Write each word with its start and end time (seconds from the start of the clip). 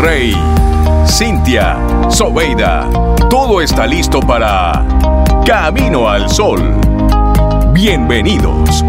Rey, 0.00 0.34
Cintia, 1.06 1.78
Sobeida, 2.08 2.88
todo 3.30 3.60
está 3.60 3.86
listo 3.86 4.20
para 4.20 4.84
Camino 5.46 6.08
al 6.08 6.28
Sol. 6.28 6.60
Bienvenidos. 7.72 8.84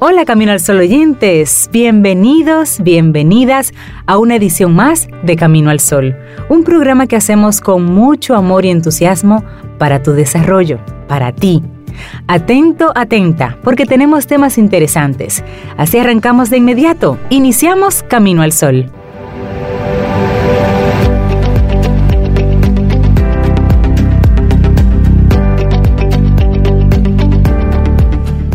Hola 0.00 0.24
Camino 0.24 0.52
al 0.52 0.60
Sol 0.60 0.78
oyentes, 0.78 1.68
bienvenidos, 1.72 2.80
bienvenidas 2.82 3.74
a 4.06 4.18
una 4.18 4.36
edición 4.36 4.74
más 4.74 5.08
de 5.22 5.36
Camino 5.36 5.70
al 5.70 5.80
Sol, 5.80 6.16
un 6.48 6.64
programa 6.64 7.06
que 7.06 7.16
hacemos 7.16 7.60
con 7.60 7.84
mucho 7.84 8.34
amor 8.34 8.64
y 8.64 8.70
entusiasmo 8.70 9.44
para 9.78 10.02
tu 10.02 10.12
desarrollo, 10.12 10.78
para 11.08 11.32
ti. 11.32 11.62
Atento, 12.26 12.92
atenta, 12.94 13.58
porque 13.62 13.86
tenemos 13.86 14.26
temas 14.26 14.58
interesantes. 14.58 15.44
Así 15.76 15.98
arrancamos 15.98 16.50
de 16.50 16.58
inmediato, 16.58 17.18
iniciamos 17.30 18.02
Camino 18.02 18.42
al 18.42 18.52
Sol. 18.52 18.90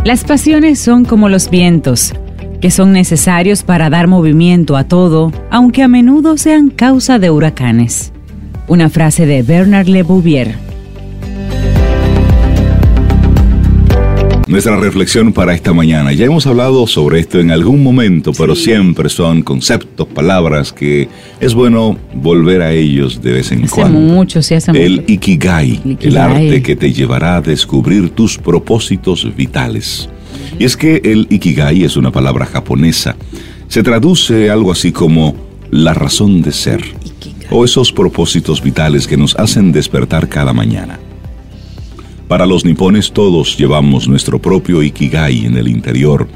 Las 0.03 0.25
pasiones 0.25 0.79
son 0.79 1.05
como 1.05 1.29
los 1.29 1.49
vientos, 1.49 2.13
que 2.59 2.71
son 2.71 2.91
necesarios 2.91 3.63
para 3.63 3.89
dar 3.89 4.07
movimiento 4.07 4.75
a 4.75 4.83
todo, 4.83 5.31
aunque 5.49 5.81
a 5.81 5.87
menudo 5.87 6.37
sean 6.37 6.69
causa 6.69 7.19
de 7.19 7.29
huracanes. 7.29 8.11
Una 8.67 8.89
frase 8.89 9.25
de 9.25 9.43
Bernard 9.43 9.87
Le 9.87 10.03
Bouvier. 10.03 10.72
Nuestra 14.45 14.75
reflexión 14.75 15.31
para 15.31 15.53
esta 15.53 15.73
mañana. 15.73 16.11
Ya 16.11 16.25
hemos 16.25 16.45
hablado 16.45 16.85
sobre 16.85 17.19
esto 17.19 17.39
en 17.39 17.49
algún 17.49 17.81
momento, 17.81 18.33
pero 18.37 18.55
siempre 18.55 19.07
son 19.07 19.41
conceptos, 19.41 20.05
palabras 20.07 20.73
que 20.73 21.07
es 21.39 21.53
bueno 21.53 21.97
volver 22.13 22.61
a 22.61 22.73
ellos 22.73 23.21
de 23.21 23.31
vez 23.31 23.51
en 23.53 23.67
cuando. 23.67 23.99
Mucho, 23.99 24.41
sí, 24.41 24.55
hace 24.55 24.71
el, 24.71 25.05
ikigai, 25.07 25.81
el 25.85 25.91
ikigai, 25.91 25.97
el 26.01 26.17
arte 26.17 26.61
que 26.61 26.75
te 26.75 26.91
llevará 26.91 27.37
a 27.37 27.41
descubrir 27.41 28.09
tus 28.09 28.37
propósitos 28.37 29.33
vitales. 29.35 30.09
Y 30.59 30.65
es 30.65 30.75
que 30.75 31.01
el 31.05 31.25
ikigai 31.29 31.83
es 31.83 31.95
una 31.95 32.11
palabra 32.11 32.45
japonesa. 32.45 33.15
Se 33.69 33.81
traduce 33.81 34.49
algo 34.49 34.73
así 34.73 34.91
como 34.91 35.35
la 35.71 35.93
razón 35.93 36.41
de 36.41 36.51
ser. 36.51 36.83
O 37.49 37.63
esos 37.63 37.93
propósitos 37.93 38.61
vitales 38.61 39.07
que 39.07 39.15
nos 39.15 39.35
hacen 39.37 39.71
despertar 39.71 40.27
cada 40.27 40.53
mañana. 40.53 40.99
Para 42.27 42.45
los 42.45 42.65
nipones 42.65 43.11
todos 43.11 43.57
llevamos 43.57 44.07
nuestro 44.07 44.39
propio 44.39 44.81
Ikigai 44.81 45.45
en 45.45 45.57
el 45.57 45.67
interior 45.67 46.27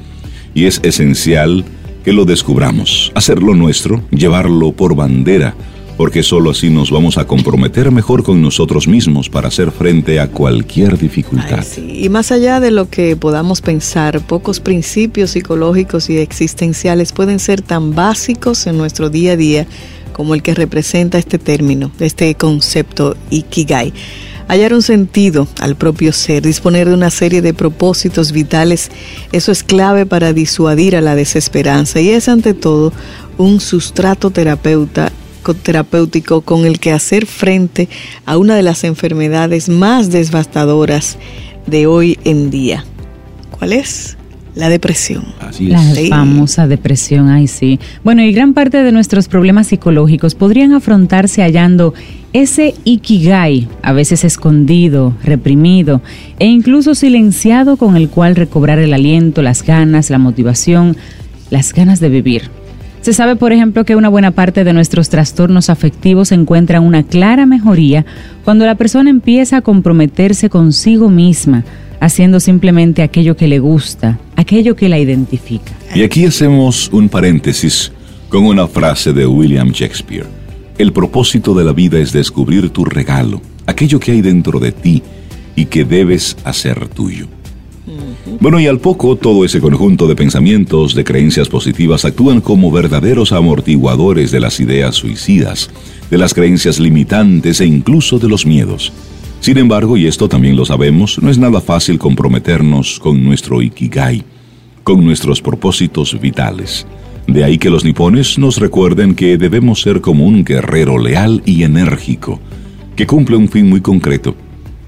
y 0.54 0.66
es 0.66 0.80
esencial 0.84 1.64
que 2.04 2.14
lo 2.14 2.26
descubramos, 2.26 3.12
hacerlo 3.16 3.56
nuestro, 3.56 4.02
llevarlo 4.12 4.72
por 4.72 4.96
bandera, 4.96 5.56
porque 5.98 6.24
sólo 6.24 6.52
así 6.52 6.70
nos 6.70 6.92
vamos 6.92 7.18
a 7.18 7.26
comprometer 7.26 7.92
mejor 7.92 8.24
con 8.24 8.42
nosotros 8.42 8.88
mismos 8.88 9.30
para 9.30 9.48
hacer 9.48 9.72
frente 9.72 10.20
a 10.20 10.30
cualquier 10.30 10.98
dificultad. 10.98 11.66
Y 11.78 12.08
más 12.10 12.32
allá 12.32 12.60
de 12.60 12.72
lo 12.72 12.90
que 12.90 13.16
podamos 13.16 13.62
pensar, 13.62 14.22
pocos 14.22 14.60
principios 14.60 15.32
psicológicos 15.32 16.10
y 16.10 16.18
existenciales 16.18 17.12
pueden 17.12 17.40
ser 17.40 17.62
tan 17.62 17.96
básicos 17.96 18.68
en 18.68 18.78
nuestro 18.78 19.10
día 19.10 19.34
a 19.34 19.38
día 19.38 19.68
como 20.14 20.34
el 20.34 20.42
que 20.44 20.54
representa 20.54 21.18
este 21.18 21.38
término, 21.40 21.92
este 22.00 22.34
concepto 22.36 23.16
Ikigai 23.30 23.94
hallar 24.48 24.74
un 24.74 24.82
sentido 24.82 25.48
al 25.60 25.76
propio 25.76 26.14
ser, 26.14 26.44
disponer 26.44 26.88
de 26.88 26.94
una 26.94 27.10
serie 27.10 27.42
de 27.42 27.54
propósitos 27.54 28.32
vitales, 28.32 28.90
eso 29.32 29.52
es 29.52 29.64
clave 29.64 30.06
para 30.06 30.34
disuadir 30.34 30.96
a 30.96 31.02
la 31.02 31.16
desesperanza 31.16 32.00
y 32.00 32.10
es 32.10 32.30
ante 32.30 32.54
todo 32.54 32.94
un 33.38 33.60
sustrato 33.60 34.32
terapéutico 34.32 36.42
con 36.42 36.66
el 36.66 36.80
que 36.80 36.92
hacer 36.92 37.26
frente 37.26 37.90
a 38.26 38.38
una 38.38 38.56
de 38.56 38.64
las 38.64 38.84
enfermedades 38.84 39.70
más 39.70 40.12
devastadoras 40.12 41.18
de 41.66 41.88
hoy 41.88 42.20
en 42.24 42.50
día. 42.50 42.86
¿Cuál 43.52 43.74
es? 43.74 44.18
La 44.58 44.70
depresión. 44.70 45.24
Así 45.40 45.72
es. 45.72 46.10
La 46.10 46.18
famosa 46.18 46.68
depresión, 46.68 47.30
ay 47.30 47.48
sí. 47.48 47.80
Bueno, 48.04 48.24
y 48.24 48.32
gran 48.32 48.54
parte 48.54 48.82
de 48.82 48.92
nuestros 48.92 49.28
problemas 49.28 49.68
psicológicos 49.68 50.34
podrían 50.34 50.74
afrontarse 50.74 51.44
hallando 51.44 51.94
ese 52.34 52.74
ikigai, 52.84 53.68
a 53.84 53.94
veces 53.94 54.24
escondido, 54.24 55.14
reprimido 55.24 56.02
e 56.40 56.48
incluso 56.48 56.96
silenciado 56.96 57.78
con 57.78 57.96
el 57.96 58.10
cual 58.10 58.36
recobrar 58.36 58.80
el 58.80 58.94
aliento, 58.94 59.42
las 59.42 59.64
ganas, 59.64 60.10
la 60.10 60.18
motivación, 60.18 60.98
las 61.52 61.74
ganas 61.74 62.00
de 62.00 62.10
vivir. 62.10 62.50
Se 63.02 63.14
sabe, 63.14 63.36
por 63.36 63.54
ejemplo, 63.54 63.86
que 63.86 63.96
una 63.96 64.10
buena 64.10 64.32
parte 64.32 64.64
de 64.64 64.74
nuestros 64.74 65.08
trastornos 65.10 65.70
afectivos 65.70 66.32
encuentran 66.32 66.84
una 66.84 67.04
clara 67.04 67.46
mejoría 67.46 68.06
cuando 68.44 68.66
la 68.66 68.76
persona 68.76 69.10
empieza 69.10 69.58
a 69.58 69.62
comprometerse 69.62 70.50
consigo 70.50 71.10
misma, 71.10 71.64
haciendo 72.00 72.40
simplemente 72.40 73.02
aquello 73.02 73.36
que 73.36 73.48
le 73.48 73.60
gusta, 73.60 74.20
aquello 74.36 74.76
que 74.76 74.90
la 74.90 75.00
identifica. 75.00 75.74
Y 75.94 76.04
aquí 76.04 76.26
hacemos 76.26 76.90
un 76.92 77.10
paréntesis 77.10 77.92
con 78.30 78.46
una 78.46 78.68
frase 78.68 79.14
de 79.14 79.26
William 79.26 79.72
Shakespeare. 79.72 80.28
El 80.78 80.94
propósito 80.94 81.54
de 81.54 81.64
la 81.64 81.74
vida 81.74 81.98
es 82.00 82.12
descubrir 82.12 82.70
tu 82.70 82.86
regalo, 82.86 83.42
aquello 83.66 84.00
que 84.00 84.12
hay 84.12 84.22
dentro 84.22 84.60
de 84.60 84.72
ti 84.72 85.02
y 85.56 85.66
que 85.66 85.86
debes 85.86 86.38
hacer 86.44 86.88
tuyo. 86.90 87.28
Bueno, 88.40 88.60
y 88.60 88.68
al 88.68 88.80
poco 88.80 89.16
todo 89.16 89.46
ese 89.46 89.62
conjunto 89.62 90.08
de 90.08 90.16
pensamientos, 90.16 90.94
de 90.94 91.04
creencias 91.04 91.48
positivas, 91.48 92.06
actúan 92.06 92.42
como 92.42 92.70
verdaderos 92.72 93.32
amortiguadores 93.32 94.32
de 94.32 94.40
las 94.40 94.60
ideas 94.60 94.96
suicidas, 94.96 95.70
de 96.12 96.18
las 96.18 96.34
creencias 96.34 96.80
limitantes 96.80 97.62
e 97.62 97.66
incluso 97.66 98.20
de 98.20 98.28
los 98.28 98.46
miedos. 98.46 98.92
Sin 99.40 99.58
embargo, 99.58 99.98
y 99.98 100.08
esto 100.08 100.28
también 100.28 100.56
lo 100.56 100.66
sabemos, 100.66 101.22
no 101.22 101.30
es 101.30 101.38
nada 101.38 101.62
fácil 101.62 101.98
comprometernos 101.98 103.00
con 103.00 103.24
nuestro 103.24 103.62
ikigai, 103.62 104.24
con 104.84 105.04
nuestros 105.04 105.42
propósitos 105.42 106.20
vitales. 106.20 106.86
De 107.28 107.44
ahí 107.44 107.58
que 107.58 107.70
los 107.70 107.84
nipones 107.84 108.38
nos 108.38 108.58
recuerden 108.58 109.14
que 109.14 109.38
debemos 109.38 109.82
ser 109.82 110.02
como 110.02 110.26
un 110.26 110.44
guerrero 110.44 110.98
leal 110.98 111.42
y 111.46 111.64
enérgico, 111.64 112.40
que 112.96 113.06
cumple 113.06 113.36
un 113.36 113.50
fin 113.50 113.70
muy 113.70 113.82
concreto, 113.82 114.36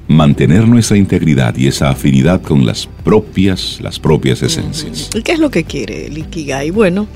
mantener 0.08 0.68
nuestra 0.68 0.98
integridad 0.98 1.56
y 1.56 1.68
esa 1.68 1.90
afinidad 1.90 2.42
con 2.42 2.66
las 2.66 2.88
propias, 3.04 3.80
las 3.82 4.00
propias 4.00 4.42
esencias. 4.42 5.10
¿Y 5.14 5.22
qué 5.22 5.34
es 5.34 5.40
lo 5.40 5.52
que 5.52 5.64
quiere 5.64 6.08
el 6.08 6.18
Ikigai? 6.18 6.72
Bueno, 6.72 7.08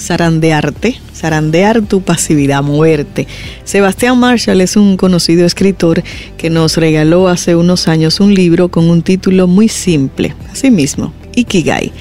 zarandearte, 0.00 0.98
zarandear 1.14 1.82
tu 1.82 2.00
pasividad, 2.00 2.62
moverte. 2.62 3.26
Sebastián 3.64 4.18
Marshall 4.18 4.60
es 4.60 4.76
un 4.76 4.96
conocido 4.96 5.44
escritor 5.44 6.02
que 6.36 6.50
nos 6.50 6.76
regaló 6.76 7.28
hace 7.28 7.54
unos 7.54 7.86
años 7.86 8.20
un 8.20 8.34
libro 8.34 8.70
con 8.70 8.88
un 8.88 9.02
título 9.02 9.46
muy 9.46 9.68
simple, 9.68 10.34
así 10.50 10.70
mismo, 10.70 11.12
Ikigai. 11.34 11.92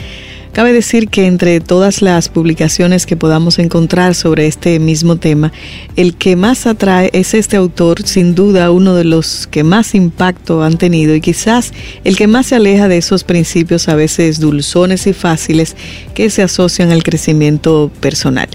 Cabe 0.59 0.73
decir 0.73 1.07
que 1.07 1.25
entre 1.25 1.61
todas 1.61 2.01
las 2.01 2.27
publicaciones 2.27 3.05
que 3.05 3.15
podamos 3.15 3.59
encontrar 3.59 4.13
sobre 4.13 4.45
este 4.45 4.77
mismo 4.79 5.15
tema, 5.15 5.53
el 5.95 6.15
que 6.15 6.35
más 6.35 6.67
atrae 6.67 7.09
es 7.13 7.33
este 7.33 7.55
autor, 7.55 8.05
sin 8.05 8.35
duda 8.35 8.69
uno 8.69 8.93
de 8.93 9.05
los 9.05 9.47
que 9.47 9.63
más 9.63 9.95
impacto 9.95 10.61
han 10.61 10.77
tenido 10.77 11.15
y 11.15 11.21
quizás 11.21 11.71
el 12.03 12.17
que 12.17 12.27
más 12.27 12.47
se 12.47 12.55
aleja 12.55 12.89
de 12.89 12.97
esos 12.97 13.23
principios 13.23 13.87
a 13.87 13.95
veces 13.95 14.41
dulzones 14.41 15.07
y 15.07 15.13
fáciles 15.13 15.77
que 16.13 16.29
se 16.29 16.41
asocian 16.41 16.91
al 16.91 17.03
crecimiento 17.03 17.89
personal. 18.01 18.49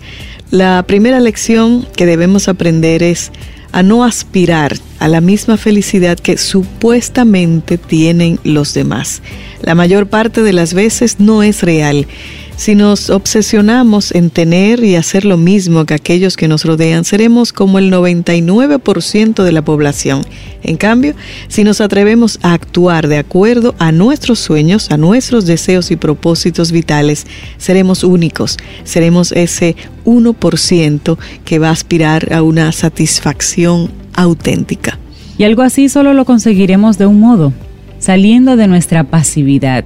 La 0.50 0.84
primera 0.86 1.20
lección 1.20 1.88
que 1.96 2.04
debemos 2.04 2.48
aprender 2.48 3.02
es 3.02 3.32
a 3.74 3.82
no 3.82 4.04
aspirar 4.04 4.76
a 5.00 5.08
la 5.08 5.20
misma 5.20 5.56
felicidad 5.56 6.16
que 6.16 6.38
supuestamente 6.38 7.76
tienen 7.76 8.38
los 8.44 8.72
demás. 8.72 9.20
La 9.62 9.74
mayor 9.74 10.06
parte 10.06 10.44
de 10.44 10.52
las 10.52 10.74
veces 10.74 11.18
no 11.18 11.42
es 11.42 11.60
real 11.62 12.06
si 12.56 12.74
nos 12.76 13.10
obsesionamos 13.10 14.12
en 14.12 14.30
tener 14.30 14.84
y 14.84 14.94
hacer 14.94 15.24
lo 15.24 15.36
mismo 15.36 15.84
que 15.84 15.94
aquellos 15.94 16.36
que 16.36 16.46
nos 16.46 16.64
rodean, 16.64 17.04
seremos 17.04 17.52
como 17.52 17.78
el 17.78 17.92
99% 17.92 19.42
de 19.42 19.52
la 19.52 19.62
población. 19.62 20.22
En 20.62 20.76
cambio, 20.76 21.14
si 21.48 21.64
nos 21.64 21.80
atrevemos 21.80 22.38
a 22.42 22.52
actuar 22.52 23.08
de 23.08 23.18
acuerdo 23.18 23.74
a 23.78 23.90
nuestros 23.92 24.38
sueños, 24.38 24.90
a 24.90 24.96
nuestros 24.96 25.46
deseos 25.46 25.90
y 25.90 25.96
propósitos 25.96 26.70
vitales, 26.70 27.26
seremos 27.58 28.04
únicos. 28.04 28.56
Seremos 28.84 29.32
ese 29.32 29.74
1% 30.04 31.18
que 31.44 31.58
va 31.58 31.68
a 31.68 31.72
aspirar 31.72 32.32
a 32.32 32.42
una 32.42 32.70
satisfacción 32.72 33.90
auténtica. 34.14 34.98
Y 35.38 35.44
algo 35.44 35.62
así 35.62 35.88
solo 35.88 36.14
lo 36.14 36.24
conseguiremos 36.24 36.98
de 36.98 37.06
un 37.06 37.18
modo, 37.18 37.52
saliendo 37.98 38.56
de 38.56 38.68
nuestra 38.68 39.02
pasividad 39.04 39.84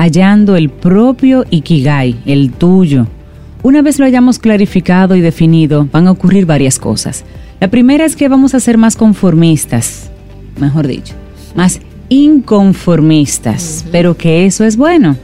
hallando 0.00 0.56
el 0.56 0.70
propio 0.70 1.44
Ikigai, 1.50 2.16
el 2.24 2.52
tuyo. 2.52 3.06
Una 3.62 3.82
vez 3.82 3.98
lo 3.98 4.06
hayamos 4.06 4.38
clarificado 4.38 5.14
y 5.14 5.20
definido, 5.20 5.86
van 5.92 6.06
a 6.06 6.10
ocurrir 6.10 6.46
varias 6.46 6.78
cosas. 6.78 7.24
La 7.60 7.68
primera 7.68 8.06
es 8.06 8.16
que 8.16 8.28
vamos 8.28 8.54
a 8.54 8.60
ser 8.60 8.78
más 8.78 8.96
conformistas, 8.96 10.10
mejor 10.58 10.86
dicho, 10.86 11.14
más 11.54 11.80
inconformistas, 12.08 13.84
pero 13.92 14.16
que 14.16 14.46
eso 14.46 14.64
es 14.64 14.78
bueno. 14.78 15.16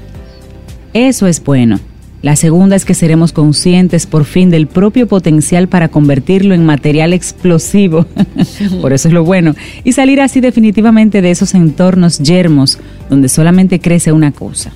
Eso 0.92 1.26
es 1.26 1.42
bueno. 1.42 1.80
La 2.26 2.34
segunda 2.34 2.74
es 2.74 2.84
que 2.84 2.94
seremos 2.94 3.30
conscientes 3.30 4.04
por 4.04 4.24
fin 4.24 4.50
del 4.50 4.66
propio 4.66 5.06
potencial 5.06 5.68
para 5.68 5.90
convertirlo 5.90 6.54
en 6.54 6.66
material 6.66 7.12
explosivo, 7.12 8.04
por 8.82 8.92
eso 8.92 9.06
es 9.06 9.14
lo 9.14 9.22
bueno, 9.22 9.54
y 9.84 9.92
salir 9.92 10.20
así 10.20 10.40
definitivamente 10.40 11.22
de 11.22 11.30
esos 11.30 11.54
entornos 11.54 12.18
yermos 12.18 12.80
donde 13.08 13.28
solamente 13.28 13.78
crece 13.78 14.10
una 14.10 14.32
cosa, 14.32 14.72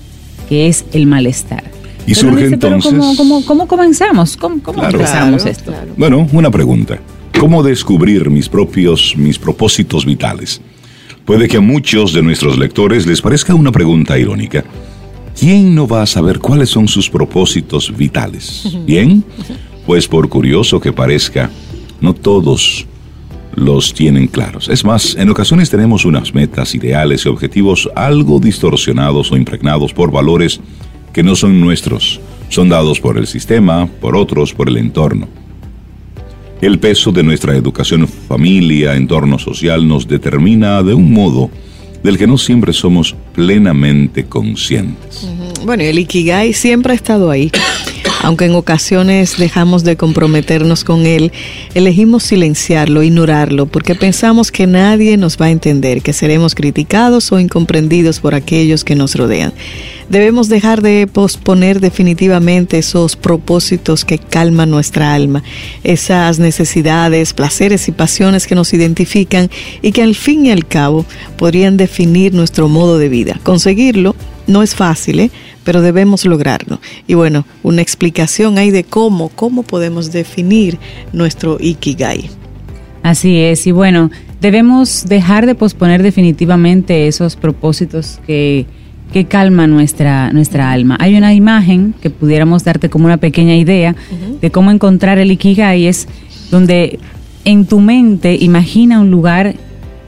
que 0.48 0.68
es 0.68 0.84
el 0.92 1.08
malestar. 1.08 1.64
Y 2.06 2.14
surge 2.14 2.46
entonces... 2.46 2.94
¿cómo, 3.16 3.66
comenzamos? 3.66 4.36
¿Cómo, 4.36 4.62
comenzamos 4.62 5.44
esto? 5.44 5.74
Bueno, 5.96 6.28
una 6.32 6.52
pregunta. 6.52 7.00
¿Cómo 7.36 7.64
descubrir 7.64 8.30
mis 8.30 8.48
propios, 8.48 9.14
mis 9.16 9.40
propósitos 9.40 10.06
vitales? 10.06 10.60
Puede 11.24 11.48
que 11.48 11.56
a 11.56 11.60
muchos 11.60 12.12
de 12.12 12.22
nuestros 12.22 12.56
lectores 12.56 13.08
les 13.08 13.20
parezca 13.20 13.56
una 13.56 13.72
pregunta 13.72 14.16
irónica. 14.16 14.62
¿Quién 15.40 15.74
no 15.74 15.88
va 15.88 16.02
a 16.02 16.06
saber 16.06 16.38
cuáles 16.38 16.68
son 16.68 16.86
sus 16.86 17.08
propósitos 17.08 17.96
vitales? 17.96 18.76
Bien, 18.86 19.24
pues 19.86 20.06
por 20.06 20.28
curioso 20.28 20.78
que 20.78 20.92
parezca, 20.92 21.50
no 22.02 22.12
todos 22.12 22.86
los 23.54 23.94
tienen 23.94 24.26
claros. 24.26 24.68
Es 24.68 24.84
más, 24.84 25.16
en 25.18 25.30
ocasiones 25.30 25.70
tenemos 25.70 26.04
unas 26.04 26.34
metas, 26.34 26.74
ideales 26.74 27.24
y 27.24 27.28
objetivos 27.30 27.88
algo 27.96 28.38
distorsionados 28.38 29.32
o 29.32 29.36
impregnados 29.36 29.94
por 29.94 30.12
valores 30.12 30.60
que 31.14 31.22
no 31.22 31.34
son 31.34 31.58
nuestros, 31.58 32.20
son 32.50 32.68
dados 32.68 33.00
por 33.00 33.16
el 33.16 33.26
sistema, 33.26 33.88
por 34.00 34.16
otros, 34.16 34.52
por 34.52 34.68
el 34.68 34.76
entorno. 34.76 35.26
El 36.60 36.78
peso 36.78 37.10
de 37.12 37.22
nuestra 37.22 37.56
educación, 37.56 38.06
familia, 38.06 38.94
entorno 38.94 39.38
social 39.38 39.88
nos 39.88 40.06
determina 40.06 40.82
de 40.82 40.92
un 40.92 41.10
modo 41.10 41.50
del 42.02 42.18
que 42.18 42.26
no 42.26 42.38
siempre 42.38 42.72
somos 42.72 43.14
plenamente 43.34 44.24
conscientes. 44.24 45.26
Bueno, 45.64 45.82
el 45.82 45.98
Ikigai 45.98 46.52
siempre 46.52 46.92
ha 46.92 46.96
estado 46.96 47.30
ahí. 47.30 47.50
Aunque 48.22 48.44
en 48.44 48.54
ocasiones 48.54 49.38
dejamos 49.38 49.82
de 49.82 49.96
comprometernos 49.96 50.84
con 50.84 51.06
él, 51.06 51.32
elegimos 51.74 52.22
silenciarlo, 52.22 53.02
ignorarlo, 53.02 53.64
porque 53.66 53.94
pensamos 53.94 54.52
que 54.52 54.66
nadie 54.66 55.16
nos 55.16 55.38
va 55.38 55.46
a 55.46 55.50
entender, 55.50 56.02
que 56.02 56.12
seremos 56.12 56.54
criticados 56.54 57.32
o 57.32 57.40
incomprendidos 57.40 58.20
por 58.20 58.34
aquellos 58.34 58.84
que 58.84 58.94
nos 58.94 59.14
rodean. 59.14 59.54
Debemos 60.10 60.48
dejar 60.48 60.82
de 60.82 61.06
posponer 61.06 61.80
definitivamente 61.80 62.78
esos 62.78 63.16
propósitos 63.16 64.04
que 64.04 64.18
calman 64.18 64.68
nuestra 64.68 65.14
alma, 65.14 65.42
esas 65.82 66.38
necesidades, 66.38 67.32
placeres 67.32 67.88
y 67.88 67.92
pasiones 67.92 68.46
que 68.46 68.56
nos 68.56 68.74
identifican 68.74 69.48
y 69.80 69.92
que 69.92 70.02
al 70.02 70.14
fin 70.14 70.44
y 70.44 70.50
al 70.50 70.66
cabo 70.66 71.06
podrían 71.36 71.76
definir 71.76 72.34
nuestro 72.34 72.68
modo 72.68 72.98
de 72.98 73.08
vida. 73.08 73.40
Conseguirlo 73.44 74.14
no 74.50 74.62
es 74.62 74.74
fácil, 74.74 75.20
¿eh? 75.20 75.30
pero 75.64 75.80
debemos 75.80 76.24
lograrlo. 76.26 76.80
Y 77.06 77.14
bueno, 77.14 77.46
una 77.62 77.82
explicación 77.82 78.58
hay 78.58 78.70
de 78.70 78.84
cómo, 78.84 79.28
cómo 79.30 79.62
podemos 79.62 80.12
definir 80.12 80.78
nuestro 81.12 81.56
Ikigai. 81.60 82.28
Así 83.02 83.38
es, 83.38 83.66
y 83.66 83.72
bueno, 83.72 84.10
debemos 84.40 85.06
dejar 85.06 85.46
de 85.46 85.54
posponer 85.54 86.02
definitivamente 86.02 87.08
esos 87.08 87.36
propósitos 87.36 88.20
que 88.26 88.66
que 89.12 89.24
calma 89.24 89.66
nuestra, 89.66 90.32
nuestra 90.32 90.70
alma. 90.70 90.96
Hay 91.00 91.16
una 91.16 91.34
imagen 91.34 91.94
que 92.00 92.10
pudiéramos 92.10 92.64
darte 92.64 92.88
como 92.88 93.06
una 93.06 93.16
pequeña 93.16 93.56
idea 93.56 93.96
de 94.40 94.50
cómo 94.50 94.70
encontrar 94.70 95.18
el 95.18 95.32
Ikigai, 95.32 95.86
es 95.86 96.06
donde 96.50 96.98
en 97.44 97.66
tu 97.66 97.80
mente 97.80 98.36
imagina 98.36 99.00
un 99.00 99.10
lugar 99.10 99.54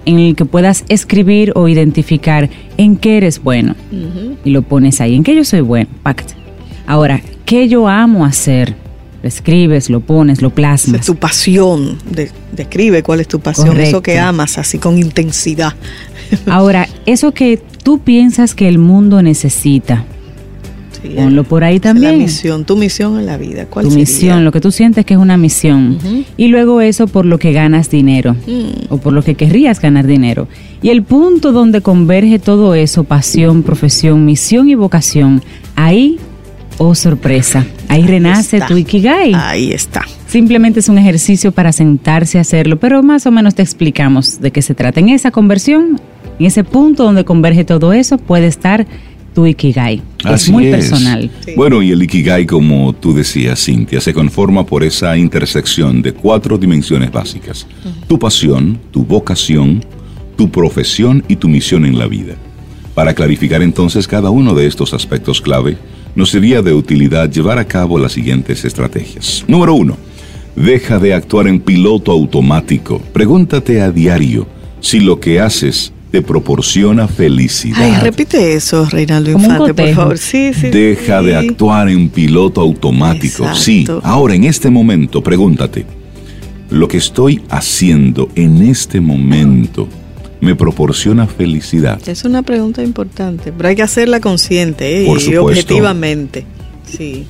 en 0.07 0.19
el 0.19 0.37
que 0.37 0.45
puedas 0.45 0.85
escribir 0.89 1.53
o 1.55 1.69
identificar 1.69 2.51
en 2.77 2.97
qué 2.97 3.19
eres 3.19 3.43
bueno. 3.43 3.75
Y 4.45 4.51
lo 4.51 4.63
pones 4.63 5.01
ahí, 5.01 5.15
en 5.15 5.23
qué 5.23 5.35
yo 5.35 5.45
soy 5.45 5.61
bueno. 5.61 5.89
Ahora, 6.87 7.21
¿qué 7.45 7.69
yo 7.69 7.89
amo 7.89 8.25
hacer? 8.25 8.75
Lo 9.23 9.29
escribes, 9.29 9.89
lo 9.89 10.01
pones, 10.01 10.43
lo 10.43 10.51
plasmas. 10.51 11.03
Es 11.03 11.07
tu 11.07 11.15
pasión, 11.15 11.97
describe 12.53 13.05
cuál 13.05 13.21
es 13.21 13.29
tu 13.29 13.39
pasión, 13.39 13.79
eso 13.81 14.03
que 14.03 14.19
amas 14.19 14.59
así 14.59 14.79
con 14.79 14.99
intensidad. 14.99 15.75
Ahora, 16.47 16.89
eso 17.07 17.33
que 17.33 17.61
tú 17.85 18.01
piensas 18.01 18.55
que 18.55 18.69
el 18.69 18.79
mundo 18.79 19.23
necesita. 19.23 20.05
Ponlo 21.17 21.45
por 21.45 21.65
ahí 21.65 21.81
también. 21.81 22.13
La 22.13 22.19
misión, 22.19 22.65
tu 22.65 22.77
misión 22.77 23.19
en 23.19 23.27
la 23.27 23.37
vida. 23.37 23.67
¿Cuál 23.67 23.89
tu 23.89 23.95
misión, 23.95 24.45
lo 24.45 24.53
que 24.53 24.61
tú 24.61 24.71
sientes 24.71 25.05
que 25.05 25.15
es 25.15 25.21
una 25.21 25.37
misión. 25.37 25.99
Y 26.37 26.49
luego 26.49 26.81
eso 26.81 27.07
por 27.07 27.27
lo 27.27 27.39
que 27.39 27.53
ganas 27.53 27.91
dinero 27.91 28.35
mm. 28.47 28.93
o 28.93 28.99
por 28.99 29.13
lo 29.13 29.23
que 29.23 29.35
querrías 29.35 29.81
ganar 29.81 30.07
dinero. 30.07 30.49
Y 30.81 30.91
el 30.91 31.03
punto 31.03 31.53
donde 31.53 31.81
converge 31.81 32.39
todo 32.39 32.75
eso, 32.75 33.05
pasión, 33.05 33.63
profesión, 33.63 34.25
misión 34.25 34.69
y 34.69 34.75
vocación, 34.75 35.43
ahí, 35.77 36.19
oh 36.79 36.95
sorpresa, 36.95 37.67
ahí, 37.89 38.03
renace 38.03 38.61
tu 38.61 38.77
Ikigai. 38.77 39.33
Ahí 39.35 39.73
está. 39.73 40.03
Simplemente 40.27 40.81
es 40.81 40.89
un 40.89 40.99
ejercicio 40.99 41.53
para 41.53 41.73
sentarse 41.73 42.39
a 42.39 42.41
hacerlo, 42.41 42.79
pero 42.79 43.03
más 43.03 43.27
o 43.27 43.31
menos 43.31 43.55
te 43.55 43.63
explicamos 43.63 44.41
de 44.41 44.51
qué 44.51 44.63
se 44.63 44.75
trata. 44.75 44.99
En 44.99 45.11
esa 45.11 45.31
conversión 45.31 46.01
en 46.39 46.47
ese 46.47 46.65
punto 46.65 47.05
donde 47.05 47.25
converge 47.25 47.65
todo 47.65 47.93
eso 47.93 48.19
puede 48.19 48.47
estar 48.47 48.87
tu 49.35 49.47
Ikigai. 49.47 50.03
es 50.31 50.49
muy 50.49 50.71
personal. 50.71 51.31
Bueno, 51.57 51.83
y 51.83 51.91
el 51.91 52.03
Ikigai, 52.03 52.47
como 52.47 52.93
tú 52.93 53.15
decías, 53.15 53.65
Cintia, 53.65 54.01
se 54.01 54.13
conforma 54.13 54.65
por 54.65 54.85
esa 54.85 55.17
intersección 55.17 56.03
de 56.03 56.13
cuatro 56.13 56.59
dimensiones 56.59 57.11
básicas. 57.11 57.67
Tu 58.07 58.19
pasión, 58.19 58.79
tu 58.91 59.05
vocación, 59.05 59.85
tu 60.37 60.51
profesión 60.51 61.25
y 61.29 61.37
tu 61.37 61.49
misión 61.49 61.85
en 61.85 61.99
la 61.99 62.07
vida. 62.07 62.35
Para 62.95 63.15
clarificar 63.15 63.63
entonces 63.63 64.07
cada 64.07 64.31
uno 64.31 64.55
de 64.55 64.67
estos 64.67 64.93
aspectos 64.93 65.41
clave, 65.41 65.79
nos 66.15 66.31
sería 66.31 66.61
de 66.61 66.75
utilidad 66.75 67.31
llevar 67.31 67.59
a 67.59 67.65
cabo 67.65 67.99
las 67.99 68.13
siguientes 68.13 68.65
estrategias. 68.65 69.45
Número 69.49 69.75
uno, 69.75 69.97
deja 70.57 70.99
de 70.99 71.15
actuar 71.15 71.49
en 71.49 71.61
piloto 71.61 72.13
automático. 72.13 73.01
Pregúntate 73.13 73.81
a 73.81 73.91
diario 73.91 74.47
si 74.81 75.01
lo 75.01 75.21
que 75.21 75.41
haces 75.41 75.93
te 76.13 76.21
proporciona 76.21 77.09
felicidad. 77.09 77.81
Ay, 77.81 77.95
repite 78.03 78.53
eso, 78.53 78.85
Reinaldo 78.85 79.31
Infante, 79.31 79.73
por 79.73 79.95
favor. 79.95 80.19
Sí, 80.19 80.53
sí. 80.53 80.69
Deja 80.69 81.23
de 81.23 81.35
actuar 81.35 81.89
en 81.89 82.11
piloto 82.11 82.61
automático. 82.61 83.47
Sí, 83.55 83.87
ahora 84.03 84.35
en 84.35 84.45
este 84.45 84.69
momento, 84.69 85.23
pregúntate, 85.23 85.87
¿lo 86.69 86.87
que 86.87 86.99
estoy 86.99 87.41
haciendo 87.49 88.29
en 88.35 88.61
este 88.61 89.01
momento 89.01 89.89
me 90.43 90.55
proporciona 90.55 91.27
felicidad? 91.27 91.99
Es 92.07 92.27
una 92.27 92.43
pregunta 92.43 92.83
importante, 92.83 93.51
pero 93.51 93.71
hay 93.71 93.77
que 93.77 93.83
hacerla 93.83 94.21
consciente 94.21 95.01
¿eh? 95.01 95.05
y 95.05 95.37
objetivamente. 95.37 96.45
Sí. 96.85 97.25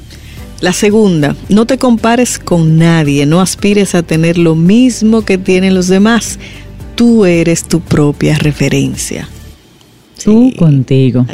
La 0.61 0.73
segunda, 0.73 1.37
no 1.49 1.67
te 1.67 1.79
compares 1.79 2.41
con 2.41 2.79
nadie, 2.79 3.27
no 3.27 3.41
aspires 3.41 3.95
a 3.95 4.03
tener 4.03 4.39
lo 4.39 4.57
mismo 4.57 5.23
que 5.23 5.39
tienen 5.39 5.75
los 5.75 5.87
demás 5.87 6.41
tú 7.03 7.25
eres 7.25 7.65
tu 7.65 7.81
propia 7.81 8.37
referencia. 8.37 9.29
Tú 10.23 10.53
contigo. 10.57 11.27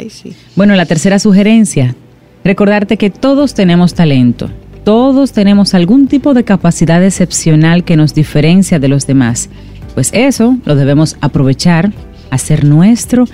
Bueno, 0.55 0.73
la 0.73 0.87
tercera 0.87 1.19
sugerencia, 1.19 1.95
recordarte 2.43 2.97
que 2.97 3.11
todos 3.11 3.53
tenemos 3.53 3.93
talento. 3.93 4.49
Todos 4.83 5.31
tenemos 5.31 5.75
algún 5.75 6.07
tipo 6.07 6.33
de 6.33 6.43
capacidad 6.43 7.03
excepcional 7.03 7.83
que 7.83 7.97
nos 7.97 8.15
diferencia 8.15 8.79
de 8.79 8.87
los 8.87 9.05
demás. 9.05 9.51
Pues 9.93 10.09
eso 10.11 10.57
lo 10.65 10.75
debemos 10.75 11.17
aprovechar, 11.21 11.93
hacer 12.31 12.65
nuestro 12.65 13.25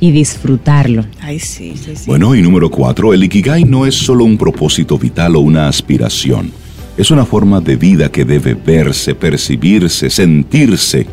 y 0.00 0.10
disfrutarlo. 0.10 1.04
Ay, 1.20 1.38
sí, 1.38 1.74
sí, 1.76 1.94
sí. 1.94 2.06
Bueno, 2.08 2.34
y 2.34 2.42
número 2.42 2.72
cuatro, 2.72 3.14
el 3.14 3.22
Ikigai 3.22 3.62
no 3.62 3.86
es 3.86 3.94
solo 3.94 4.24
un 4.24 4.36
propósito 4.36 4.98
vital 4.98 5.36
o 5.36 5.40
una 5.40 5.68
aspiración. 5.68 6.50
Es 6.96 7.12
una 7.12 7.24
forma 7.24 7.60
de 7.60 7.76
vida 7.76 8.10
que 8.10 8.24
debe 8.24 8.54
verse, 8.54 9.14
percibirse, 9.14 10.10
sentirse 10.10 11.06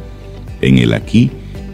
en 0.62 0.78
el 0.78 0.94
aquí 0.94 1.32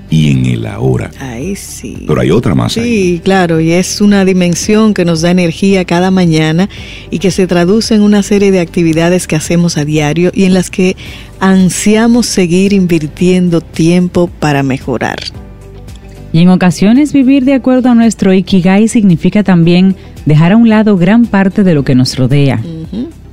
y 0.10 0.32
en 0.32 0.46
el 0.46 0.66
ahora. 0.66 1.12
Ay, 1.20 1.56
sí. 1.56 2.06
Pero 2.08 2.22
hay 2.22 2.32
otra 2.32 2.56
más. 2.56 2.74
Sí, 2.74 3.22
claro, 3.24 3.60
y 3.60 3.72
es 3.72 4.02
una 4.02 4.24
dimensión 4.26 4.94
que 4.94 5.06
nos 5.06 5.22
da 5.22 5.32
energía 5.32 5.86
cada 5.86 6.12
mañana 6.12 6.70
y 7.12 7.20
que 7.20 7.32
se 7.32 7.48
traduce 7.48 7.96
en 7.96 8.02
una 8.02 8.24
serie 8.24 8.52
de 8.52 8.60
actividades 8.60 9.28
que 9.28 9.36
hacemos 9.36 9.78
a 9.78 9.86
diario 9.86 10.32
y 10.34 10.46
en 10.46 10.54
las 10.54 10.70
que 10.70 10.96
ansiamos 11.40 12.26
seguir 12.26 12.74
invirtiendo 12.74 13.62
tiempo 13.62 14.28
para 14.40 14.64
mejorar. 14.64 15.20
Y 16.34 16.42
en 16.42 16.50
ocasiones 16.50 17.14
vivir 17.14 17.46
de 17.46 17.54
acuerdo 17.54 17.90
a 17.90 17.96
nuestro 17.96 18.34
Ikigai 18.34 18.88
significa 18.88 19.44
también 19.44 19.96
dejar 20.26 20.52
a 20.52 20.58
un 20.58 20.70
lado 20.70 20.98
gran 20.98 21.26
parte 21.26 21.64
de 21.64 21.74
lo 21.74 21.84
que 21.84 21.96
nos 21.96 22.18
rodea. 22.18 22.62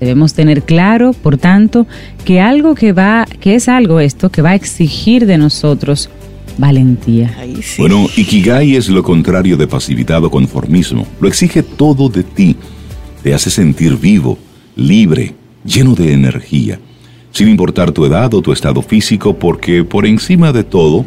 Debemos 0.05 0.35
tener 0.35 0.65
claro, 0.65 1.15
por 1.15 1.39
tanto, 1.39 1.87
que 2.27 2.39
algo 2.39 2.75
que 2.75 2.93
va, 2.93 3.25
que 3.41 3.55
es 3.55 3.71
algo 3.71 4.01
esto 4.01 4.31
que 4.31 4.43
va 4.43 4.51
a 4.51 4.55
exigir 4.55 5.25
de 5.25 5.39
nosotros 5.39 6.11
valentía. 6.59 7.35
Bueno, 7.79 8.07
Ikigai 8.15 8.77
es 8.77 8.91
lo 8.91 9.03
contrario 9.03 9.57
de 9.57 9.67
pasividad 9.67 10.23
o 10.23 10.31
conformismo. 10.31 11.07
Lo 11.21 11.27
exige 11.27 11.63
todo 11.63 12.11
de 12.11 12.23
ti. 12.23 12.55
Te 13.23 13.33
hace 13.33 13.49
sentir 13.49 13.97
vivo, 13.97 14.37
libre, 14.77 15.33
lleno 15.65 15.95
de 15.95 16.13
energía, 16.13 16.79
sin 17.31 17.49
importar 17.49 17.91
tu 17.91 18.05
edad 18.05 18.35
o 18.35 18.43
tu 18.43 18.53
estado 18.53 18.83
físico, 18.83 19.39
porque 19.39 19.85
por 19.85 20.05
encima 20.05 20.53
de 20.53 20.65
todo, 20.65 21.07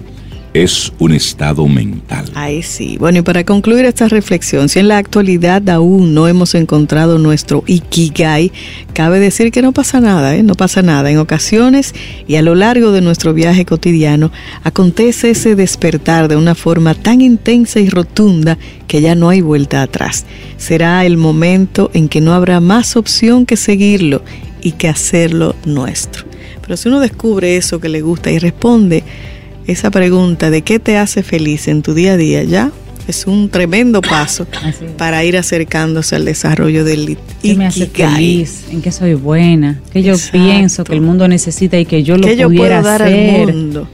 es 0.64 0.92
un 1.00 1.14
estado 1.14 1.68
mental. 1.68 2.26
Ay, 2.34 2.64
sí. 2.64 2.98
Bueno, 2.98 3.20
y 3.20 3.22
para 3.22 3.44
concluir 3.44 3.86
esta 3.86 4.08
reflexión, 4.08 4.70
si 4.70 4.80
en 4.80 4.88
la 4.88 4.98
actualidad 4.98 5.68
aún 5.70 6.14
no 6.14 6.28
hemos 6.28 6.56
encontrado 6.56 7.20
nuestro 7.20 7.64
Ikigai, 7.68 8.52
cabe 8.94 9.20
decir 9.20 9.52
que 9.52 9.62
no 9.62 9.72
pasa 9.72 10.00
nada, 10.00 10.36
¿eh? 10.36 10.44
no 10.44 10.56
pasa 10.56 10.82
nada. 10.82 11.12
En 11.12 11.20
ocasiones 11.20 11.94
y 12.28 12.36
a 12.36 12.42
lo 12.42 12.56
largo 12.56 12.92
de 12.92 13.02
nuestro 13.02 13.34
viaje 13.34 13.66
cotidiano, 13.66 14.32
acontece 14.64 15.32
ese 15.32 15.56
despertar 15.56 16.28
de 16.28 16.36
una 16.36 16.56
forma 16.56 16.96
tan 16.96 17.22
intensa 17.22 17.80
y 17.80 17.90
rotunda 17.90 18.58
que 18.88 19.02
ya 19.02 19.16
no 19.16 19.30
hay 19.30 19.42
vuelta 19.42 19.82
atrás. 19.82 20.26
Será 20.58 21.06
el 21.06 21.18
momento 21.18 21.92
en 21.94 22.10
que 22.10 22.22
no 22.22 22.34
habrá 22.34 22.60
más 22.60 22.96
opción 22.96 23.46
que 23.46 23.58
seguirlo 23.58 24.24
y 24.62 24.72
que 24.72 24.88
hacerlo 24.88 25.56
nuestro. 25.66 26.26
Pero 26.62 26.76
si 26.78 26.90
uno 26.90 27.00
descubre 27.00 27.58
eso 27.58 27.80
que 27.80 27.90
le 27.90 28.02
gusta 28.02 28.32
y 28.32 28.40
responde, 28.40 29.04
esa 29.68 29.92
pregunta 29.92 30.50
de 30.50 30.62
qué 30.62 30.80
te 30.80 30.98
hace 30.98 31.24
feliz 31.24 31.68
en 31.68 31.82
tu 31.82 31.94
día 31.94 32.14
a 32.14 32.18
día, 32.18 32.44
ya 32.44 32.72
es 33.08 33.26
un 33.26 33.50
tremendo 33.50 34.02
paso 34.02 34.46
para 34.98 35.24
ir 35.24 35.38
acercándose 35.38 36.16
al 36.16 36.26
desarrollo 36.26 36.84
del 36.84 37.18
¿Qué 37.42 37.56
me 37.56 37.68
hace 37.68 37.88
feliz? 37.88 38.66
¿En 38.70 38.82
qué 38.82 38.92
soy 38.92 39.14
buena? 39.14 39.80
¿Qué 39.94 40.04
yo 40.04 40.16
pienso 40.32 40.84
que 40.84 40.94
el 40.94 41.02
mundo 41.02 41.28
necesita 41.28 41.78
y 41.78 41.86
que 41.86 42.04
yo 42.04 42.18
lo 42.18 42.28
¿Qué 42.28 42.36
yo 42.36 42.50
puedo 42.50 42.82
dar 42.82 43.02
al 43.02 43.16
mundo? 43.16 43.88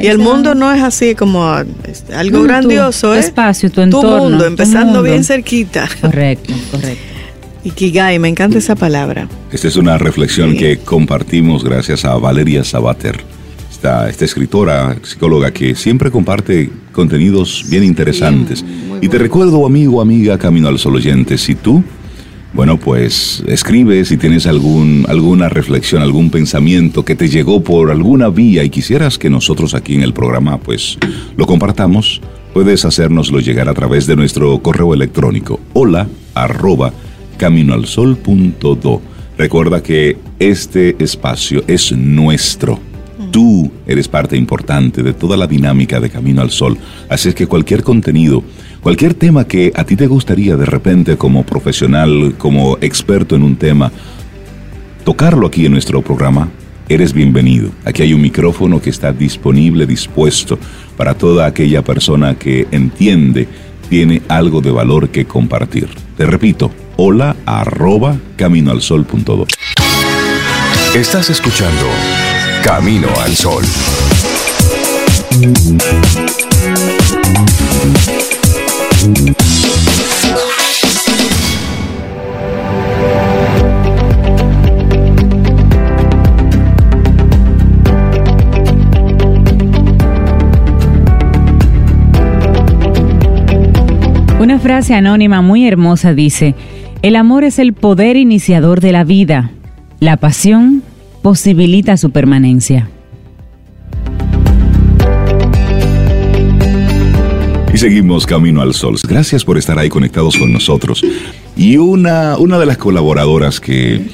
y 0.00 0.06
el 0.06 0.18
mundo 0.18 0.54
no 0.54 0.72
es 0.72 0.82
así 0.82 1.14
como 1.14 1.56
este, 1.84 2.14
algo 2.14 2.42
grandioso, 2.42 3.12
tu, 3.12 3.18
espacio, 3.18 3.70
tu 3.70 3.80
entorno. 3.80 4.16
Tu 4.16 4.22
mundo, 4.24 4.46
empezando 4.46 5.02
bien 5.02 5.24
cerquita. 5.24 5.88
Correcto, 6.00 6.52
correcto. 6.70 7.02
Ikigai, 7.64 8.18
me 8.18 8.28
encanta 8.28 8.58
esa 8.58 8.76
palabra. 8.76 9.28
Esta 9.50 9.68
es 9.68 9.76
una 9.76 9.96
reflexión 9.96 10.56
que 10.56 10.78
compartimos 10.78 11.64
gracias 11.64 12.04
a 12.04 12.16
Valeria 12.16 12.64
Sabater 12.64 13.37
esta, 13.78 14.24
escritora, 14.24 14.96
psicóloga 15.02 15.52
que 15.52 15.76
siempre 15.76 16.10
comparte 16.10 16.68
contenidos 16.92 17.64
bien 17.70 17.84
interesantes. 17.84 18.64
y 19.00 19.08
te 19.08 19.18
recuerdo, 19.18 19.64
amigo, 19.64 20.00
amiga, 20.00 20.36
Camino 20.36 20.66
al 20.66 20.80
Sol 20.80 20.96
oyente, 20.96 21.38
si 21.38 21.54
tú, 21.54 21.84
bueno, 22.52 22.76
pues 22.76 23.44
escribe 23.46 24.04
si 24.04 24.16
tienes 24.16 24.48
algún, 24.48 25.06
alguna 25.08 25.48
reflexión, 25.48 26.02
algún 26.02 26.30
pensamiento 26.30 27.04
que 27.04 27.14
te 27.14 27.28
llegó 27.28 27.62
por 27.62 27.92
alguna 27.92 28.30
vía 28.30 28.64
y 28.64 28.70
quisieras 28.70 29.16
que 29.16 29.30
nosotros 29.30 29.74
aquí 29.74 29.94
en 29.94 30.02
el 30.02 30.12
programa, 30.12 30.58
pues 30.58 30.98
lo 31.36 31.46
compartamos, 31.46 32.20
puedes 32.52 32.84
hacérnoslo 32.84 33.38
llegar 33.38 33.68
a 33.68 33.74
través 33.74 34.08
de 34.08 34.16
nuestro 34.16 34.58
correo 34.60 34.92
electrónico 34.92 35.60
hola 35.72 36.08
arroba 36.34 36.92
caminoalsol.do. 37.36 39.02
Recuerda 39.36 39.80
que 39.84 40.16
este 40.40 40.96
espacio 40.98 41.62
es 41.68 41.92
nuestro 41.92 42.80
Tú 43.38 43.70
eres 43.86 44.08
parte 44.08 44.36
importante 44.36 45.00
de 45.00 45.12
toda 45.12 45.36
la 45.36 45.46
dinámica 45.46 46.00
de 46.00 46.10
Camino 46.10 46.42
al 46.42 46.50
Sol. 46.50 46.76
Así 47.08 47.28
es 47.28 47.36
que 47.36 47.46
cualquier 47.46 47.84
contenido, 47.84 48.42
cualquier 48.82 49.14
tema 49.14 49.46
que 49.46 49.70
a 49.76 49.84
ti 49.84 49.94
te 49.94 50.08
gustaría 50.08 50.56
de 50.56 50.66
repente 50.66 51.16
como 51.16 51.44
profesional, 51.44 52.34
como 52.36 52.78
experto 52.80 53.36
en 53.36 53.44
un 53.44 53.54
tema, 53.54 53.92
tocarlo 55.04 55.46
aquí 55.46 55.66
en 55.66 55.70
nuestro 55.70 56.02
programa, 56.02 56.48
eres 56.88 57.12
bienvenido. 57.12 57.70
Aquí 57.84 58.02
hay 58.02 58.12
un 58.12 58.22
micrófono 58.22 58.82
que 58.82 58.90
está 58.90 59.12
disponible, 59.12 59.86
dispuesto 59.86 60.58
para 60.96 61.14
toda 61.14 61.46
aquella 61.46 61.84
persona 61.84 62.34
que 62.34 62.66
entiende, 62.72 63.46
tiene 63.88 64.20
algo 64.26 64.60
de 64.60 64.72
valor 64.72 65.10
que 65.10 65.26
compartir. 65.26 65.88
Te 66.16 66.26
repito, 66.26 66.72
hola 66.96 67.36
arroba 67.46 68.16
caminoalsol.do. 68.34 69.46
Estás 70.96 71.30
escuchando 71.30 71.86
Camino 72.62 73.08
al 73.24 73.34
Sol. 73.36 73.64
Una 94.40 94.58
frase 94.58 94.94
anónima 94.94 95.42
muy 95.42 95.66
hermosa 95.66 96.14
dice, 96.14 96.54
el 97.02 97.16
amor 97.16 97.44
es 97.44 97.58
el 97.58 97.72
poder 97.72 98.16
iniciador 98.16 98.80
de 98.80 98.92
la 98.92 99.04
vida, 99.04 99.50
la 100.00 100.16
pasión 100.16 100.82
posibilita 101.22 101.96
su 101.96 102.10
permanencia. 102.10 102.88
Y 107.72 107.76
seguimos 107.76 108.26
camino 108.26 108.62
al 108.62 108.74
sol. 108.74 108.96
Gracias 109.06 109.44
por 109.44 109.58
estar 109.58 109.78
ahí 109.78 109.88
conectados 109.88 110.36
con 110.36 110.52
nosotros. 110.52 111.02
Y 111.56 111.76
una, 111.76 112.36
una 112.38 112.58
de 112.58 112.66
las 112.66 112.78
colaboradoras 112.78 113.60
que 113.60 114.06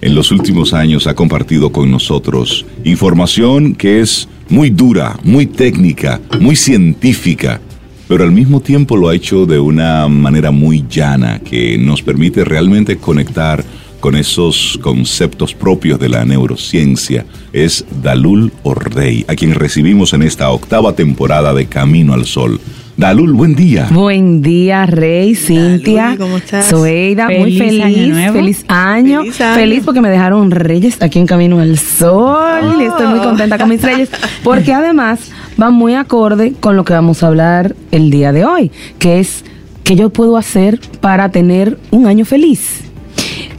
en 0.00 0.14
los 0.14 0.32
últimos 0.32 0.72
años 0.72 1.06
ha 1.06 1.14
compartido 1.14 1.72
con 1.72 1.90
nosotros 1.90 2.64
información 2.84 3.74
que 3.74 4.00
es 4.00 4.28
muy 4.48 4.70
dura, 4.70 5.18
muy 5.22 5.46
técnica, 5.46 6.20
muy 6.40 6.56
científica, 6.56 7.60
pero 8.08 8.24
al 8.24 8.32
mismo 8.32 8.60
tiempo 8.60 8.96
lo 8.96 9.08
ha 9.08 9.14
hecho 9.14 9.46
de 9.46 9.60
una 9.60 10.08
manera 10.08 10.50
muy 10.50 10.84
llana 10.88 11.38
que 11.38 11.78
nos 11.78 12.02
permite 12.02 12.44
realmente 12.44 12.96
conectar 12.96 13.64
con 14.00 14.16
esos 14.16 14.78
conceptos 14.82 15.54
propios 15.54 16.00
de 16.00 16.08
la 16.08 16.24
neurociencia 16.24 17.24
es 17.52 17.84
Dalul 18.02 18.52
Ordey, 18.62 19.24
a 19.28 19.34
quien 19.34 19.54
recibimos 19.54 20.14
en 20.14 20.22
esta 20.22 20.50
octava 20.50 20.94
temporada 20.94 21.52
de 21.54 21.66
Camino 21.66 22.14
al 22.14 22.24
Sol. 22.24 22.60
Dalul, 22.96 23.32
buen 23.32 23.54
día. 23.54 23.88
Buen 23.90 24.42
día, 24.42 24.84
Rey, 24.84 25.34
Cintia. 25.34 26.16
¿Cómo 26.18 26.36
estás? 26.36 26.66
Soeida, 26.66 27.28
muy 27.28 27.56
feliz. 27.56 28.32
Feliz 28.32 28.64
año. 28.68 29.22
feliz 29.32 29.82
porque 29.84 30.00
me 30.00 30.10
dejaron 30.10 30.50
reyes 30.50 31.00
aquí 31.00 31.18
en 31.18 31.26
Camino 31.26 31.60
al 31.60 31.78
Sol. 31.78 32.76
Y 32.78 32.84
estoy 32.84 33.06
muy 33.06 33.20
contenta 33.20 33.58
con 33.58 33.68
mis 33.68 33.80
reyes. 33.80 34.10
Porque 34.44 34.74
además 34.74 35.30
va 35.60 35.70
muy 35.70 35.94
acorde 35.94 36.52
con 36.60 36.76
lo 36.76 36.84
que 36.84 36.92
vamos 36.92 37.22
a 37.22 37.28
hablar 37.28 37.74
el 37.90 38.10
día 38.10 38.32
de 38.32 38.44
hoy, 38.44 38.70
que 38.98 39.20
es 39.20 39.44
qué 39.82 39.96
yo 39.96 40.10
puedo 40.10 40.36
hacer 40.36 40.78
para 41.00 41.30
tener 41.30 41.78
un 41.90 42.06
año 42.06 42.24
feliz. 42.24 42.89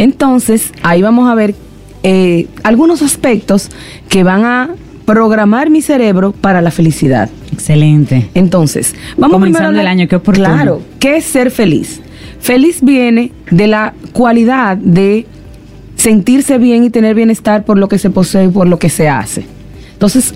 Entonces, 0.02 0.72
ahí 0.82 1.04
vamos 1.04 1.30
a 1.30 1.36
ver 1.36 1.54
eh, 2.02 2.48
algunos 2.64 3.04
aspectos 3.04 3.70
que 4.10 4.24
van 4.24 4.46
a 4.46 4.72
programar 5.06 5.70
mi 5.70 5.84
cerebro 5.84 6.32
para 6.32 6.60
la 6.60 6.72
felicidad. 6.72 7.30
Excelente. 7.54 8.28
Entonces, 8.34 8.96
vamos 9.16 9.36
Comenzando 9.36 9.80
el 9.80 9.86
año, 9.86 10.08
qué 10.08 10.16
oportuno. 10.16 10.48
Claro, 10.48 10.82
¿qué 11.00 11.18
es 11.18 11.26
ser 11.26 11.52
feliz? 11.52 12.02
Feliz 12.40 12.80
viene 12.82 13.32
de 13.52 13.68
la 13.68 13.94
cualidad 14.12 14.76
de 14.76 15.28
sentirse 15.98 16.58
bien 16.58 16.84
y 16.84 16.90
tener 16.90 17.14
bienestar 17.14 17.64
por 17.64 17.78
lo 17.78 17.88
que 17.88 18.00
se 18.00 18.10
posee, 18.10 18.50
por 18.50 18.68
lo 18.68 18.80
que 18.80 18.90
se 18.90 19.08
hace. 19.08 19.46
Entonces, 19.94 20.34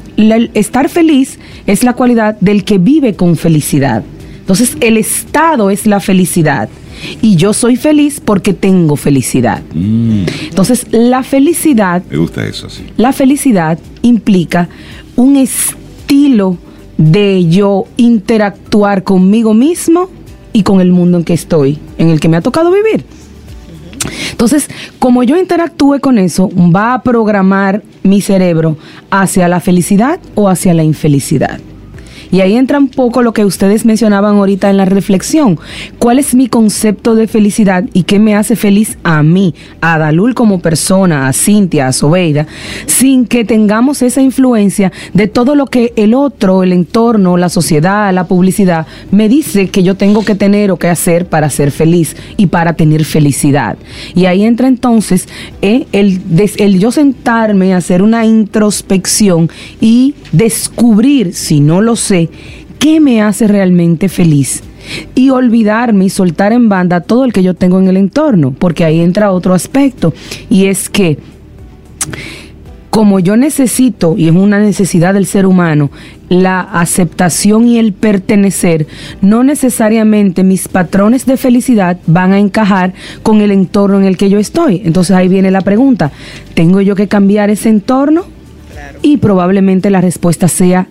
estar 0.53 0.89
feliz 0.89 1.39
es 1.65 1.83
la 1.83 1.93
cualidad 1.93 2.37
del 2.39 2.65
que 2.65 2.77
vive 2.77 3.15
con 3.15 3.35
felicidad. 3.35 4.03
Entonces, 4.41 4.77
el 4.79 4.97
estado 4.97 5.71
es 5.71 5.87
la 5.87 5.99
felicidad 5.99 6.69
y 7.21 7.35
yo 7.35 7.53
soy 7.53 7.75
feliz 7.75 8.19
porque 8.19 8.53
tengo 8.53 8.95
felicidad. 8.95 9.61
Mm. 9.73 10.25
Entonces, 10.49 10.87
la 10.91 11.23
felicidad... 11.23 12.03
Me 12.09 12.17
gusta 12.17 12.45
eso, 12.45 12.69
sí. 12.69 12.83
La 12.97 13.13
felicidad 13.13 13.79
implica 14.01 14.69
un 15.15 15.37
estilo 15.37 16.57
de 16.97 17.47
yo 17.47 17.85
interactuar 17.97 19.03
conmigo 19.03 19.53
mismo 19.53 20.09
y 20.53 20.63
con 20.63 20.79
el 20.79 20.91
mundo 20.91 21.17
en 21.17 21.23
que 21.23 21.33
estoy, 21.33 21.77
en 21.97 22.09
el 22.09 22.19
que 22.19 22.29
me 22.29 22.37
ha 22.37 22.41
tocado 22.41 22.71
vivir. 22.71 23.05
Entonces, 24.31 24.69
como 24.99 25.23
yo 25.23 25.37
interactúe 25.37 25.99
con 25.99 26.17
eso, 26.17 26.49
va 26.55 26.93
a 26.93 27.01
programar 27.01 27.83
mi 28.03 28.21
cerebro 28.21 28.77
hacia 29.09 29.47
la 29.47 29.59
felicidad 29.59 30.19
o 30.35 30.47
hacia 30.47 30.73
la 30.73 30.83
infelicidad. 30.83 31.59
Y 32.31 32.41
ahí 32.41 32.55
entra 32.55 32.79
un 32.79 32.89
poco 32.89 33.21
lo 33.21 33.33
que 33.33 33.45
ustedes 33.45 33.85
mencionaban 33.85 34.35
ahorita 34.35 34.69
en 34.69 34.77
la 34.77 34.85
reflexión. 34.85 35.59
¿Cuál 35.99 36.19
es 36.19 36.35
mi 36.35 36.47
concepto 36.47 37.15
de 37.15 37.27
felicidad 37.27 37.85
y 37.93 38.03
qué 38.03 38.19
me 38.19 38.35
hace 38.35 38.55
feliz 38.55 38.97
a 39.03 39.23
mí, 39.23 39.53
a 39.81 39.97
Dalul 39.97 40.33
como 40.33 40.59
persona, 40.59 41.27
a 41.27 41.33
Cintia, 41.33 41.87
a 41.87 41.93
Sobeida, 41.93 42.47
sin 42.87 43.25
que 43.25 43.45
tengamos 43.45 44.01
esa 44.01 44.21
influencia 44.21 44.91
de 45.13 45.27
todo 45.27 45.55
lo 45.55 45.67
que 45.67 45.93
el 45.95 46.13
otro, 46.13 46.63
el 46.63 46.73
entorno, 46.73 47.37
la 47.37 47.49
sociedad, 47.49 48.13
la 48.13 48.27
publicidad 48.27 48.87
me 49.11 49.29
dice 49.29 49.69
que 49.69 49.83
yo 49.83 49.95
tengo 49.95 50.23
que 50.23 50.35
tener 50.35 50.71
o 50.71 50.77
que 50.77 50.87
hacer 50.87 51.27
para 51.27 51.49
ser 51.49 51.71
feliz 51.71 52.15
y 52.37 52.47
para 52.47 52.73
tener 52.73 53.05
felicidad? 53.05 53.77
Y 54.13 54.25
ahí 54.25 54.43
entra 54.43 54.67
entonces 54.67 55.27
eh, 55.61 55.87
el, 55.91 56.21
el 56.57 56.79
yo 56.79 56.91
sentarme, 56.91 57.73
hacer 57.73 58.01
una 58.01 58.25
introspección 58.25 59.49
y 59.81 60.15
descubrir, 60.31 61.33
si 61.33 61.59
no 61.59 61.81
lo 61.81 61.95
sé, 61.95 62.14
qué 62.79 62.99
me 62.99 63.21
hace 63.21 63.47
realmente 63.47 64.09
feliz 64.09 64.63
y 65.15 65.29
olvidarme 65.29 66.05
y 66.05 66.09
soltar 66.09 66.53
en 66.53 66.69
banda 66.69 67.01
todo 67.01 67.25
el 67.25 67.33
que 67.33 67.43
yo 67.43 67.53
tengo 67.53 67.79
en 67.79 67.87
el 67.87 67.97
entorno, 67.97 68.53
porque 68.57 68.85
ahí 68.85 68.99
entra 68.99 69.31
otro 69.31 69.53
aspecto 69.53 70.13
y 70.49 70.65
es 70.65 70.89
que 70.89 71.17
como 72.95 73.19
yo 73.19 73.35
necesito, 73.35 74.15
y 74.17 74.29
es 74.29 74.33
una 74.33 74.57
necesidad 74.57 75.13
del 75.13 75.25
ser 75.25 75.45
humano, 75.45 75.91
la 76.29 76.61
aceptación 76.61 77.67
y 77.67 77.77
el 77.77 77.91
pertenecer, 77.91 78.87
no 79.19 79.43
necesariamente 79.43 80.45
mis 80.45 80.69
patrones 80.69 81.25
de 81.25 81.35
felicidad 81.35 81.97
van 82.07 82.31
a 82.31 82.39
encajar 82.39 82.93
con 83.21 83.41
el 83.41 83.51
entorno 83.51 83.97
en 83.97 84.05
el 84.05 84.15
que 84.15 84.29
yo 84.29 84.39
estoy. 84.39 84.81
Entonces 84.85 85.13
ahí 85.13 85.27
viene 85.27 85.51
la 85.51 85.59
pregunta, 85.59 86.13
¿tengo 86.53 86.79
yo 86.79 86.95
que 86.95 87.09
cambiar 87.09 87.49
ese 87.49 87.67
entorno? 87.67 88.23
Y 89.01 89.17
probablemente 89.17 89.89
la 89.89 89.99
respuesta 89.99 90.47
sea. 90.47 90.87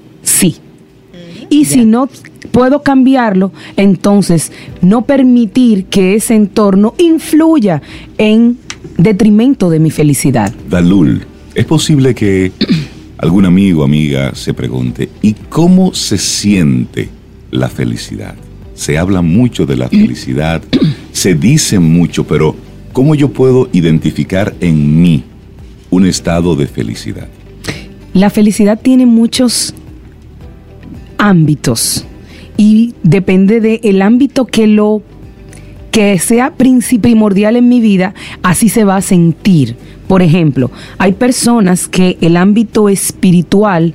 Y 1.51 1.65
si 1.65 1.85
no 1.85 2.09
puedo 2.51 2.83
cambiarlo, 2.83 3.53
entonces 3.77 4.53
no 4.81 5.03
permitir 5.03 5.87
que 5.87 6.15
ese 6.15 6.35
entorno 6.35 6.95
influya 6.99 7.83
en 8.19 8.59
detrimento 8.97 9.71
de 9.71 9.81
mi 9.81 9.91
felicidad. 9.91 10.53
Dalul, 10.69 11.25
es 11.55 11.65
posible 11.65 12.15
que 12.15 12.53
algún 13.19 13.47
amigo 13.47 13.83
o 13.83 13.85
amiga 13.85 14.35
se 14.35 14.55
pregunte, 14.55 15.09
¿y 15.23 15.33
cómo 15.33 15.95
se 15.95 16.19
siente 16.19 17.09
la 17.51 17.69
felicidad? 17.69 18.35
Se 18.75 18.99
habla 18.99 19.23
mucho 19.23 19.67
de 19.67 19.77
la 19.77 19.89
felicidad, 19.91 20.63
se 21.13 21.35
dice 21.35 21.79
mucho, 21.79 22.25
pero 22.25 22.55
¿cómo 22.93 23.15
yo 23.15 23.31
puedo 23.31 23.69
identificar 23.73 24.55
en 24.61 25.01
mí 25.01 25.25
un 25.91 26.07
estado 26.07 26.57
de 26.57 26.67
felicidad? 26.67 27.29
La 28.13 28.31
felicidad 28.31 28.79
tiene 28.81 29.07
muchos 29.07 29.75
ámbitos 31.25 32.05
y 32.57 32.95
depende 33.03 33.61
del 33.61 34.03
ámbito 34.03 34.45
que 34.45 34.67
lo 34.67 35.03
que 35.91 36.19
sea 36.19 36.53
primordial 36.55 37.57
en 37.57 37.69
mi 37.69 37.81
vida, 37.81 38.15
así 38.43 38.69
se 38.69 38.85
va 38.85 38.97
a 38.97 39.01
sentir. 39.01 39.77
Por 40.07 40.23
ejemplo, 40.23 40.71
hay 40.99 41.13
personas 41.13 41.89
que 41.89 42.19
el 42.21 42.37
ámbito 42.37 42.89
espiritual 42.89 43.95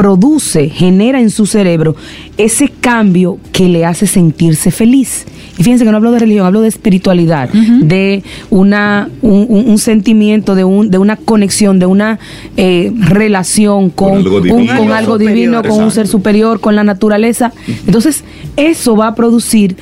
produce, 0.00 0.70
genera 0.70 1.20
en 1.20 1.28
su 1.28 1.44
cerebro 1.44 1.94
ese 2.38 2.70
cambio 2.70 3.36
que 3.52 3.68
le 3.68 3.84
hace 3.84 4.06
sentirse 4.06 4.70
feliz. 4.70 5.26
Y 5.58 5.62
fíjense 5.62 5.84
que 5.84 5.90
no 5.90 5.98
hablo 5.98 6.10
de 6.10 6.20
religión, 6.20 6.46
hablo 6.46 6.62
de 6.62 6.68
espiritualidad, 6.68 7.50
de 7.50 8.22
una, 8.48 9.10
un, 9.20 9.76
sentimiento, 9.76 10.54
de, 10.54 10.64
un, 10.64 10.90
de 10.90 10.96
una 10.96 11.16
conexión, 11.16 11.78
de 11.78 11.84
una 11.84 12.18
eh, 12.56 12.94
relación 12.98 13.90
con, 13.90 14.14
algo 14.14 14.40
divino, 14.40 14.74
con, 14.78 14.92
algo 14.92 15.18
divino, 15.18 15.62
con 15.62 15.84
un 15.84 15.90
ser 15.90 16.06
superior, 16.06 16.60
con 16.60 16.74
la 16.76 16.82
naturaleza. 16.82 17.52
Entonces, 17.86 18.24
eso 18.56 18.96
va 18.96 19.08
a 19.08 19.14
producir 19.14 19.76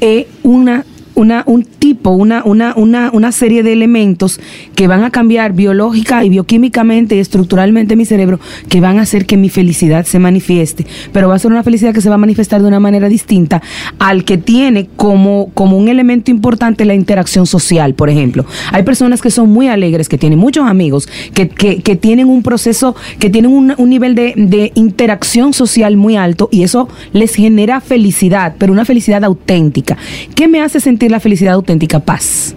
eh, 0.00 0.26
una 0.42 0.86
una, 1.20 1.42
un 1.46 1.64
tipo, 1.80 2.10
una, 2.10 2.44
una, 2.44 2.74
una, 2.76 3.10
una 3.12 3.32
serie 3.32 3.64
de 3.64 3.72
elementos 3.72 4.38
que 4.76 4.86
van 4.86 5.02
a 5.02 5.10
cambiar 5.10 5.54
biológica 5.54 6.24
y 6.24 6.28
bioquímicamente 6.28 7.16
y 7.16 7.18
estructuralmente 7.18 7.96
mi 7.96 8.04
cerebro, 8.04 8.38
que 8.68 8.80
van 8.80 8.98
a 8.98 9.02
hacer 9.02 9.26
que 9.26 9.36
mi 9.36 9.48
felicidad 9.48 10.04
se 10.04 10.20
manifieste. 10.20 10.86
Pero 11.12 11.28
va 11.28 11.34
a 11.34 11.38
ser 11.38 11.50
una 11.50 11.64
felicidad 11.64 11.92
que 11.92 12.02
se 12.02 12.08
va 12.08 12.14
a 12.14 12.18
manifestar 12.18 12.60
de 12.60 12.68
una 12.68 12.78
manera 12.78 13.08
distinta 13.08 13.62
al 13.98 14.24
que 14.24 14.38
tiene 14.38 14.88
como, 14.96 15.50
como 15.54 15.76
un 15.76 15.88
elemento 15.88 16.30
importante 16.30 16.84
la 16.84 16.94
interacción 16.94 17.46
social, 17.46 17.94
por 17.94 18.10
ejemplo. 18.10 18.44
Hay 18.72 18.82
personas 18.82 19.22
que 19.22 19.30
son 19.30 19.50
muy 19.50 19.68
alegres, 19.68 20.08
que 20.08 20.18
tienen 20.18 20.38
muchos 20.38 20.68
amigos, 20.68 21.08
que, 21.34 21.48
que, 21.48 21.96
tienen 21.96 22.28
un 22.28 22.42
proceso, 22.42 22.94
que 23.18 23.30
tienen 23.30 23.50
un, 23.50 23.74
un 23.76 23.90
nivel 23.90 24.14
de, 24.14 24.34
de 24.36 24.70
interacción 24.74 25.54
social 25.54 25.96
muy 25.96 26.16
alto 26.16 26.48
y 26.52 26.62
eso 26.62 26.88
les 27.12 27.34
genera 27.34 27.80
felicidad, 27.80 28.54
pero 28.58 28.72
una 28.72 28.84
felicidad 28.84 29.24
auténtica. 29.24 29.96
¿Qué 30.34 30.46
me 30.46 30.60
hace 30.60 30.78
sentir 30.80 31.10
la 31.10 31.20
felicidad 31.20 31.54
auténtica, 31.54 31.69
paz. 32.04 32.54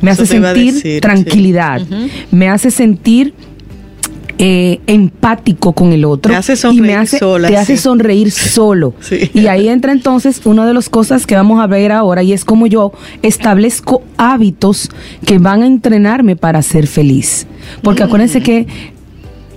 Me 0.00 0.10
hace 0.10 0.26
sentir 0.26 1.00
tranquilidad. 1.00 1.82
Me 2.30 2.48
hace 2.48 2.70
sentir 2.70 3.34
eh, 4.38 4.80
empático 4.86 5.72
con 5.72 5.94
el 5.94 6.04
otro 6.04 6.30
me 6.30 6.36
hace 6.36 6.56
sonreír 6.56 6.84
y 6.84 6.86
me 6.86 6.94
hace, 6.94 7.18
sola, 7.18 7.48
te 7.48 7.56
hace 7.56 7.78
sonreír 7.78 8.30
solo. 8.32 8.92
Y 9.32 9.46
ahí 9.46 9.68
entra 9.68 9.92
entonces 9.92 10.42
una 10.44 10.66
de 10.66 10.74
las 10.74 10.90
cosas 10.90 11.26
que 11.26 11.34
vamos 11.34 11.58
a 11.58 11.66
ver 11.66 11.90
ahora 11.90 12.22
y 12.22 12.34
es 12.34 12.44
como 12.44 12.66
yo 12.66 12.92
establezco 13.22 14.02
hábitos 14.18 14.90
que 15.24 15.38
van 15.38 15.62
a 15.62 15.66
entrenarme 15.66 16.36
para 16.36 16.60
ser 16.60 16.86
feliz. 16.86 17.46
Porque 17.80 18.02
mm. 18.02 18.06
acuérdense 18.06 18.42
que 18.42 18.66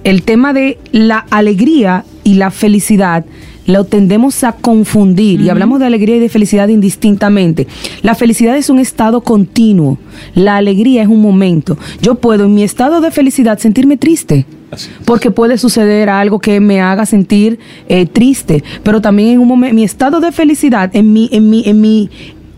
el 0.05 0.23
tema 0.23 0.53
de 0.53 0.77
la 0.93 1.25
alegría 1.29 2.05
y 2.23 2.35
la 2.35 2.49
felicidad 2.49 3.25
lo 3.69 3.83
tendemos 3.83 4.43
a 4.43 4.53
confundir 4.53 5.41
y 5.41 5.49
hablamos 5.49 5.79
de 5.79 5.85
alegría 5.85 6.17
y 6.17 6.19
de 6.19 6.29
felicidad 6.29 6.67
indistintamente. 6.67 7.67
La 8.01 8.15
felicidad 8.15 8.57
es 8.57 8.69
un 8.69 8.79
estado 8.79 9.21
continuo, 9.21 9.97
la 10.33 10.57
alegría 10.57 11.03
es 11.03 11.07
un 11.07 11.21
momento. 11.21 11.77
Yo 12.01 12.15
puedo 12.15 12.45
en 12.45 12.55
mi 12.55 12.63
estado 12.63 12.99
de 12.99 13.11
felicidad 13.11 13.59
sentirme 13.59 13.97
triste. 13.97 14.45
Porque 15.03 15.31
puede 15.31 15.57
suceder 15.57 16.09
algo 16.09 16.37
que 16.37 16.59
me 16.59 16.79
haga 16.79 17.07
sentir 17.07 17.57
eh, 17.87 18.05
triste, 18.05 18.63
pero 18.83 19.01
también 19.01 19.29
en 19.29 19.39
un 19.39 19.47
momento, 19.47 19.73
mi 19.73 19.83
estado 19.83 20.19
de 20.19 20.31
felicidad, 20.31 20.91
en 20.95 21.11
mi, 21.11 21.27
en 21.31 21.49
mi, 21.49 21.63
en 21.65 21.81
mi, 21.81 22.09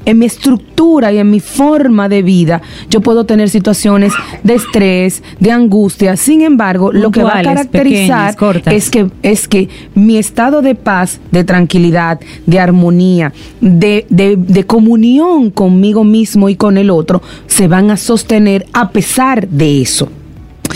en 0.05 0.19
mi 0.19 0.25
estructura 0.25 1.11
y 1.11 1.17
en 1.17 1.29
mi 1.29 1.39
forma 1.39 2.09
de 2.09 2.21
vida, 2.21 2.61
yo 2.89 3.01
puedo 3.01 3.25
tener 3.25 3.49
situaciones 3.49 4.13
de 4.43 4.55
estrés, 4.55 5.23
de 5.39 5.51
angustia. 5.51 6.17
Sin 6.17 6.41
embargo, 6.41 6.91
lo 6.91 7.11
que 7.11 7.23
va 7.23 7.39
a 7.39 7.43
caracterizar 7.43 8.35
es 8.65 8.89
que 8.89 9.09
es 9.23 9.47
que 9.47 9.69
mi 9.95 10.17
estado 10.17 10.61
de 10.61 10.75
paz, 10.75 11.19
de 11.31 11.43
tranquilidad, 11.43 12.19
de 12.45 12.59
armonía, 12.59 13.33
de, 13.59 14.05
de, 14.09 14.35
de 14.35 14.65
comunión 14.65 15.51
conmigo 15.51 16.03
mismo 16.03 16.49
y 16.49 16.55
con 16.55 16.77
el 16.77 16.89
otro, 16.89 17.21
se 17.47 17.67
van 17.67 17.91
a 17.91 17.97
sostener 17.97 18.65
a 18.73 18.89
pesar 18.89 19.47
de 19.47 19.81
eso. 19.81 20.09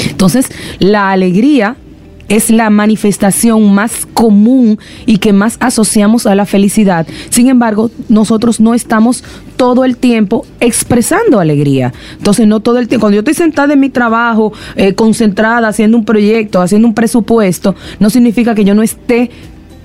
Entonces, 0.10 0.50
la 0.80 1.12
alegría 1.12 1.78
es 2.30 2.50
la 2.50 2.70
manifestación 2.70 3.74
más 3.74 4.06
común 4.14 4.80
y 5.06 5.18
que 5.18 5.34
más 5.34 5.58
asociamos 5.60 6.26
a 6.26 6.36
la 6.36 6.46
felicidad. 6.46 7.08
Sin 7.30 7.50
embargo, 7.50 7.92
nosotros 8.10 8.60
no 8.60 8.74
estamos 8.74 9.24
todo 9.58 9.86
el 9.86 9.98
tiempo 9.98 10.46
expresando 10.60 11.40
alegría. 11.40 11.94
Entonces, 12.18 12.48
no 12.48 12.60
todo 12.60 12.80
el 12.80 12.88
tiempo. 12.88 13.04
Cuando 13.06 13.16
yo 13.16 13.20
estoy 13.20 13.34
sentada 13.34 13.74
en 13.74 13.80
mi 13.80 13.90
trabajo, 13.90 14.54
eh, 14.76 14.94
concentrada, 14.94 15.68
haciendo 15.68 15.98
un 15.98 16.06
proyecto, 16.06 16.62
haciendo 16.62 16.88
un 16.88 16.94
presupuesto, 16.94 17.76
no 18.00 18.10
significa 18.10 18.56
que 18.56 18.66
yo 18.66 18.76
no 18.76 18.84
esté 18.84 19.30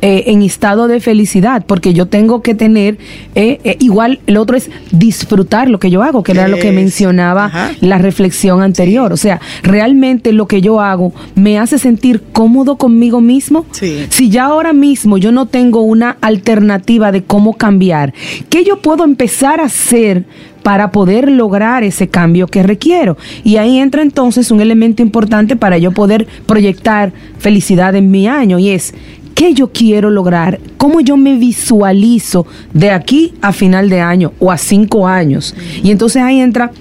eh, 0.02 0.24
en 0.28 0.40
estado 0.40 0.88
de 0.88 0.98
felicidad, 0.98 1.62
porque 1.66 1.92
yo 1.92 2.06
tengo 2.06 2.40
que 2.40 2.54
tener, 2.54 2.96
eh, 3.34 3.60
eh, 3.64 3.76
igual 3.80 4.20
el 4.26 4.38
otro 4.38 4.56
es 4.56 4.70
disfrutar 4.92 5.68
lo 5.68 5.78
que 5.78 5.90
yo 5.90 6.02
hago, 6.02 6.22
que 6.22 6.32
era 6.32 6.48
lo 6.48 6.58
que 6.58 6.72
mencionaba 6.72 7.72
la 7.80 7.98
reflexión 7.98 8.62
anterior. 8.62 9.12
O 9.12 9.18
sea, 9.18 9.42
realmente 9.62 10.32
lo 10.32 10.46
que 10.46 10.62
yo 10.62 10.80
hago 10.80 11.12
me 11.34 11.58
hace 11.58 11.78
sentir 11.78 12.22
cómodo 12.32 12.76
conmigo 12.76 13.20
mismo. 13.20 13.66
Si 14.08 14.30
ya 14.30 14.46
ahora 14.46 14.72
mismo 14.72 15.18
yo 15.18 15.32
no 15.32 15.44
tengo 15.44 15.82
una 15.82 16.16
alternativa 16.22 17.12
de 17.12 17.22
cómo 17.22 17.58
cambiar, 17.58 18.14
¿qué 18.48 18.64
yo 18.64 18.80
puedo 18.80 19.04
empezar 19.04 19.60
a 19.60 19.64
hacer? 19.64 20.24
para 20.62 20.90
poder 20.90 21.30
lograr 21.30 21.84
ese 21.84 22.08
cambio 22.08 22.46
que 22.46 22.62
requiero. 22.62 23.16
Y 23.44 23.56
ahí 23.56 23.78
entra 23.78 24.02
entonces 24.02 24.50
un 24.50 24.60
elemento 24.60 25.02
importante 25.02 25.56
para 25.56 25.78
yo 25.78 25.92
poder 25.92 26.26
proyectar 26.46 27.12
felicidad 27.38 27.94
en 27.94 28.10
mi 28.10 28.28
año 28.28 28.58
y 28.58 28.70
es 28.70 28.94
qué 29.40 29.54
yo 29.54 29.72
quiero 29.72 30.10
lograr, 30.10 30.60
cómo 30.76 31.00
yo 31.00 31.16
me 31.16 31.38
visualizo 31.38 32.46
de 32.74 32.90
aquí 32.90 33.32
a 33.40 33.54
final 33.54 33.88
de 33.88 33.98
año 33.98 34.34
o 34.38 34.52
a 34.52 34.58
cinco 34.58 35.06
años. 35.06 35.54
Y 35.82 35.90
entonces 35.90 36.20
ahí 36.20 36.40
entra 36.40 36.72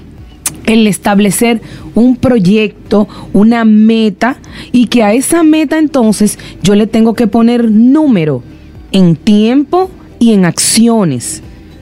el 0.66 0.86
establecer 0.86 1.62
un 1.96 2.18
proyecto, 2.18 3.08
una 3.32 3.64
meta, 3.64 4.40
y 4.74 4.88
que 4.88 5.04
a 5.04 5.14
esa 5.14 5.42
meta 5.42 5.80
entonces 5.80 6.38
yo 6.62 6.76
le 6.76 6.86
tengo 6.86 7.14
que 7.14 7.28
poner 7.28 7.72
número 7.72 8.44
en 8.92 9.16
tiempo 9.16 9.90
y 10.20 10.34
en 10.34 10.44
acciones 10.44 11.42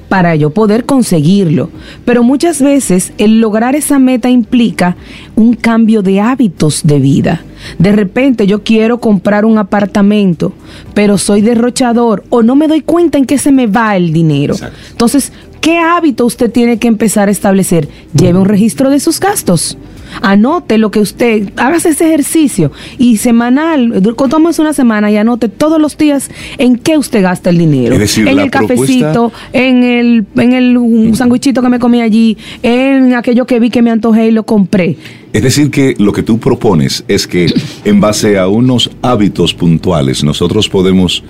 para 0.10 0.36
yo 0.36 0.52
poder 0.52 0.86
conseguirlo. 0.86 1.70
Pero 2.06 2.24
muchas 2.24 2.62
veces 2.62 3.14
el 3.18 3.40
lograr 3.40 3.76
esa 3.76 4.00
meta 4.00 4.30
implica 4.30 4.96
un 5.36 5.54
cambio 5.54 6.02
de 6.02 6.22
hábitos 6.22 6.82
de 6.84 7.00
vida. 7.00 7.44
De 7.80 7.92
repente 7.92 8.48
yo 8.48 8.64
quiero 8.64 9.00
comprar 9.00 9.46
un 9.46 9.58
apartamento, 9.58 10.54
pero 10.94 11.18
soy 11.18 11.42
derrochador 11.42 12.24
o 12.30 12.44
no 12.44 12.56
me 12.56 12.68
doy 12.68 12.82
cuenta 12.82 13.18
en 13.18 13.26
qué 13.26 13.38
se 13.38 13.52
me 13.52 13.68
va 13.68 13.96
el 13.98 14.14
dinero. 14.14 14.56
Entonces, 14.92 15.32
¿qué 15.60 15.80
hábito 15.80 16.26
usted 16.26 16.52
tiene 16.52 16.78
que 16.78 16.88
empezar 16.88 17.28
a 17.28 17.32
establecer? 17.32 17.90
Lleve 18.14 18.40
un 18.40 18.46
registro 18.46 18.90
de 18.90 19.00
sus 19.00 19.20
gastos 19.20 19.78
anote 20.22 20.78
lo 20.78 20.92
que 20.92 21.00
usted, 21.00 21.52
hágase 21.56 21.90
ese 21.90 22.08
ejercicio 22.08 22.72
y 22.98 23.18
semanal, 23.18 24.02
tomamos 24.16 24.60
una 24.60 24.74
semana 24.74 25.12
y 25.12 25.18
anote 25.18 25.50
todos 25.50 25.80
los 25.82 25.98
días 25.98 26.30
en 26.58 26.78
qué 26.78 26.98
usted 26.98 27.22
gasta 27.22 27.50
el 27.50 27.58
dinero. 27.58 27.96
en 27.96 28.40
el 28.40 28.52
cafecito, 28.52 29.32
en 29.54 29.84
el, 29.84 30.26
en 30.36 30.54
el 30.54 31.16
sandwichito 31.16 31.62
que 31.62 31.70
me 31.70 31.80
comí 31.80 32.02
allí, 32.02 32.38
en 32.64 33.14
aquello 33.14 33.46
que 33.46 33.60
vi 33.60 33.70
que 33.70 33.82
me 33.82 33.92
antojé 33.92 34.28
y 34.28 34.32
lo 34.32 34.44
compré. 34.44 34.98
Es 35.34 35.44
decir, 35.44 35.70
que 35.70 35.96
lo 36.00 36.14
que 36.14 36.24
tú 36.24 36.40
propones 36.40 37.04
es 37.08 37.28
que 37.28 37.54
en 37.86 38.00
base 38.00 38.38
a 38.40 38.48
unos 38.48 38.90
hábitos 39.02 39.54
puntuales 39.54 40.24
nosotros 40.24 40.70
podemos 40.70 41.24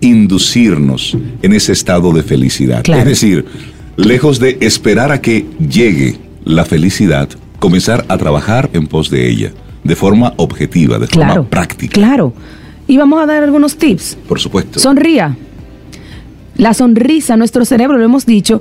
inducirnos 0.00 1.16
en 1.42 1.52
ese 1.52 1.72
estado 1.72 2.12
de 2.12 2.22
felicidad. 2.22 2.82
Es 2.88 3.04
decir, 3.04 3.44
lejos 3.96 4.40
de 4.40 4.58
esperar 4.60 5.12
a 5.12 5.20
que 5.20 5.46
llegue 5.58 6.16
la 6.44 6.64
felicidad, 6.64 7.28
comenzar 7.60 8.04
a 8.08 8.18
trabajar 8.18 8.70
en 8.72 8.88
pos 8.88 9.10
de 9.10 9.30
ella, 9.30 9.52
de 9.84 9.94
forma 9.94 10.34
objetiva, 10.36 10.98
de 10.98 11.06
forma 11.06 11.44
práctica. 11.44 11.94
Claro. 11.94 12.34
y 12.88 12.96
vamos 12.96 13.22
a 13.22 13.26
dar 13.26 13.44
algunos 13.44 13.76
tips. 13.76 14.18
Por 14.26 14.40
supuesto. 14.40 14.80
Sonría. 14.80 15.36
La 16.56 16.74
sonrisa, 16.74 17.36
nuestro 17.36 17.64
cerebro, 17.64 17.96
lo 17.96 18.04
hemos 18.04 18.26
dicho, 18.26 18.60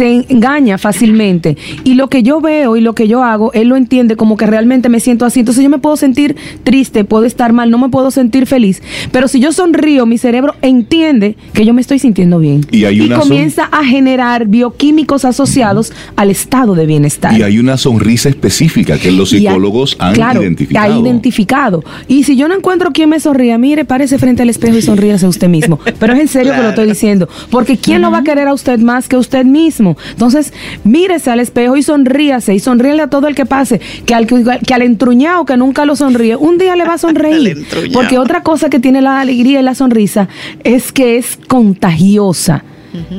se 0.00 0.24
engaña 0.30 0.78
fácilmente. 0.78 1.58
Y 1.84 1.92
lo 1.92 2.08
que 2.08 2.22
yo 2.22 2.40
veo 2.40 2.74
y 2.76 2.80
lo 2.80 2.94
que 2.94 3.06
yo 3.06 3.22
hago, 3.22 3.52
él 3.52 3.68
lo 3.68 3.76
entiende 3.76 4.16
como 4.16 4.38
que 4.38 4.46
realmente 4.46 4.88
me 4.88 4.98
siento 4.98 5.26
así. 5.26 5.40
Entonces 5.40 5.62
yo 5.62 5.68
me 5.68 5.78
puedo 5.78 5.96
sentir 5.98 6.36
triste, 6.64 7.04
puedo 7.04 7.24
estar 7.26 7.52
mal, 7.52 7.70
no 7.70 7.76
me 7.76 7.90
puedo 7.90 8.10
sentir 8.10 8.46
feliz. 8.46 8.82
Pero 9.12 9.28
si 9.28 9.40
yo 9.40 9.52
sonrío, 9.52 10.06
mi 10.06 10.16
cerebro 10.16 10.54
entiende 10.62 11.36
que 11.52 11.66
yo 11.66 11.74
me 11.74 11.82
estoy 11.82 11.98
sintiendo 11.98 12.38
bien. 12.38 12.64
Y 12.70 12.86
hay 12.86 13.02
una 13.02 13.16
son- 13.18 13.28
comienza 13.28 13.64
a 13.64 13.84
generar 13.84 14.46
bioquímicos 14.46 15.26
asociados 15.26 15.92
al 16.16 16.30
estado 16.30 16.74
de 16.74 16.86
bienestar. 16.86 17.38
Y 17.38 17.42
hay 17.42 17.58
una 17.58 17.76
sonrisa 17.76 18.30
específica 18.30 18.96
que 18.98 19.10
los 19.10 19.32
ha- 19.34 19.36
psicólogos 19.36 19.96
han 19.98 20.14
claro, 20.14 20.40
identificado. 20.42 20.94
Ha 20.94 20.98
identificado. 20.98 21.84
Y 22.08 22.24
si 22.24 22.36
yo 22.36 22.48
no 22.48 22.54
encuentro 22.54 22.92
quien 22.92 23.10
me 23.10 23.20
sonría, 23.20 23.58
mire, 23.58 23.84
párese 23.84 24.16
frente 24.18 24.42
al 24.44 24.48
espejo 24.48 24.78
y 24.78 24.82
sonríase 24.82 25.26
usted 25.28 25.48
mismo. 25.48 25.78
Pero 25.98 26.14
es 26.14 26.20
en 26.20 26.28
serio 26.28 26.54
que 26.54 26.62
lo 26.62 26.70
estoy 26.70 26.86
diciendo. 26.86 27.28
Porque 27.50 27.76
¿quién 27.76 28.00
lo 28.00 28.10
va 28.10 28.18
a 28.18 28.24
querer 28.24 28.48
a 28.48 28.54
usted 28.54 28.78
más 28.80 29.06
que 29.06 29.18
usted 29.18 29.44
mismo? 29.44 29.89
Entonces, 30.10 30.52
mírese 30.84 31.30
al 31.30 31.40
espejo 31.40 31.76
y 31.76 31.82
sonríase. 31.82 32.54
Y 32.54 32.60
sonríele 32.60 33.02
a 33.02 33.06
todo 33.08 33.28
el 33.28 33.34
que 33.34 33.46
pase. 33.46 33.80
Que 34.06 34.14
al, 34.14 34.26
que 34.26 34.74
al 34.74 34.82
entruñado 34.82 35.44
que 35.44 35.56
nunca 35.56 35.84
lo 35.84 35.96
sonríe, 35.96 36.36
un 36.36 36.58
día 36.58 36.76
le 36.76 36.84
va 36.84 36.94
a 36.94 36.98
sonreír. 37.10 37.66
Porque 37.92 38.18
otra 38.18 38.42
cosa 38.42 38.70
que 38.70 38.80
tiene 38.80 39.00
la 39.02 39.20
alegría 39.20 39.60
y 39.60 39.62
la 39.62 39.74
sonrisa 39.74 40.28
es 40.64 40.92
que 40.92 41.16
es 41.16 41.38
contagiosa. 41.48 42.64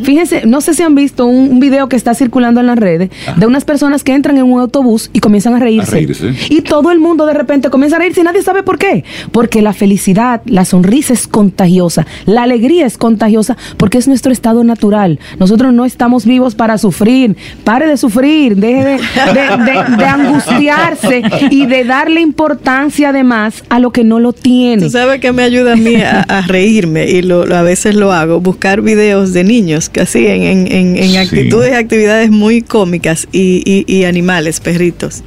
Fíjense, 0.03 0.45
no 0.45 0.61
sé 0.61 0.73
si 0.73 0.83
han 0.83 0.95
visto 0.95 1.25
un, 1.25 1.49
un 1.51 1.59
video 1.59 1.87
que 1.89 1.95
está 1.95 2.13
circulando 2.13 2.59
en 2.61 2.67
las 2.67 2.77
redes 2.77 3.09
de 3.37 3.45
unas 3.45 3.63
personas 3.65 4.03
que 4.03 4.13
entran 4.13 4.37
en 4.37 4.43
un 4.43 4.59
autobús 4.59 5.09
y 5.13 5.19
comienzan 5.19 5.53
a 5.55 5.59
reírse. 5.59 5.91
A 5.91 5.93
reírse. 5.95 6.33
Y 6.49 6.61
todo 6.61 6.91
el 6.91 6.99
mundo 6.99 7.25
de 7.25 7.33
repente 7.33 7.69
comienza 7.69 7.95
a 7.95 7.99
reírse 7.99 8.21
y 8.21 8.23
nadie 8.23 8.41
sabe 8.41 8.63
por 8.63 8.77
qué. 8.77 9.03
Porque 9.31 9.61
la 9.61 9.73
felicidad, 9.73 10.41
la 10.45 10.65
sonrisa 10.65 11.13
es 11.13 11.27
contagiosa, 11.27 12.05
la 12.25 12.43
alegría 12.43 12.85
es 12.85 12.97
contagiosa 12.97 13.55
porque 13.77 13.97
es 13.97 14.07
nuestro 14.07 14.31
estado 14.31 14.63
natural. 14.63 15.19
Nosotros 15.39 15.73
no 15.73 15.85
estamos 15.85 16.25
vivos 16.25 16.55
para 16.55 16.77
sufrir. 16.77 17.35
Pare 17.63 17.87
de 17.87 17.97
sufrir, 17.97 18.55
deje 18.57 18.83
de, 18.83 18.91
de- 18.91 19.63
de- 19.71 19.97
de 19.97 20.05
angustiarse 20.05 21.21
y 21.49 21.65
de 21.65 21.83
darle 21.85 22.21
importancia 22.21 23.09
además 23.09 23.63
a 23.69 23.79
lo 23.79 23.91
que 23.91 24.03
no 24.03 24.19
lo 24.19 24.33
tiene. 24.33 24.81
Tú 24.83 24.89
sabes 24.89 25.19
que 25.19 25.31
me 25.31 25.43
ayuda 25.43 25.73
a 25.73 25.75
mí 25.75 25.95
a, 25.95 26.21
a 26.21 26.41
reírme 26.41 27.09
y 27.09 27.21
lo, 27.21 27.45
lo- 27.45 27.55
a 27.55 27.61
veces 27.61 27.95
lo 27.95 28.11
hago, 28.11 28.39
buscar 28.39 28.81
videos 28.81 29.33
de 29.33 29.43
niños 29.43 29.60
que 29.89 30.01
así 30.01 30.25
en, 30.27 30.67
en, 30.67 30.97
en- 30.97 31.09
Sí. 31.11 31.17
actitudes 31.17 31.71
y 31.71 31.75
actividades 31.75 32.31
muy 32.31 32.61
cómicas 32.61 33.27
y, 33.31 33.61
y- 33.65 33.85
y 33.93 34.05
animales, 34.05 34.59
perritos. 34.59 35.23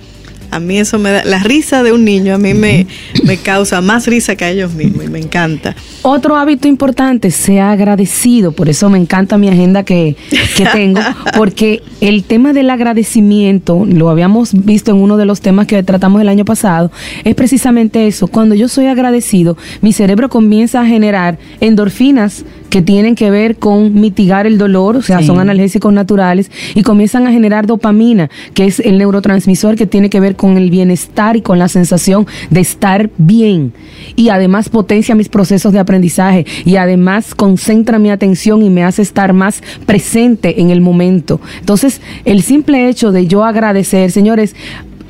A 0.50 0.60
mí 0.60 0.78
eso 0.78 1.00
me 1.00 1.10
da, 1.10 1.24
la 1.24 1.40
risa 1.42 1.82
de 1.82 1.90
un 1.90 2.04
niño 2.04 2.32
a 2.32 2.38
mí 2.38 2.54
me, 2.54 2.86
me 3.24 3.38
causa 3.38 3.80
más 3.80 4.06
risa 4.06 4.36
que 4.36 4.44
a 4.44 4.50
ellos 4.52 4.72
mismos 4.74 5.04
y 5.04 5.08
me 5.08 5.18
encanta. 5.18 5.74
Otro 6.02 6.36
hábito 6.36 6.68
importante, 6.68 7.32
sea 7.32 7.72
agradecido. 7.72 8.52
Por 8.52 8.68
eso 8.68 8.88
me 8.88 8.98
encanta 8.98 9.36
mi 9.36 9.48
agenda 9.48 9.82
que, 9.82 10.14
que 10.56 10.64
tengo, 10.66 11.00
porque 11.36 11.82
el 12.00 12.22
tema 12.22 12.52
del 12.52 12.70
agradecimiento, 12.70 13.84
lo 13.84 14.10
habíamos 14.10 14.52
visto 14.64 14.92
en 14.92 14.98
uno 14.98 15.16
de 15.16 15.24
los 15.24 15.40
temas 15.40 15.66
que 15.66 15.82
tratamos 15.82 16.20
el 16.22 16.28
año 16.28 16.44
pasado, 16.44 16.92
es 17.24 17.34
precisamente 17.34 18.06
eso. 18.06 18.28
Cuando 18.28 18.54
yo 18.54 18.68
soy 18.68 18.86
agradecido, 18.86 19.56
mi 19.82 19.92
cerebro 19.92 20.28
comienza 20.28 20.82
a 20.82 20.86
generar 20.86 21.36
endorfinas 21.60 22.44
que 22.74 22.82
tienen 22.82 23.14
que 23.14 23.30
ver 23.30 23.54
con 23.54 23.94
mitigar 23.94 24.48
el 24.48 24.58
dolor, 24.58 24.96
o 24.96 25.02
sea, 25.02 25.20
Sí. 25.20 25.26
son 25.26 25.38
analgésicos 25.38 25.92
naturales, 25.92 26.50
y 26.74 26.82
comienzan 26.82 27.24
a 27.24 27.30
generar 27.30 27.68
dopamina, 27.68 28.30
que 28.52 28.64
es 28.64 28.80
el 28.80 28.98
neurotransmisor 28.98 29.76
que 29.76 29.86
tiene 29.86 30.10
que 30.10 30.18
ver 30.18 30.34
con 30.34 30.56
el 30.56 30.70
bienestar 30.70 31.36
y 31.36 31.40
con 31.40 31.60
la 31.60 31.68
sensación 31.68 32.26
de 32.50 32.58
estar 32.58 33.10
bien. 33.16 33.72
Y 34.16 34.30
además 34.30 34.70
potencia 34.70 35.14
mis 35.14 35.28
procesos 35.28 35.72
de 35.72 35.78
aprendizaje 35.78 36.46
y 36.64 36.74
además 36.74 37.36
concentra 37.36 38.00
mi 38.00 38.10
atención 38.10 38.60
y 38.64 38.70
me 38.70 38.82
hace 38.82 39.02
estar 39.02 39.32
más 39.34 39.62
presente 39.86 40.60
en 40.60 40.70
el 40.70 40.80
momento. 40.80 41.40
Entonces, 41.60 42.00
el 42.24 42.42
simple 42.42 42.88
hecho 42.88 43.12
de 43.12 43.28
yo 43.28 43.44
agradecer, 43.44 44.10
señores, 44.10 44.56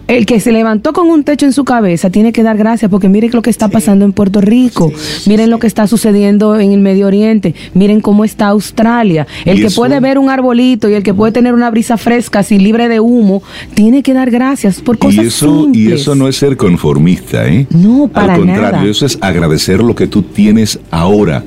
el 0.07 0.27
que 0.27 0.41
se 0.41 0.53
levantó 0.53 0.93
con 0.93 1.09
un 1.09 1.25
techo 1.25 1.47
en 1.47 1.53
su 1.53 1.65
cabeza 1.65 2.11
tiene 2.11 2.33
que 2.33 2.43
dar 2.43 2.57
gracias 2.57 2.91
porque 2.91 3.09
miren 3.09 3.31
lo 3.33 3.43
que 3.43 3.51
está 3.51 3.69
pasando 3.69 4.05
en 4.05 4.13
Puerto 4.13 4.41
Rico, 4.41 4.93
miren 5.27 5.51
lo 5.51 5.59
que 5.59 5.67
está 5.67 5.87
sucediendo 5.87 6.59
en 6.59 6.73
el 6.73 6.81
Medio 6.81 7.07
Oriente, 7.07 7.55
miren 7.75 8.01
cómo 8.01 8.25
está 8.25 8.49
Australia. 8.49 9.27
El 9.45 9.59
Y 9.59 9.63
que 9.63 9.71
puede 9.71 10.01
ver 10.01 10.19
un 10.19 10.29
arbolito 10.31 10.89
y 10.89 10.95
el 10.95 11.03
que 11.03 11.15
puede 11.15 11.33
tener 11.33 11.55
una 11.55 11.71
brisa 11.71 11.97
fresca, 11.97 12.41
así 12.41 12.59
libre 12.59 12.89
de 12.89 13.01
humo, 13.01 13.43
tiene 13.75 14.03
que 14.03 14.13
dar 14.13 14.31
gracias 14.31 14.81
por 14.81 14.99
cosas 14.99 15.25
Y 15.25 15.27
eso, 15.29 15.61
y 15.73 15.75
simples. 15.75 16.01
eso 16.03 16.15
no 16.15 16.29
es 16.29 16.37
ser 16.37 16.57
conformista, 16.57 17.49
¿eh? 17.49 17.67
No, 17.71 18.09
para 18.09 18.35
Al 18.35 18.41
contrario, 18.41 18.73
nada. 18.79 18.85
eso 18.85 19.07
es 19.07 19.19
agradecer 19.21 19.83
lo 19.83 19.95
que 19.95 20.07
tú 20.07 20.23
tienes 20.23 20.79
ahora. 20.91 21.45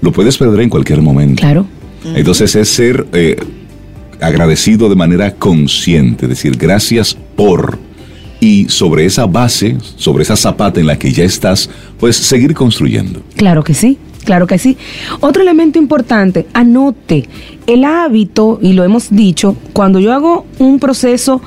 Lo 0.00 0.12
puedes 0.12 0.36
perder 0.38 0.60
en 0.60 0.68
cualquier 0.68 1.02
momento. 1.02 1.40
Claro. 1.40 1.66
Entonces 2.14 2.54
es 2.54 2.68
ser 2.68 3.06
eh, 3.12 3.36
agradecido 4.20 4.88
de 4.88 4.94
manera 4.94 5.34
consciente, 5.34 6.28
decir 6.28 6.56
gracias 6.56 7.16
por. 7.34 7.78
Y 8.40 8.68
sobre 8.68 9.06
esa 9.06 9.26
base, 9.26 9.78
sobre 9.96 10.22
esa 10.22 10.36
zapata 10.36 10.80
en 10.80 10.86
la 10.86 10.98
que 10.98 11.12
ya 11.12 11.24
estás, 11.24 11.70
pues 11.98 12.16
seguir 12.16 12.54
construyendo. 12.54 13.22
Claro 13.36 13.64
que 13.64 13.74
sí, 13.74 13.98
claro 14.24 14.46
que 14.46 14.58
sí. 14.58 14.76
Otro 15.20 15.42
elemento 15.42 15.78
importante, 15.78 16.46
anote. 16.52 17.28
El 17.66 17.84
hábito, 17.84 18.58
y 18.62 18.74
lo 18.74 18.84
hemos 18.84 19.10
dicho, 19.10 19.56
cuando 19.72 19.98
yo 19.98 20.12
hago 20.12 20.46
un 20.58 20.78
proceso 20.78 21.40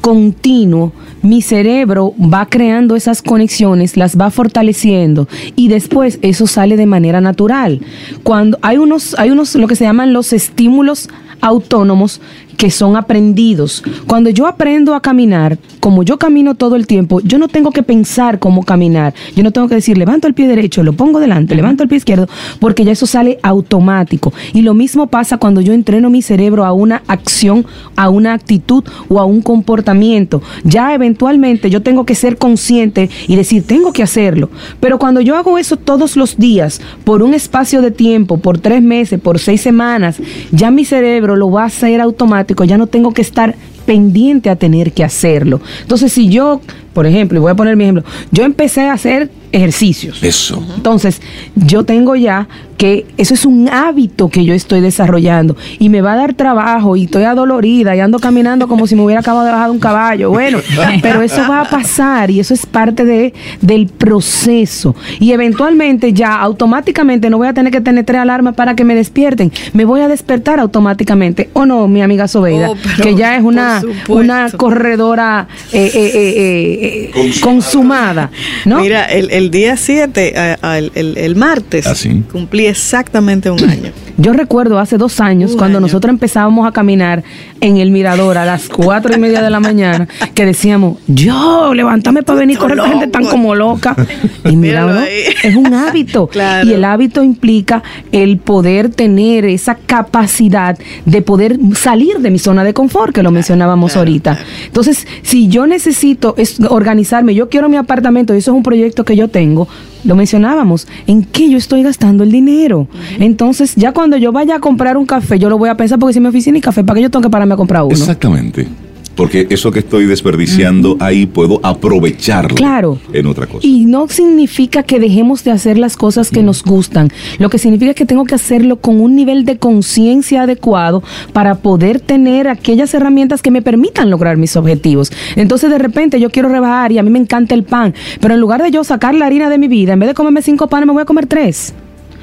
continuo, 0.00 0.92
mi 1.22 1.42
cerebro 1.42 2.14
va 2.20 2.46
creando 2.46 2.94
esas 2.94 3.20
conexiones, 3.20 3.96
las 3.96 4.16
va 4.16 4.30
fortaleciendo 4.30 5.28
y 5.56 5.68
después 5.68 6.18
eso 6.22 6.46
sale 6.46 6.76
de 6.76 6.86
manera 6.86 7.20
natural. 7.20 7.80
Cuando 8.22 8.58
hay 8.62 8.78
unos, 8.78 9.16
hay 9.18 9.30
unos, 9.30 9.56
lo 9.56 9.66
que 9.66 9.76
se 9.76 9.84
llaman 9.84 10.12
los 10.12 10.32
estímulos 10.32 11.08
autónomos 11.40 12.20
que 12.56 12.70
son 12.70 12.96
aprendidos. 12.96 13.82
Cuando 14.06 14.30
yo 14.30 14.46
aprendo 14.46 14.94
a 14.94 15.00
caminar, 15.00 15.58
como 15.80 16.02
yo 16.02 16.18
camino 16.18 16.54
todo 16.54 16.76
el 16.76 16.86
tiempo, 16.86 17.20
yo 17.20 17.38
no 17.38 17.48
tengo 17.48 17.70
que 17.70 17.82
pensar 17.82 18.38
cómo 18.38 18.64
caminar. 18.64 19.14
Yo 19.34 19.42
no 19.42 19.52
tengo 19.52 19.68
que 19.68 19.76
decir, 19.76 19.96
levanto 19.98 20.26
el 20.26 20.34
pie 20.34 20.48
derecho, 20.48 20.82
lo 20.82 20.92
pongo 20.92 21.20
delante, 21.20 21.54
levanto 21.54 21.82
el 21.82 21.88
pie 21.88 21.98
izquierdo, 21.98 22.28
porque 22.60 22.84
ya 22.84 22.92
eso 22.92 23.06
sale 23.06 23.38
automático. 23.42 24.32
Y 24.52 24.62
lo 24.62 24.74
mismo 24.74 25.06
pasa 25.06 25.38
cuando 25.38 25.60
yo 25.60 25.72
entreno 25.72 26.10
mi 26.10 26.22
cerebro 26.22 26.64
a 26.64 26.72
una 26.72 27.02
acción, 27.06 27.66
a 27.94 28.08
una 28.08 28.32
actitud 28.32 28.84
o 29.08 29.20
a 29.20 29.24
un 29.24 29.42
comportamiento. 29.42 30.42
Ya 30.64 30.94
eventualmente 30.94 31.70
yo 31.70 31.82
tengo 31.82 32.04
que 32.04 32.14
ser 32.14 32.36
consciente 32.38 33.10
y 33.28 33.36
decir, 33.36 33.66
tengo 33.66 33.92
que 33.92 34.02
hacerlo. 34.02 34.50
Pero 34.80 34.98
cuando 34.98 35.20
yo 35.20 35.36
hago 35.36 35.58
eso 35.58 35.76
todos 35.76 36.16
los 36.16 36.36
días, 36.36 36.80
por 37.04 37.22
un 37.22 37.34
espacio 37.34 37.82
de 37.82 37.90
tiempo, 37.90 38.38
por 38.38 38.58
tres 38.58 38.82
meses, 38.82 39.20
por 39.20 39.38
seis 39.38 39.60
semanas, 39.60 40.20
ya 40.52 40.70
mi 40.70 40.84
cerebro 40.84 41.36
lo 41.36 41.50
va 41.50 41.62
a 41.62 41.66
hacer 41.66 42.00
automático, 42.00 42.45
ya 42.64 42.78
no 42.78 42.86
tengo 42.86 43.12
que 43.12 43.22
estar 43.22 43.54
pendiente 43.84 44.50
a 44.50 44.56
tener 44.56 44.92
que 44.92 45.04
hacerlo. 45.04 45.60
Entonces, 45.82 46.12
si 46.12 46.28
yo, 46.28 46.60
por 46.92 47.06
ejemplo, 47.06 47.38
y 47.38 47.40
voy 47.40 47.52
a 47.52 47.54
poner 47.54 47.76
mi 47.76 47.84
ejemplo, 47.84 48.04
yo 48.30 48.44
empecé 48.44 48.82
a 48.82 48.92
hacer 48.92 49.30
ejercicios. 49.52 50.22
Eso. 50.22 50.62
Entonces, 50.76 51.20
yo 51.54 51.84
tengo 51.84 52.16
ya 52.16 52.48
que 52.76 53.06
eso 53.16 53.34
es 53.34 53.44
un 53.44 53.68
hábito 53.68 54.28
que 54.28 54.44
yo 54.44 54.54
estoy 54.54 54.80
desarrollando 54.80 55.56
y 55.78 55.88
me 55.88 56.02
va 56.02 56.12
a 56.12 56.16
dar 56.16 56.34
trabajo 56.34 56.96
y 56.96 57.04
estoy 57.04 57.24
adolorida 57.24 57.96
y 57.96 58.00
ando 58.00 58.18
caminando 58.18 58.68
como 58.68 58.86
si 58.86 58.94
me 58.94 59.02
hubiera 59.02 59.20
acabado 59.20 59.46
de 59.46 59.52
bajar 59.52 59.68
de 59.68 59.72
un 59.72 59.78
caballo. 59.78 60.30
Bueno, 60.30 60.58
pero 61.02 61.22
eso 61.22 61.42
va 61.48 61.62
a 61.62 61.70
pasar 61.70 62.30
y 62.30 62.40
eso 62.40 62.54
es 62.54 62.66
parte 62.66 63.04
de, 63.04 63.32
del 63.60 63.86
proceso. 63.86 64.94
Y 65.20 65.32
eventualmente 65.32 66.12
ya 66.12 66.38
automáticamente 66.38 67.30
no 67.30 67.38
voy 67.38 67.48
a 67.48 67.54
tener 67.54 67.72
que 67.72 67.80
tener 67.80 68.04
tres 68.04 68.20
alarmas 68.20 68.54
para 68.54 68.74
que 68.74 68.84
me 68.84 68.94
despierten. 68.94 69.52
Me 69.72 69.84
voy 69.84 70.00
a 70.00 70.08
despertar 70.08 70.60
automáticamente. 70.60 71.50
¿O 71.52 71.64
no, 71.66 71.88
mi 71.88 72.02
amiga 72.02 72.28
Sobeida? 72.28 72.70
Oh, 72.70 72.76
que 73.02 73.14
ya 73.14 73.36
es 73.36 73.42
una, 73.42 73.82
una 74.08 74.50
corredora 74.50 75.48
eh, 75.72 75.90
eh, 75.94 76.12
eh, 76.14 77.10
eh, 77.14 77.40
Consumada. 77.40 77.40
consumada. 77.40 78.30
¿no? 78.64 78.80
Mira, 78.80 79.04
el, 79.06 79.30
el 79.36 79.50
día 79.50 79.76
7, 79.76 80.34
el, 80.62 80.92
el- 80.94 81.18
el 81.18 81.36
martes, 81.36 81.86
¿Ah, 81.86 81.94
cumplí 82.32 82.66
exactamente 82.66 83.50
un 83.50 83.62
año. 83.68 83.90
Yo 84.18 84.32
recuerdo 84.32 84.78
hace 84.78 84.96
dos 84.96 85.20
años, 85.20 85.52
Un 85.52 85.58
cuando 85.58 85.76
año. 85.78 85.86
nosotros 85.86 86.10
empezábamos 86.10 86.66
a 86.66 86.72
caminar 86.72 87.22
en 87.60 87.76
el 87.76 87.90
mirador 87.90 88.38
a 88.38 88.46
las 88.46 88.68
cuatro 88.68 89.14
y 89.14 89.18
media 89.18 89.42
de 89.42 89.50
la 89.50 89.60
mañana, 89.60 90.08
que 90.34 90.46
decíamos, 90.46 90.98
yo, 91.06 91.74
levántame 91.74 92.22
para 92.22 92.38
venir 92.40 92.56
a 92.56 92.60
correr, 92.60 92.76
la 92.78 92.88
gente 92.88 93.08
tan 93.08 93.24
como 93.26 93.54
loca. 93.54 93.94
Y 94.44 94.56
mira, 94.56 95.04
es 95.42 95.54
un 95.56 95.72
hábito. 95.74 96.28
Claro. 96.36 96.68
Y 96.68 96.72
el 96.72 96.84
hábito 96.84 97.22
implica 97.22 97.82
el 98.12 98.38
poder 98.38 98.88
tener 98.90 99.44
esa 99.44 99.74
capacidad 99.74 100.78
de 101.04 101.22
poder 101.22 101.58
salir 101.74 102.18
de 102.18 102.30
mi 102.30 102.38
zona 102.38 102.62
de 102.64 102.72
confort, 102.74 103.14
que 103.14 103.22
lo 103.22 103.30
mencionábamos 103.30 103.92
claro, 103.92 104.00
ahorita. 104.08 104.34
claro. 104.36 104.48
Entonces, 104.66 105.06
si 105.22 105.48
yo 105.48 105.66
necesito 105.66 106.34
es 106.38 106.58
organizarme, 106.68 107.34
yo 107.34 107.48
quiero 107.48 107.68
mi 107.68 107.76
apartamento, 107.76 108.34
y 108.34 108.38
eso 108.38 108.52
es 108.52 108.56
un 108.56 108.62
proyecto 108.62 109.04
que 109.04 109.16
yo 109.16 109.25
tengo, 109.28 109.68
lo 110.04 110.14
mencionábamos, 110.14 110.86
¿en 111.06 111.24
qué 111.24 111.50
yo 111.50 111.58
estoy 111.58 111.82
gastando 111.82 112.22
el 112.24 112.30
dinero? 112.30 112.88
Entonces, 113.18 113.74
ya 113.76 113.92
cuando 113.92 114.16
yo 114.16 114.32
vaya 114.32 114.56
a 114.56 114.60
comprar 114.60 114.96
un 114.96 115.06
café, 115.06 115.38
yo 115.38 115.48
lo 115.48 115.58
voy 115.58 115.68
a 115.68 115.76
pensar 115.76 115.98
porque 115.98 116.14
si 116.14 116.20
mi 116.20 116.28
oficina 116.28 116.58
y 116.58 116.60
café, 116.60 116.84
¿para 116.84 116.96
qué 116.96 117.02
yo 117.02 117.10
tengo 117.10 117.22
que 117.22 117.30
pararme 117.30 117.54
a 117.54 117.56
comprar 117.56 117.82
uno? 117.82 117.92
Exactamente. 117.92 118.66
Porque 119.16 119.46
eso 119.50 119.72
que 119.72 119.80
estoy 119.80 120.04
desperdiciando 120.06 120.96
ahí 121.00 121.26
puedo 121.26 121.58
aprovecharlo 121.64 122.54
Claro. 122.54 122.98
en 123.12 123.26
otra 123.26 123.46
cosa. 123.46 123.66
Y 123.66 123.86
no 123.86 124.06
significa 124.08 124.82
que 124.82 125.00
dejemos 125.00 125.42
de 125.42 125.50
hacer 125.50 125.78
las 125.78 125.96
cosas 125.96 126.30
que 126.30 126.42
nos 126.42 126.62
gustan. 126.62 127.10
Lo 127.38 127.48
que 127.50 127.58
significa 127.58 127.90
es 127.92 127.96
que 127.96 128.06
tengo 128.06 128.24
que 128.24 128.34
hacerlo 128.34 128.76
con 128.76 129.00
un 129.00 129.16
nivel 129.16 129.44
de 129.44 129.58
conciencia 129.58 130.42
adecuado 130.42 131.02
para 131.32 131.56
poder 131.56 131.98
tener 132.00 132.46
aquellas 132.48 132.92
herramientas 132.94 133.42
que 133.42 133.50
me 133.50 133.62
permitan 133.62 134.10
lograr 134.10 134.36
mis 134.36 134.56
objetivos. 134.56 135.10
Entonces, 135.34 135.70
de 135.70 135.78
repente, 135.78 136.20
yo 136.20 136.30
quiero 136.30 136.48
rebajar 136.48 136.92
y 136.92 136.98
a 136.98 137.02
mí 137.02 137.10
me 137.10 137.18
encanta 137.18 137.54
el 137.54 137.64
pan, 137.64 137.94
pero 138.20 138.34
en 138.34 138.40
lugar 138.40 138.62
de 138.62 138.70
yo 138.70 138.84
sacar 138.84 139.14
la 139.14 139.26
harina 139.26 139.48
de 139.48 139.58
mi 139.58 139.68
vida, 139.68 139.94
en 139.94 139.98
vez 140.00 140.08
de 140.10 140.14
comerme 140.14 140.42
cinco 140.42 140.66
panes, 140.68 140.86
me 140.86 140.92
voy 140.92 141.02
a 141.02 141.06
comer 141.06 141.26
tres. 141.26 141.72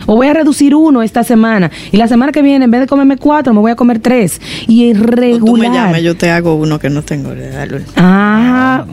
O 0.06 0.16
voy 0.16 0.28
a 0.28 0.34
reducir 0.34 0.76
uno 0.76 1.02
esta 1.04 1.24
semana. 1.24 1.72
Y 1.92 1.98
la 1.98 2.08
semana 2.08 2.32
que 2.32 2.42
viene, 2.42 2.66
en 2.66 2.72
vez 2.72 2.82
de 2.82 2.88
comerme 2.88 3.18
cuatro, 3.18 3.54
me 3.54 3.60
voy 3.60 3.72
a 3.72 3.76
comer 3.76 4.00
tres. 4.00 4.40
Y 4.68 4.90
es 4.90 4.98
O 4.98 5.02
tú 5.02 5.08
me 5.08 5.16
regular. 5.16 5.72
llamas, 5.74 6.02
yo 6.02 6.16
te 6.16 6.30
hago 6.32 6.56
uno 6.56 6.80
que 6.80 6.90
no 6.90 7.02
tengo. 7.02 7.32
Ah, 7.98 8.86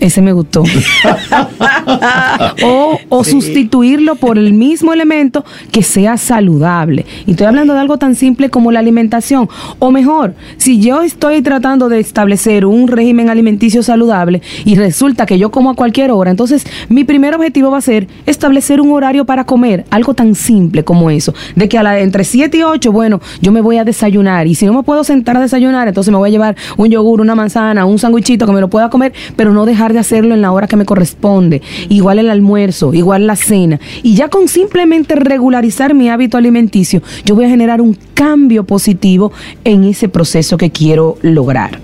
ese 0.00 0.22
me 0.22 0.32
gustó. 0.32 0.62
o 2.62 2.98
o 3.08 3.24
Sí. 3.24 3.30
sustituirlo 3.32 4.16
por 4.16 4.38
el 4.38 4.52
mismo 4.52 4.92
elemento 4.92 5.44
que 5.72 5.82
sea 5.82 6.16
saludable. 6.16 7.04
Y 7.26 7.32
estoy 7.32 7.46
hablando 7.46 7.74
de 7.74 7.80
algo 7.80 7.98
tan 7.98 8.14
simple 8.14 8.50
como 8.50 8.72
la 8.72 8.80
alimentación. 8.80 9.48
O 9.78 9.90
mejor, 9.90 10.34
si 10.56 10.80
yo 10.80 11.02
estoy 11.02 11.42
tratando 11.42 11.88
de 11.88 11.98
establecer 12.00 12.66
un 12.66 12.88
régimen 12.88 13.28
alimenticio 13.30 13.82
saludable 13.82 14.42
y 14.64 14.74
resulta 14.76 15.26
que 15.26 15.38
yo 15.38 15.50
como 15.50 15.70
a 15.70 15.74
cualquier 15.74 16.10
hora, 16.10 16.30
entonces 16.30 16.66
mi 16.88 17.04
primer 17.04 17.34
objetivo 17.34 17.70
va 17.70 17.78
a 17.78 17.82
ser 17.82 18.06
establecer 18.26 18.80
un 18.80 18.92
horario 18.92 19.24
para 19.24 19.44
comer. 19.44 19.84
Algo 19.90 20.14
tan 20.14 20.34
simple 20.34 20.55
como 20.84 21.10
eso. 21.10 21.34
De 21.54 21.68
que 21.68 21.78
a 21.78 21.82
la, 21.82 21.98
entre 22.00 22.24
7 22.24 22.56
y 22.56 22.62
8, 22.62 22.92
bueno, 22.92 23.20
yo 23.40 23.52
me 23.52 23.60
voy 23.60 23.78
a 23.78 23.84
desayunar. 23.84 24.46
Y 24.46 24.54
si 24.54 24.66
no 24.66 24.72
me 24.72 24.82
puedo 24.82 25.04
sentar 25.04 25.36
a 25.36 25.40
desayunar, 25.40 25.88
entonces 25.88 26.10
me 26.10 26.18
voy 26.18 26.28
a 26.28 26.32
llevar 26.32 26.56
un 26.76 26.88
yogur, 26.88 27.20
una 27.20 27.34
manzana, 27.34 27.84
un 27.84 27.98
sándwichito 27.98 28.46
que 28.46 28.52
me 28.52 28.60
lo 28.60 28.68
pueda 28.68 28.90
comer, 28.90 29.12
pero 29.36 29.52
no 29.52 29.66
dejar 29.66 29.92
de 29.92 29.98
hacerlo 29.98 30.34
en 30.34 30.42
la 30.42 30.52
hora 30.52 30.66
que 30.66 30.76
me 30.76 30.84
corresponde. 30.84 31.62
Igual 31.88 32.18
el 32.18 32.30
almuerzo, 32.30 32.94
igual 32.94 33.26
la 33.26 33.36
cena. 33.36 33.80
Y 34.02 34.14
ya 34.14 34.28
con 34.28 34.48
simplemente 34.48 35.14
regularizar 35.14 35.94
mi 35.94 36.08
hábito 36.08 36.36
alimenticio, 36.36 37.02
yo 37.24 37.34
voy 37.34 37.44
a 37.44 37.48
generar 37.48 37.80
un 37.80 37.96
cambio 38.14 38.64
positivo 38.64 39.32
en 39.64 39.84
ese 39.84 40.08
proceso 40.08 40.56
que 40.56 40.70
quiero 40.70 41.18
lograr. 41.22 41.80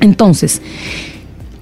Entonces, 0.00 0.60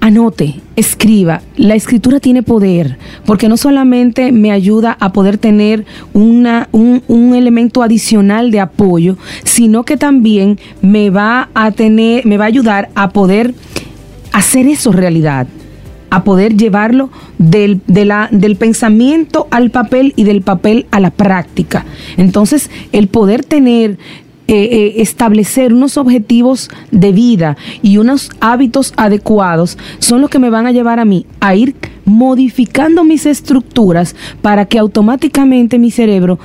anote, 0.04 0.56
escriba. 0.76 1.40
La 1.56 1.74
escritura 1.74 2.20
tiene 2.20 2.42
poder, 2.42 2.98
porque 3.24 3.48
no 3.48 3.56
solamente 3.56 4.32
me 4.32 4.52
ayuda 4.52 4.98
a 5.00 5.14
poder 5.14 5.38
tener 5.38 5.86
una, 6.12 6.68
un, 6.72 7.02
un 7.08 7.34
elemento 7.34 7.82
adicional 7.82 8.50
de 8.50 8.60
apoyo, 8.60 9.16
sino 9.44 9.84
que 9.84 9.96
también 9.96 10.58
me 10.82 11.08
va 11.08 11.48
a 11.54 11.70
tener, 11.70 12.26
me 12.26 12.36
va 12.36 12.44
a 12.44 12.48
ayudar 12.48 12.90
a 12.94 13.08
poder 13.10 13.54
hacer 14.32 14.66
eso 14.66 14.92
realidad 14.92 15.46
a 16.10 16.22
poder 16.22 16.56
llevarlo 16.56 17.10
del, 17.38 17.80
del 17.86 18.56
pensamiento 18.56 19.48
al 19.50 19.72
papel 19.72 20.12
y 20.14 20.22
del 20.22 20.42
papel 20.42 20.86
a 20.92 21.00
la 21.00 21.10
práctica. 21.10 21.84
Entonces, 22.16 22.70
el 22.92 23.08
poder 23.08 23.44
tener, 23.44 23.98
eh, 24.46 24.68
eh, 24.70 24.94
establecer 24.98 25.72
unos 25.72 25.96
objetivos 25.96 26.70
de 26.90 27.12
vida 27.12 27.56
y 27.82 27.96
unos 27.96 28.30
hábitos 28.40 28.92
adecuados 28.96 29.78
son 29.98 30.20
los 30.20 30.28
que 30.28 30.38
me 30.38 30.50
van 30.50 30.66
a 30.66 30.72
llevar 30.72 31.00
a 31.00 31.04
mí 31.04 31.24
a 31.40 31.54
ir 31.54 31.74
modificando 32.04 33.04
mis 33.04 33.24
estructuras 33.24 34.14
para 34.42 34.66
que 34.66 34.78
automáticamente 34.78 35.78
mi 35.78 35.90
cerebro 35.90 36.38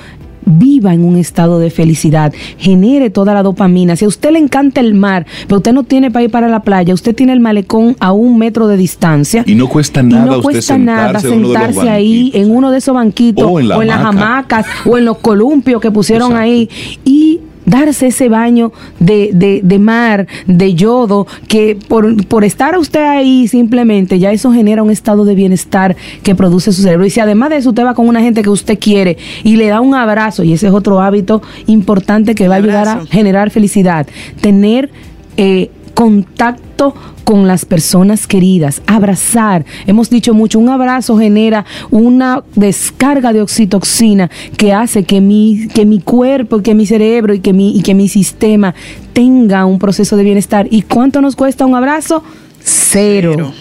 viva 0.45 0.93
en 0.93 1.03
un 1.03 1.17
estado 1.17 1.59
de 1.59 1.69
felicidad, 1.69 2.33
genere 2.57 3.09
toda 3.09 3.33
la 3.33 3.43
dopamina. 3.43 3.95
Si 3.95 4.05
a 4.05 4.07
usted 4.07 4.31
le 4.31 4.39
encanta 4.39 4.81
el 4.81 4.93
mar, 4.93 5.25
pero 5.47 5.57
usted 5.57 5.73
no 5.73 5.83
tiene 5.83 6.09
para 6.12 6.23
ir 6.23 6.31
para 6.31 6.47
la 6.47 6.62
playa, 6.62 6.93
usted 6.93 7.15
tiene 7.15 7.33
el 7.33 7.39
malecón 7.39 7.95
a 7.99 8.12
un 8.13 8.38
metro 8.38 8.67
de 8.67 8.77
distancia. 8.77 9.43
Y 9.45 9.55
no 9.55 9.67
cuesta 9.67 10.01
y 10.01 10.05
nada 10.05 10.38
usted 10.38 10.62
sentarse 10.62 11.89
ahí 11.89 12.31
en 12.33 12.51
uno 12.51 12.71
de 12.71 12.79
esos 12.79 12.95
banquitos 12.95 13.45
O 13.47 13.59
en 13.59 13.67
la 13.67 13.77
las 13.77 13.97
hamaca. 13.99 14.09
hamacas 14.09 14.65
o 14.85 14.97
en 14.97 15.05
los 15.05 15.17
columpios 15.17 15.81
que 15.81 15.91
pusieron 15.91 16.31
Exacto. 16.31 16.43
ahí 16.43 16.69
y 17.05 17.39
darse 17.69 18.08
ese 18.08 18.29
baño 18.29 18.71
de, 18.99 19.29
de- 19.34 19.62
de 19.63 19.79
mar, 19.79 20.27
de 20.47 20.73
yodo, 20.73 21.27
que 21.47 21.77
por, 21.88 22.25
por 22.27 22.43
estar 22.43 22.77
usted 22.77 23.01
ahí 23.01 23.47
simplemente 23.47 24.19
ya 24.19 24.32
eso 24.32 24.51
genera 24.51 24.84
un 24.84 24.91
estado 24.91 25.25
de 25.25 25.36
bienestar 25.36 25.95
que 26.23 26.36
produce 26.36 26.71
su 26.71 26.82
cerebro. 26.82 27.05
Y 27.05 27.10
si 27.10 27.19
además 27.19 27.49
de 27.49 27.58
eso 27.58 27.69
usted 27.69 27.86
va 27.86 27.93
con 27.93 28.08
una 28.08 28.21
gente 28.21 28.41
que 28.41 28.49
usted 28.49 28.77
quiere 28.79 29.17
y 29.43 29.55
le 29.55 29.67
da 29.67 29.82
un 29.82 29.93
abrazo, 29.95 30.43
y 30.43 30.53
ese 30.53 30.67
es 30.67 30.73
otro 30.73 30.99
hábito 31.01 31.41
importante 31.67 32.36
que 32.36 32.47
va 32.47 32.55
a 32.55 32.58
ayudar 32.58 32.88
a 32.88 33.05
generar 33.05 33.49
felicidad, 33.51 34.08
tener 34.41 34.89
eh, 35.38 35.69
contacto 35.99 36.95
con 37.25 37.45
las 37.45 37.65
personas 37.65 38.25
queridas, 38.25 38.81
abrazar. 38.88 39.65
Hemos 39.85 40.09
dicho 40.09 40.33
mucho, 40.33 40.57
un 40.57 40.69
abrazo 40.69 41.17
genera 41.17 41.65
una 41.91 42.41
descarga 42.55 43.33
de 43.33 43.41
oxitoxina 43.41 44.31
que 44.55 44.71
hace 44.71 45.03
que 45.03 45.19
mi, 45.19 45.67
que 45.67 45.85
mi 45.85 45.99
cuerpo, 45.99 46.62
que 46.62 46.73
mi 46.73 46.85
cerebro 46.85 47.33
y 47.33 47.41
que 47.41 47.51
mi, 47.51 47.77
y 47.77 47.81
que 47.81 47.95
mi 47.95 48.07
sistema 48.07 48.73
tenga 49.12 49.65
un 49.65 49.77
proceso 49.77 50.15
de 50.15 50.23
bienestar. 50.23 50.69
¿Y 50.71 50.83
cuánto 50.83 51.19
nos 51.19 51.35
cuesta 51.35 51.65
un 51.65 51.75
abrazo? 51.75 52.23
Cero. 52.63 53.33
Cero. 53.35 53.51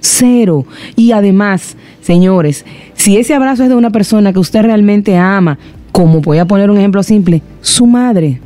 Cero. 0.00 0.66
Y 0.96 1.12
además, 1.12 1.78
señores, 2.02 2.66
si 2.92 3.16
ese 3.16 3.32
abrazo 3.32 3.62
es 3.62 3.70
de 3.70 3.74
una 3.74 3.88
persona 3.88 4.34
que 4.34 4.38
usted 4.38 4.60
realmente 4.60 5.16
ama, 5.16 5.58
como 5.92 6.20
voy 6.20 6.36
a 6.36 6.44
poner 6.44 6.70
un 6.70 6.76
ejemplo 6.76 7.02
simple, 7.02 7.40
su 7.62 7.86
madre. 7.86 8.38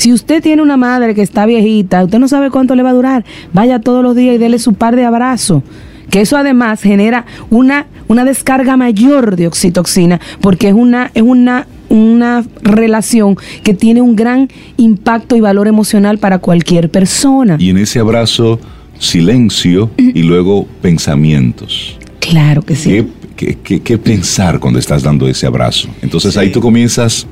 Si 0.00 0.14
usted 0.14 0.42
tiene 0.42 0.62
una 0.62 0.78
madre 0.78 1.14
que 1.14 1.20
está 1.20 1.44
viejita, 1.44 2.04
usted 2.04 2.18
no 2.18 2.26
sabe 2.26 2.48
cuánto 2.50 2.74
le 2.74 2.82
va 2.82 2.88
a 2.88 2.94
durar, 2.94 3.24
vaya 3.52 3.80
todos 3.80 4.02
los 4.02 4.16
días 4.16 4.34
y 4.34 4.38
dele 4.38 4.58
su 4.58 4.72
par 4.72 4.96
de 4.96 5.04
abrazos. 5.04 5.62
Que 6.08 6.22
eso 6.22 6.38
además 6.38 6.80
genera 6.80 7.26
una, 7.50 7.86
una 8.08 8.24
descarga 8.24 8.78
mayor 8.78 9.36
de 9.36 9.46
oxitoxina, 9.46 10.18
porque 10.40 10.68
es 10.68 10.74
una, 10.74 11.10
es 11.14 11.22
una, 11.22 11.66
una 11.90 12.42
relación 12.62 13.36
que 13.62 13.74
tiene 13.74 14.00
un 14.00 14.16
gran 14.16 14.48
impacto 14.78 15.36
y 15.36 15.40
valor 15.40 15.68
emocional 15.68 16.16
para 16.16 16.38
cualquier 16.38 16.90
persona. 16.90 17.56
Y 17.60 17.68
en 17.68 17.76
ese 17.76 17.98
abrazo, 18.00 18.58
silencio 18.98 19.90
y 19.98 20.22
luego 20.22 20.66
pensamientos. 20.80 21.98
Claro 22.20 22.62
que 22.62 22.74
sí. 22.74 22.90
¿Qué, 22.90 23.06
qué- 23.36 23.58
qué- 23.62 23.80
qué 23.80 23.98
pensar 23.98 24.58
cuando 24.60 24.78
estás 24.78 25.02
dando 25.02 25.28
ese 25.28 25.46
abrazo? 25.46 25.88
Entonces 26.00 26.36
ahí 26.38 26.50
tú 26.50 26.60
comienzas 26.60 27.26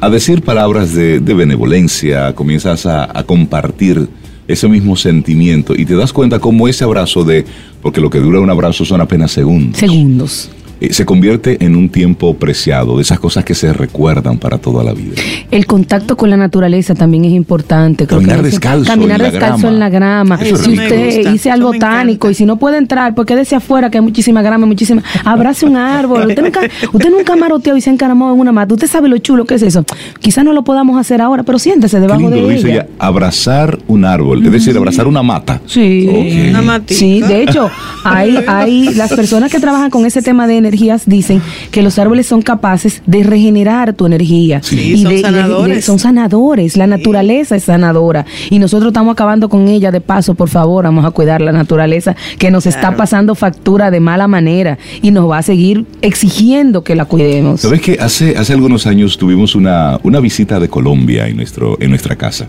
a 0.00 0.10
decir 0.10 0.42
palabras 0.42 0.94
de, 0.94 1.20
de 1.20 1.34
benevolencia, 1.34 2.34
comienzas 2.34 2.86
a, 2.86 3.18
a 3.18 3.24
compartir 3.24 4.08
ese 4.48 4.66
mismo 4.68 4.96
sentimiento 4.96 5.74
y 5.76 5.84
te 5.84 5.94
das 5.94 6.12
cuenta 6.12 6.38
cómo 6.38 6.68
ese 6.68 6.82
abrazo 6.82 7.22
de, 7.22 7.44
porque 7.82 8.00
lo 8.00 8.08
que 8.08 8.18
dura 8.18 8.40
un 8.40 8.50
abrazo 8.50 8.84
son 8.84 9.00
apenas 9.00 9.30
segundos, 9.30 9.78
Segundos. 9.78 10.50
Eh, 10.80 10.92
se 10.92 11.04
convierte 11.04 11.64
en 11.64 11.76
un 11.76 11.88
tiempo 11.88 12.34
preciado, 12.34 12.96
de 12.96 13.02
esas 13.02 13.18
cosas 13.18 13.44
que 13.44 13.54
se 13.54 13.72
recuerdan 13.72 14.38
para 14.38 14.58
toda 14.58 14.84
la 14.84 14.92
vida. 14.92 15.14
El 15.50 15.66
contacto 15.66 16.16
con 16.16 16.30
la 16.30 16.36
naturaleza 16.36 16.94
también 16.94 17.24
es 17.24 17.32
importante. 17.32 18.06
Creo 18.06 18.20
Caminar 18.20 18.42
descalzo 18.42 18.86
Caminar 18.86 19.20
en 19.20 19.32
descalzo 19.32 19.68
en 19.68 19.78
la 19.78 19.88
grama. 19.88 20.38
Eso 20.40 20.56
si 20.56 20.72
usted 20.72 21.30
dice 21.30 21.50
al 21.50 21.62
botánico 21.62 22.30
y 22.30 22.34
si 22.34 22.46
no 22.46 22.58
puede 22.58 22.78
entrar, 22.78 23.14
porque 23.14 23.34
desde 23.34 23.56
afuera 23.56 23.90
que 23.90 23.98
hay 23.98 24.04
muchísima 24.04 24.42
grama, 24.42 24.66
muchísima. 24.66 25.02
Abrace 25.24 25.66
un 25.66 25.76
árbol. 25.76 26.26
Usted 26.28 26.42
nunca, 26.42 26.60
usted 26.92 27.10
nunca 27.10 27.36
maroteó 27.36 27.76
y 27.76 27.80
se 27.80 27.90
encaramó 27.90 28.32
en 28.32 28.38
una 28.38 28.52
mata. 28.52 28.74
Usted 28.74 28.86
sabe 28.86 29.08
lo 29.08 29.18
chulo 29.18 29.44
que 29.44 29.54
es 29.54 29.62
eso. 29.62 29.84
Quizás 30.20 30.44
no 30.44 30.52
lo 30.52 30.62
podamos 30.62 30.98
hacer 30.98 31.20
ahora, 31.20 31.42
pero 31.42 31.58
siéntese 31.58 31.96
Qué 31.96 32.02
debajo 32.02 32.20
lindo 32.20 32.36
de 32.36 32.42
lo 32.42 32.48
dice 32.48 32.70
ella. 32.70 32.82
ella, 32.82 32.88
abrazar 32.98 33.78
un 33.88 34.04
árbol, 34.04 34.44
es 34.44 34.52
decir, 34.52 34.76
abrazar 34.76 35.06
una 35.06 35.22
mata. 35.22 35.60
Sí. 35.66 36.46
Una 36.50 36.62
matica. 36.62 36.98
sí, 36.98 37.20
de 37.20 37.42
hecho, 37.42 37.70
hay, 38.04 38.38
hay 38.46 38.94
las 38.94 39.12
personas 39.12 39.50
que 39.50 39.60
trabajan 39.60 39.90
con 39.90 40.06
ese 40.06 40.22
tema 40.22 40.46
de 40.46 40.67
energías 40.68 41.02
dicen 41.06 41.40
que 41.70 41.82
los 41.82 41.98
árboles 41.98 42.26
son 42.26 42.42
capaces 42.42 43.02
de 43.06 43.22
regenerar 43.22 43.94
tu 43.94 44.06
energía. 44.06 44.60
Sí, 44.62 44.98
son 44.98 45.10
de- 45.10 45.16
de- 45.16 45.22
sanadores. 45.22 45.84
son 45.84 45.98
sanadores, 45.98 46.76
la 46.76 46.86
naturaleza 46.86 47.56
es 47.56 47.64
sanadora. 47.64 48.26
Y 48.50 48.58
nosotros 48.58 48.90
estamos 48.90 49.12
acabando 49.12 49.48
con 49.48 49.66
ella 49.68 49.90
de 49.90 50.00
paso, 50.00 50.34
por 50.34 50.48
favor, 50.48 50.84
vamos 50.84 51.04
a 51.04 51.10
cuidar 51.10 51.40
la 51.40 51.52
naturaleza 51.52 52.14
que 52.38 52.50
nos 52.50 52.66
está 52.66 52.96
pasando 52.96 53.34
factura 53.34 53.90
de 53.90 54.00
mala 54.00 54.28
manera 54.28 54.78
y 55.02 55.10
nos 55.10 55.28
va 55.30 55.38
a 55.38 55.42
seguir 55.42 55.86
exigiendo 56.02 56.84
que 56.84 56.94
la 56.94 57.04
cuidemos. 57.06 57.60
¿Sabes 57.62 57.80
que 57.80 57.98
hace, 58.00 58.36
hace 58.36 58.52
algunos 58.52 58.86
años 58.86 59.16
tuvimos 59.18 59.54
una, 59.54 59.98
una 60.02 60.20
visita 60.20 60.60
de 60.60 60.68
Colombia 60.68 61.26
en, 61.28 61.36
nuestro, 61.36 61.76
en 61.80 61.90
nuestra 61.90 62.16
casa? 62.16 62.46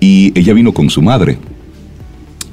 Y 0.00 0.32
ella 0.38 0.52
vino 0.54 0.72
con 0.72 0.90
su 0.90 1.02
madre. 1.02 1.38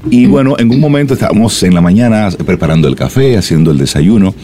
Y 0.09 0.27
bueno, 0.27 0.55
en 0.59 0.69
un 0.69 0.79
momento 0.79 1.15
estábamos 1.15 1.61
en 1.63 1.73
la 1.73 1.81
mañana 1.81 2.29
preparando 2.45 2.87
el 2.87 2.95
café, 2.95 3.37
haciendo 3.37 3.71
el 3.71 3.77
desayuno. 3.79 4.35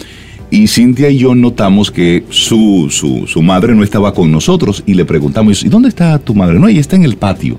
Y 0.51 0.67
Cintia 0.67 1.09
y 1.09 1.17
yo 1.17 1.33
notamos 1.33 1.89
que 1.89 2.25
su, 2.29 2.89
su, 2.91 3.25
su 3.25 3.41
madre 3.41 3.73
no 3.73 3.83
estaba 3.83 4.13
con 4.13 4.31
nosotros 4.31 4.83
y 4.85 4.93
le 4.93 5.05
preguntamos, 5.05 5.63
¿y 5.63 5.69
dónde 5.69 5.89
está 5.89 6.19
tu 6.19 6.35
madre? 6.35 6.59
No, 6.59 6.67
ella 6.67 6.81
está 6.81 6.97
en 6.97 7.03
el 7.03 7.15
patio. 7.15 7.57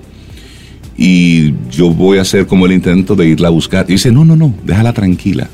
Y 0.96 1.54
yo 1.70 1.90
voy 1.90 2.18
a 2.18 2.22
hacer 2.22 2.46
como 2.46 2.66
el 2.66 2.72
intento 2.72 3.16
de 3.16 3.26
irla 3.26 3.48
a 3.48 3.50
buscar. 3.50 3.86
Y 3.88 3.92
dice, 3.92 4.12
no, 4.12 4.24
no, 4.24 4.36
no, 4.36 4.54
déjala 4.62 4.92
tranquila. 4.92 5.48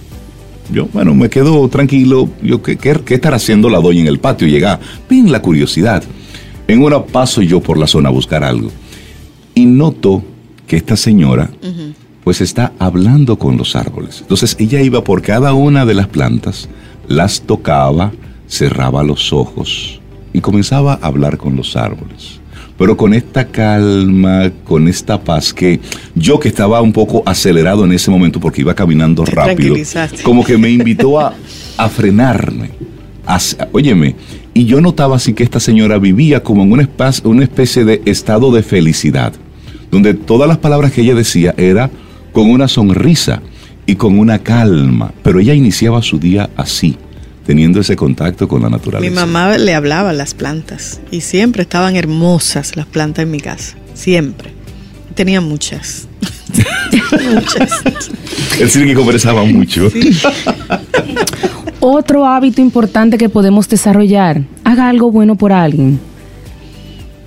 Yo, 0.73 0.89
bueno, 0.93 1.15
me 1.15 1.31
quedo 1.31 1.69
tranquilo. 1.69 2.29
Yo, 2.43 2.61
¿qué, 2.61 2.77
qué, 2.77 2.99
qué 3.05 3.15
estará 3.15 3.37
haciendo 3.37 3.71
la 3.71 3.81
doña 3.81 4.01
en 4.01 4.09
el 4.09 4.19
patio? 4.19 4.49
Llega, 4.49 4.81
ven 5.09 5.31
la 5.31 5.41
curiosidad. 5.41 6.03
En 6.67 6.83
una 6.83 7.03
paso 7.05 7.41
yo 7.41 7.61
por 7.61 7.79
la 7.79 7.87
zona 7.87 8.09
a 8.09 8.13
buscar 8.13 8.45
algo. 8.45 8.71
Y 9.55 9.65
noto 9.65 10.23
que 10.67 10.77
esta 10.77 10.97
señora, 10.97 11.51
pues 12.23 12.41
está 12.43 12.75
hablando 12.79 13.39
con 13.39 13.57
los 13.57 13.75
árboles. 13.75 14.21
Entonces 14.21 14.55
ella 14.59 14.83
iba 14.83 15.03
por 15.03 15.23
cada 15.23 15.55
una 15.55 15.87
de 15.87 15.95
las 15.95 16.09
plantas, 16.09 16.69
las 17.09 17.41
tocaba, 17.43 18.13
cerraba 18.49 19.03
los 19.03 19.33
ojos 19.33 20.01
y 20.33 20.41
comenzaba 20.41 20.95
a 21.03 21.07
hablar 21.07 21.37
con 21.39 21.57
los 21.57 21.77
árboles. 21.77 22.41
Pero 22.77 22.97
con 22.97 23.13
esta 23.13 23.45
calma, 23.49 24.53
con 24.65 24.87
esta 24.87 25.19
paz 25.21 25.53
que 25.53 25.81
yo 26.15 26.39
que 26.39 26.49
estaba 26.49 26.81
un 26.81 26.93
poco 26.93 27.25
acelerado 27.27 27.85
en 27.85 27.93
ese 27.93 28.09
momento 28.11 28.39
porque 28.39 28.61
iba 28.61 28.75
caminando 28.75 29.25
Te 29.25 29.33
rápido, 29.33 29.75
como 30.23 30.45
que 30.45 30.57
me 30.57 30.71
invitó 30.71 31.19
a, 31.19 31.35
a 31.77 31.89
frenarme. 31.89 32.71
A- 33.27 33.39
óyeme, 33.73 34.15
y 34.55 34.65
yo 34.65 34.81
notaba 34.81 35.17
así 35.17 35.33
que 35.33 35.43
esta 35.43 35.59
señora 35.61 35.99
vivía 35.99 36.43
como 36.43 36.63
en 36.63 36.73
una 37.25 37.43
especie 37.43 37.85
de 37.85 38.01
estado 38.05 38.53
de 38.53 38.63
felicidad, 38.63 39.33
donde 39.91 40.15
todas 40.15 40.47
las 40.49 40.59
palabras 40.59 40.93
que 40.93 41.01
ella 41.03 41.15
decía 41.15 41.55
era 41.57 41.91
con 42.33 42.49
una 42.49 42.69
sonrisa 42.69 43.43
y 43.89 43.97
con 43.97 44.19
una 44.19 44.39
calma, 44.41 45.15
pero 45.23 45.41
ella 45.41 45.55
iniciaba 45.55 46.03
su 46.03 46.19
día 46.19 46.51
así, 46.57 46.99
teniendo 47.47 47.81
ese 47.81 47.97
contacto 47.97 48.47
con 48.47 48.61
la 48.61 48.69
naturaleza. 48.69 49.11
Mi 49.11 49.17
mamá 49.17 49.57
le 49.57 49.75
hablaba 49.75 50.11
a 50.11 50.13
las 50.13 50.35
plantas 50.35 51.01
y 51.11 51.23
siempre 51.23 51.63
estaban 51.63 51.97
hermosas 51.97 52.77
las 52.77 52.85
plantas 52.85 53.23
en 53.23 53.31
mi 53.31 53.41
casa. 53.41 53.79
Siempre. 53.95 54.51
Tenía 55.15 55.41
muchas. 55.41 56.07
muchas. 57.35 57.83
Es 58.53 58.59
decir, 58.59 58.85
que 58.87 58.93
conversaba 58.93 59.43
mucho. 59.45 59.91
Otro 61.81 62.27
hábito 62.27 62.61
importante 62.61 63.17
que 63.17 63.31
podemos 63.31 63.71
desarrollar, 63.71 64.43
haga 64.65 64.91
algo 64.91 65.11
bueno 65.11 65.35
por 65.35 65.51
alguien. 65.51 65.99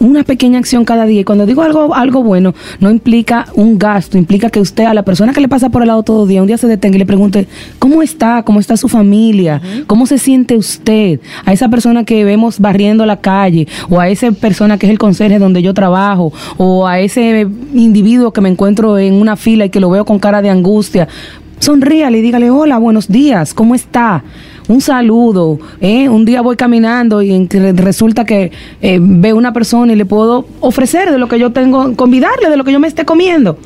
Una 0.02 0.24
pequeña 0.24 0.58
acción 0.58 0.84
cada 0.84 1.06
día. 1.06 1.22
Y 1.22 1.24
cuando 1.24 1.46
digo 1.46 1.62
algo, 1.62 1.94
algo 1.94 2.24
bueno, 2.24 2.56
no 2.80 2.90
implica 2.90 3.46
un 3.54 3.78
gasto, 3.78 4.18
implica 4.18 4.50
que 4.50 4.60
usted 4.60 4.86
a 4.86 4.96
la 4.96 5.04
persona 5.04 5.32
que 5.32 5.42
le 5.42 5.48
pasa 5.48 5.70
por 5.70 5.84
el 5.84 5.90
lado 5.90 6.02
todo 6.02 6.24
el 6.24 6.30
día, 6.30 6.42
un 6.42 6.48
día 6.48 6.58
se 6.58 6.66
detenga 6.66 6.96
y 6.96 7.00
le 7.00 7.06
pregunte, 7.06 7.48
¿cómo 7.78 8.02
está? 8.02 8.42
¿Cómo 8.42 8.60
está 8.60 8.78
su 8.78 8.88
familia? 8.88 9.62
¿Cómo 9.86 10.08
se 10.08 10.18
siente 10.18 10.58
usted? 10.58 11.20
A 11.46 11.54
esa 11.54 11.70
persona 11.70 12.04
que 12.04 12.24
vemos 12.24 12.60
barriendo 12.60 13.06
la 13.06 13.18
calle, 13.18 13.68
o 13.92 14.00
a 14.00 14.10
esa 14.10 14.32
persona 14.32 14.80
que 14.80 14.88
es 14.88 14.92
el 14.92 14.98
conserje 14.98 15.38
donde 15.38 15.62
yo 15.62 15.76
trabajo, 15.76 16.34
o 16.58 16.88
a 16.88 17.00
ese 17.00 17.48
individuo 17.76 18.34
que 18.34 18.42
me 18.42 18.50
encuentro 18.50 18.98
en 18.98 19.14
una 19.14 19.36
fila 19.36 19.66
y 19.66 19.70
que 19.70 19.80
lo 19.80 19.92
veo 19.92 20.04
con 20.04 20.18
cara 20.18 20.42
de 20.42 20.50
angustia. 20.50 21.08
Sonríale 21.60 22.18
y 22.18 22.22
dígale, 22.24 22.50
hola, 22.50 22.80
buenos 22.80 23.08
días, 23.08 23.54
¿cómo 23.54 23.76
está? 23.76 24.24
Un 24.72 24.80
saludo, 24.80 25.60
¿eh? 25.82 26.08
Un 26.08 26.24
día 26.24 26.42
voy 26.42 26.56
caminando 26.56 27.22
y 27.22 27.46
resulta 27.76 28.24
que 28.24 28.52
eh, 28.82 29.00
veo 29.02 29.36
una 29.36 29.52
persona 29.52 29.92
y 29.92 29.98
le 29.98 30.06
puedo 30.06 30.46
ofrecer 30.62 31.12
de 31.12 31.18
lo 31.18 31.28
que 31.28 31.38
yo 31.38 31.52
tengo, 31.52 31.94
convidarle 31.98 32.50
de 32.50 32.56
lo 32.56 32.64
que 32.64 32.72
yo 32.72 32.80
me 32.80 32.88
esté 32.88 33.04
comiendo. 33.04 33.58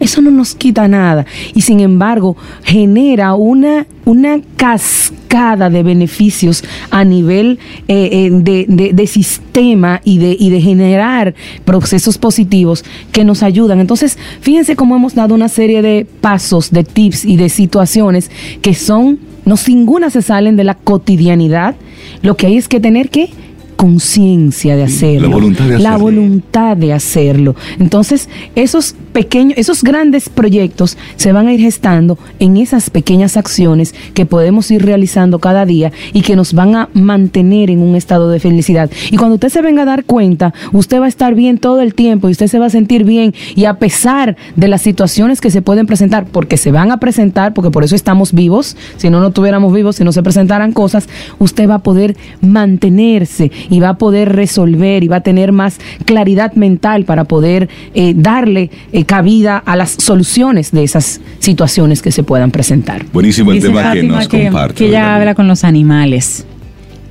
Eso 0.00 0.22
no 0.22 0.30
nos 0.30 0.54
quita 0.54 0.88
nada. 0.88 1.26
Y 1.54 1.60
sin 1.60 1.80
embargo, 1.80 2.36
genera 2.64 3.34
una, 3.34 3.86
una 4.06 4.40
cascada 4.56 5.68
de 5.68 5.82
beneficios 5.82 6.64
a 6.90 7.04
nivel 7.04 7.58
eh, 7.88 8.08
eh, 8.12 8.30
de, 8.32 8.64
de- 8.68 8.92
de 8.94 9.06
sistema 9.06 10.00
y 10.04 10.16
de, 10.18 10.36
y 10.38 10.48
de 10.48 10.60
generar 10.62 11.34
procesos 11.66 12.16
positivos 12.16 12.82
que 13.12 13.24
nos 13.24 13.42
ayudan. 13.42 13.80
Entonces, 13.80 14.18
fíjense 14.40 14.74
cómo 14.74 14.96
hemos 14.96 15.14
dado 15.14 15.34
una 15.34 15.48
serie 15.48 15.82
de 15.82 16.06
pasos, 16.22 16.70
de 16.70 16.82
tips 16.84 17.26
y 17.26 17.36
de 17.36 17.48
situaciones 17.50 18.30
que 18.62 18.72
son, 18.74 19.18
no 19.46 19.54
ninguna 19.66 20.10
se 20.10 20.20
salen 20.20 20.56
de 20.56 20.64
la 20.64 20.74
cotidianidad. 20.74 21.76
Lo 22.20 22.36
que 22.36 22.48
hay 22.48 22.56
es 22.58 22.68
que 22.68 22.80
tener 22.80 23.08
que 23.08 23.30
conciencia 23.76 24.76
de 24.76 24.84
hacerlo. 24.84 25.28
La 25.28 25.34
voluntad 25.34 25.64
de 25.64 25.70
La 25.70 25.76
hacerlo. 25.90 25.98
voluntad 25.98 26.76
de 26.76 26.92
hacerlo. 26.92 27.54
Entonces, 27.78 28.28
esos 28.54 28.94
pequeños, 29.12 29.58
esos 29.58 29.82
grandes 29.82 30.28
proyectos 30.28 30.96
se 31.16 31.32
van 31.32 31.46
a 31.46 31.52
ir 31.52 31.60
gestando 31.60 32.18
en 32.38 32.56
esas 32.56 32.90
pequeñas 32.90 33.36
acciones 33.36 33.94
que 34.14 34.26
podemos 34.26 34.70
ir 34.70 34.84
realizando 34.84 35.38
cada 35.38 35.64
día 35.66 35.92
y 36.12 36.22
que 36.22 36.36
nos 36.36 36.52
van 36.52 36.74
a 36.74 36.88
mantener 36.94 37.70
en 37.70 37.80
un 37.80 37.96
estado 37.96 38.28
de 38.30 38.40
felicidad. 38.40 38.90
Y 39.10 39.16
cuando 39.16 39.34
usted 39.34 39.48
se 39.50 39.62
venga 39.62 39.82
a 39.82 39.86
dar 39.86 40.04
cuenta, 40.04 40.52
usted 40.72 41.00
va 41.00 41.06
a 41.06 41.08
estar 41.08 41.34
bien 41.34 41.58
todo 41.58 41.80
el 41.80 41.94
tiempo 41.94 42.28
y 42.28 42.32
usted 42.32 42.46
se 42.48 42.58
va 42.58 42.66
a 42.66 42.70
sentir 42.70 43.04
bien 43.04 43.34
y 43.54 43.64
a 43.66 43.74
pesar 43.78 44.36
de 44.56 44.68
las 44.68 44.82
situaciones 44.82 45.40
que 45.40 45.50
se 45.50 45.62
pueden 45.62 45.86
presentar, 45.86 46.26
porque 46.26 46.56
se 46.56 46.72
van 46.72 46.90
a 46.90 46.98
presentar, 46.98 47.54
porque 47.54 47.70
por 47.70 47.84
eso 47.84 47.94
estamos 47.94 48.32
vivos, 48.32 48.76
si 48.96 49.10
no 49.10 49.20
no 49.20 49.28
estuviéramos 49.28 49.72
vivos, 49.72 49.96
si 49.96 50.04
no 50.04 50.12
se 50.12 50.22
presentaran 50.22 50.72
cosas, 50.72 51.08
usted 51.38 51.68
va 51.68 51.76
a 51.76 51.82
poder 51.82 52.16
mantenerse 52.40 53.50
y 53.70 53.80
va 53.80 53.90
a 53.90 53.98
poder 53.98 54.34
resolver 54.34 55.02
y 55.04 55.08
va 55.08 55.16
a 55.16 55.20
tener 55.20 55.52
más 55.52 55.78
claridad 56.04 56.52
mental 56.54 57.04
para 57.04 57.24
poder 57.24 57.68
eh, 57.94 58.14
darle 58.16 58.70
eh, 58.92 59.04
cabida 59.04 59.58
a 59.58 59.76
las 59.76 59.90
soluciones 59.90 60.72
de 60.72 60.84
esas 60.84 61.20
situaciones 61.38 62.02
que 62.02 62.12
se 62.12 62.22
puedan 62.22 62.50
presentar. 62.50 63.04
Buenísimo 63.12 63.50
el 63.52 63.56
Dice 63.56 63.68
tema 63.68 63.92
que 63.92 64.02
nos 64.02 64.28
que, 64.28 64.44
comparte. 64.44 64.74
que 64.74 64.86
ella 64.88 65.00
¿verdad? 65.02 65.16
habla 65.16 65.34
con 65.34 65.48
los 65.48 65.64
animales. 65.64 66.46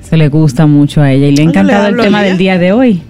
Se 0.08 0.18
le 0.18 0.30
gusta 0.30 0.68
mucho 0.68 1.02
a 1.02 1.12
ella 1.12 1.28
y 1.28 1.36
le 1.36 1.42
ha 1.42 1.46
encantado 1.46 1.88
el 1.88 1.98
tema 1.98 2.22
del 2.22 2.38
día 2.38 2.58
de 2.58 2.72
hoy. 2.72 3.02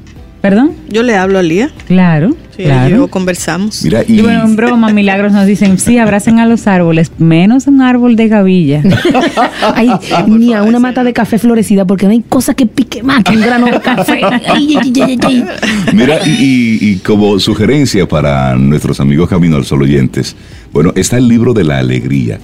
¿Perdón? 0.45 0.73
Yo 0.89 1.01
le 1.01 1.15
hablo 1.15 1.39
a 1.39 1.41
Lía. 1.41 1.71
Claro, 1.87 2.35
Sí, 2.55 2.63
claro. 2.63 2.95
yo 2.95 3.07
conversamos. 3.07 3.83
Mira, 3.83 4.03
Y 4.07 4.19
y, 4.19 4.21
bueno, 4.21 4.43
en 4.45 4.55
broma, 4.55 4.89
Milagros 4.93 5.33
nos 5.33 5.47
dicen, 5.47 5.79
sí, 5.79 5.97
abracen 5.97 6.37
a 6.39 6.45
los 6.45 6.67
árboles, 6.67 7.11
menos 7.17 7.65
un 7.65 7.81
árbol 7.81 8.15
de 8.15 8.27
gavilla. 8.27 8.83
Ay, 9.75 9.89
ni 10.27 10.53
a 10.53 10.61
una 10.61 10.77
mata 10.79 11.03
de 11.03 11.13
café 11.13 11.39
florecida, 11.39 11.85
porque 11.85 12.05
no 12.05 12.11
hay 12.11 12.21
cosa 12.21 12.53
que 12.53 12.67
pique 12.67 13.01
más 13.01 13.23
que 13.23 13.31
un 13.35 13.41
grano 13.41 13.65
de 13.65 13.81
café. 13.81 14.21
Ay, 14.23 14.77
ay, 14.77 14.77
ay, 14.83 14.93
ay, 15.01 15.17
ay. 15.25 15.45
Mira, 15.93 16.19
y, 16.25 16.29
y- 16.29 16.77
y 16.91 16.95
como 16.97 17.39
sugerencia 17.39 18.07
para 18.07 18.55
nuestros 18.55 18.99
amigos 18.99 19.27
Camino 19.27 19.55
al 19.55 19.65
Sol 19.65 19.81
oyentes, 19.81 20.35
bueno, 20.71 20.93
está 20.95 21.17
el 21.17 21.27
libro 21.27 21.53
de 21.53 21.63
la 21.63 21.79
alegría, 21.79 22.37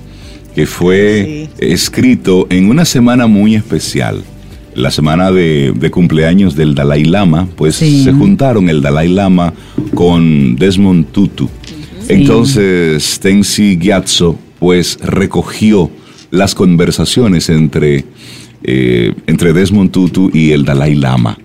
que 0.56 0.66
fue 0.66 1.50
escrito 1.60 2.48
en 2.50 2.68
una 2.68 2.84
semana 2.86 3.28
muy 3.28 3.54
especial. 3.56 4.24
La 4.76 4.90
semana 4.92 5.32
de, 5.32 5.74
de 5.76 5.92
cumpleaños 5.92 6.56
del 6.56 6.76
Dalai 6.76 7.04
Lama, 7.04 7.48
pues 7.56 7.76
Sí. 7.76 8.04
se 8.04 8.14
juntaron 8.14 8.70
el 8.70 8.82
Dalai 8.82 9.10
Lama 9.10 9.54
con 9.94 10.56
Desmond 10.56 11.08
Tutu. 11.12 11.50
Entonces, 12.08 13.20
Tensi 13.20 13.78
Gyatso, 13.78 14.38
pues 14.60 14.98
recogió 15.02 15.90
las 16.30 16.56
conversaciones 16.56 17.50
entre, 17.50 18.06
eh, 18.64 19.14
entre 19.28 19.54
Desmond 19.54 19.92
Tutu 19.92 20.30
y 20.34 20.52
el 20.52 20.64
Dalai 20.66 20.96
Lama. 20.96 21.38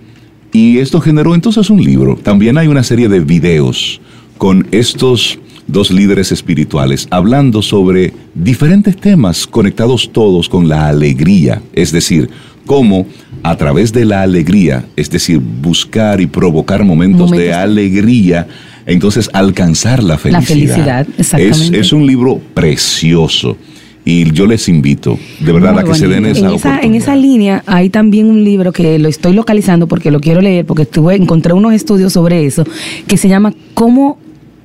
Y 0.53 0.77
esto 0.79 1.01
generó 1.01 1.35
entonces 1.35 1.69
un 1.69 1.83
libro. 1.83 2.15
También 2.21 2.57
hay 2.57 2.67
una 2.67 2.83
serie 2.83 3.09
de 3.09 3.19
videos 3.19 3.99
con 4.37 4.67
estos 4.71 5.39
dos 5.67 5.91
líderes 5.91 6.31
espirituales 6.31 7.07
hablando 7.11 7.61
sobre 7.61 8.13
diferentes 8.33 8.95
temas 8.95 9.45
conectados 9.45 10.09
todos 10.13 10.47
con 10.47 10.69
la 10.69 10.87
alegría. 10.87 11.61
Es 11.73 11.91
decir, 11.91 12.29
cómo 12.67 13.07
a 13.41 13.55
través 13.55 13.91
de 13.93 14.05
la 14.05 14.21
alegría, 14.21 14.85
es 14.95 15.09
decir, 15.09 15.39
buscar 15.39 16.21
y 16.21 16.27
provocar 16.27 16.83
momentos, 16.83 17.31
de 17.31 17.53
alegría, 17.53 18.47
entonces 18.85 19.29
alcanzar 19.33 20.03
la 20.03 20.17
felicidad. 20.17 20.45
felicidad, 20.45 21.07
exactamente. 21.17 21.79
Es, 21.79 21.87
es 21.87 21.93
un 21.93 22.05
libro 22.05 22.39
precioso. 22.53 23.57
Y 24.05 24.31
yo 24.31 24.45
les 24.45 24.69
invito, 24.69 25.19
de 25.41 25.51
verdad, 25.51 25.73
Muy 25.73 25.81
a 25.81 25.83
que 25.83 25.93
se 25.95 26.07
den 26.07 26.25
esa 26.25 26.47
en 26.47 26.55
esa, 26.55 26.79
en 26.79 26.95
esa 26.95 27.15
línea 27.17 27.63
hay 27.65 27.89
también 27.89 28.27
un 28.27 28.41
libro 28.41 28.71
que 28.71 28.97
lo 28.99 29.09
estoy 29.09 29.33
localizando 29.33 29.87
porque 29.87 30.11
lo 30.11 30.21
quiero 30.21 30.39
leer, 30.39 30.65
porque 30.65 30.83
estuve, 30.83 31.15
encontré 31.15 31.51
unos 31.51 31.73
estudios 31.73 32.13
sobre 32.13 32.45
eso, 32.45 32.63
que 33.05 33.17
se 33.17 33.27
llama 33.27 33.53
Cómo, 33.73 34.17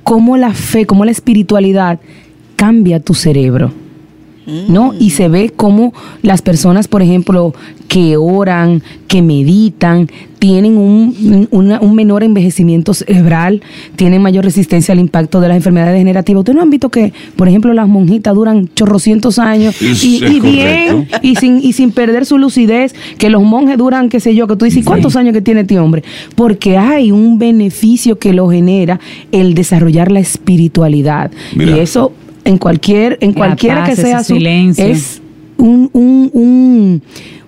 cómo 0.03 0.37
la 0.37 0.53
fe, 0.53 0.85
cómo 0.85 1.03
la 1.03 1.11
espiritualidad 1.11 1.99
cambia 2.55 3.01
tu 3.01 3.13
cerebro. 3.13 3.73
¿No? 4.45 4.93
Y 4.99 5.11
se 5.11 5.27
ve 5.27 5.51
cómo 5.55 5.93
las 6.21 6.41
personas, 6.41 6.87
por 6.87 7.01
ejemplo, 7.01 7.53
que 7.87 8.17
oran, 8.17 8.81
que 9.07 9.21
meditan, 9.21 10.09
tienen 10.39 10.77
un, 10.77 11.47
un 11.51 11.95
menor 11.95 12.23
envejecimiento 12.23 12.93
cerebral, 12.93 13.61
tienen 13.95 14.21
mayor 14.21 14.43
resistencia 14.43 14.91
al 14.91 14.99
impacto 14.99 15.39
de 15.39 15.47
las 15.47 15.55
enfermedades 15.55 15.93
degenerativas. 15.93 16.39
¿Ustedes 16.39 16.55
no 16.55 16.63
han 16.63 16.69
visto 16.69 16.89
que, 16.89 17.13
por 17.35 17.47
ejemplo, 17.47 17.73
las 17.73 17.87
monjitas 17.87 18.35
duran 18.35 18.69
chorrocientos 18.75 19.39
años 19.39 19.81
y, 19.81 20.39
bien 20.41 21.07
y 21.21 21.35
sin, 21.35 21.59
y 21.59 21.71
sin 21.73 21.91
perder 21.91 22.25
su 22.25 22.37
lucidez, 22.37 22.93
que 23.17 23.29
los 23.29 23.43
monjes 23.43 23.77
duran, 23.77 24.09
qué 24.09 24.19
sé 24.19 24.35
yo, 24.35 24.47
que 24.47 24.55
tú 24.55 24.65
dices, 24.65 24.83
¿cuántos 24.83 25.15
años 25.15 25.33
que 25.33 25.41
tiene 25.41 25.61
este 25.61 25.79
hombre? 25.79 26.03
Porque 26.35 26.77
hay 26.77 27.11
un 27.11 27.37
beneficio 27.37 28.17
que 28.17 28.33
lo 28.33 28.49
genera 28.49 28.99
el 29.31 29.53
desarrollar 29.53 30.11
la 30.11 30.19
espiritualidad. 30.19 31.31
Mira. 31.55 31.77
Y 31.77 31.79
eso 31.79 32.11
en 32.45 32.57
cualquier, 32.57 33.17
en 33.21 33.29
La 33.31 33.35
cualquiera 33.35 33.85
paz, 33.85 33.89
que 33.89 33.95
sea 34.01 34.23
su 34.23 34.35
silencio. 34.35 34.85
es 34.85 35.21
un, 35.57 35.89
un, 35.93 36.29
un, 36.33 37.01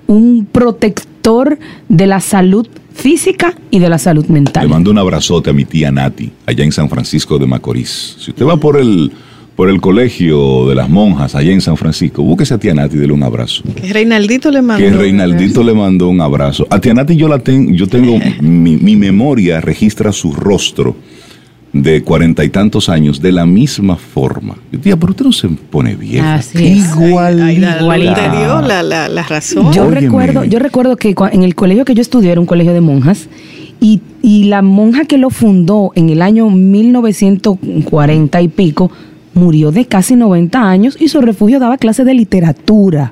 un 0.08 0.48
protector 0.52 1.58
de 1.90 2.08
la 2.08 2.20
salud 2.20 2.68
física 2.94 3.54
y 3.72 3.80
de 3.80 3.90
la 3.90 3.98
salud 3.98 4.26
Le 4.28 4.34
mental. 4.34 4.70
mando 4.70 4.90
un 4.92 4.98
abrazote 4.98 5.50
a 5.50 5.54
mi 5.54 5.66
tía 5.66 5.92
Nati, 5.92 6.32
allá 6.46 6.64
en 6.64 6.72
San 6.72 6.90
Francisco 6.90 7.38
de 7.38 7.46
Macorís. 7.48 8.16
Si 8.20 8.32
usted 8.32 8.46
va 8.46 8.56
por 8.58 8.78
el, 8.78 9.12
por 9.56 9.70
el 9.70 9.82
colegio 9.82 10.68
de 10.70 10.76
las 10.76 10.90
monjas, 10.90 11.36
allá 11.36 11.52
en 11.52 11.60
San 11.62 11.76
Francisco, 11.76 12.24
búsquese 12.24 12.54
a 12.54 12.58
tía 12.58 12.74
Nati 12.74 12.96
y 12.96 13.00
dele 13.00 13.12
un 13.14 13.24
abrazo. 13.24 13.64
Que 13.76 13.92
Reinaldito 13.92 14.50
le 14.52 14.62
mandó. 14.62 14.84
Que 14.86 14.92
Reinaldito 14.92 15.62
le 15.64 15.74
mandó 15.74 16.08
un 16.08 16.22
abrazo. 16.22 16.66
A 16.70 16.80
tía 16.80 16.94
Nati 16.94 17.18
yo 17.18 17.28
la 17.28 17.40
tengo, 17.40 17.72
yo 17.74 17.88
tengo, 17.88 18.18
mi, 18.42 18.78
mi 18.78 18.96
memoria 18.96 19.60
registra 19.60 20.12
su 20.14 20.32
rostro 20.32 20.96
de 21.82 22.04
cuarenta 22.04 22.44
y 22.46 22.50
tantos 22.50 22.88
años 22.88 23.22
de 23.22 23.32
la 23.34 23.46
misma 23.46 23.98
forma. 23.98 24.56
Yo 24.72 24.78
decía, 24.78 24.96
pero 24.98 25.12
usted 25.12 25.26
no 25.26 25.32
se 25.34 25.50
pone 25.50 25.94
bien. 25.96 26.24
Así 26.24 26.58
es. 26.80 26.96
Igual. 26.96 27.38
La 27.38 27.52
igualita. 27.82 28.16
te 28.32 28.38
dio 28.38 28.62
la, 28.62 28.82
la, 28.82 29.10
la 29.10 29.24
razón. 29.24 29.74
Yo 29.74 29.84
Óyeme. 29.84 30.00
recuerdo, 30.02 30.44
yo 30.46 30.60
recuerdo 30.60 30.96
que 30.96 31.14
en 31.34 31.44
el 31.44 31.54
colegio 31.54 31.84
que 31.84 31.94
yo 31.94 32.02
estudié 32.02 32.32
era 32.32 32.40
un 32.40 32.48
colegio 32.48 32.74
de 32.74 32.80
monjas 32.82 33.28
y, 33.82 34.00
y 34.22 34.46
la 34.46 34.62
monja 34.62 35.04
que 35.04 35.18
lo 35.18 35.30
fundó 35.30 35.92
en 35.96 36.10
el 36.10 36.22
año 36.22 36.50
1940 36.50 38.42
y 38.42 38.48
pico 38.48 38.92
murió 39.34 39.72
de 39.72 39.86
casi 39.86 40.16
90 40.16 40.62
años 40.70 40.96
y 41.00 41.10
su 41.10 41.20
refugio 41.22 41.60
daba 41.60 41.78
clases 41.78 42.06
de 42.06 42.14
literatura. 42.14 43.12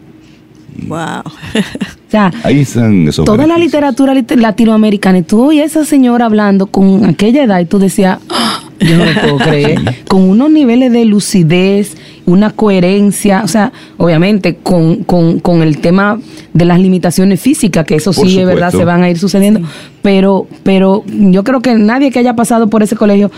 Wow. 0.87 0.97
O 1.25 2.09
sea, 2.09 2.31
Ahí 2.43 2.61
están 2.61 3.07
esos 3.07 3.25
toda 3.25 3.37
la 3.39 3.43
beneficios. 3.55 3.65
literatura 3.73 4.13
lit- 4.13 4.35
latinoamericana 4.39 5.19
y 5.19 5.23
tú 5.23 5.51
y 5.51 5.59
esa 5.59 5.83
señora 5.85 6.25
hablando 6.25 6.67
con 6.67 7.05
aquella 7.05 7.43
edad 7.43 7.59
y 7.59 7.65
tú 7.65 7.77
decías, 7.79 8.19
"Ah, 8.29 8.52
yo 8.79 8.97
no 8.97 9.05
lo 9.05 9.21
puedo 9.21 9.37
creer, 9.37 9.79
con 10.07 10.21
unos 10.21 10.49
niveles 10.51 10.91
de 10.91 11.05
lucidez, 11.05 11.95
una 12.25 12.51
coherencia, 12.51 13.41
o 13.43 13.47
sea, 13.47 13.71
obviamente 13.97 14.55
con, 14.55 15.03
con, 15.03 15.39
con 15.39 15.61
el 15.61 15.79
tema 15.79 16.19
de 16.53 16.65
las 16.65 16.79
limitaciones 16.79 17.41
físicas, 17.41 17.85
que 17.85 17.95
eso 17.95 18.11
Por 18.13 18.27
sí 18.27 18.39
es 18.39 18.45
verdad, 18.45 18.71
se 18.71 18.85
van 18.85 19.03
a 19.03 19.09
ir 19.09 19.17
sucediendo, 19.17 19.61
pero, 20.03 20.45
pero 20.61 21.03
yo 21.07 21.43
creo 21.43 21.61
que 21.61 21.73
nadie 21.75 22.11
que 22.11 22.19
haya 22.19 22.35
pasado 22.35 22.67
por 22.67 22.83
ese 22.83 22.95
colegio 22.95 23.31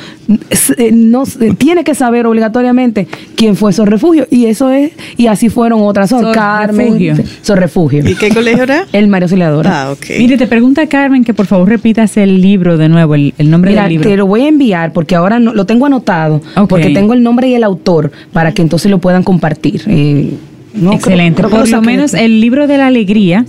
eh, 0.77 0.91
no, 0.91 1.23
eh, 1.39 1.53
tiene 1.57 1.83
que 1.85 1.95
saber 1.95 2.25
obligatoriamente 2.27 3.07
quién 3.35 3.55
fue 3.55 3.71
esos 3.71 3.87
refugios 3.87 4.27
y 4.31 4.47
eso 4.47 4.71
es, 4.71 4.91
y 5.15 5.27
así 5.27 5.49
fueron 5.49 5.79
otras, 5.83 6.09
Sor 6.09 6.23
Sor 6.23 6.33
Carmen, 6.35 6.87
Refugio. 6.87 7.15
Sor 7.43 7.59
Refugio. 7.59 8.09
¿Y 8.09 8.15
qué 8.15 8.29
colegio 8.33 8.63
era? 8.63 8.85
El 8.93 9.07
Mario 9.07 9.25
Auxiliadora. 9.25 9.83
Ah, 9.83 9.91
ok. 9.91 10.05
Mire, 10.17 10.37
te 10.37 10.47
pregunta 10.47 10.85
Carmen 10.87 11.23
que 11.23 11.33
por 11.33 11.45
favor 11.45 11.69
repitas 11.69 12.17
el 12.17 12.41
libro 12.41 12.77
de 12.77 12.89
nuevo, 12.89 13.15
el, 13.15 13.33
el 13.37 13.49
nombre 13.51 13.71
Mira, 13.71 13.83
del 13.83 13.91
libro. 13.93 14.09
te 14.09 14.17
lo 14.17 14.25
voy 14.25 14.41
a 14.41 14.47
enviar 14.47 14.91
porque 14.91 15.15
ahora 15.15 15.39
no, 15.39 15.53
lo 15.53 15.65
tengo 15.65 15.85
anotado, 15.85 16.41
porque 16.67 16.89
tengo 16.89 17.13
el 17.13 17.21
nombre 17.23 17.47
y 17.47 17.53
el 17.53 17.63
autor 17.63 18.11
para 18.33 18.53
que 18.53 18.63
entonces 18.63 18.89
lo 18.89 18.97
puedan 18.97 19.21
compartir. 19.23 19.83
Eh, 19.87 20.33
no, 20.73 20.93
Excelente. 20.93 21.43
creo- 21.43 21.51
Por 21.59 21.69
lo 21.69 21.81
menos 21.83 22.13
el 22.15 22.41
libro 22.41 22.65
de 22.67 22.77
la 22.79 22.87
alegría 22.87 23.45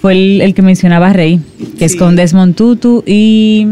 fue 0.00 0.12
el, 0.12 0.40
el 0.40 0.54
que 0.54 0.62
mencionaba 0.62 1.12
Rey, 1.12 1.40
que 1.78 1.84
es 1.84 1.92
Sí. 1.92 1.98
con 1.98 2.16
Desmond 2.16 2.54
Tutu 2.54 3.02
y 3.06 3.66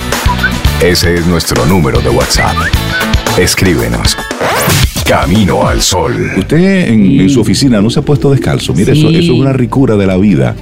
Ese 0.83 1.15
es 1.15 1.27
nuestro 1.27 1.65
número 1.67 2.01
de 2.01 2.11
WhatsApp. 2.11 2.55
Escríbenos. 3.39 4.17
Camino 5.07 5.67
al 5.69 5.83
Sol. 5.83 6.33
Usted 6.37 6.89
en, 6.89 7.21
en 7.21 7.31
su 7.31 7.41
oficina 7.41 7.81
no 7.81 7.91
se 7.91 8.01
ha 8.01 8.03
puesto 8.03 8.31
descalzo. 8.31 8.75
Mire, 8.75 8.93
eso, 8.93 9.09
eso 9.09 9.19
es 9.19 9.29
una 9.31 9.53
ricura 9.53 9.97
de 9.97 10.07
la 10.07 10.17
vida. 10.17 10.55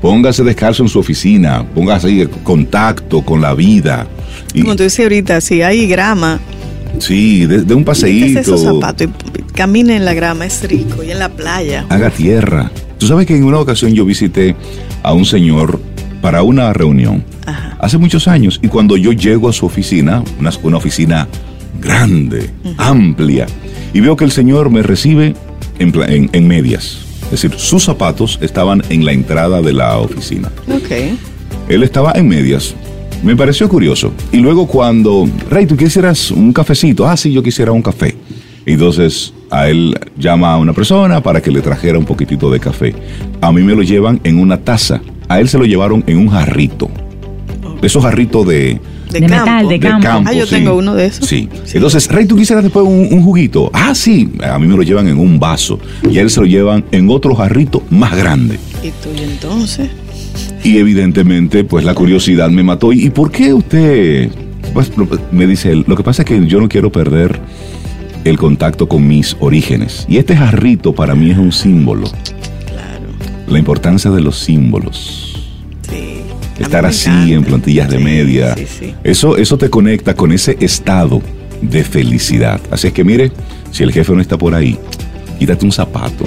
Póngase 0.00 0.42
descalzo 0.44 0.82
en 0.82 0.88
su 0.88 0.98
oficina. 0.98 1.64
Póngase 1.74 2.06
ahí 2.08 2.20
en 2.22 2.28
contacto 2.28 3.22
con 3.22 3.40
la 3.40 3.54
vida. 3.54 4.06
Y, 4.54 4.62
Como 4.62 4.76
tú 4.76 4.82
dices 4.84 5.00
ahorita, 5.00 5.40
si 5.40 5.62
hay 5.62 5.86
grama, 5.86 6.40
sí, 6.98 7.46
de, 7.46 7.62
de 7.62 7.74
un 7.74 7.84
paseíto. 7.84 8.40
esos 8.40 8.62
zapatos 8.62 9.08
y 9.38 9.42
camine 9.52 9.96
en 9.96 10.04
la 10.04 10.14
grama, 10.14 10.46
es 10.46 10.62
rico. 10.68 11.02
Y 11.02 11.10
en 11.10 11.18
la 11.18 11.28
playa. 11.28 11.84
Haga 11.88 12.10
tierra. 12.10 12.70
Tú 12.98 13.06
sabes 13.06 13.26
que 13.26 13.36
en 13.36 13.44
una 13.44 13.58
ocasión 13.58 13.92
yo 13.92 14.04
visité 14.04 14.56
a 15.02 15.12
un 15.12 15.24
señor 15.24 15.80
para 16.22 16.42
una 16.42 16.72
reunión. 16.72 17.24
Ajá. 17.46 17.76
Hace 17.80 17.98
muchos 17.98 18.26
años. 18.28 18.58
Y 18.62 18.68
cuando 18.68 18.96
yo 18.96 19.12
llego 19.12 19.48
a 19.48 19.52
su 19.52 19.66
oficina, 19.66 20.22
una, 20.38 20.50
una 20.62 20.76
oficina 20.78 21.28
grande, 21.80 22.50
amplia, 22.78 23.46
y 23.94 24.00
veo 24.00 24.16
que 24.16 24.24
el 24.24 24.30
señor 24.32 24.70
me 24.70 24.82
recibe 24.82 25.34
en, 25.78 25.92
en- 26.08 26.30
en 26.32 26.48
medias. 26.48 26.98
Es 27.30 27.42
decir, 27.42 27.52
sus 27.58 27.84
zapatos 27.84 28.38
estaban 28.42 28.82
en 28.88 29.04
la 29.04 29.12
entrada 29.12 29.62
de 29.62 29.72
la 29.72 29.98
oficina. 29.98 30.50
Ok. 30.68 30.90
Él 31.68 31.82
estaba 31.82 32.12
en 32.16 32.28
medias. 32.28 32.74
Me 33.22 33.36
pareció 33.36 33.68
curioso. 33.68 34.12
Y 34.32 34.38
luego 34.38 34.66
cuando, 34.66 35.28
Rey, 35.48 35.66
¿tú 35.66 35.76
quisieras 35.76 36.30
un 36.30 36.52
cafecito? 36.52 37.06
Ah, 37.06 37.16
sí, 37.16 37.32
yo 37.32 37.42
quisiera 37.42 37.70
un 37.70 37.82
café. 37.82 38.16
Entonces 38.66 39.32
a 39.50 39.68
él 39.68 39.94
llama 40.16 40.52
a 40.52 40.58
una 40.58 40.72
persona 40.72 41.22
para 41.22 41.40
que 41.40 41.50
le 41.50 41.60
trajera 41.60 41.98
un 41.98 42.04
poquitito 42.04 42.50
de 42.50 42.60
café. 42.60 42.94
A 43.40 43.52
mí 43.52 43.62
me 43.62 43.74
lo 43.74 43.82
llevan 43.82 44.20
en 44.24 44.38
una 44.38 44.58
taza. 44.58 45.00
A 45.28 45.40
él 45.40 45.48
se 45.48 45.58
lo 45.58 45.64
llevaron 45.64 46.04
en 46.06 46.18
un 46.18 46.28
jarrito. 46.28 46.90
Esos 47.82 48.02
jarritos 48.02 48.46
de, 48.46 48.80
De, 49.10 49.20
De 49.20 49.26
campo. 49.26 49.44
metal, 49.46 49.68
de 49.68 49.74
de 49.74 49.80
campo. 49.80 50.08
Ah, 50.26 50.32
yo 50.32 50.46
sí. 50.46 50.54
tengo 50.54 50.74
uno 50.76 50.94
de 50.94 51.06
esos. 51.06 51.26
Sí. 51.26 51.48
Entonces, 51.74 52.08
Rey, 52.08 52.26
¿tú 52.26 52.36
quisieras 52.36 52.62
después 52.64 52.86
un, 52.86 53.08
un 53.10 53.22
juguito? 53.22 53.70
Ah, 53.72 53.94
sí. 53.94 54.30
A 54.42 54.58
mí 54.58 54.66
me 54.66 54.76
lo 54.76 54.82
llevan 54.82 55.08
en 55.08 55.18
un 55.18 55.38
vaso. 55.38 55.78
Y 56.08 56.18
a 56.18 56.22
él 56.22 56.30
se 56.30 56.40
lo 56.40 56.46
llevan 56.46 56.84
en 56.92 57.08
otro 57.10 57.34
jarrito 57.34 57.82
más 57.90 58.16
grande. 58.16 58.58
¿Y 58.82 58.88
tú 58.90 59.08
y 59.16 59.22
entonces? 59.24 59.88
Y 60.62 60.78
evidentemente, 60.78 61.64
pues 61.64 61.84
la 61.84 61.94
curiosidad 61.94 62.50
me 62.50 62.62
mató. 62.62 62.92
¿Y 62.92 63.10
por 63.10 63.30
qué 63.30 63.52
usted? 63.52 64.30
Pues 64.72 64.92
me 65.32 65.46
dice 65.46 65.72
él, 65.72 65.84
lo 65.88 65.96
que 65.96 66.02
pasa 66.04 66.22
es 66.22 66.26
que 66.26 66.46
yo 66.46 66.60
no 66.60 66.68
quiero 66.68 66.92
perder 66.92 67.40
el 68.24 68.36
contacto 68.38 68.86
con 68.88 69.08
mis 69.08 69.36
orígenes. 69.40 70.06
Y 70.08 70.18
este 70.18 70.36
jarrito 70.36 70.94
para 70.94 71.14
mí 71.14 71.30
es 71.30 71.38
un 71.38 71.50
símbolo. 71.50 72.06
Claro. 72.66 73.06
La 73.48 73.58
importancia 73.58 74.10
de 74.10 74.20
los 74.20 74.38
símbolos. 74.38 75.29
Sí. 76.60 76.64
Estar 76.64 76.86
así 76.86 77.08
encanta. 77.10 77.34
en 77.34 77.44
plantillas 77.44 77.88
de 77.90 77.98
Sí, 77.98 78.04
media. 78.04 78.54
Sí, 78.56 78.66
sí. 78.78 78.94
Eso, 79.04 79.36
eso 79.36 79.56
te 79.58 79.70
conecta 79.70 80.14
con 80.14 80.30
ese 80.32 80.56
estado 80.60 81.22
de 81.62 81.84
felicidad. 81.84 82.60
Así 82.70 82.86
es 82.88 82.92
que 82.92 83.04
mire, 83.04 83.32
si 83.70 83.82
el 83.82 83.92
jefe 83.92 84.12
no 84.12 84.20
está 84.20 84.36
por 84.38 84.54
ahí, 84.54 84.78
quítate 85.38 85.64
un 85.64 85.72
zapato, 85.72 86.24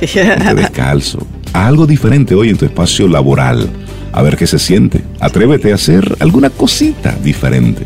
ponte 0.00 0.54
descalzo. 0.56 1.26
Algo 1.52 1.86
diferente 1.86 2.34
hoy 2.34 2.50
en 2.50 2.56
tu 2.56 2.64
espacio 2.64 3.08
laboral. 3.08 3.68
A 4.12 4.22
ver 4.22 4.36
qué 4.36 4.46
se 4.46 4.58
siente. 4.58 5.02
Atrévete 5.20 5.72
a 5.72 5.74
hacer 5.76 6.16
alguna 6.20 6.50
cosita 6.50 7.14
diferente. 7.22 7.84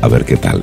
A 0.00 0.08
ver 0.08 0.24
qué 0.24 0.36
tal. 0.36 0.60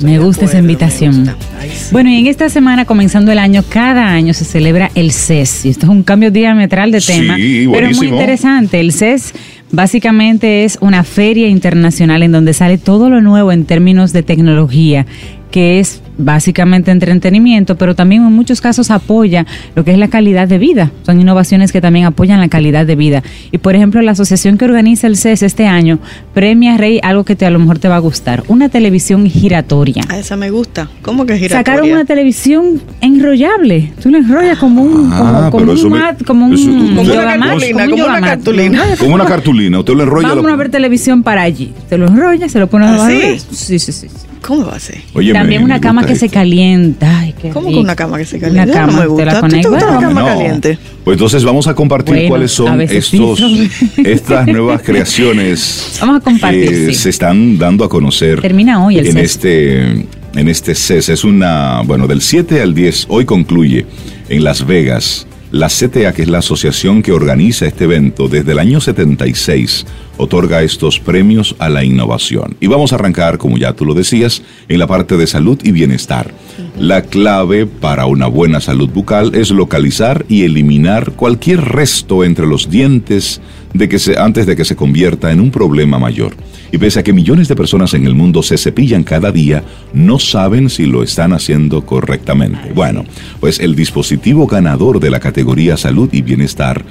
Me 0.00 0.18
gusta 0.18 0.44
esa 0.46 0.58
invitación. 0.58 1.26
sí. 1.26 1.88
Bueno, 1.92 2.10
y 2.10 2.16
en 2.18 2.26
esta 2.26 2.48
semana, 2.48 2.84
comenzando 2.84 3.30
el 3.32 3.38
año, 3.38 3.64
cada 3.68 4.06
año 4.08 4.34
se 4.34 4.44
celebra 4.44 4.90
el 4.94 5.12
CES. 5.12 5.64
Y 5.66 5.68
esto 5.70 5.86
es 5.86 5.90
un 5.90 6.02
cambio 6.02 6.30
diametral 6.32 6.90
de 6.90 7.00
Sí, 7.00 7.12
tema. 7.12 7.36
Pero 7.36 7.86
es 7.86 7.96
muy 7.96 8.08
interesante. 8.08 8.80
El 8.80 8.92
CES 8.92 9.32
básicamente 9.70 10.64
es 10.64 10.78
una 10.80 11.04
feria 11.04 11.48
internacional 11.48 12.22
en 12.22 12.32
donde 12.32 12.54
sale 12.54 12.78
todo 12.78 13.10
lo 13.10 13.20
nuevo 13.20 13.52
en 13.52 13.64
términos 13.64 14.12
de 14.12 14.22
tecnología, 14.22 15.06
que 15.50 15.80
es 15.80 16.02
básicamente 16.18 16.90
entretenimiento, 16.90 17.76
pero 17.76 17.94
también 17.94 18.22
en 18.24 18.32
muchos 18.32 18.60
casos 18.60 18.90
apoya 18.90 19.46
lo 19.74 19.84
que 19.84 19.92
es 19.92 19.98
la 19.98 20.08
calidad 20.08 20.48
de 20.48 20.58
vida. 20.58 20.90
Son 21.04 21.20
innovaciones 21.20 21.72
que 21.72 21.80
también 21.80 22.06
apoyan 22.06 22.40
la 22.40 22.48
calidad 22.48 22.86
de 22.86 22.96
vida. 22.96 23.22
Y 23.52 23.58
por 23.58 23.74
ejemplo, 23.74 24.00
la 24.02 24.12
asociación 24.12 24.56
que 24.58 24.64
organiza 24.64 25.06
el 25.06 25.16
CES 25.16 25.42
este 25.42 25.66
año 25.66 25.98
premia, 26.34 26.76
Rey, 26.76 27.00
algo 27.02 27.24
que 27.24 27.36
te, 27.36 27.46
a 27.46 27.50
lo 27.50 27.58
mejor 27.58 27.78
te 27.78 27.88
va 27.88 27.96
a 27.96 28.00
gustar, 28.00 28.42
una 28.48 28.68
televisión 28.68 29.26
giratoria. 29.28 30.02
Ah, 30.08 30.18
esa 30.18 30.36
me 30.36 30.50
gusta. 30.50 30.88
¿Cómo 31.02 31.26
que 31.26 31.34
giratoria? 31.38 31.58
Sacaron 31.64 31.90
una 31.92 32.04
televisión 32.04 32.80
enrollable. 33.00 33.92
Tú 34.02 34.10
lo 34.10 34.18
enrollas 34.18 34.58
como 34.58 34.82
un, 34.82 35.10
Ah, 35.12 35.48
como, 35.50 35.64
un 35.72 35.76
eso 35.78 35.90
me- 35.90 35.98
mat, 35.98 36.22
como 36.24 36.46
un 36.46 36.54
eso- 36.54 36.66
Como 36.70 37.02
una 37.02 37.36
mat, 37.36 37.48
cartulina, 37.50 37.88
como 37.88 38.04
una 38.04 38.20
cartulina. 38.20 38.62
Lo 38.78 38.82
enrollas 38.82 38.98
Como 38.98 39.14
una 39.14 39.24
cartulina, 39.26 39.78
usted 39.78 39.94
lo 39.94 40.02
enrolla. 40.02 40.28
Vamos 40.28 40.44
lo- 40.44 40.52
a 40.52 40.56
ver 40.56 40.68
televisión 40.70 41.22
para 41.22 41.42
allí. 41.42 41.72
Te 41.88 41.98
lo 41.98 42.06
enrollas, 42.08 42.50
se 42.52 42.58
lo 42.58 42.66
pones 42.68 42.90
¿Ah, 43.00 43.08
sí? 43.08 43.38
sí, 43.50 43.78
sí, 43.78 43.92
sí. 43.92 44.08
sí. 44.08 44.26
¿Cómo 44.46 44.66
va 44.66 44.76
a 44.76 44.80
ser? 44.80 44.98
Oye, 45.14 45.32
También 45.32 45.60
me- 45.60 45.64
una 45.66 45.74
me 45.74 45.80
cama 45.80 46.06
que 46.06 46.14
se 46.14 46.26
esto. 46.26 46.34
calienta. 46.38 47.18
Ay, 47.20 47.34
qué 47.40 47.48
¿Cómo 47.50 47.66
que 47.66 47.70
rico. 47.70 47.80
una 47.80 47.96
cama 47.96 48.18
que 48.18 48.24
se 48.24 48.38
calienta? 48.38 48.62
Una 48.72 48.80
cama, 48.80 48.92
no 48.92 48.98
me 48.98 49.02
te 49.02 49.08
gusta. 49.08 49.24
la 49.24 49.38
¿A 49.38 49.42
ti 49.48 49.60
te 49.60 49.68
gusta 49.68 49.86
la 49.86 49.92
Bueno, 49.92 50.08
cama 50.08 50.20
No. 50.20 50.26
caliente? 50.26 50.78
Pues 51.04 51.14
entonces 51.16 51.44
vamos 51.44 51.66
a 51.66 51.74
compartir 51.74 52.14
Bueno, 52.14 52.28
cuáles 52.28 52.52
son 52.52 52.78
sí, 52.88 52.96
estos, 52.96 53.40
estas 54.04 54.46
nuevas 54.46 54.82
creaciones 54.84 55.96
Vamos 56.00 56.16
a 56.18 56.20
compartir, 56.20 56.68
que 56.68 56.86
sí. 56.88 56.94
se 56.94 57.10
están 57.10 57.58
dando 57.58 57.84
a 57.84 57.88
conocer. 57.88 58.40
Termina 58.40 58.84
hoy 58.84 58.98
el 58.98 59.06
en 59.08 59.12
CES. 59.14 59.22
este 59.24 60.06
en 60.36 60.48
este 60.48 60.74
CES. 60.74 61.08
Es 61.08 61.24
una, 61.24 61.80
bueno, 61.84 62.06
del 62.06 62.20
7 62.20 62.60
al 62.60 62.74
10, 62.74 63.06
hoy 63.08 63.24
concluye 63.24 63.86
en 64.28 64.44
Las 64.44 64.66
Vegas. 64.66 65.26
La 65.52 65.68
CTA, 65.68 66.12
que 66.12 66.22
es 66.22 66.28
la 66.28 66.38
asociación 66.38 67.02
que 67.02 67.12
organiza 67.12 67.66
este 67.66 67.84
evento, 67.84 68.28
desde 68.28 68.52
el 68.52 68.58
año 68.58 68.80
76 68.80 69.86
otorga 70.16 70.62
estos 70.62 70.98
premios 70.98 71.54
a 71.58 71.68
la 71.68 71.84
innovación. 71.84 72.56
Y 72.60 72.66
vamos 72.66 72.92
a 72.92 72.96
arrancar, 72.96 73.38
como 73.38 73.58
ya 73.58 73.72
tú 73.74 73.84
lo 73.84 73.94
decías, 73.94 74.42
en 74.68 74.78
la 74.78 74.86
parte 74.86 75.16
de 75.16 75.26
salud 75.26 75.58
y 75.62 75.72
bienestar. 75.72 76.32
La 76.78 77.02
clave 77.02 77.66
para 77.66 78.06
una 78.06 78.26
buena 78.26 78.60
salud 78.60 78.88
bucal 78.88 79.34
es 79.34 79.50
localizar 79.50 80.24
y 80.28 80.42
eliminar 80.44 81.12
cualquier 81.12 81.60
resto 81.60 82.24
entre 82.24 82.46
los 82.46 82.70
dientes 82.70 83.40
de 83.78 83.88
que 83.88 83.98
se, 83.98 84.18
antes 84.18 84.46
de 84.46 84.56
que 84.56 84.64
se 84.64 84.76
convierta 84.76 85.32
en 85.32 85.40
un 85.40 85.50
problema 85.50 85.98
mayor. 85.98 86.34
Y 86.72 86.78
pese 86.78 87.00
a 87.00 87.02
que 87.02 87.12
millones 87.12 87.48
de 87.48 87.56
personas 87.56 87.94
en 87.94 88.06
el 88.06 88.14
mundo 88.14 88.42
se 88.42 88.58
cepillan 88.58 89.04
cada 89.04 89.32
día, 89.32 89.62
no 89.92 90.18
saben 90.18 90.68
si 90.68 90.86
lo 90.86 91.02
están 91.02 91.32
haciendo 91.32 91.84
correctamente. 91.86 92.72
Bueno, 92.74 93.04
pues 93.40 93.60
el 93.60 93.74
dispositivo 93.74 94.46
ganador 94.46 95.00
de 95.00 95.10
la 95.10 95.20
categoría 95.20 95.76
salud 95.76 96.08
y 96.12 96.22
bienestar 96.22 96.84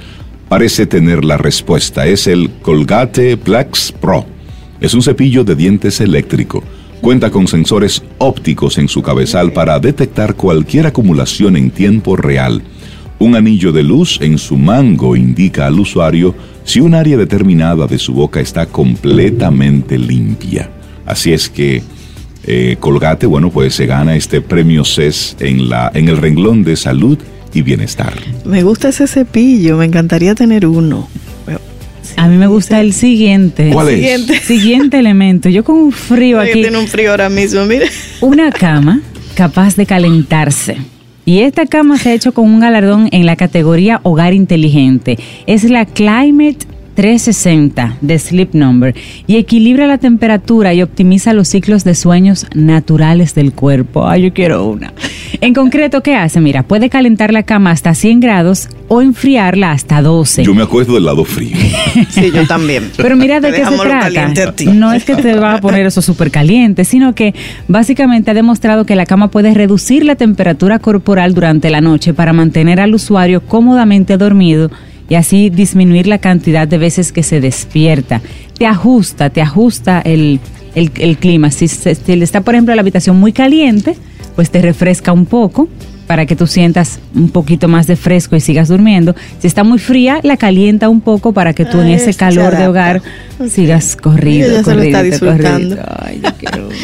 parece 0.48 0.86
tener 0.86 1.24
la 1.24 1.36
respuesta. 1.36 2.06
Es 2.06 2.26
el 2.26 2.50
Colgate 2.62 3.36
Plex 3.36 3.92
Pro. 3.92 4.24
Es 4.80 4.94
un 4.94 5.02
cepillo 5.02 5.44
de 5.44 5.56
dientes 5.56 6.00
eléctrico. 6.00 6.62
Cuenta 7.00 7.30
con 7.30 7.46
sensores 7.46 8.02
ópticos 8.18 8.78
en 8.78 8.88
su 8.88 9.02
cabezal 9.02 9.52
para 9.52 9.78
detectar 9.78 10.34
cualquier 10.34 10.86
acumulación 10.86 11.56
en 11.56 11.70
tiempo 11.70 12.16
real. 12.16 12.62
Un 13.18 13.34
anillo 13.34 13.72
de 13.72 13.82
luz 13.82 14.18
en 14.20 14.38
su 14.38 14.56
mango 14.56 15.16
indica 15.16 15.66
al 15.66 15.80
usuario 15.80 16.34
si 16.64 16.80
un 16.80 16.94
área 16.94 17.16
determinada 17.16 17.86
de 17.86 17.98
su 17.98 18.12
boca 18.12 18.40
está 18.40 18.66
completamente 18.66 19.98
limpia. 19.98 20.70
Así 21.06 21.32
es 21.32 21.48
que 21.48 21.82
eh, 22.44 22.76
Colgate, 22.78 23.26
bueno, 23.26 23.50
pues 23.50 23.74
se 23.74 23.86
gana 23.86 24.16
este 24.16 24.40
premio 24.40 24.84
CES 24.84 25.36
en, 25.40 25.68
la, 25.68 25.90
en 25.94 26.08
el 26.08 26.18
renglón 26.18 26.62
de 26.62 26.76
salud 26.76 27.18
y 27.54 27.62
bienestar. 27.62 28.12
Me 28.44 28.62
gusta 28.62 28.90
ese 28.90 29.06
cepillo, 29.06 29.78
me 29.78 29.86
encantaría 29.86 30.34
tener 30.34 30.66
uno. 30.66 31.08
A 32.16 32.28
mí 32.28 32.36
me 32.36 32.46
gusta 32.46 32.80
el 32.80 32.92
siguiente. 32.92 33.70
¿Cuál 33.72 33.88
es? 33.90 33.94
Siguiente. 33.96 34.40
Siguiente 34.42 34.98
elemento. 34.98 35.48
Yo 35.48 35.64
con 35.64 35.76
un 35.76 35.92
frío 35.92 36.40
aquí. 36.40 36.62
Tiene 36.62 36.78
un 36.78 36.86
frío 36.86 37.10
ahora 37.10 37.28
mismo, 37.28 37.64
mire. 37.66 37.86
Una 38.20 38.50
cama 38.50 39.00
capaz 39.34 39.76
de 39.76 39.86
calentarse. 39.86 40.78
Y 41.26 41.40
esta 41.40 41.66
cama 41.66 41.98
se 41.98 42.10
ha 42.10 42.14
hecho 42.14 42.32
con 42.32 42.44
un 42.44 42.60
galardón 42.60 43.08
en 43.10 43.26
la 43.26 43.34
categoría 43.34 43.98
Hogar 44.04 44.32
Inteligente. 44.32 45.18
Es 45.46 45.64
la 45.64 45.84
Climate 45.84 46.68
360 46.96 47.98
de 48.00 48.18
Sleep 48.18 48.54
Number 48.54 48.94
y 49.26 49.36
equilibra 49.36 49.86
la 49.86 49.98
temperatura 49.98 50.72
y 50.72 50.82
optimiza 50.82 51.34
los 51.34 51.46
ciclos 51.48 51.84
de 51.84 51.94
sueños 51.94 52.46
naturales 52.54 53.34
del 53.34 53.52
cuerpo. 53.52 54.08
Ay, 54.08 54.22
yo 54.22 54.32
quiero 54.32 54.64
una. 54.66 54.92
En 55.42 55.52
concreto, 55.52 56.02
¿qué 56.02 56.16
hace? 56.16 56.40
Mira, 56.40 56.62
puede 56.62 56.88
calentar 56.88 57.32
la 57.34 57.42
cama 57.42 57.70
hasta 57.70 57.94
100 57.94 58.20
grados 58.20 58.68
o 58.88 59.02
enfriarla 59.02 59.72
hasta 59.72 60.00
12. 60.00 60.44
Yo 60.44 60.54
me 60.54 60.62
acuerdo 60.62 60.94
del 60.94 61.04
lado 61.04 61.24
frío. 61.24 61.56
Sí, 62.10 62.30
yo 62.34 62.46
también. 62.46 62.90
Pero 62.96 63.16
mira 63.16 63.40
de 63.40 63.50
Te 63.50 63.58
qué 63.58 63.64
se 63.66 63.76
trata. 63.76 64.00
caliente 64.00 64.42
a 64.42 64.52
ti. 64.52 64.66
No 64.66 64.92
es 64.92 65.04
que 65.04 65.16
te 65.16 65.34
va 65.34 65.54
a 65.54 65.60
poner 65.60 65.86
eso 65.86 66.00
súper 66.02 66.30
caliente, 66.30 66.84
sino 66.84 67.14
que 67.14 67.34
básicamente 67.68 68.30
ha 68.30 68.34
demostrado 68.34 68.84
que 68.84 68.96
la 68.96 69.06
cama 69.06 69.28
puede 69.28 69.52
reducir 69.54 70.04
la 70.04 70.14
temperatura 70.16 70.78
corporal 70.78 71.34
durante 71.34 71.68
la 71.70 71.80
noche 71.80 72.14
para 72.14 72.32
mantener 72.32 72.80
al 72.80 72.94
usuario 72.94 73.42
cómodamente 73.42 74.16
dormido 74.16 74.70
y 75.08 75.14
así 75.14 75.50
disminuir 75.50 76.06
la 76.06 76.18
cantidad 76.18 76.66
de 76.68 76.78
veces 76.78 77.12
que 77.12 77.22
se 77.22 77.40
despierta. 77.40 78.20
Te 78.58 78.66
ajusta, 78.66 79.30
te 79.30 79.40
ajusta 79.42 80.00
el, 80.04 80.40
el- 80.74 80.90
el 80.98 81.16
clima. 81.18 81.50
Si, 81.50 81.68
se- 81.68 81.94
si 81.94 82.12
está, 82.12 82.40
por 82.40 82.54
ejemplo, 82.54 82.74
la 82.74 82.80
habitación 82.82 83.16
muy 83.18 83.32
caliente, 83.32 83.96
pues 84.34 84.50
te 84.50 84.60
refresca 84.62 85.12
un 85.12 85.26
poco 85.26 85.68
para 86.06 86.24
que 86.24 86.36
tú 86.36 86.46
sientas 86.46 87.00
un 87.16 87.30
poquito 87.30 87.66
más 87.66 87.88
de 87.88 87.96
fresco 87.96 88.36
y 88.36 88.40
sigas 88.40 88.68
durmiendo. 88.68 89.16
Si 89.40 89.48
está 89.48 89.64
muy 89.64 89.78
fría, 89.80 90.20
la 90.22 90.36
calienta 90.36 90.88
un 90.88 91.00
poco 91.00 91.32
para 91.32 91.52
que 91.52 91.64
tú 91.64 91.80
en 91.80 91.88
ese 91.88 92.12
se 92.12 92.18
calor 92.18 92.56
de 92.56 92.68
hogar 92.68 93.02
sigas 93.50 93.96
corrido. 93.96 94.46
Ella 94.50 94.62
se 94.62 94.74
lo 94.76 94.82
está 94.82 94.98
corrido, 94.98 95.10
disfrutando. 95.10 95.76
corrido. 95.76 95.96
Ay, 95.98 96.20
yo 96.22 96.30
quiero. 96.38 96.68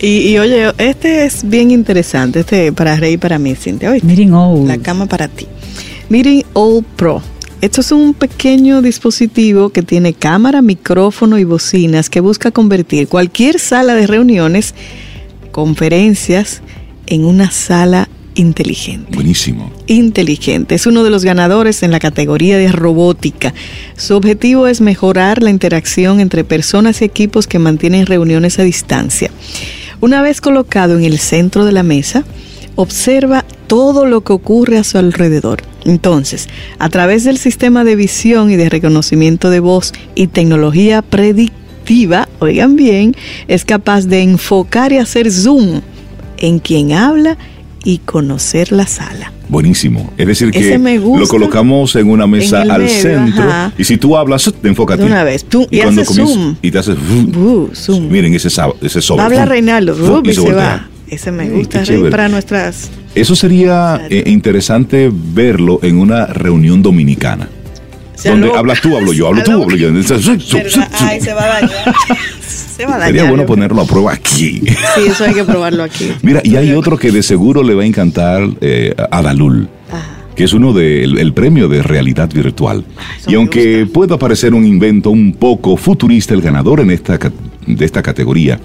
Y, 0.00 0.28
y 0.32 0.38
oye, 0.38 0.66
este 0.78 1.24
es 1.24 1.48
bien 1.48 1.70
interesante, 1.70 2.40
este 2.40 2.72
para 2.72 2.96
Rey 2.96 3.14
y 3.14 3.16
para 3.16 3.38
mí, 3.38 3.54
Cintia. 3.54 3.94
Miren, 4.02 4.34
oh. 4.34 4.64
La 4.66 4.76
cama 4.78 5.06
para 5.06 5.28
ti. 5.28 5.46
Meeting 6.10 6.42
All 6.52 6.84
Pro. 6.96 7.22
Esto 7.64 7.80
es 7.80 7.92
un 7.92 8.12
pequeño 8.12 8.82
dispositivo 8.82 9.70
que 9.70 9.80
tiene 9.80 10.12
cámara, 10.12 10.60
micrófono 10.60 11.38
y 11.38 11.44
bocinas 11.44 12.10
que 12.10 12.20
busca 12.20 12.50
convertir 12.50 13.08
cualquier 13.08 13.58
sala 13.58 13.94
de 13.94 14.06
reuniones, 14.06 14.74
conferencias, 15.50 16.60
en 17.06 17.24
una 17.24 17.50
sala 17.50 18.10
inteligente 18.34 19.14
Buenísimo. 19.14 19.72
inteligente. 19.86 20.74
Es 20.74 20.86
uno 20.86 21.04
de 21.04 21.08
los 21.08 21.24
ganadores 21.24 21.82
en 21.82 21.90
la 21.90 22.00
categoría 22.00 22.58
de 22.58 22.70
robótica. 22.70 23.54
Su 23.96 24.14
objetivo 24.14 24.66
es 24.66 24.82
mejorar 24.82 25.42
la 25.42 25.48
interacción 25.48 26.20
entre 26.20 26.44
personas 26.44 27.00
y 27.00 27.06
equipos 27.06 27.46
que 27.46 27.58
mantienen 27.58 28.04
reuniones 28.04 28.58
a 28.58 28.62
distancia. 28.62 29.30
Una 30.02 30.20
vez 30.20 30.42
colocado 30.42 30.98
en 30.98 31.04
el 31.04 31.18
centro 31.18 31.64
de 31.64 31.72
la 31.72 31.82
mesa, 31.82 32.26
observa 32.76 33.44
todo 33.66 34.06
lo 34.06 34.22
que 34.22 34.32
ocurre 34.32 34.78
a 34.78 34.84
su 34.84 34.98
alrededor. 34.98 35.62
Entonces, 35.84 36.48
a 36.78 36.88
través 36.88 37.24
del 37.24 37.38
sistema 37.38 37.84
de 37.84 37.96
visión 37.96 38.50
y 38.50 38.56
de 38.56 38.68
reconocimiento 38.68 39.50
de 39.50 39.60
voz 39.60 39.92
y 40.14 40.28
tecnología 40.28 41.02
predictiva, 41.02 42.28
oigan 42.38 42.76
bien, 42.76 43.14
es 43.48 43.64
capaz 43.64 44.06
de 44.06 44.22
enfocar 44.22 44.92
y 44.92 44.98
hacer 44.98 45.30
zoom 45.30 45.80
en 46.38 46.58
quien 46.58 46.92
habla 46.92 47.36
y 47.84 47.98
conocer 47.98 48.72
la 48.72 48.86
sala. 48.86 49.30
Buenísimo. 49.46 50.10
Es 50.16 50.26
decir, 50.26 50.50
que 50.50 50.78
lo 50.78 51.28
colocamos 51.28 51.94
en 51.96 52.08
una 52.08 52.26
mesa 52.26 52.62
En 52.62 52.70
al 52.70 52.82
medio, 52.84 52.94
centro 53.02 53.42
ajá. 53.44 53.72
y 53.76 53.84
si 53.84 53.98
tú 53.98 54.16
hablas, 54.16 54.50
te 54.62 54.68
enfoca 54.68 54.94
a 54.94 54.96
ti. 54.96 55.02
De 55.02 55.08
una 55.10 55.22
vez, 55.22 55.44
tú- 55.44 55.66
y 55.70 55.80
cuando 55.80 56.00
haces 56.00 56.16
zoom. 56.16 56.56
Y 56.62 56.70
te 56.70 56.78
haces 56.78 56.96
zoom. 57.74 58.08
Miren 58.08 58.32
ese, 58.34 58.48
ese 58.80 59.02
sobre. 59.02 59.18
Va 59.18 59.22
a 59.24 59.26
hablar 59.26 59.42
Fum, 59.48 59.50
Reinaldo, 59.52 60.22
y 60.24 60.32
se 60.34 60.40
voltea. 60.40 60.56
va. 60.56 60.88
Ese 61.08 61.30
me 61.30 61.48
gusta, 61.50 61.84
Rey, 61.84 62.10
para 62.10 62.28
nuestras... 62.28 62.90
Eso 63.14 63.36
sería 63.36 64.06
eh, 64.10 64.24
interesante 64.26 65.10
verlo 65.12 65.78
en 65.82 65.98
una 65.98 66.26
reunión 66.26 66.82
dominicana. 66.82 67.48
donde 68.24 68.50
hablas 68.52 68.80
tú, 68.80 68.96
hablo 68.96 69.12
yo, 69.12 69.28
hablo 69.28 69.42
tú, 69.42 69.52
hablo 69.52 69.76
yo. 69.76 69.90
Ay, 70.98 71.20
se 71.20 71.34
va 71.34 71.44
a 71.44 71.60
dañar. 71.60 71.94
se 72.76 72.86
va 72.86 72.96
a 72.96 72.98
dañar. 72.98 73.06
Sería 73.06 73.24
bueno 73.28 73.46
ponerlo 73.46 73.82
a 73.82 73.86
prueba 73.86 74.12
aquí. 74.12 74.62
Sí, 74.94 75.06
eso 75.06 75.24
hay 75.24 75.34
que 75.34 75.44
probarlo 75.44 75.82
aquí. 75.82 76.10
Mira, 76.22 76.40
y 76.42 76.56
hay 76.56 76.72
otro 76.72 76.96
que 76.96 77.12
de 77.12 77.22
seguro 77.22 77.62
le 77.62 77.74
va 77.74 77.82
a 77.82 77.86
encantar 77.86 78.48
eh, 78.60 78.94
a 79.10 79.22
Dalul, 79.22 79.68
Ajá. 79.92 80.24
que 80.34 80.44
es 80.44 80.52
uno 80.54 80.72
del 80.72 81.18
el 81.18 81.32
premio 81.34 81.68
de 81.68 81.82
realidad 81.82 82.30
virtual. 82.32 82.84
eso 83.18 83.30
y 83.30 83.34
aunque 83.34 83.86
pueda 83.86 84.18
parecer 84.18 84.54
un 84.54 84.64
invento 84.64 85.10
un 85.10 85.34
poco 85.34 85.76
futurista, 85.76 86.34
el 86.34 86.40
ganador 86.40 86.80
en 86.80 86.90
esta, 86.90 87.18
de 87.66 87.84
esta 87.84 88.02
categoría 88.02 88.58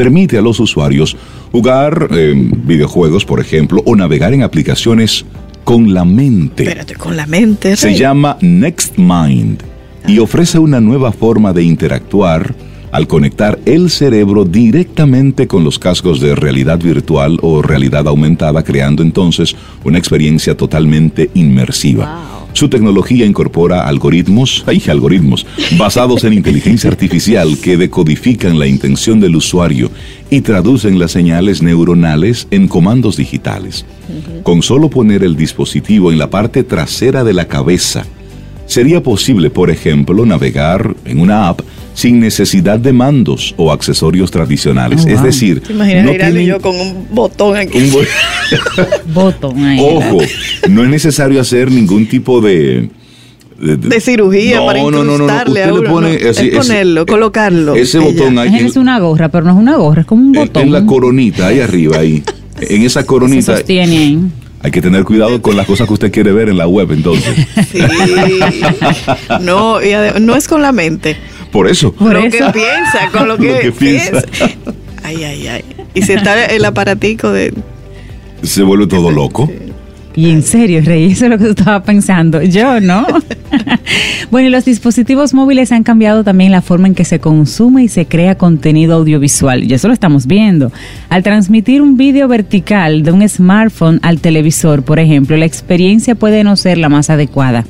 permite 0.00 0.38
a 0.38 0.40
los 0.40 0.58
usuarios 0.60 1.14
jugar 1.52 2.08
eh, 2.12 2.32
videojuegos, 2.34 3.26
por 3.26 3.38
ejemplo, 3.38 3.82
o 3.84 3.94
navegar 3.94 4.32
en 4.32 4.42
aplicaciones 4.42 5.26
con 5.62 5.92
la 5.92 6.06
mente. 6.06 6.62
Espérate, 6.62 6.94
con 6.94 7.18
la 7.18 7.26
mente, 7.26 7.76
Se 7.76 7.94
llama 7.94 8.38
Next 8.40 8.96
Mind 8.96 9.62
y 10.08 10.18
ofrece 10.18 10.58
una 10.58 10.80
nueva 10.80 11.12
forma 11.12 11.52
de 11.52 11.64
interactuar 11.64 12.54
al 12.92 13.06
conectar 13.06 13.58
el 13.66 13.90
cerebro 13.90 14.46
directamente 14.46 15.46
con 15.46 15.64
los 15.64 15.78
cascos 15.78 16.18
de 16.18 16.34
realidad 16.34 16.78
virtual 16.78 17.38
o 17.42 17.60
realidad 17.60 18.08
aumentada, 18.08 18.62
creando 18.62 19.02
entonces 19.02 19.54
una 19.84 19.98
experiencia 19.98 20.56
totalmente 20.56 21.30
inmersiva. 21.34 22.39
Su 22.52 22.68
tecnología 22.68 23.24
incorpora 23.26 23.86
algoritmos, 23.86 24.64
hay 24.66 24.82
algoritmos, 24.88 25.46
basados 25.78 26.24
en 26.24 26.32
inteligencia 26.32 26.90
artificial 26.90 27.56
que 27.62 27.76
decodifican 27.76 28.58
la 28.58 28.66
intención 28.66 29.20
del 29.20 29.36
usuario 29.36 29.90
y 30.30 30.40
traducen 30.40 30.98
las 30.98 31.12
señales 31.12 31.62
neuronales 31.62 32.48
en 32.50 32.68
comandos 32.68 33.16
digitales. 33.16 33.84
Con 34.42 34.62
solo 34.62 34.90
poner 34.90 35.22
el 35.22 35.36
dispositivo 35.36 36.12
en 36.12 36.18
la 36.18 36.30
parte 36.30 36.64
trasera 36.64 37.24
de 37.24 37.34
la 37.34 37.46
cabeza, 37.46 38.04
sería 38.66 39.02
posible, 39.02 39.50
por 39.50 39.70
ejemplo, 39.70 40.26
navegar 40.26 40.94
en 41.04 41.20
una 41.20 41.48
app 41.48 41.60
sin 41.94 42.20
necesidad 42.20 42.78
de 42.78 42.92
mandos 42.92 43.54
o 43.56 43.72
accesorios 43.72 44.30
tradicionales. 44.30 45.04
Oh, 45.04 45.08
Es 45.08 45.22
decir, 45.22 45.60
¿Te 45.60 45.72
imaginas 45.72 46.04
no 46.04 46.10
tienen 46.12 46.46
yo 46.46 46.60
con 46.60 46.74
un 46.78 47.06
botón 47.10 47.56
aquí? 47.56 47.78
un 47.78 47.90
bo- 47.92 48.00
Botón 49.12 49.64
ahí. 49.64 49.78
Ojo, 49.82 50.18
no 50.68 50.82
es 50.84 50.88
necesario 50.88 51.40
hacer 51.40 51.70
ningún 51.70 52.06
tipo 52.06 52.40
de... 52.40 52.88
De 53.62 54.00
cirugía 54.00 54.64
para 54.64 54.78
incrustarle 54.78 55.60
Usted 55.66 55.72
uno, 55.80 55.90
pone 55.90 56.18
no. 56.18 56.30
así, 56.30 56.48
Es 56.48 56.56
ponerlo, 56.56 57.04
colocarlo. 57.04 57.74
Ese 57.74 57.98
botón 57.98 58.38
ahí 58.38 58.56
Es 58.64 58.76
una 58.76 58.98
gorra, 59.00 59.28
pero 59.28 59.44
no 59.44 59.50
es 59.50 59.56
una 59.58 59.76
gorra, 59.76 60.00
es 60.00 60.06
como 60.06 60.22
un 60.22 60.32
botón. 60.32 60.62
en 60.62 60.72
la 60.72 60.86
coronita, 60.86 61.48
ahí 61.48 61.60
arriba, 61.60 61.98
ahí. 61.98 62.22
En 62.62 62.82
esa 62.82 63.00
Se 63.00 63.06
coronita 63.06 63.56
sostiene 63.56 63.96
ahí. 63.98 64.18
hay 64.62 64.70
que 64.70 64.80
tener 64.82 65.04
cuidado 65.04 65.40
con 65.42 65.56
las 65.56 65.66
cosas 65.66 65.86
que 65.86 65.92
usted 65.94 66.10
quiere 66.12 66.32
ver 66.32 66.48
en 66.50 66.56
la 66.58 66.66
web, 66.68 66.90
entonces. 66.92 67.34
Sí. 67.70 67.78
No, 69.42 69.80
y 69.82 69.90
no 70.20 70.36
es 70.36 70.48
con 70.48 70.62
la 70.62 70.72
mente. 70.72 71.16
Por 71.52 71.68
eso. 71.68 71.92
Por 71.92 72.12
lo 72.12 72.18
eso. 72.20 72.46
que 72.46 72.52
piensa, 72.52 73.10
con 73.12 73.28
lo 73.28 73.36
Lo 73.36 73.42
que, 73.42 73.58
que 73.60 73.72
piensa. 73.72 74.22
piensa. 74.22 74.50
Ay, 75.02 75.24
ay, 75.24 75.48
ay. 75.48 75.64
Y 75.94 76.02
si 76.02 76.12
está 76.12 76.44
el 76.46 76.64
aparatico 76.64 77.32
de... 77.32 77.52
Se 78.42 78.62
vuelve 78.62 78.86
todo 78.86 79.10
loco. 79.10 79.50
Y 80.14 80.30
en 80.30 80.42
serio, 80.42 80.80
Rey, 80.84 81.12
eso 81.12 81.26
es 81.26 81.30
lo 81.30 81.38
que 81.38 81.48
estaba 81.50 81.82
pensando. 81.82 82.42
Yo, 82.42 82.80
¿no? 82.80 83.06
bueno, 84.30 84.48
y 84.48 84.50
los 84.50 84.64
dispositivos 84.64 85.34
móviles 85.34 85.70
han 85.72 85.84
cambiado 85.84 86.24
también 86.24 86.50
la 86.50 86.62
forma 86.62 86.88
en 86.88 86.94
que 86.94 87.04
se 87.04 87.20
consume 87.20 87.84
y 87.84 87.88
se 87.88 88.06
crea 88.06 88.36
contenido 88.36 88.96
audiovisual. 88.96 89.64
Y 89.64 89.72
eso 89.72 89.88
lo 89.88 89.94
estamos 89.94 90.26
viendo. 90.26 90.72
Al 91.10 91.22
transmitir 91.22 91.80
un 91.80 91.96
vídeo 91.96 92.26
vertical 92.26 93.02
de 93.02 93.12
un 93.12 93.28
smartphone 93.28 94.00
al 94.02 94.20
televisor, 94.20 94.82
por 94.82 94.98
ejemplo, 94.98 95.36
la 95.36 95.46
experiencia 95.46 96.14
puede 96.14 96.42
no 96.42 96.56
ser 96.56 96.78
la 96.78 96.88
más 96.88 97.08
adecuada. 97.08 97.64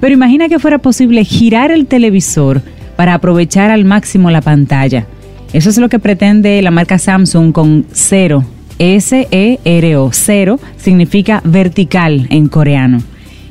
Pero 0.00 0.14
imagina 0.14 0.48
que 0.48 0.58
fuera 0.58 0.78
posible 0.78 1.24
girar 1.24 1.70
el 1.70 1.86
televisor 1.86 2.62
para 2.98 3.14
aprovechar 3.14 3.70
al 3.70 3.84
máximo 3.84 4.28
la 4.32 4.40
pantalla. 4.40 5.06
Eso 5.52 5.70
es 5.70 5.78
lo 5.78 5.88
que 5.88 6.00
pretende 6.00 6.60
la 6.62 6.72
marca 6.72 6.98
Samsung 6.98 7.52
con 7.52 7.86
Cero. 7.92 8.44
S-E-R-O. 8.80 10.10
Cero 10.12 10.58
significa 10.78 11.40
vertical 11.44 12.26
en 12.30 12.48
coreano. 12.48 13.00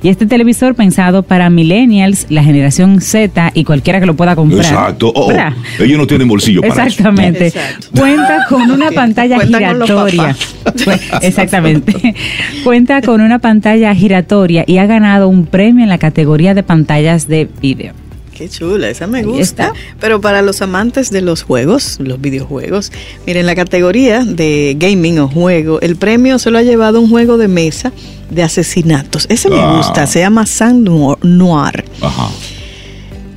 Y 0.03 0.09
este 0.09 0.25
televisor 0.25 0.75
pensado 0.75 1.23
para 1.23 1.49
millennials, 1.49 2.27
la 2.29 2.43
generación 2.43 2.99
Z 2.99 3.51
y 3.53 3.63
cualquiera 3.63 4.01
que 4.01 4.05
lo 4.05 4.17
pueda 4.17 4.35
comprar. 4.35 4.65
Exacto. 4.65 5.13
Oh, 5.15 5.31
oh, 5.31 5.81
ellos 5.81 5.97
no 5.97 6.05
tienen 6.05 6.27
bolsillo 6.27 6.59
para 6.59 6.73
eso. 6.73 6.81
Exactamente. 6.81 7.47
Exacto. 7.47 7.87
Cuenta 7.95 8.45
con 8.49 8.69
una 8.69 8.91
pantalla 8.95 9.37
Cuenta 9.37 9.59
giratoria. 9.59 10.35
Pues, 10.83 11.01
Exactamente. 11.21 12.15
Cuenta 12.65 13.01
con 13.01 13.21
una 13.21 13.39
pantalla 13.39 13.95
giratoria 13.95 14.65
y 14.67 14.79
ha 14.79 14.85
ganado 14.87 15.29
un 15.29 15.45
premio 15.45 15.83
en 15.83 15.89
la 15.89 15.99
categoría 15.99 16.53
de 16.53 16.63
pantallas 16.63 17.29
de 17.29 17.47
video. 17.61 17.93
Qué 18.37 18.47
chula, 18.49 18.89
esa 18.89 19.07
me 19.07 19.19
Ahí 19.19 19.23
gusta. 19.23 19.41
está. 19.41 19.73
Pero 19.99 20.21
para 20.21 20.41
los 20.43 20.61
amantes 20.61 21.09
de 21.09 21.21
los 21.21 21.41
juegos, 21.41 21.97
los 21.99 22.21
videojuegos, 22.21 22.91
miren, 23.25 23.45
la 23.47 23.55
categoría 23.55 24.23
de 24.23 24.75
gaming 24.79 25.17
o 25.19 25.27
juego, 25.27 25.81
el 25.81 25.95
premio 25.95 26.37
se 26.37 26.51
lo 26.51 26.59
ha 26.59 26.61
llevado 26.63 27.01
un 27.01 27.09
juego 27.09 27.37
de 27.37 27.47
mesa 27.47 27.91
de 28.29 28.43
asesinatos. 28.43 29.25
Ese 29.29 29.49
me 29.49 29.59
Ah. 29.59 29.77
gusta, 29.77 30.05
se 30.05 30.19
llama 30.19 30.45
Sang 30.45 30.83
Noir- 30.83 31.17
Noir. 31.23 31.85
Ajá. 32.01 32.29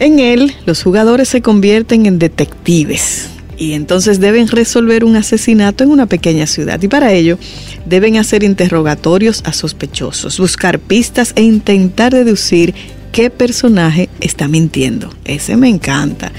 En 0.00 0.18
él, 0.18 0.52
los 0.66 0.82
jugadores 0.82 1.28
se 1.28 1.40
convierten 1.42 2.06
en 2.06 2.18
detectives 2.18 3.28
y 3.58 3.72
entonces 3.74 4.18
deben 4.20 4.48
resolver 4.48 5.04
un 5.04 5.16
asesinato 5.16 5.84
en 5.84 5.90
una 5.90 6.06
pequeña 6.06 6.46
ciudad. 6.46 6.80
Y 6.82 6.88
para 6.88 7.12
ello, 7.12 7.38
deben 7.86 8.16
hacer 8.16 8.42
interrogatorios 8.42 9.42
a 9.44 9.52
sospechosos, 9.52 10.38
buscar 10.38 10.78
pistas 10.78 11.32
e 11.36 11.42
intentar 11.42 12.12
deducir 12.14 12.74
qué 13.12 13.30
personaje 13.30 14.08
está 14.20 14.48
mintiendo. 14.48 15.10
Ese 15.24 15.56
me 15.56 15.68
encanta. 15.68 16.32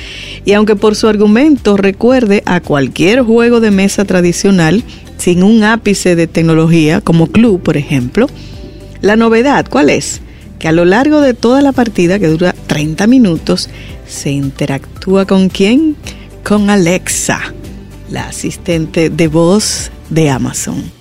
Y 0.46 0.54
aunque 0.54 0.76
por 0.76 0.96
su 0.96 1.08
argumento 1.08 1.78
recuerde 1.78 2.44
a 2.46 2.62
cualquier 2.62 3.22
juego 3.22 3.60
de 3.60 3.72
mesa 3.72 4.06
tradicional, 4.06 4.84
sin 5.18 5.44
un 5.44 5.64
ápice 5.64 6.16
de 6.16 6.28
tecnología, 6.28 7.02
como 7.02 7.28
Club, 7.28 7.62
por 7.62 7.78
ejemplo, 7.78 8.28
la 9.02 9.16
novedad, 9.16 9.68
¿cuál 9.70 9.90
es? 9.90 10.22
Que 10.60 10.68
a 10.68 10.72
lo 10.72 10.86
largo 10.86 11.22
de 11.22 11.34
toda 11.34 11.62
la 11.62 11.72
partida, 11.72 12.20
que 12.20 12.28
dura 12.28 12.56
30 12.68 13.08
minutos, 13.08 13.70
se 14.08 14.32
interactúa 14.32 15.26
con 15.26 15.50
quién? 15.50 15.96
Con 16.44 16.70
Alexa, 16.70 17.54
la 18.10 18.28
asistente 18.28 19.10
de 19.10 19.28
voz 19.28 19.92
de 20.10 20.30
Amazon. 20.30 21.01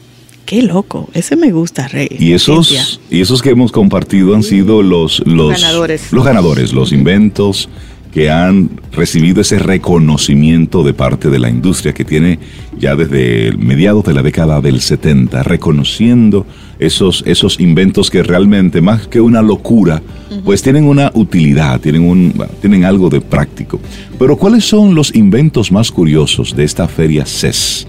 Qué 0.50 0.62
loco, 0.62 1.08
ese 1.14 1.36
me 1.36 1.52
gusta, 1.52 1.86
Rey. 1.86 2.08
Y 2.18 2.32
esos, 2.32 2.70
Cintia. 2.70 2.84
y 3.08 3.20
esos 3.20 3.40
que 3.40 3.50
hemos 3.50 3.70
compartido 3.70 4.34
han 4.34 4.42
sido 4.42 4.82
los, 4.82 5.22
los 5.24 5.52
ganadores. 5.52 6.12
Los 6.12 6.24
ganadores, 6.24 6.72
los 6.72 6.90
inventos 6.90 7.68
que 8.12 8.30
han 8.30 8.68
recibido 8.90 9.42
ese 9.42 9.60
reconocimiento 9.60 10.82
de 10.82 10.92
parte 10.92 11.30
de 11.30 11.38
la 11.38 11.50
industria 11.50 11.94
que 11.94 12.04
tiene 12.04 12.40
ya 12.76 12.96
desde 12.96 13.56
mediados 13.58 14.02
de 14.02 14.12
la 14.12 14.24
década 14.24 14.60
del 14.60 14.80
70, 14.80 15.44
reconociendo 15.44 16.44
esos, 16.80 17.22
esos 17.28 17.60
inventos 17.60 18.10
que 18.10 18.24
realmente, 18.24 18.80
más 18.80 19.06
que 19.06 19.20
una 19.20 19.42
locura, 19.42 20.02
pues 20.44 20.62
tienen 20.62 20.88
una 20.88 21.12
utilidad, 21.14 21.80
tienen, 21.80 22.02
un, 22.02 22.34
tienen 22.60 22.84
algo 22.84 23.08
de 23.08 23.20
práctico. 23.20 23.78
Pero 24.18 24.36
¿cuáles 24.36 24.64
son 24.64 24.96
los 24.96 25.14
inventos 25.14 25.70
más 25.70 25.92
curiosos 25.92 26.56
de 26.56 26.64
esta 26.64 26.88
feria 26.88 27.24
CES? 27.24 27.86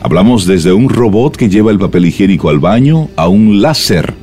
Hablamos 0.00 0.46
desde 0.46 0.72
un 0.72 0.88
robot 0.88 1.36
que 1.36 1.48
lleva 1.48 1.70
el 1.70 1.78
papel 1.78 2.06
higiénico 2.06 2.48
al 2.50 2.58
baño 2.60 3.08
a 3.16 3.28
un 3.28 3.60
láser 3.60 4.14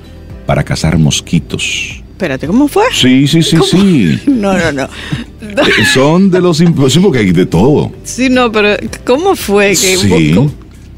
para 0.45 0.63
cazar 0.63 0.97
mosquitos. 0.97 2.01
Espérate, 2.11 2.47
¿cómo 2.47 2.67
fue? 2.69 2.83
Sí, 2.93 3.27
sí, 3.27 3.43
sí, 3.43 3.57
sí. 3.69 4.19
No, 4.27 4.53
no, 4.57 4.71
no. 4.71 4.83
Eh, 4.83 5.85
Son 5.93 6.31
de 6.31 6.39
los 6.39 6.61
imposibles 6.61 7.03
porque 7.03 7.19
hay 7.19 7.31
de 7.31 7.45
todo. 7.45 7.91
Sí, 8.03 8.29
no, 8.29 8.51
pero 8.51 8.69
¿cómo 9.05 9.35
fue? 9.35 9.69
que 9.71 9.75
Sí. 9.97 10.31
¿Cómo- 10.33 10.51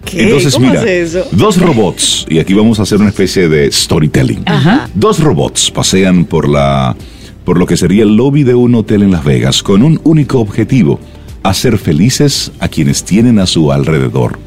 ¿Qué? 0.05 0.23
Entonces, 0.23 0.53
¿Cómo 0.53 0.67
mira, 0.67 0.79
hace 0.79 1.01
eso? 1.01 1.27
dos 1.33 1.57
robots, 1.59 2.25
y 2.29 2.39
aquí 2.39 2.53
vamos 2.53 2.79
a 2.79 2.83
hacer 2.83 2.97
una 2.99 3.09
especie 3.09 3.49
de 3.49 3.69
storytelling. 3.69 4.41
Ajá. 4.45 4.87
Dos 4.93 5.19
robots 5.19 5.69
pasean 5.69 6.23
por 6.23 6.47
la 6.47 6.95
por 7.43 7.57
lo 7.57 7.65
que 7.65 7.75
sería 7.75 8.03
el 8.03 8.15
lobby 8.15 8.43
de 8.43 8.55
un 8.55 8.75
hotel 8.75 9.03
en 9.03 9.11
Las 9.11 9.23
Vegas 9.25 9.63
con 9.63 9.81
un 9.83 9.99
único 10.05 10.39
objetivo, 10.39 10.99
hacer 11.43 11.77
felices 11.77 12.51
a 12.59 12.67
quienes 12.69 13.03
tienen 13.03 13.37
a 13.39 13.45
su 13.47 13.71
alrededor. 13.71 14.37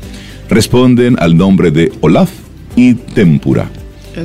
Responden 0.51 1.17
al 1.21 1.37
nombre 1.37 1.71
de 1.71 1.93
Olaf 2.01 2.33
y 2.75 2.95
Tempura. 2.95 3.71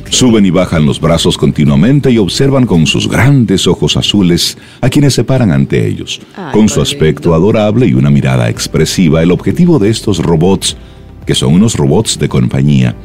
Suben 0.09 0.43
y 0.43 0.49
bajan 0.49 0.83
los 0.83 0.99
brazos 0.99 1.37
continuamente 1.37 2.09
y 2.09 2.17
observan 2.17 2.65
con 2.65 2.87
sus 2.87 3.07
grandes 3.07 3.67
ojos 3.67 3.95
azules 3.95 4.57
a 4.81 4.89
quienes 4.89 5.13
se 5.13 5.23
paran 5.23 5.51
ante 5.51 5.87
ellos. 5.87 6.19
Ay, 6.35 6.51
con 6.51 6.67
su 6.67 6.81
aspecto 6.81 7.29
lindo. 7.29 7.35
adorable 7.35 7.85
y 7.85 7.93
una 7.93 8.09
mirada 8.09 8.49
expresiva, 8.49 9.21
el 9.21 9.29
objetivo 9.29 9.77
de 9.77 9.91
estos 9.91 10.17
robots, 10.17 10.75
que 11.27 11.35
son 11.35 11.53
unos 11.53 11.75
robots 11.75 12.17
de 12.17 12.27
compañía, 12.27 12.95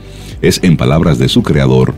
es, 0.41 0.59
en 0.63 0.79
palabras 0.79 1.19
de 1.19 1.29
su 1.29 1.43
creador, 1.43 1.95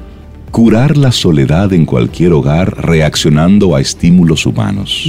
curar 0.52 0.98
la 0.98 1.10
soledad 1.12 1.72
en 1.72 1.86
cualquier 1.86 2.34
hogar 2.34 2.86
reaccionando 2.86 3.74
a 3.74 3.80
estímulos 3.80 4.44
humanos. 4.44 5.08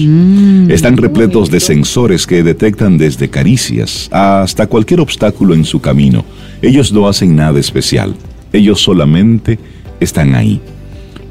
Están 0.70 0.96
repletos 0.96 1.52
de 1.52 1.60
sensores 1.60 2.26
que 2.26 2.44
detectan 2.44 2.98
desde 2.98 3.30
caricias 3.30 4.08
hasta 4.12 4.68
cualquier 4.68 5.02
obstáculo 5.02 5.54
en 5.54 5.66
su 5.66 5.82
camino. 5.82 6.24
Ellos 6.62 6.94
no 6.94 7.10
hacen 7.10 7.36
nada 7.36 7.60
especial, 7.60 8.16
ellos 8.54 8.82
solamente 8.82 9.60
están 10.00 10.34
ahí. 10.34 10.62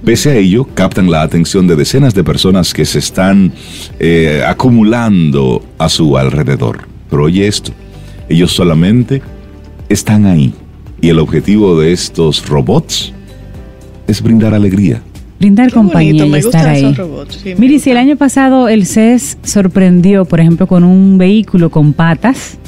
Pese 0.05 0.31
a 0.31 0.37
ello, 0.37 0.67
captan 0.75 1.11
la 1.11 1.23
atención 1.23 1.67
de 1.67 1.77
decenas 1.77 2.13
de 2.15 2.23
personas 2.23 2.75
que 2.75 2.85
se 2.85 2.99
están 2.99 3.53
eh, 3.99 4.43
acumulando 4.47 5.65
a 5.79 5.89
su 5.89 6.19
alrededor. 6.19 6.81
Pero 7.09 7.25
oye 7.25 7.47
esto, 7.47 7.73
ellos 8.29 8.53
solamente 8.53 9.23
están 9.89 10.27
ahí. 10.27 10.53
Y 11.01 11.09
el 11.09 11.19
objetivo 11.19 11.81
de 11.81 11.93
estos 11.93 12.47
robots 12.47 13.15
es 14.07 14.23
brindar 14.23 14.55
alegría. 14.55 15.01
Brindar 15.39 15.69
Qué 15.69 15.75
compañía 15.75 16.13
bonito, 16.25 16.27
y 16.27 16.31
me 16.31 16.39
estar 16.39 16.69
ahí. 16.69 16.95
robots, 16.95 17.41
sí, 17.43 17.55
Mire, 17.59 17.79
si 17.81 17.91
el 17.91 17.97
año 17.97 18.17
pasado 18.17 18.69
el 18.69 18.87
CES 18.87 19.39
sorprendió, 19.43 20.25
por 20.25 20.39
ejemplo, 20.41 20.67
con 20.69 20.85
un 20.85 21.19
vehículo 21.19 21.71
con 21.71 21.93
patas 21.93 22.59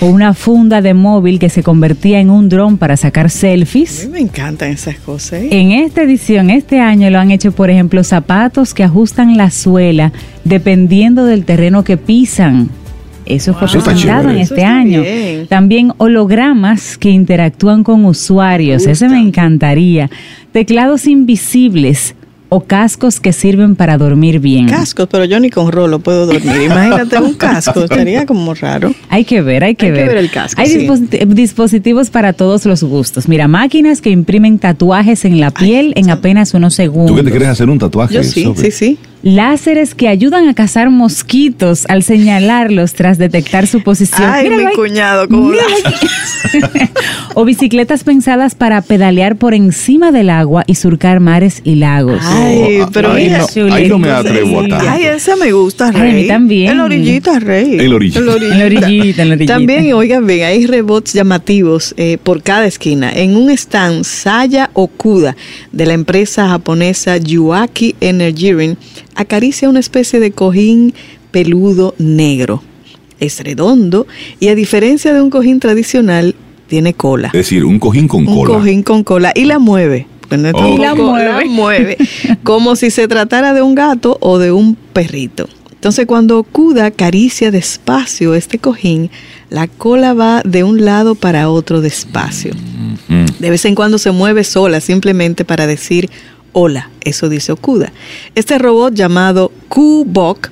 o 0.00 0.06
una 0.06 0.32
funda 0.34 0.80
de 0.80 0.94
móvil 0.94 1.38
que 1.38 1.48
se 1.50 1.62
convertía 1.62 2.20
en 2.20 2.30
un 2.30 2.48
dron 2.48 2.78
para 2.78 2.96
sacar 2.96 3.26
A 3.26 3.28
selfies. 3.28 4.06
mí 4.06 4.12
me 4.12 4.20
encantan 4.20 4.70
esas 4.70 4.96
cosas. 4.96 5.42
¿eh? 5.42 5.48
En 5.52 5.72
esta 5.72 6.02
edición, 6.02 6.50
este 6.50 6.80
año, 6.80 7.10
lo 7.10 7.18
han 7.18 7.30
hecho, 7.30 7.52
por 7.52 7.68
ejemplo, 7.70 8.02
zapatos 8.02 8.72
que 8.74 8.82
ajustan 8.84 9.36
la 9.36 9.50
suela 9.50 10.10
dependiendo 10.44 11.26
del 11.26 11.44
terreno 11.44 11.84
que 11.84 11.96
pisan. 11.96 12.70
Eso 13.26 13.54
fue 13.54 13.66
Eso 13.66 13.78
está 13.78 13.90
presentado 13.92 14.30
en 14.30 14.38
este 14.38 14.64
año. 14.64 15.02
bien. 15.02 15.46
También 15.48 15.92
hologramas 15.96 16.98
que 16.98 17.10
interactúan 17.10 17.82
con 17.84 18.04
usuarios. 18.04 18.84
Me 18.86 18.92
Ese 18.92 19.08
me 19.08 19.18
encantaría. 19.20 20.10
Teclados 20.52 21.06
invisibles 21.06 22.14
o 22.50 22.60
cascos 22.62 23.18
que 23.18 23.32
sirven 23.32 23.74
para 23.74 23.98
dormir 23.98 24.38
bien. 24.38 24.68
Cascos, 24.68 25.08
pero 25.10 25.24
yo 25.24 25.40
ni 25.40 25.50
con 25.50 25.72
rolo 25.72 25.98
puedo 25.98 26.26
dormir. 26.26 26.62
Imagínate 26.66 27.18
un 27.18 27.34
casco, 27.34 27.80
estaría 27.84 28.26
como 28.26 28.54
raro. 28.54 28.94
Hay 29.08 29.24
que 29.24 29.40
ver, 29.42 29.64
hay 29.64 29.74
que 29.74 29.86
Hay 29.86 29.92
que 29.92 29.98
ver. 29.98 30.08
ver 30.08 30.16
el 30.18 30.30
casco, 30.30 30.60
Hay 30.60 30.68
sí. 30.68 30.86
disposit- 30.86 31.26
dispositivos 31.26 32.10
para 32.10 32.32
todos 32.32 32.64
los 32.66 32.84
gustos. 32.84 33.26
Mira, 33.28 33.48
máquinas 33.48 34.00
que 34.00 34.10
imprimen 34.10 34.58
tatuajes 34.60 35.24
en 35.24 35.40
la 35.40 35.50
piel 35.50 35.94
en 35.96 36.10
apenas 36.10 36.54
unos 36.54 36.74
¿Tú 36.74 36.82
segundos. 36.82 37.16
que 37.16 37.22
te 37.24 37.30
quieres 37.30 37.48
hacer 37.48 37.68
un 37.68 37.78
tatuaje? 37.80 38.14
Yo 38.14 38.22
sí, 38.22 38.44
sobre? 38.44 38.70
sí, 38.70 38.70
sí. 38.70 38.98
Láseres 39.24 39.94
que 39.94 40.06
ayudan 40.08 40.48
a 40.48 40.54
cazar 40.54 40.90
mosquitos 40.90 41.86
al 41.88 42.02
señalarlos 42.02 42.92
tras 42.92 43.16
detectar 43.16 43.66
su 43.66 43.82
posición. 43.82 44.28
Ay, 44.30 44.44
Míralo 44.44 44.62
mi 44.64 44.68
ahí. 44.68 44.74
cuñado, 44.76 45.28
¿cómo 45.28 45.50
o 47.34 47.44
bicicletas 47.46 48.04
pensadas 48.04 48.54
para 48.54 48.82
pedalear 48.82 49.36
por 49.36 49.54
encima 49.54 50.12
del 50.12 50.28
agua 50.30 50.62
y 50.66 50.74
surcar 50.74 51.20
mares 51.20 51.62
y 51.64 51.76
lagos. 51.76 52.20
Ay, 52.22 52.80
Oh, 52.82 52.90
pero 52.92 53.12
ahí 53.12 53.24
mira. 53.24 53.46
no, 53.56 53.74
ahí 53.74 53.88
no 53.88 53.98
me 53.98 54.10
atrevo 54.10 54.60
a 54.60 54.68
tanto. 54.68 54.86
Ay, 54.88 55.04
esa 55.04 55.36
me 55.36 55.52
gusta, 55.52 55.88
Ay, 55.88 55.96
a 55.96 55.98
Rey. 56.00 56.12
mí 56.22 56.28
también. 56.28 56.70
En 56.72 56.78
la 56.78 56.84
orillita, 56.84 57.38
Rey. 57.40 57.78
En 57.80 57.88
la 57.90 57.96
orillita. 57.96 58.18
En 58.20 58.26
la 58.26 58.32
orillita, 58.66 59.22
en 59.22 59.28
la 59.30 59.34
orillita. 59.34 59.54
También, 59.54 59.92
oigan 59.94 60.26
bien, 60.26 60.44
hay 60.44 60.66
rebots 60.66 61.14
llamativos 61.14 61.94
eh, 61.96 62.18
por 62.22 62.42
cada 62.42 62.66
esquina. 62.66 63.10
En 63.10 63.36
un 63.36 63.50
stand, 63.50 64.04
Saya 64.04 64.68
Okuda, 64.74 65.34
de 65.72 65.86
la 65.86 65.94
empresa 65.94 66.48
japonesa 66.48 67.16
Yuaki 67.16 67.96
Energirin, 68.00 68.76
acaricia 69.14 69.68
una 69.68 69.80
especie 69.80 70.20
de 70.20 70.30
cojín 70.30 70.94
peludo 71.30 71.94
negro. 71.98 72.62
Es 73.20 73.40
redondo 73.40 74.06
y 74.40 74.48
a 74.48 74.54
diferencia 74.54 75.12
de 75.14 75.22
un 75.22 75.30
cojín 75.30 75.60
tradicional, 75.60 76.34
tiene 76.66 76.94
cola. 76.94 77.28
Es 77.28 77.32
decir, 77.32 77.64
un 77.64 77.78
cojín 77.78 78.08
con 78.08 78.26
un 78.26 78.34
cola. 78.34 78.54
cojín 78.54 78.82
con 78.82 79.04
cola 79.04 79.32
y 79.34 79.44
la 79.44 79.58
mueve. 79.58 80.06
Bueno, 80.28 80.50
Oh. 80.54 80.74
Y 80.74 80.78
la 80.78 80.94
mueve. 80.94 81.24
la 81.24 81.44
mueve, 81.44 81.96
como 82.42 82.76
si 82.76 82.90
se 82.90 83.06
tratara 83.06 83.52
de 83.52 83.62
un 83.62 83.74
gato 83.74 84.16
o 84.20 84.38
de 84.38 84.50
un 84.52 84.74
perrito. 84.74 85.48
Entonces, 85.72 86.06
cuando 86.06 86.38
Okuda 86.38 86.86
acaricia 86.86 87.50
despacio 87.50 88.34
este 88.34 88.58
cojín, 88.58 89.10
la 89.50 89.68
cola 89.68 90.14
va 90.14 90.40
de 90.42 90.64
un 90.64 90.82
lado 90.82 91.14
para 91.14 91.50
otro 91.50 91.82
despacio. 91.82 92.54
Mm. 93.08 93.24
De 93.38 93.50
vez 93.50 93.66
en 93.66 93.74
cuando 93.74 93.98
se 93.98 94.10
mueve 94.10 94.44
sola, 94.44 94.80
simplemente 94.80 95.44
para 95.44 95.66
decir 95.66 96.08
hola, 96.54 96.88
eso 97.02 97.28
dice 97.28 97.52
Okuda. 97.52 97.92
Este 98.34 98.58
robot 98.58 98.94
llamado 98.94 99.52
Q-Bot, 99.68 100.50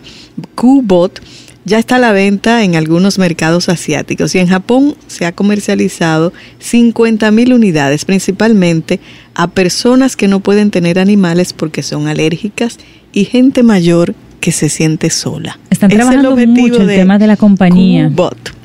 ya 1.64 1.78
está 1.78 1.96
a 1.96 1.98
la 2.00 2.12
venta 2.12 2.64
en 2.64 2.74
algunos 2.74 3.18
mercados 3.18 3.68
asiáticos 3.68 4.34
y 4.34 4.40
en 4.40 4.48
Japón 4.48 4.96
se 5.06 5.24
ha 5.26 5.32
comercializado 5.32 6.32
50 6.58 7.30
mil 7.30 7.54
unidades, 7.54 8.04
principalmente 8.04 9.00
a 9.34 9.48
personas 9.48 10.16
que 10.16 10.28
no 10.28 10.40
pueden 10.40 10.70
tener 10.70 10.98
animales 10.98 11.52
porque 11.52 11.82
son 11.82 12.08
alérgicas 12.08 12.78
y 13.12 13.24
gente 13.24 13.62
mayor 13.62 14.14
que 14.40 14.50
se 14.50 14.68
siente 14.68 15.08
sola. 15.08 15.58
Están 15.70 15.92
el 15.92 15.98
trabajando 15.98 16.32
objetivo 16.32 16.68
mucho 16.68 16.80
el 16.82 16.88
de 16.88 16.96
tema 16.96 17.18
de 17.18 17.28
la 17.28 17.36
compañía. 17.36 18.08
Q-Bot. 18.08 18.61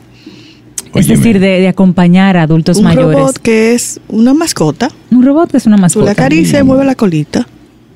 Es 0.98 1.06
Óyeme. 1.06 1.18
decir, 1.18 1.40
de, 1.40 1.48
de 1.62 1.68
acompañar 1.68 2.38
a 2.38 2.44
adultos 2.44 2.78
Un 2.78 2.84
mayores. 2.86 3.18
robot 3.20 3.38
que 3.40 3.74
es 3.74 4.00
una 4.08 4.34
mascota. 4.34 4.90
Un 5.12 5.24
robot 5.26 5.52
que 5.52 5.58
es 5.58 5.66
una 5.66 5.76
Tú 5.78 5.82
mascota. 5.82 6.06
la 6.08 6.12
acaricias 6.12 6.62
y 6.62 6.64
mueve 6.64 6.86
la 6.86 6.96
colita. 6.96 7.48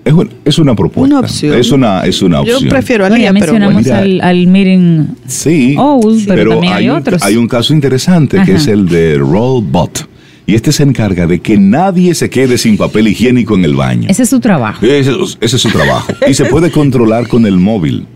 Es, 0.03 0.13
un- 0.13 0.29
es 0.45 0.57
una 0.57 0.75
propuesta. 0.75 1.15
Una 1.15 1.19
opción. 1.27 1.53
Es 1.59 1.71
una, 1.71 2.01
es 2.05 2.21
una 2.21 2.41
opción. 2.41 2.63
Yo 2.63 2.69
prefiero 2.69 3.05
a 3.05 3.09
ya 3.09 3.15
Lía, 3.17 3.33
pero 3.33 3.53
mencionamos 3.53 3.83
bueno. 3.83 3.97
al, 3.99 4.21
al 4.21 4.47
Meeting 4.47 5.05
Sí, 5.27 5.75
Owl, 5.77 6.23
pero, 6.27 6.51
también 6.53 6.73
hay, 6.73 6.89
un, 6.89 6.95
otros. 6.97 7.21
hay 7.21 7.35
un 7.37 7.47
caso 7.47 7.73
interesante 7.73 8.37
que 8.37 8.51
Ajá. 8.53 8.53
es 8.53 8.67
el 8.67 8.87
de 8.87 9.17
Rollbot. 9.19 10.07
Y 10.47 10.55
este 10.55 10.71
se 10.71 10.81
encarga 10.83 11.27
de 11.27 11.39
que 11.39 11.55
nadie 11.57 12.15
se 12.15 12.29
quede 12.31 12.57
sin 12.57 12.75
papel 12.75 13.07
higiénico 13.07 13.55
en 13.55 13.63
el 13.63 13.75
baño. 13.75 14.07
Ese 14.09 14.23
es 14.23 14.29
su 14.29 14.39
trabajo. 14.39 14.83
Ese, 14.85 15.11
ese 15.39 15.55
es 15.55 15.61
su 15.61 15.69
trabajo. 15.69 16.11
Y 16.27 16.33
se 16.33 16.45
puede 16.45 16.71
controlar 16.71 17.27
con 17.27 17.45
el 17.45 17.57
móvil. 17.57 18.07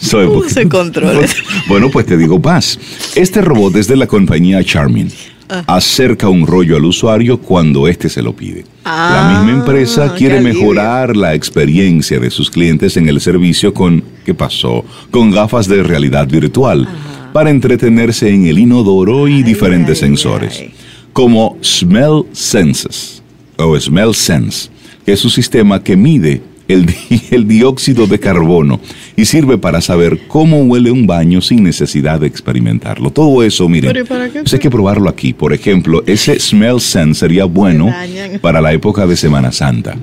Soy 0.00 0.26
¿Cómo 0.26 0.38
porque- 0.40 0.54
se 0.54 0.68
controla? 0.68 1.26
Bueno, 1.68 1.90
pues 1.90 2.06
te 2.06 2.16
digo 2.16 2.38
más. 2.38 2.78
Este 3.14 3.40
robot 3.40 3.76
es 3.76 3.88
de 3.88 3.96
la 3.96 4.06
compañía 4.06 4.62
Charmin. 4.64 5.10
Ah. 5.50 5.64
Acerca 5.66 6.28
un 6.28 6.46
rollo 6.46 6.76
al 6.76 6.84
usuario 6.84 7.38
cuando 7.40 7.88
éste 7.88 8.10
se 8.10 8.20
lo 8.20 8.36
pide. 8.36 8.64
Ah, 8.84 9.10
la 9.32 9.38
misma 9.40 9.58
empresa 9.60 10.14
quiere 10.14 10.40
mejorar 10.42 11.16
la 11.16 11.34
experiencia 11.34 12.18
de 12.20 12.30
sus 12.30 12.50
clientes 12.50 12.98
en 12.98 13.08
el 13.08 13.18
servicio 13.20 13.72
con, 13.72 14.04
¿qué 14.26 14.34
pasó? 14.34 14.84
Con 15.10 15.30
gafas 15.30 15.66
de 15.66 15.82
realidad 15.82 16.28
virtual 16.28 16.86
para 17.32 17.48
entretenerse 17.48 18.28
en 18.28 18.44
el 18.46 18.58
inodoro 18.58 19.26
y 19.26 19.42
diferentes 19.42 20.02
ay, 20.02 20.08
sensores 20.08 20.58
ay. 20.60 20.74
como 21.14 21.56
Smell 21.62 22.24
Senses 22.32 23.22
o 23.56 23.78
Smell 23.80 24.14
Sense, 24.14 24.68
que 25.06 25.12
es 25.12 25.24
un 25.24 25.30
sistema 25.30 25.82
que 25.82 25.96
mide 25.96 26.42
el, 26.68 26.86
di- 26.86 26.94
el 27.30 27.48
dióxido 27.48 28.06
de 28.06 28.18
carbono 28.20 28.80
y 29.16 29.24
sirve 29.24 29.58
para 29.58 29.80
saber 29.80 30.20
cómo 30.28 30.62
huele 30.62 30.90
un 30.90 31.06
baño 31.06 31.40
sin 31.40 31.62
necesidad 31.64 32.20
de 32.20 32.26
experimentarlo. 32.28 33.10
Todo 33.10 33.42
eso, 33.42 33.68
miren, 33.68 33.90
Pero 33.92 34.04
¿y 34.04 34.08
para 34.08 34.28
qué 34.28 34.40
pues 34.40 34.52
hay 34.52 34.60
que 34.60 34.70
probarlo 34.70 35.08
aquí. 35.08 35.32
Por 35.32 35.52
ejemplo, 35.52 36.02
ese 36.06 36.38
Smell 36.38 36.80
Sense 36.80 37.20
sería 37.20 37.44
bueno 37.46 37.92
para 38.40 38.60
la 38.60 38.72
época 38.72 39.06
de 39.06 39.16
Semana 39.16 39.50
Santa. 39.50 39.96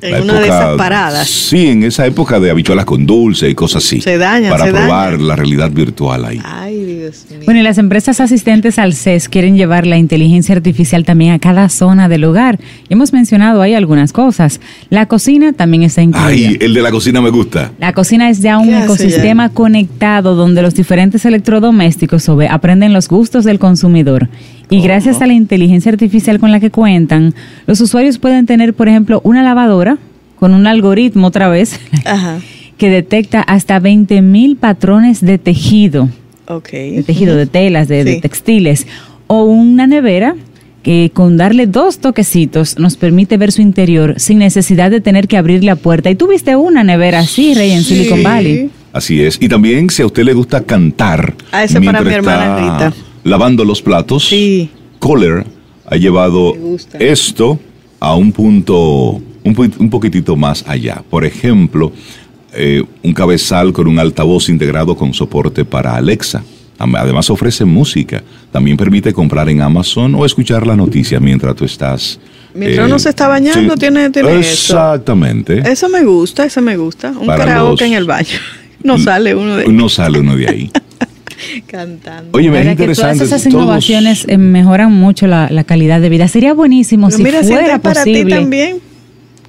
En 0.00 0.12
La 0.12 0.22
una 0.22 0.34
de 0.40 0.46
esas 0.46 0.76
paradas. 0.76 1.28
Sí, 1.28 1.68
en 1.68 1.82
esa 1.82 2.06
época 2.06 2.38
de 2.38 2.50
habichuelas 2.50 2.84
con 2.84 3.04
dulce 3.06 3.48
y 3.48 3.54
cosas 3.54 3.84
así. 3.84 4.00
Se 4.00 4.18
dañan, 4.18 4.50
Para 4.50 4.66
se 4.66 4.70
probar 4.72 5.12
dañan. 5.12 5.28
la 5.28 5.36
realidad 5.36 5.70
virtual 5.70 6.24
ahí. 6.24 6.40
Ay, 6.44 6.84
Dios 6.84 7.26
mío. 7.30 7.40
Bueno, 7.44 7.60
y 7.60 7.62
las 7.62 7.78
empresas 7.78 8.20
asistentes 8.20 8.78
al 8.78 8.94
CES 8.94 9.28
quieren 9.28 9.56
llevar 9.56 9.86
la 9.86 9.98
inteligencia 9.98 10.54
artificial 10.54 11.04
también 11.04 11.32
a 11.32 11.38
cada 11.38 11.68
zona 11.68 12.08
del 12.08 12.24
hogar. 12.24 12.58
Y 12.88 12.92
hemos 12.92 13.12
mencionado 13.12 13.60
ahí 13.62 13.74
algunas 13.74 14.12
cosas. 14.12 14.60
La 14.90 15.06
cocina 15.06 15.52
también 15.52 15.82
está 15.82 16.02
incluida. 16.02 16.26
Ay, 16.28 16.58
el 16.60 16.74
de 16.74 16.82
la 16.82 16.90
cocina 16.90 17.20
me 17.20 17.30
gusta. 17.30 17.72
La 17.78 17.92
cocina 17.92 18.30
es 18.30 18.40
ya 18.40 18.58
un 18.58 18.68
¿Qué 18.68 18.74
hace 18.74 18.84
ecosistema 18.84 19.48
conectado 19.50 20.34
donde 20.34 20.62
los 20.62 20.74
diferentes 20.74 21.24
electrodomésticos 21.24 22.28
aprenden 22.50 22.92
los 22.92 23.08
gustos 23.08 23.44
del 23.44 23.58
consumidor. 23.58 24.28
Y 24.70 24.80
gracias 24.82 25.22
a 25.22 25.26
la 25.26 25.32
inteligencia 25.32 25.90
artificial 25.90 26.38
con 26.38 26.52
la 26.52 26.60
que 26.60 26.70
cuentan, 26.70 27.34
los 27.66 27.80
usuarios 27.80 28.18
pueden 28.18 28.46
tener, 28.46 28.74
por 28.74 28.88
ejemplo, 28.88 29.20
una 29.24 29.42
lavadora 29.42 29.98
con 30.36 30.52
un 30.54 30.66
algoritmo 30.66 31.28
otra 31.28 31.48
vez 31.48 31.80
Ajá. 32.04 32.38
que 32.76 32.90
detecta 32.90 33.40
hasta 33.40 33.80
20.000 33.80 34.56
patrones 34.56 35.20
de 35.20 35.38
tejido, 35.38 36.08
Ok. 36.46 36.70
de 36.70 37.02
tejido 37.06 37.34
de 37.36 37.46
telas, 37.46 37.88
de, 37.88 38.20
textiles, 38.20 38.86
o 39.26 39.44
una 39.44 39.86
nevera 39.86 40.36
que 40.82 41.10
con 41.12 41.36
darle 41.36 41.66
dos 41.66 41.98
toquecitos 41.98 42.78
nos 42.78 42.96
permite 42.96 43.36
ver 43.36 43.52
su 43.52 43.60
interior 43.62 44.14
sin 44.18 44.38
necesidad 44.38 44.90
de 44.90 45.00
tener 45.00 45.28
que 45.28 45.36
abrir 45.36 45.64
la 45.64 45.76
puerta. 45.76 46.08
Y 46.10 46.14
tú 46.14 46.28
viste 46.28 46.56
una 46.56 46.84
nevera 46.84 47.18
así, 47.20 47.52
Rey, 47.54 47.72
en 47.72 47.82
Silicon. 47.82 48.22
Valley. 48.22 48.70
Así 48.92 49.20
es. 49.22 49.36
Y 49.40 49.48
también 49.48 49.90
si 49.90 50.02
a 50.02 50.06
usted 50.06 50.24
le 50.24 50.32
gusta 50.32 50.62
cantar. 50.62 51.34
Ah, 51.52 51.64
ese 51.64 51.74
para 51.74 51.80
mientras 51.80 52.04
mi 52.06 52.14
hermana 52.14 52.44
está 52.44 52.60
Rita. 52.90 53.07
Lavando 53.28 53.64
los 53.64 53.82
platos. 53.82 54.26
Sí. 54.28 54.70
Kohler 54.98 55.44
ha 55.86 55.96
llevado 55.96 56.54
esto 56.98 57.58
a 58.00 58.14
un 58.14 58.32
punto, 58.32 58.74
un, 59.44 59.72
un 59.78 59.90
poquitito 59.90 60.36
más 60.36 60.64
allá. 60.66 61.02
Por 61.08 61.24
ejemplo, 61.24 61.92
eh, 62.52 62.82
un 63.02 63.12
cabezal 63.12 63.72
con 63.72 63.86
un 63.86 63.98
altavoz 63.98 64.48
integrado 64.48 64.96
con 64.96 65.12
soporte 65.14 65.64
para 65.64 65.94
Alexa. 65.96 66.42
Además 66.78 67.28
ofrece 67.30 67.64
música. 67.64 68.22
También 68.52 68.76
permite 68.76 69.12
comprar 69.12 69.48
en 69.48 69.60
Amazon 69.62 70.14
o 70.14 70.24
escuchar 70.24 70.66
la 70.66 70.76
noticia 70.76 71.18
mientras 71.20 71.54
tú 71.56 71.64
estás. 71.64 72.20
eh, 72.54 72.58
Mientras 72.58 72.86
uno 72.86 72.98
se 72.98 73.08
está 73.10 73.26
bañando, 73.28 73.76
tiene- 73.76 74.10
tiene. 74.10 74.38
Exactamente. 74.38 75.58
Eso 75.70 75.88
me 75.88 76.04
gusta, 76.04 76.44
eso 76.44 76.60
me 76.62 76.76
gusta. 76.76 77.10
Un 77.10 77.26
Para 77.26 77.44
karaoke 77.44 77.84
los- 77.84 77.90
en 77.90 77.92
el 77.96 78.04
baño. 78.04 78.28
No 78.80 78.96
sale 78.96 79.34
uno 79.34 79.56
de 79.56 79.66
No 79.66 79.88
sale 79.88 80.20
uno 80.20 80.36
de 80.36 80.46
ahí. 80.48 80.70
cantando. 81.66 82.36
Oye, 82.36 82.50
me 82.50 82.60
es 82.60 82.66
que 82.68 82.74
todas 82.76 82.88
interesante. 82.98 83.24
esas 83.24 83.46
innovaciones 83.46 84.24
eh, 84.28 84.38
mejoran 84.38 84.92
mucho 84.92 85.26
la, 85.26 85.48
la 85.50 85.64
calidad 85.64 86.00
de 86.00 86.08
vida. 86.08 86.28
Sería 86.28 86.54
buenísimo 86.54 87.06
Pero 87.08 87.16
si 87.18 87.22
mira, 87.24 87.42
si 87.42 87.52
fuera 87.52 87.78
para 87.78 88.04
ti 88.04 88.12
posible. 88.12 88.34
también. 88.36 88.78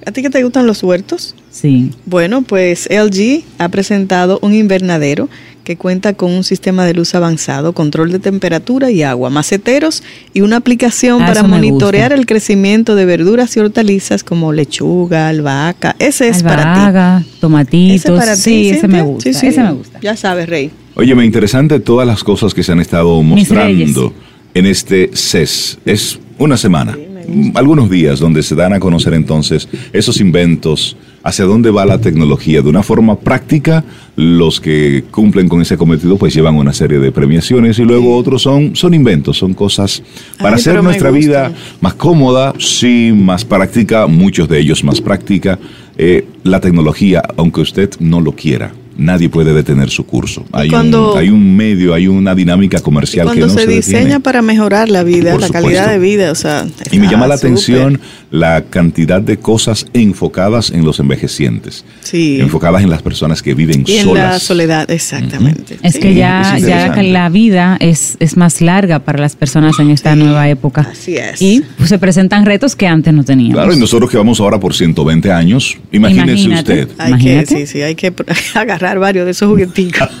¿A 0.06 0.12
ti 0.12 0.22
que 0.22 0.30
te 0.30 0.42
gustan 0.42 0.66
los 0.66 0.82
huertos? 0.82 1.34
Sí. 1.50 1.90
Bueno, 2.06 2.40
pues 2.40 2.88
LG 2.90 3.42
ha 3.58 3.68
presentado 3.68 4.38
un 4.40 4.54
invernadero 4.54 5.28
que 5.62 5.76
cuenta 5.76 6.14
con 6.14 6.30
un 6.32 6.42
sistema 6.42 6.86
de 6.86 6.94
luz 6.94 7.14
avanzado, 7.14 7.74
control 7.74 8.10
de 8.10 8.18
temperatura 8.18 8.90
y 8.90 9.02
agua, 9.02 9.28
maceteros 9.28 10.02
y 10.32 10.40
una 10.40 10.56
aplicación 10.56 11.20
Ah, 11.22 11.26
para 11.26 11.42
monitorear 11.42 12.14
el 12.14 12.24
crecimiento 12.24 12.94
de 12.94 13.04
verduras 13.04 13.54
y 13.58 13.60
hortalizas 13.60 14.24
como 14.24 14.54
lechuga, 14.54 15.28
albahaca. 15.28 15.94
Ese 15.98 16.28
es 16.28 16.42
para 16.42 17.20
ti. 17.22 17.26
Tomatitos. 17.38 18.04
Ese 18.10 18.12
para 18.18 18.34
ti, 18.36 18.40
sí, 18.40 18.70
ese 18.70 18.88
me 18.88 19.02
gusta. 19.02 19.30
Sí, 19.30 19.38
sí. 19.38 19.46
Ese 19.48 19.62
me 19.62 19.72
gusta. 19.72 19.98
Ya 20.00 20.16
sabes, 20.16 20.48
Rey. 20.48 20.70
Oye, 20.94 21.14
me 21.14 21.24
interesante 21.24 21.80
todas 21.80 22.06
las 22.06 22.24
cosas 22.24 22.52
que 22.52 22.62
se 22.62 22.72
han 22.72 22.80
estado 22.80 23.22
mostrando 23.22 24.12
en 24.54 24.66
este 24.66 25.10
CES. 25.14 25.78
Es 25.84 26.18
una 26.38 26.56
semana, 26.56 26.96
mm, 27.28 27.52
algunos 27.54 27.88
días 27.88 28.18
donde 28.18 28.42
se 28.42 28.54
dan 28.54 28.72
a 28.72 28.80
conocer 28.80 29.14
entonces 29.14 29.68
esos 29.92 30.20
inventos, 30.20 30.96
hacia 31.22 31.44
dónde 31.44 31.70
va 31.70 31.84
la 31.84 31.98
tecnología. 31.98 32.62
De 32.62 32.68
una 32.68 32.82
forma 32.82 33.18
práctica, 33.18 33.84
los 34.16 34.60
que 34.60 35.04
cumplen 35.10 35.48
con 35.48 35.60
ese 35.60 35.76
cometido 35.76 36.16
pues 36.16 36.34
llevan 36.34 36.56
una 36.56 36.72
serie 36.72 36.98
de 36.98 37.12
premiaciones 37.12 37.78
y 37.78 37.84
luego 37.84 38.16
otros 38.16 38.42
son, 38.42 38.74
son 38.74 38.94
inventos, 38.94 39.38
son 39.38 39.54
cosas 39.54 40.02
para 40.38 40.56
Ay, 40.56 40.60
hacer 40.60 40.82
nuestra 40.82 41.10
vida 41.10 41.52
más 41.80 41.94
cómoda, 41.94 42.54
sí, 42.58 43.12
más 43.14 43.44
práctica, 43.44 44.06
muchos 44.06 44.48
de 44.48 44.58
ellos 44.58 44.82
más 44.82 45.00
práctica. 45.00 45.58
Eh, 45.98 46.26
la 46.42 46.60
tecnología, 46.60 47.22
aunque 47.36 47.60
usted 47.60 47.90
no 48.00 48.20
lo 48.20 48.32
quiera, 48.32 48.72
nadie 48.96 49.28
puede 49.28 49.52
detener 49.54 49.90
su 49.90 50.04
curso. 50.04 50.44
Hay, 50.52 50.68
cuando- 50.68 51.12
un, 51.14 51.18
hay 51.18 51.28
un 51.30 51.56
medio, 51.56 51.94
hay 51.94 52.06
una 52.08 52.34
dinámica 52.34 52.80
comercial 52.80 53.26
cuando 53.26 53.46
que 53.46 53.52
no 53.52 53.58
se, 53.58 53.66
se, 53.66 53.70
diseña 53.72 53.98
detiene. 54.00 54.20
para 54.20 54.42
mejorar 54.42 54.88
la 54.88 55.02
vida, 55.02 55.32
Por 55.32 55.40
la 55.40 55.48
calidad 55.48 55.88
de 55.90 55.98
vida, 55.98 56.30
o 56.32 56.34
sea. 56.34 56.66
Y 56.90 56.98
me 56.98 57.08
llama 57.08 57.26
la 57.26 57.34
atención 57.34 58.00
la 58.30 58.62
cantidad 58.70 59.20
de 59.20 59.38
cosas 59.38 59.86
enfocadas 59.92 60.70
en 60.70 60.84
los 60.84 61.00
envejecientes, 61.00 61.84
Sí. 62.02 62.38
enfocadas 62.40 62.82
en 62.82 62.90
las 62.90 63.02
personas 63.02 63.42
que 63.42 63.54
viven 63.54 63.84
Y 63.86 63.96
en 63.98 64.04
solas. 64.04 64.32
la 64.34 64.38
soledad, 64.38 64.90
exactamente. 64.90 65.78
Es 65.82 65.94
Sí. 65.94 66.00
que 66.00 66.14
ya, 66.14 66.56
es 66.56 66.64
ya 66.66 66.94
la 67.02 67.28
vida 67.28 67.76
es, 67.80 68.16
es 68.20 68.36
más 68.36 68.60
larga 68.60 68.98
para 69.00 69.18
las 69.18 69.34
personas 69.36 69.78
en 69.78 69.90
esta 69.90 70.12
Sí, 70.14 70.18
nueva 70.20 70.48
época. 70.48 70.88
así 70.92 71.16
es. 71.16 71.40
Y 71.40 71.62
pues, 71.76 71.88
se 71.88 71.98
presentan 71.98 72.44
retos 72.46 72.76
que 72.76 72.86
antes 72.86 73.12
no 73.14 73.24
teníamos. 73.24 73.54
Claro, 73.54 73.72
y 73.72 73.78
nosotros 73.78 74.10
que 74.10 74.16
vamos 74.16 74.40
ahora 74.40 74.60
por 74.60 74.74
120 74.74 75.32
años, 75.32 75.76
imagínese 75.92 76.42
Imagínate. 76.44 76.82
usted. 76.82 76.88
Hay 76.98 77.08
Imagínate. 77.10 77.54
que, 77.54 77.66
sí, 77.66 77.72
sí, 77.72 77.82
hay 77.82 77.94
que 77.94 78.12
agarrar 78.54 78.79
varios 78.80 79.24
de 79.24 79.30
esos 79.32 79.48
jugueticos. 79.48 80.08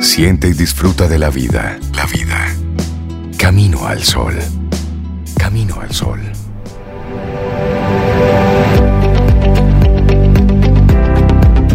Siente 0.00 0.48
y 0.48 0.52
disfruta 0.52 1.08
de 1.08 1.18
la 1.18 1.30
vida. 1.30 1.78
La 1.94 2.06
vida. 2.06 2.46
Camino 3.38 3.86
al 3.86 4.02
sol. 4.02 4.34
Camino 5.36 5.80
al 5.80 5.92
sol. 5.92 6.20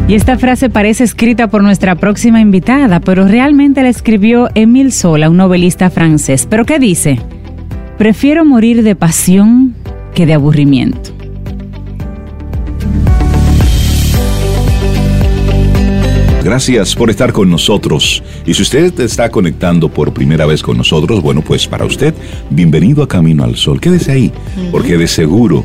Y 0.08 0.16
esta 0.16 0.38
frase 0.38 0.70
parece 0.70 1.06
escrita 1.06 1.48
por 1.48 1.64
nuestra 1.64 1.96
próxima 1.96 2.42
invitada, 2.42 3.00
pero 3.00 3.28
realmente 3.28 3.82
la 3.82 3.88
escribió 3.90 4.50
Émile 4.56 4.92
Zola, 4.92 5.30
un 5.30 5.38
novelista 5.38 5.90
francés. 5.90 6.48
¿Pero 6.50 6.66
qué 6.66 6.80
dice? 6.80 7.18
Prefiero 7.98 8.44
morir 8.44 8.84
de 8.84 8.96
pasión 8.96 9.74
que 10.14 10.26
de 10.26 10.34
aburrimiento. 10.34 11.21
Gracias 16.44 16.96
por 16.96 17.12
estar 17.12 17.32
con 17.32 17.52
nosotros. 17.52 18.24
Y 18.48 18.56
si 18.56 18.64
usted 18.64 19.00
está 19.00 19.30
conectando 19.30 19.90
por 19.90 20.12
primera 20.12 20.48
vez 20.48 20.64
con 20.64 20.76
nosotros, 20.76 21.22
bueno, 21.22 21.44
pues 21.44 21.68
para 21.68 21.86
usted, 21.86 22.16
bienvenido 22.50 23.04
a 23.04 23.08
Camino 23.08 23.44
al 23.44 23.56
Sol. 23.56 23.80
Quédese 23.80 24.12
ahí, 24.12 24.32
porque 24.72 24.98
de 24.98 25.08
seguro 25.08 25.64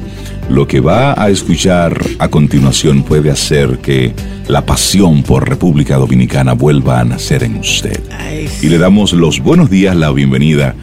lo 0.51 0.69
que 0.69 0.81
va 0.81 1.21
a 1.21 1.31
escuchar 1.31 1.99
a 2.19 2.29
continuación 2.29 3.03
puede 3.05 3.31
hacer 3.31 3.79
que 3.79 4.13
la 4.49 4.67
pasión 4.67 5.23
por 5.23 5.49
República 5.49 5.97
Dominicana 5.97 6.53
vuelva 6.53 7.01
a 7.01 7.05
nacer 7.05 7.43
en 7.43 7.57
usted. 7.57 7.99
Y 8.61 8.69
le 8.69 8.77
damos 8.77 9.15
los 9.15 9.41
buenos 9.41 9.71
días, 9.71 9.97
la 9.97 10.11
bienvenida 10.13 10.75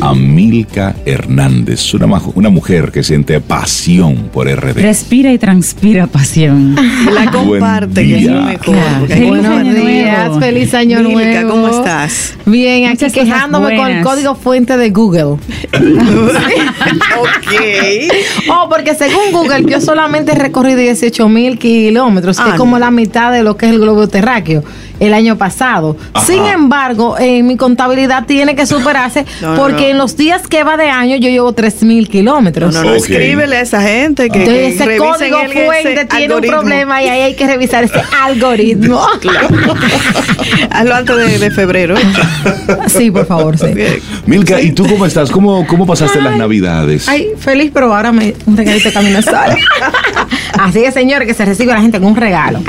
a 0.00 0.14
Milka 0.14 0.94
Hernández, 1.04 1.92
una, 1.94 2.48
mujer 2.50 2.90
que 2.92 3.02
siente 3.02 3.40
pasión 3.40 4.30
por 4.32 4.48
RD. 4.48 4.80
Respira 4.80 5.32
y 5.32 5.38
transpira 5.38 6.06
pasión. 6.06 6.76
La 7.12 7.30
comparte, 7.30 8.06
que 8.06 8.18
es 8.18 8.30
mejor. 8.30 8.76
Claro. 9.06 9.26
Buenos 9.26 9.74
días, 9.74 10.38
feliz 10.38 10.74
año 10.74 11.00
Milka, 11.00 11.42
nuevo. 11.42 11.50
¿cómo 11.50 11.68
estás? 11.68 12.34
Bien, 12.46 12.90
aquí 12.90 13.10
quejándome 13.10 13.76
con 13.76 13.90
el 13.90 14.04
código 14.04 14.34
fuente 14.34 14.76
de 14.76 14.90
Google. 14.90 15.22
ok. 17.20 17.52
Oh, 18.48 18.68
porque 18.68 18.94
según 18.94 19.32
Google 19.32 19.64
yo 19.68 19.80
solamente 19.80 20.32
he 20.32 20.36
recorrido 20.36 20.78
18 20.78 21.28
mil 21.28 21.58
kilómetros, 21.58 22.36
que 22.38 22.42
Ah, 22.44 22.50
es 22.52 22.58
como 22.58 22.76
no. 22.76 22.80
la 22.80 22.90
mitad 22.90 23.32
de 23.32 23.42
lo 23.42 23.56
que 23.56 23.66
es 23.66 23.72
el 23.72 23.80
globo 23.80 24.08
terráqueo 24.08 24.62
el 25.00 25.12
año 25.14 25.36
pasado. 25.36 25.96
Ajá. 26.14 26.24
Sin 26.26 26.44
embargo, 26.46 27.16
en 27.18 27.46
mi 27.46 27.56
contabilidad 27.56 28.26
tiene 28.26 28.54
que 28.54 28.66
superarse 28.66 29.24
No, 29.40 29.56
porque 29.56 29.82
no. 29.84 29.88
en 29.88 29.98
los 29.98 30.16
días 30.16 30.46
que 30.46 30.62
va 30.62 30.76
de 30.76 30.88
año 30.90 31.16
yo 31.16 31.28
llevo 31.28 31.52
3 31.52 31.82
mil 31.82 32.04
No, 32.04 32.10
kilómetros. 32.10 32.74
no, 32.74 32.84
no, 32.84 32.90
Ok. 32.90 32.96
escríbele 32.98 33.56
a 33.56 33.60
esa 33.62 33.82
gente 33.82 34.28
que, 34.30 34.38
Entonces, 34.40 34.76
que 34.76 34.84
ese 34.84 34.96
código 34.98 35.40
el- 35.40 35.50
ese 35.50 35.64
fuente 35.66 36.04
tiene 36.04 36.34
un 36.34 36.42
problema 36.42 37.02
y 37.02 37.08
ahí 37.08 37.20
hay 37.22 37.34
que 37.34 37.46
revisar 37.46 37.82
ese 37.84 38.00
algoritmo. 38.22 39.00
Hazlo 40.70 40.94
antes 40.94 41.16
de, 41.16 41.38
de 41.38 41.50
febrero. 41.50 41.94
sí, 42.86 43.10
por 43.10 43.26
favor, 43.26 43.58
sí. 43.58 43.66
Milka, 44.26 44.60
¿y 44.60 44.72
tú 44.72 44.86
cómo 44.86 45.06
estás? 45.06 45.30
¿Cómo, 45.30 45.66
cómo 45.66 45.86
pasaste 45.86 46.20
las 46.20 46.36
navidades? 46.36 47.08
Ay, 47.08 47.28
feliz, 47.38 47.70
pero 47.72 47.94
ahora 47.94 48.12
me 48.12 48.34
un 48.46 48.56
regalito 48.56 48.88
de 48.88 48.94
camino 48.94 49.18
al 49.18 49.24
sol. 49.24 49.34
Así 50.58 50.80
es, 50.84 50.92
señores, 50.94 51.26
que 51.26 51.34
se 51.34 51.44
recibe 51.44 51.72
a 51.72 51.76
la 51.76 51.80
gente 51.82 51.98
con 51.98 52.08
un 52.10 52.16
regalo. 52.16 52.60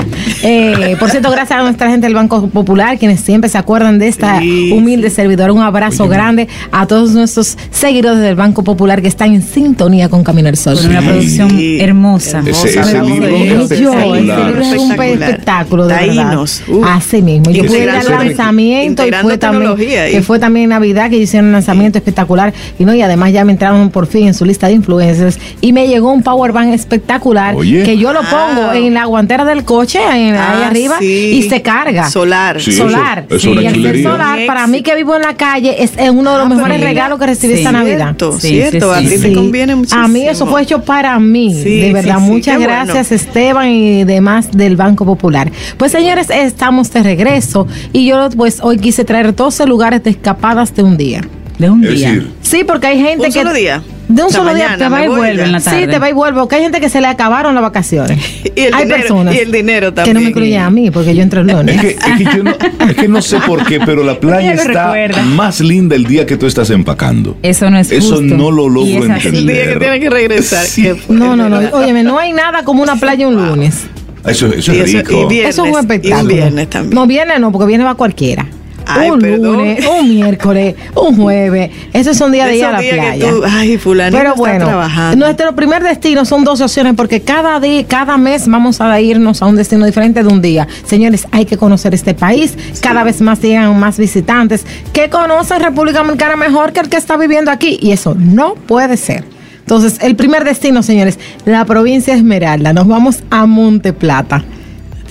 Eh, 0.42 0.96
por 0.98 1.10
cierto, 1.10 1.30
gracias 1.30 1.58
a 1.58 1.62
nuestra 1.62 1.88
gente 1.90 2.06
del 2.06 2.14
Banco 2.28 2.46
Popular, 2.48 2.98
quienes 2.98 3.20
siempre 3.20 3.50
se 3.50 3.58
acuerdan 3.58 3.98
de 3.98 4.08
esta 4.08 4.38
Sí, 4.40 4.70
humilde 4.72 5.10
servidora. 5.10 5.52
Un 5.52 5.60
abrazo 5.62 6.06
grande 6.08 6.46
a 6.70 6.86
todos 6.86 7.10
nuestros 7.12 7.56
seguidores 7.70 8.20
del 8.20 8.36
Banco 8.36 8.62
Popular 8.62 9.02
que 9.02 9.08
están 9.08 9.34
en 9.34 9.42
sintonía 9.42 10.08
con 10.08 10.22
Camino 10.22 10.48
al 10.48 10.56
Sol. 10.56 10.76
Con 10.76 10.86
una 10.90 11.00
Sí. 11.00 11.06
producción 11.08 11.50
Sí. 11.50 11.80
hermosa. 11.80 12.42
Ese- 12.46 12.68
ese 12.68 12.78
Hermosa, 12.78 13.02
libro 13.14 13.26
es 13.28 13.70
espectacular. 13.72 14.78
un 14.78 14.92
espectáculo 15.22 15.86
de 15.86 15.94
verdad. 15.94 16.06
Taínos, 16.28 16.62
uf. 16.68 16.86
Así 16.86 17.22
mismo. 17.22 17.50
Yo 17.50 17.64
pude 17.66 17.82
ir 17.84 17.90
al 17.90 18.08
lanzamiento 18.08 19.06
y 19.06 19.10
fue 19.12 19.38
también, 19.38 19.76
que 20.10 20.22
fue 20.22 20.38
también 20.38 20.68
Navidad 20.70 21.10
que 21.10 21.16
hicieron 21.18 21.46
un 21.48 21.52
lanzamiento 21.52 21.98
espectacular 21.98 22.52
y 22.78 22.84
no 22.84 22.94
y 22.94 23.02
además 23.02 23.32
ya 23.32 23.44
me 23.44 23.52
entraron 23.52 23.90
por 23.90 24.06
fin 24.06 24.28
en 24.28 24.34
su 24.34 24.44
lista 24.44 24.68
de 24.68 24.74
influencers 24.74 25.38
y 25.60 25.72
me 25.72 25.88
llegó 25.88 26.12
un 26.12 26.22
power 26.22 26.52
bank 26.52 26.72
espectacular 26.72 27.54
Oye. 27.56 27.82
que 27.82 27.98
yo 27.98 28.12
lo 28.12 28.20
pongo 28.20 28.72
en 28.72 28.94
la 28.94 29.06
guantera 29.06 29.44
del 29.44 29.64
coche 29.64 29.98
en- 30.02 30.34
ahí 30.34 30.60
Ah, 30.62 30.68
arriba 30.68 30.96
sí. 31.00 31.06
y 31.06 31.48
se 31.48 31.62
carga. 31.62 32.08
Solar. 32.12 32.60
Sí, 32.60 32.70
eso- 32.70 32.84
solar. 32.84 33.24
eso 33.26 33.36
es 33.36 33.42
Sí, 33.42 33.48
una 33.48 33.62
y 33.62 33.66
el 33.66 33.72
ser 33.74 33.82
chulería. 33.82 34.10
solar, 34.10 34.46
para 34.46 34.66
mí 34.66 34.82
que 34.82 34.94
vivo 34.94 35.16
en 35.16 35.22
la 35.22 35.34
calle, 35.34 35.82
es 35.82 35.92
uno 36.10 36.32
de 36.32 36.38
los 36.38 36.46
Ah, 36.46 36.54
mejores 36.54 36.80
regalos 36.80 37.18
que 37.18 37.26
recibí 37.26 37.54
Sí. 37.54 37.58
esta 37.60 37.72
Navidad. 37.72 37.98
Cierto, 38.16 38.32
Sí, 38.40 38.48
cierto. 38.48 38.94
sí, 38.94 39.04
a 39.06 39.08
sí. 39.08 39.16
ti 39.16 39.22
te 39.22 39.32
conviene 39.32 39.74
muchísimo. 39.76 40.02
A 40.02 40.08
mí 40.08 40.26
eso 40.28 40.46
fue 40.46 40.62
hecho 40.62 40.82
para 40.82 41.18
mí, 41.18 41.54
Sí, 41.62 41.80
de 41.80 41.92
verdad. 41.92 42.18
sí, 42.18 42.24
sí, 42.26 42.30
Muchas 42.30 42.60
gracias 42.60 43.08
bueno. 43.08 43.22
Esteban 43.22 43.68
y 43.68 44.04
demás 44.04 44.50
del 44.52 44.76
Banco 44.76 45.04
Popular. 45.04 45.50
Pues 45.76 45.92
señores, 45.92 46.28
estamos 46.30 46.90
de 46.92 47.02
regreso 47.02 47.66
y 47.92 48.06
yo 48.06 48.28
pues 48.36 48.58
hoy 48.62 48.78
quise 48.78 49.04
traer 49.04 49.34
12 49.34 49.66
lugares 49.66 50.02
de 50.04 50.10
escapadas 50.10 50.74
de 50.74 50.82
un 50.82 50.96
día. 50.96 51.22
De 51.58 51.70
un 51.70 51.84
Es 51.84 51.94
día. 51.94 52.08
decir, 52.12 52.30
Sí, 52.42 52.64
porque 52.64 52.86
hay 52.88 52.98
gente 52.98 53.26
¿Un 53.26 53.32
que... 53.32 53.38
solo 53.38 53.52
día? 53.52 53.82
De 54.08 54.20
un 54.22 54.28
O 54.28 54.30
sea, 54.30 54.40
solo 54.40 54.54
día 54.54 54.74
te 54.76 54.88
va 54.88 55.04
y 55.04 55.08
vuelve 55.08 55.42
en 55.44 55.52
la 55.52 55.60
Sí, 55.60 55.64
tarde. 55.66 55.86
te 55.86 55.98
va 55.98 56.10
y 56.10 56.12
vuelve. 56.12 56.38
Porque 56.40 56.56
hay 56.56 56.62
gente 56.62 56.80
que 56.80 56.88
se 56.90 57.00
le 57.00 57.06
acabaron 57.06 57.54
las 57.54 57.62
vacaciones. 57.62 58.18
Y 58.54 58.60
el 58.62 58.74
hay 58.74 58.82
dinero- 58.82 59.00
personas 59.00 59.34
y 59.34 59.38
el 59.38 59.50
dinero 59.52 59.86
que 59.94 60.00
no 60.00 60.04
también. 60.04 60.16
me 60.24 60.28
incluyen 60.30 60.60
a 60.60 60.70
mí 60.70 60.90
porque 60.90 61.14
yo 61.14 61.22
entro 61.22 61.40
el 61.40 61.46
lunes. 61.46 61.76
es 61.76 61.80
que, 61.80 61.88
es 62.10 62.18
que 62.18 62.24
yo 62.36 62.42
no, 62.44 62.50
es 62.50 62.94
que 62.96 63.08
no 63.08 63.22
sé 63.22 63.38
por 63.46 63.64
qué, 63.64 63.80
pero 63.80 64.02
la 64.04 64.20
playa 64.20 64.52
está 64.52 64.92
recuerda. 64.92 65.22
más 65.22 65.60
linda 65.60 65.96
el 65.96 66.04
día 66.04 66.26
que 66.26 66.36
tú 66.36 66.46
estás 66.46 66.68
empacando. 66.68 67.38
Eso 67.42 67.70
no 67.70 67.78
es 67.78 67.90
Eso 67.90 68.16
justo. 68.16 68.22
no 68.36 68.50
lo 68.50 68.68
logro 68.68 69.04
es 69.04 69.10
así. 69.10 69.28
El 69.28 69.46
día 69.46 69.54
que 69.54 69.60
entender. 69.62 69.78
tiene 69.78 70.00
que 70.00 70.10
regresar. 70.10 70.64
Sí. 70.66 70.90
No, 71.08 71.34
no, 71.36 71.48
no. 71.48 71.58
Óyeme, 71.72 72.02
no 72.02 72.18
hay 72.18 72.32
nada 72.34 72.62
como 72.64 72.82
una 72.82 72.96
playa 72.96 73.26
un 73.26 73.36
lunes. 73.36 73.84
Eso, 74.26 74.48
eso 74.48 74.72
es 74.72 74.88
eso- 74.94 74.98
rico. 74.98 75.28
y. 75.32 75.38
Eso 75.40 75.64
es 75.64 75.72
un 75.72 75.78
espectáculo. 75.80 76.18
y 76.18 76.22
un 76.22 76.28
viernes 76.28 76.68
también. 76.70 76.94
No, 76.94 77.06
viernes 77.06 77.40
no, 77.40 77.50
porque 77.50 77.66
viene 77.66 77.84
va 77.84 77.94
cualquiera. 77.94 78.46
Ay, 78.86 79.10
un 79.10 79.18
perdón. 79.20 79.56
lunes, 79.58 79.86
un 79.86 80.08
miércoles, 80.14 80.74
un 80.94 81.16
jueves. 81.16 81.70
Esos 81.92 82.16
son 82.16 82.32
días 82.32 82.48
de 82.48 82.56
ir 82.56 82.64
a 82.64 82.72
la 82.72 82.78
playa. 82.78 83.30
tú, 83.30 83.42
ay, 83.48 83.78
fulanito 83.78 84.18
Pero 84.18 84.34
bueno, 84.34 84.66
trabajando. 84.66 85.24
nuestro 85.24 85.54
primer 85.54 85.82
destino 85.82 86.24
son 86.24 86.44
12 86.44 86.64
opciones 86.64 86.94
porque 86.96 87.20
cada 87.20 87.58
día, 87.60 87.84
cada 87.86 88.16
mes 88.16 88.46
vamos 88.48 88.80
a 88.80 89.00
irnos 89.00 89.42
a 89.42 89.46
un 89.46 89.56
destino 89.56 89.86
diferente 89.86 90.22
de 90.22 90.28
un 90.28 90.42
día. 90.42 90.66
Señores, 90.84 91.26
hay 91.30 91.44
que 91.44 91.56
conocer 91.56 91.94
este 91.94 92.14
país. 92.14 92.54
Cada 92.80 93.04
vez 93.04 93.20
más 93.20 93.40
llegan 93.40 93.78
más 93.78 93.98
visitantes 93.98 94.64
que 94.92 95.08
conocen 95.10 95.60
República 95.60 95.98
Dominicana 96.00 96.36
mejor 96.36 96.72
que 96.72 96.80
el 96.80 96.88
que 96.88 96.96
está 96.96 97.16
viviendo 97.16 97.50
aquí. 97.50 97.78
Y 97.80 97.92
eso 97.92 98.14
no 98.18 98.54
puede 98.54 98.96
ser. 98.96 99.24
Entonces, 99.60 99.98
el 100.02 100.16
primer 100.16 100.44
destino, 100.44 100.82
señores, 100.82 101.18
la 101.44 101.64
provincia 101.64 102.14
Esmeralda. 102.14 102.72
Nos 102.72 102.88
vamos 102.88 103.22
a 103.30 103.46
Monte 103.46 103.92
Plata. 103.92 104.42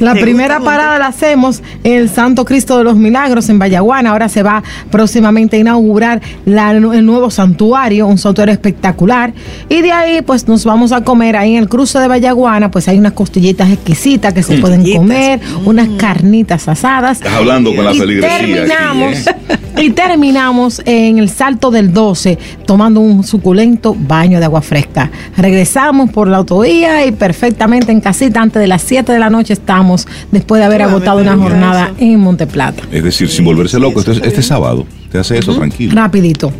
La 0.01 0.13
¿Te 0.13 0.21
primera 0.21 0.59
parada 0.59 0.97
la 0.99 1.07
hacemos 1.07 1.61
en 1.83 1.93
el 1.93 2.09
Santo 2.09 2.43
Cristo 2.43 2.77
de 2.77 2.83
los 2.83 2.95
Milagros 2.95 3.47
en 3.49 3.59
Vallaguana. 3.59 4.09
Ahora 4.11 4.27
se 4.29 4.41
va 4.43 4.63
próximamente 4.89 5.57
a 5.57 5.59
inaugurar 5.59 6.21
la- 6.45 6.71
el 6.71 7.05
nuevo 7.05 7.29
santuario, 7.29 8.07
un 8.07 8.17
santuario 8.17 8.51
espectacular. 8.51 9.33
Y 9.69 9.81
de 9.81 9.91
ahí, 9.91 10.21
pues 10.21 10.47
nos 10.47 10.65
vamos 10.65 10.91
a 10.91 11.03
comer 11.03 11.37
ahí 11.37 11.53
en 11.55 11.59
el 11.63 11.69
cruce 11.69 11.99
de 11.99 12.07
Vallaguana. 12.07 12.71
Pues 12.71 12.87
hay 12.87 12.97
unas 12.97 13.13
costillitas 13.13 13.69
exquisitas 13.69 14.33
que 14.33 14.43
se 14.43 14.57
pueden 14.57 14.91
comer, 14.95 15.39
unas 15.65 15.87
carnitas 15.97 16.67
asadas. 16.67 17.17
Estás 17.17 17.33
hablando 17.33 17.73
con 17.75 17.85
la 17.85 17.93
Y 17.93 17.99
feligresía 17.99 18.35
aquí, 18.37 18.51
terminamos, 18.53 19.27
¿eh? 19.27 19.35
y 19.83 19.89
terminamos 19.91 20.81
en 20.85 21.19
el 21.19 21.29
Salto 21.29 21.69
del 21.71 21.93
12 21.93 22.37
tomando 22.65 22.99
un 22.99 23.23
suculento 23.23 23.95
baño 23.97 24.39
de 24.39 24.45
agua 24.45 24.61
fresca. 24.61 25.09
Regresamos 25.37 26.09
por 26.09 26.27
la 26.27 26.37
autovía 26.37 27.05
y 27.05 27.11
perfectamente 27.11 27.91
en 27.91 28.01
casita 28.01 28.41
antes 28.41 28.61
de 28.61 28.67
las 28.67 28.81
7 28.81 29.11
de 29.11 29.19
la 29.19 29.29
noche 29.29 29.53
estamos 29.53 29.90
después 30.31 30.59
de 30.59 30.65
haber 30.65 30.81
agotado 30.81 31.19
una 31.19 31.35
jornada 31.37 31.85
eso. 31.87 31.95
en 31.99 32.19
Monteplata. 32.19 32.83
Es 32.91 33.03
decir, 33.03 33.29
sin 33.29 33.45
volverse 33.45 33.79
loco, 33.79 33.99
este, 33.99 34.11
este 34.27 34.41
sábado 34.41 34.85
te 35.11 35.19
hace 35.19 35.37
eso 35.37 35.55
tranquilo. 35.55 35.93
Rapidito. 35.95 36.51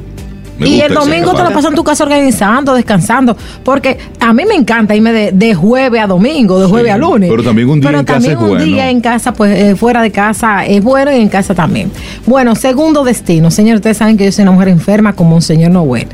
Me 0.60 0.70
y 0.70 0.80
el 0.82 0.94
domingo 0.94 1.34
te 1.34 1.44
lo 1.44 1.50
pasas 1.50 1.72
en 1.72 1.76
tu 1.76 1.84
casa 1.84 2.04
organizando, 2.04 2.76
descansando, 2.76 3.36
porque 3.64 3.98
a 4.20 4.32
mí 4.32 4.44
me 4.48 4.54
encanta 4.54 4.96
irme 4.96 5.12
de, 5.12 5.32
de 5.32 5.56
jueves 5.56 6.00
a 6.00 6.06
domingo, 6.06 6.60
de 6.60 6.68
jueves 6.68 6.90
Sí, 6.92 6.92
a 6.92 6.98
lunes. 7.00 7.32
pero 7.32 7.42
también 7.42 7.68
un 7.68 7.80
día 7.80 7.90
Pero 7.90 8.00
en 8.00 8.06
casa 8.06 8.14
también 8.20 8.38
es 8.38 8.44
un 8.44 8.48
bueno. 8.50 8.64
día 8.66 8.90
en 8.92 9.02
casa, 9.02 9.34
pues 9.34 9.58
eh, 9.60 9.76
fuera 9.76 10.04
de 10.04 10.12
casa 10.12 10.64
es 10.68 10.84
bueno 10.84 11.12
y 11.12 11.16
en 11.20 11.30
casa 11.30 11.56
también. 11.56 11.90
Bueno, 12.28 12.54
segundo 12.56 13.04
destino, 13.04 13.50
señor, 13.50 13.78
ustedes 13.78 13.98
saben 13.98 14.18
que 14.18 14.26
yo 14.26 14.32
soy 14.32 14.44
una 14.44 14.52
mujer 14.52 14.68
enferma 14.68 15.14
como 15.14 15.36
un 15.36 15.42
señor 15.42 15.72
Noel. 15.72 16.08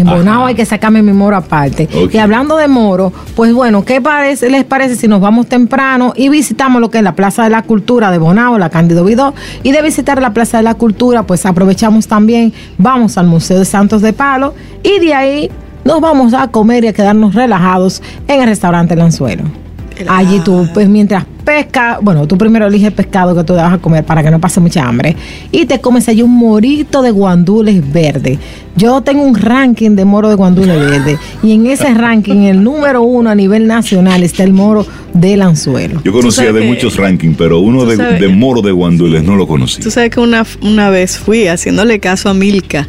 En 0.00 0.08
Ajá. 0.08 0.16
Bonao 0.16 0.46
hay 0.46 0.54
que 0.54 0.64
sacarme 0.64 1.02
mi 1.02 1.12
moro 1.12 1.36
aparte. 1.36 1.88
Y 2.12 2.16
hablando 2.18 2.56
de 2.56 2.68
moro, 2.68 3.12
pues 3.36 3.52
bueno, 3.52 3.84
¿qué 3.84 4.00
parece, 4.00 4.48
les 4.50 4.64
parece 4.64 4.96
si 4.96 5.08
nos 5.08 5.20
vamos 5.20 5.46
temprano 5.48 6.12
y 6.16 6.28
visitamos 6.28 6.80
lo 6.80 6.90
que 6.90 6.98
es 6.98 7.04
la 7.04 7.14
Plaza 7.14 7.44
de 7.44 7.50
la 7.50 7.62
Cultura 7.62 8.10
de 8.10 8.18
Bonao, 8.18 8.58
la 8.58 8.70
Cándido 8.70 9.04
Vidó? 9.04 9.34
Y 9.62 9.72
de 9.72 9.82
visitar 9.82 10.20
la 10.20 10.32
Plaza 10.32 10.58
de 10.58 10.62
la 10.64 10.74
Cultura, 10.74 11.22
pues 11.24 11.44
aprovechamos 11.46 12.06
también, 12.08 12.52
vamos 12.78 13.18
al 13.18 13.26
Museo 13.26 13.58
de 13.58 13.64
Santos 13.64 14.02
de 14.02 14.12
Palo 14.12 14.54
y 14.82 14.98
de 15.00 15.14
ahí 15.14 15.50
nos 15.84 16.00
vamos 16.00 16.34
a 16.34 16.48
comer 16.48 16.84
y 16.84 16.88
a 16.88 16.92
quedarnos 16.92 17.34
relajados 17.34 18.02
en 18.26 18.40
el 18.42 18.46
restaurante 18.48 18.94
El 18.94 19.00
Anzuelo. 19.00 19.44
El- 19.44 19.67
Allí 20.06 20.40
tú, 20.44 20.68
pues 20.74 20.88
mientras 20.88 21.24
pesca, 21.44 21.98
bueno, 22.02 22.26
tú 22.26 22.36
primero 22.36 22.66
eliges 22.66 22.88
el 22.88 22.92
pescado 22.92 23.34
que 23.34 23.42
tú 23.42 23.54
vas 23.54 23.72
a 23.72 23.78
comer 23.78 24.04
para 24.04 24.22
que 24.22 24.30
no 24.30 24.38
pase 24.38 24.60
mucha 24.60 24.86
hambre 24.86 25.16
y 25.50 25.64
te 25.64 25.80
comes 25.80 26.06
allí 26.08 26.20
un 26.20 26.36
morito 26.36 27.00
de 27.00 27.10
guandules 27.10 27.90
verde. 27.90 28.38
Yo 28.76 29.00
tengo 29.00 29.22
un 29.22 29.34
ranking 29.34 29.92
de 29.96 30.04
moro 30.04 30.28
de 30.28 30.34
guandules 30.34 30.78
verde 30.90 31.16
y 31.42 31.52
en 31.52 31.66
ese 31.66 31.92
ranking, 31.94 32.42
el 32.42 32.62
número 32.62 33.02
uno 33.02 33.30
a 33.30 33.34
nivel 33.34 33.66
nacional 33.66 34.22
está 34.22 34.44
el 34.44 34.52
moro 34.52 34.86
del 35.14 35.40
anzuelo. 35.40 36.02
Yo 36.04 36.12
conocía 36.12 36.52
de 36.52 36.60
que- 36.60 36.66
muchos 36.66 36.96
rankings, 36.96 37.36
pero 37.38 37.60
uno 37.60 37.84
tú 37.84 37.86
de, 37.90 37.96
sabes- 37.96 38.20
de 38.20 38.28
Moro 38.28 38.60
de 38.60 38.72
Guandules 38.72 39.24
no 39.24 39.34
lo 39.36 39.46
conocí. 39.48 39.80
Tú 39.80 39.90
sabes 39.90 40.10
que 40.10 40.20
una, 40.20 40.44
una 40.60 40.90
vez 40.90 41.16
fui 41.18 41.46
haciéndole 41.48 41.98
caso 41.98 42.28
a 42.28 42.34
Milka. 42.34 42.86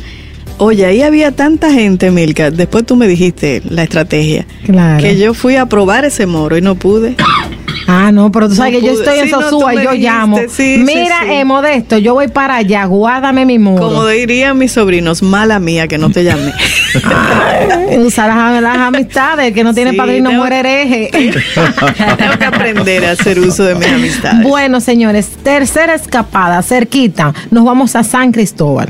Oye, 0.61 0.85
ahí 0.85 1.01
había 1.01 1.31
tanta 1.31 1.71
gente, 1.71 2.11
Milka. 2.11 2.51
Después 2.51 2.85
tú 2.85 2.95
me 2.97 3.07
dijiste 3.07 3.61
la 3.69 3.83
estrategia. 3.83 4.45
Claro. 4.65 5.01
Que 5.01 5.17
yo 5.17 5.33
fui 5.33 5.55
a 5.55 5.65
probar 5.67 6.03
ese 6.03 6.25
moro 6.25 6.57
y 6.57 6.61
no 6.61 6.75
pude. 6.75 7.15
Ah, 7.87 8.11
no, 8.11 8.29
pero 8.31 8.49
tú 8.49 8.55
sabes 8.55 8.73
No 8.73 8.79
que 8.81 8.85
yo 8.85 8.91
estoy 8.93 9.19
en 9.19 9.25
Sí, 9.25 9.31
Sosúa 9.31 9.73
y 9.73 9.77
yo 9.77 9.91
dijiste, 9.91 9.97
llamo. 10.11 10.37
sí, 10.49 10.83
Mira, 10.85 11.21
sí. 11.25 11.31
eh, 11.31 11.45
Modesto, 11.45 11.97
yo 11.97 12.13
voy 12.13 12.27
para 12.27 12.57
allá, 12.57 12.85
guárdame 12.85 13.45
mi 13.45 13.57
muro. 13.57 13.81
Como 13.83 14.05
dirían 14.05 14.57
mis 14.57 14.73
sobrinos, 14.73 15.23
mala 15.23 15.59
mía 15.59 15.87
que 15.87 15.97
no 15.97 16.09
te 16.11 16.23
llamé. 16.25 16.53
Usar 17.97 18.27
las, 18.29 18.61
las 18.61 18.77
amistades, 18.77 19.53
que 19.53 19.63
no 19.63 19.73
tiene 19.73 19.93
padrino 19.93 20.29
tengo- 20.29 20.41
muere 20.41 20.59
hereje. 20.59 21.09
Tengo 22.17 22.37
que 22.37 22.45
aprender 22.45 23.05
a 23.05 23.11
hacer 23.11 23.39
uso 23.39 23.63
de 23.63 23.75
mis 23.75 23.87
amistades. 23.87 24.43
Bueno, 24.47 24.81
señores, 24.81 25.29
tercera 25.41 25.95
escapada, 25.95 26.61
cerquita, 26.61 27.33
nos 27.49 27.63
vamos 27.63 27.95
a 27.95 28.03
San 28.03 28.31
Cristóbal. 28.31 28.89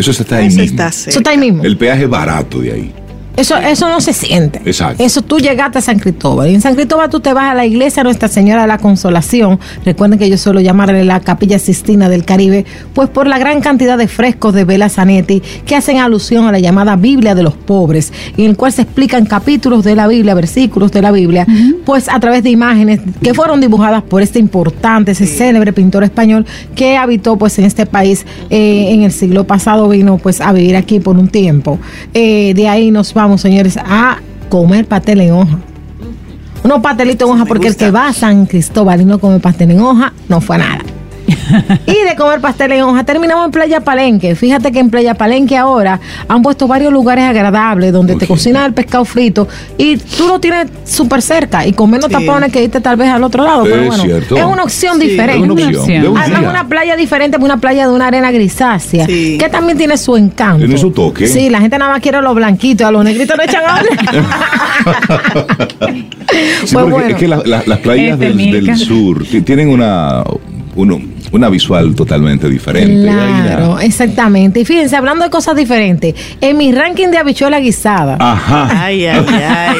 Eso 0.00 0.22
está 0.22 0.36
ahí 0.36 0.46
Eso 0.46 0.56
mismo. 0.60 0.70
está 0.82 0.88
Eso 0.88 1.10
está 1.18 1.30
ahí 1.30 1.36
cerca. 1.36 1.52
mismo. 1.52 1.64
El 1.64 1.76
peaje 1.76 2.06
barato 2.06 2.60
de 2.60 2.72
ahí. 2.72 2.92
Eso, 3.40 3.56
eso 3.56 3.88
no 3.88 4.02
se 4.02 4.12
siente. 4.12 4.60
Exacto. 4.66 5.02
Eso 5.02 5.22
tú 5.22 5.38
llegaste 5.38 5.78
a 5.78 5.80
San 5.80 5.98
Cristóbal. 5.98 6.50
Y 6.50 6.54
en 6.54 6.60
San 6.60 6.74
Cristóbal 6.74 7.08
tú 7.08 7.20
te 7.20 7.32
vas 7.32 7.50
a 7.50 7.54
la 7.54 7.64
iglesia 7.64 8.02
Nuestra 8.02 8.28
Señora 8.28 8.62
de 8.62 8.68
la 8.68 8.76
Consolación. 8.76 9.58
Recuerden 9.82 10.18
que 10.18 10.28
yo 10.28 10.36
suelo 10.36 10.60
llamarle 10.60 11.04
la 11.04 11.20
Capilla 11.20 11.58
Sistina 11.58 12.10
del 12.10 12.26
Caribe, 12.26 12.66
pues 12.92 13.08
por 13.08 13.26
la 13.26 13.38
gran 13.38 13.62
cantidad 13.62 13.96
de 13.96 14.08
frescos 14.08 14.52
de 14.52 14.64
Vela 14.64 14.90
Zanetti 14.90 15.42
que 15.64 15.74
hacen 15.74 15.96
alusión 15.98 16.46
a 16.46 16.52
la 16.52 16.58
llamada 16.58 16.96
Biblia 16.96 17.34
de 17.34 17.42
los 17.42 17.54
pobres, 17.54 18.12
en 18.36 18.44
el 18.44 18.56
cual 18.56 18.72
se 18.72 18.82
explican 18.82 19.24
capítulos 19.24 19.84
de 19.84 19.94
la 19.94 20.06
Biblia, 20.06 20.34
versículos 20.34 20.92
de 20.92 21.00
la 21.00 21.10
Biblia, 21.10 21.46
pues 21.86 22.08
a 22.08 22.20
través 22.20 22.42
de 22.42 22.50
imágenes 22.50 23.00
que 23.22 23.32
fueron 23.32 23.60
dibujadas 23.60 24.02
por 24.02 24.20
este 24.20 24.38
importante, 24.38 25.12
ese 25.12 25.26
célebre 25.26 25.72
pintor 25.72 26.04
español 26.04 26.44
que 26.74 26.96
habitó 26.96 27.36
pues 27.36 27.58
en 27.58 27.64
este 27.64 27.86
país 27.86 28.26
eh, 28.50 28.88
en 28.90 29.02
el 29.02 29.12
siglo 29.12 29.44
pasado, 29.44 29.88
vino 29.88 30.18
pues 30.18 30.40
a 30.40 30.52
vivir 30.52 30.76
aquí 30.76 31.00
por 31.00 31.16
un 31.16 31.28
tiempo. 31.28 31.78
Eh, 32.12 32.52
de 32.54 32.68
ahí 32.68 32.90
nos 32.90 33.14
vamos, 33.14 33.29
señores, 33.38 33.76
a 33.76 34.18
comer 34.48 34.86
pastel 34.86 35.20
en 35.20 35.32
hoja. 35.32 35.58
Unos 36.62 36.80
pastelitos 36.80 37.28
en 37.28 37.34
hoja, 37.34 37.44
porque 37.46 37.68
el 37.68 37.76
que 37.76 37.90
va 37.90 38.08
a 38.08 38.12
San 38.12 38.46
Cristóbal 38.46 39.00
y 39.00 39.04
no 39.04 39.18
come 39.18 39.40
pastel 39.40 39.70
en 39.70 39.80
hoja, 39.80 40.12
no 40.28 40.40
fue 40.40 40.56
a 40.56 40.58
nada. 40.58 40.80
y 41.86 42.08
de 42.08 42.16
comer 42.16 42.40
pastel 42.40 42.72
en 42.72 42.82
hoja, 42.82 43.04
terminamos 43.04 43.44
en 43.46 43.50
Playa 43.50 43.80
Palenque. 43.80 44.34
Fíjate 44.34 44.72
que 44.72 44.78
en 44.80 44.90
Playa 44.90 45.14
Palenque 45.14 45.56
ahora 45.56 46.00
han 46.28 46.42
puesto 46.42 46.66
varios 46.66 46.92
lugares 46.92 47.24
agradables 47.24 47.92
donde 47.92 48.16
te 48.16 48.26
cocinan 48.26 48.64
el 48.66 48.74
pescado 48.74 49.04
frito 49.04 49.48
y 49.78 49.96
tú 49.96 50.26
lo 50.28 50.40
tienes 50.40 50.66
súper 50.84 51.22
cerca 51.22 51.66
y 51.66 51.72
con 51.72 51.90
menos 51.90 52.06
Sí. 52.06 52.12
tapones 52.12 52.52
que 52.52 52.62
irte 52.64 52.80
tal 52.80 52.96
vez 52.96 53.08
al 53.08 53.22
otro 53.24 53.44
lado. 53.44 53.64
Pero 53.64 53.82
Es 53.82 53.86
bueno, 53.88 54.02
cierto. 54.02 54.36
es 54.36 54.44
una 54.44 54.62
opción 54.64 54.96
Sí, 54.98 55.04
Es 55.04 55.10
diferente. 55.10 55.42
una 55.44 55.52
Una 55.52 55.64
opción. 55.66 55.80
opción. 55.82 56.02
de 56.02 56.08
un 56.08 56.18
Además, 56.18 56.40
día. 56.40 56.50
una 56.50 56.68
playa 56.68 56.96
diferente, 56.96 57.36
una 57.40 57.56
playa 57.58 57.86
de 57.88 57.94
una 57.94 58.06
arena 58.08 58.30
grisácea, 58.30 59.06
Sí. 59.06 59.36
que 59.38 59.48
también 59.48 59.78
tiene 59.78 59.96
su 59.96 60.16
encanto. 60.16 60.58
Tiene 60.58 60.78
su 60.78 60.90
toque. 60.90 61.26
Sí, 61.26 61.48
la 61.50 61.60
gente 61.60 61.78
nada 61.78 61.92
más 61.92 62.00
quiere 62.00 62.20
los 62.22 62.34
blanquitos, 62.34 62.86
a 62.86 62.90
los 62.90 63.04
negritos 63.04 63.36
no 63.36 63.42
echan 63.42 63.60
Pues 66.72 66.72
bueno. 66.72 66.98
es 67.08 67.14
que 67.16 67.28
la- 67.28 67.42
la- 67.44 67.62
las 67.66 67.78
playas 67.78 68.20
Este, 68.20 68.32
del, 68.32 68.76
sur 68.76 69.24
ti- 69.24 69.42
tienen 69.42 69.68
una, 69.68 70.22
uno- 70.76 71.00
una 71.32 71.48
visual 71.48 71.94
totalmente 71.94 72.48
diferente. 72.48 73.02
Claro, 73.02 73.78
exactamente. 73.80 74.60
Y 74.60 74.64
fíjense, 74.64 74.96
hablando 74.96 75.24
de 75.24 75.30
cosas 75.30 75.56
diferentes, 75.56 76.14
en 76.40 76.56
mi 76.56 76.72
ranking 76.72 77.08
de 77.08 77.18
habichuela 77.18 77.60
guisada, 77.60 78.16
Ajá. 78.18 78.68
Ay, 78.84 79.06
ay, 79.06 79.24
ay. 79.28 79.76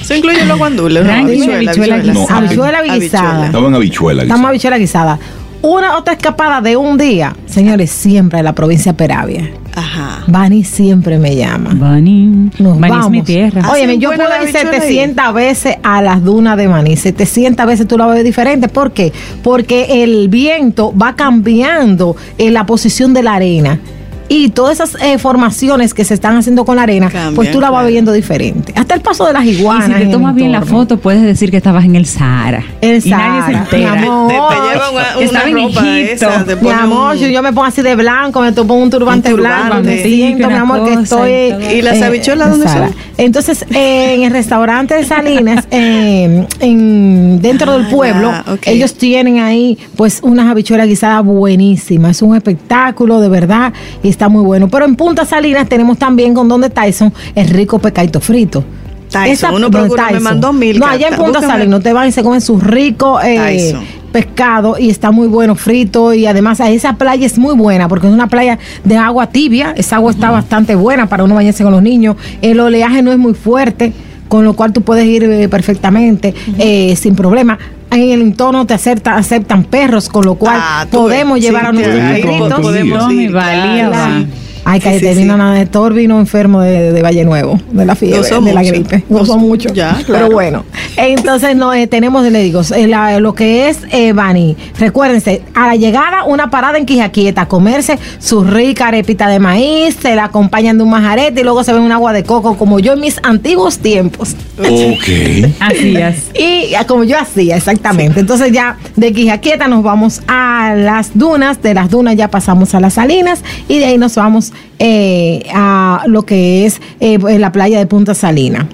Eso 0.00 0.14
incluye 0.14 0.44
los 0.44 0.58
guandules, 0.58 1.02
¿no? 1.04 1.10
Ranking 1.10 1.50
habichuela 1.50 1.98
guisada. 1.98 2.36
habichuela 2.38 2.78
Habichuela. 2.78 2.98
guisada. 3.04 3.46
Estaba 3.46 3.68
en 3.68 3.74
habichuela. 3.74 4.22
estamos 4.22 4.40
quizá. 4.42 4.48
habichuela 4.48 4.78
guisada. 4.78 5.18
Una 5.66 5.96
otra 5.96 6.12
escapada 6.12 6.60
de 6.60 6.76
un 6.76 6.98
día, 6.98 7.34
señores, 7.46 7.90
siempre 7.90 8.40
a 8.40 8.42
la 8.42 8.52
provincia 8.52 8.92
de 8.92 8.98
Peravia. 8.98 9.50
Ajá. 9.74 10.22
Bani 10.26 10.62
siempre 10.62 11.18
me 11.18 11.34
llama. 11.34 11.70
Bani, 11.72 12.50
Nos 12.58 12.78
Bani 12.78 12.90
vamos. 12.90 13.06
es 13.06 13.10
mi 13.10 13.22
tierra. 13.22 13.70
Oye, 13.72 13.84
Hacen 13.84 13.98
yo 13.98 14.10
puedo 14.10 14.28
ir 14.28 14.34
habichuela 14.42 14.70
ahí. 14.70 14.80
700 14.82 15.32
veces 15.34 15.76
a 15.82 16.02
las 16.02 16.22
dunas 16.22 16.58
de 16.58 16.68
Maní. 16.68 16.98
700 16.98 17.64
veces 17.66 17.88
tú 17.88 17.96
la 17.96 18.06
ves 18.06 18.22
diferente. 18.24 18.68
¿Por 18.68 18.92
qué? 18.92 19.10
Porque 19.42 20.04
el 20.04 20.28
viento 20.28 20.92
va 20.96 21.16
cambiando 21.16 22.14
en 22.36 22.52
la 22.52 22.66
posición 22.66 23.14
de 23.14 23.22
la 23.22 23.34
arena. 23.36 23.80
Y 24.28 24.48
todas 24.50 24.80
esas 24.80 24.96
eh, 25.02 25.18
formaciones 25.18 25.92
que 25.92 26.04
se 26.04 26.14
están 26.14 26.36
haciendo 26.36 26.64
con 26.64 26.76
la 26.76 26.82
arena, 26.84 27.10
Cambian, 27.10 27.34
pues 27.34 27.50
tú 27.50 27.60
la 27.60 27.68
vas 27.70 27.80
claro. 27.80 27.88
viendo 27.92 28.12
diferente. 28.12 28.72
Hasta 28.76 28.94
el 28.94 29.00
paso 29.02 29.26
de 29.26 29.32
las 29.34 29.44
Y 29.44 29.50
iguanas. 29.50 29.86
si 29.86 29.92
en 29.92 30.08
te 30.08 30.12
tomas 30.14 30.34
bien 30.34 30.50
la 30.50 30.62
foto, 30.62 30.96
puedes 30.98 31.22
decir 31.22 31.50
que 31.50 31.58
estabas 31.58 31.84
en 31.84 31.94
el 31.94 32.06
Sahara. 32.06 32.64
El 32.80 33.02
y 33.04 33.10
nadie 33.10 33.42
se 33.42 33.52
Sahara, 33.52 33.58
entera. 33.58 33.92
mi 33.96 34.06
amor. 34.06 34.28
Te, 34.28 34.34
te 34.34 34.40
lleva 34.72 34.90
una, 34.90 35.30
una 35.30 35.66
ropa 35.66 35.82
de 35.82 36.46
te 36.56 36.56
Mi 36.64 36.70
amor, 36.70 37.12
un- 37.12 37.18
si 37.18 37.32
yo 37.32 37.42
me 37.42 37.52
pongo 37.52 37.64
así 37.66 37.82
de 37.82 37.94
blanco, 37.96 38.40
me 38.40 38.52
pongo 38.52 38.76
un 38.76 38.90
turbante, 38.90 39.28
Un 39.30 39.36
turbante. 39.36 39.66
blanco, 39.68 39.84
me 39.84 40.02
siento, 40.02 40.48
mi 40.48 40.54
amor, 40.54 40.84
que 40.84 40.92
estoy. 40.94 41.30
y. 41.30 41.74
¿Y 41.78 41.82
las 41.82 42.00
habichuelas 42.00 42.50
dónde 42.50 42.66
Sara. 42.66 42.88
son? 42.88 42.96
Entonces, 43.18 43.64
eh, 43.70 44.14
en 44.14 44.22
el 44.24 44.32
restaurante 44.32 44.94
de 44.94 45.04
Salinas, 45.04 45.66
eh, 45.70 46.46
en, 46.60 47.40
dentro 47.42 47.72
Ah, 47.72 47.76
del 47.78 47.86
pueblo, 47.88 48.30
ya, 48.30 48.52
ok. 48.52 48.60
ellos 48.66 48.94
tienen 48.94 49.38
ahí, 49.40 49.78
pues, 49.96 50.20
unas 50.22 50.50
habichuelas 50.50 50.86
guisadas 50.88 51.24
buenísimas. 51.24 52.16
Es 52.16 52.22
un 52.22 52.34
espectáculo, 52.36 53.20
de 53.20 53.28
verdad, 53.28 53.72
y 54.02 54.08
está 54.14 54.28
muy 54.28 54.42
bueno. 54.42 54.68
Pero 54.68 54.84
en 54.84 54.96
Punta 54.96 55.24
Salinas 55.24 55.68
tenemos 55.68 55.98
también 55.98 56.34
con 56.34 56.48
donde 56.48 56.70
Tyson 56.70 57.12
el 57.34 57.48
rico 57.48 57.78
pecaito 57.78 58.20
frito. 58.20 58.64
Tyson, 59.10 59.54
uno 59.54 59.70
procura, 59.70 60.10
me 60.10 60.18
mandó 60.18 60.52
mil 60.52 60.78
No, 60.80 60.86
allá 60.86 61.08
en. 61.08 61.14
Punta 61.16 61.38
Búscame- 61.40 61.46
Salinas 61.46 61.82
te 61.82 61.92
van 61.92 62.08
y 62.08 62.12
se 62.12 62.22
comen 62.24 62.40
su 62.40 62.58
rico 62.58 63.20
eh, 63.22 63.74
pescado 64.10 64.76
y 64.78 64.90
está 64.90 65.10
muy 65.12 65.28
bueno 65.28 65.54
frito 65.54 66.12
y 66.14 66.26
además 66.26 66.58
esa 66.60 66.94
playa 66.96 67.24
es 67.26 67.38
muy 67.38 67.54
buena 67.54 67.86
porque 67.88 68.06
es 68.08 68.12
una 68.12 68.26
playa 68.28 68.58
de 68.82 68.96
agua 68.96 69.28
tibia, 69.28 69.72
esa 69.76 69.96
agua 69.96 70.10
está 70.10 70.30
bastante 70.30 70.74
buena 70.74 71.06
para 71.08 71.22
uno 71.24 71.34
bañarse 71.34 71.62
con 71.62 71.72
los 71.72 71.82
niños, 71.82 72.16
el 72.42 72.58
oleaje 72.60 73.02
no 73.02 73.12
es 73.12 73.18
muy 73.18 73.34
fuerte, 73.34 73.92
con 74.28 74.44
lo 74.44 74.54
cual 74.54 74.72
tú 74.72 74.80
puedes 74.82 75.04
ir 75.06 75.22
eh, 75.24 75.48
perfectamente 75.48 76.34
eh, 76.58 76.96
sin 76.96 77.14
problema. 77.14 77.56
En 77.94 78.10
el 78.10 78.20
entorno 78.22 78.66
te 78.66 78.74
acepta- 78.74 79.16
aceptan 79.16 79.64
perros, 79.64 80.08
con 80.08 80.24
lo 80.24 80.34
cual 80.34 80.56
Ah, 80.58 80.86
podemos 80.90 81.34
ves, 81.34 81.44
llevar 81.44 81.62
sí, 81.62 81.68
a 81.68 81.72
nuestros 81.72 82.00
perritos. 82.00 82.60
podemos 82.60 83.12
ir, 83.12 83.30
claro. 83.30 84.26
Sí. 84.64 84.70
Ay, 84.70 84.80
Sí, 84.80 84.84
cállate, 84.84 85.12
sí, 85.14 85.18
vino 85.20 85.34
sí. 85.34 85.38
nada 85.38 85.54
de 85.54 85.66
Thor, 85.66 85.92
vino 85.94 86.18
enfermo 86.18 86.60
de, 86.60 86.92
de 86.92 87.02
Valle 87.02 87.24
Nuevo, 87.24 87.60
de 87.70 87.84
la 87.86 87.94
fiebre, 87.94 88.20
de 88.28 88.52
la 88.52 88.60
mucho. 88.60 88.72
gripe. 88.72 89.04
Gozó 89.08 89.34
Gozó- 89.34 89.38
mucho. 89.38 89.72
ya, 89.74 89.94
Pero 89.98 90.04
claro. 90.06 90.30
bueno, 90.30 90.64
entonces 90.96 91.56
no, 91.56 91.72
eh, 91.74 91.86
tenemos, 91.86 92.24
le 92.30 92.42
digo, 92.42 92.62
eh, 92.74 92.86
la- 92.86 93.18
lo 93.20 93.34
que 93.34 93.68
es 93.68 93.78
eh, 93.90 94.12
Bani. 94.12 94.56
Recuérdense, 94.78 95.42
a 95.54 95.66
la 95.68 95.76
llegada, 95.76 96.24
una 96.24 96.50
parada 96.50 96.78
en 96.78 96.86
Quijaquieta, 96.86 97.46
comerse 97.46 97.98
su 98.18 98.44
rica 98.44 98.88
arepita 98.88 99.28
de 99.28 99.38
maíz, 99.38 99.96
se 100.00 100.14
la 100.16 100.24
acompañan 100.24 100.78
de 100.78 100.84
un 100.84 100.90
majarete 100.90 101.40
y 101.40 101.44
luego 101.44 101.62
se 101.64 101.72
ven 101.72 101.82
un 101.82 101.92
agua 101.92 102.12
de 102.12 102.22
coco, 102.24 102.56
como 102.56 102.78
yo 102.80 102.94
en 102.94 103.00
mis 103.00 103.18
antiguos 103.22 103.78
tiempos. 103.78 104.34
Ok. 104.58 104.64
Así 105.60 105.96
es. 105.96 106.30
Y 106.34 106.74
ah, 106.74 106.86
como 106.86 107.04
yo 107.04 107.18
hacía, 107.18 107.56
exactamente. 107.56 108.20
Entonces 108.20 108.52
ya 108.52 108.76
de 108.96 109.12
Quijaquieta 109.12 109.68
nos 109.68 109.82
vamos 109.82 110.22
a 110.26 110.74
las 110.76 111.16
dunas, 111.16 111.60
de 111.62 111.74
las 111.74 111.90
dunas 111.90 112.16
ya 112.16 112.28
pasamos 112.28 112.74
a 112.74 112.80
las 112.80 112.94
salinas 112.94 113.42
y 113.68 113.78
de 113.78 113.86
ahí 113.86 113.98
nos 113.98 114.14
vamos 114.14 114.52
eh, 114.78 115.44
a 115.54 116.02
lo 116.06 116.22
que 116.22 116.66
es 116.66 116.80
eh, 117.00 117.18
la 117.38 117.52
playa 117.52 117.78
de 117.78 117.86
Punta 117.86 118.14
Salina. 118.14 118.68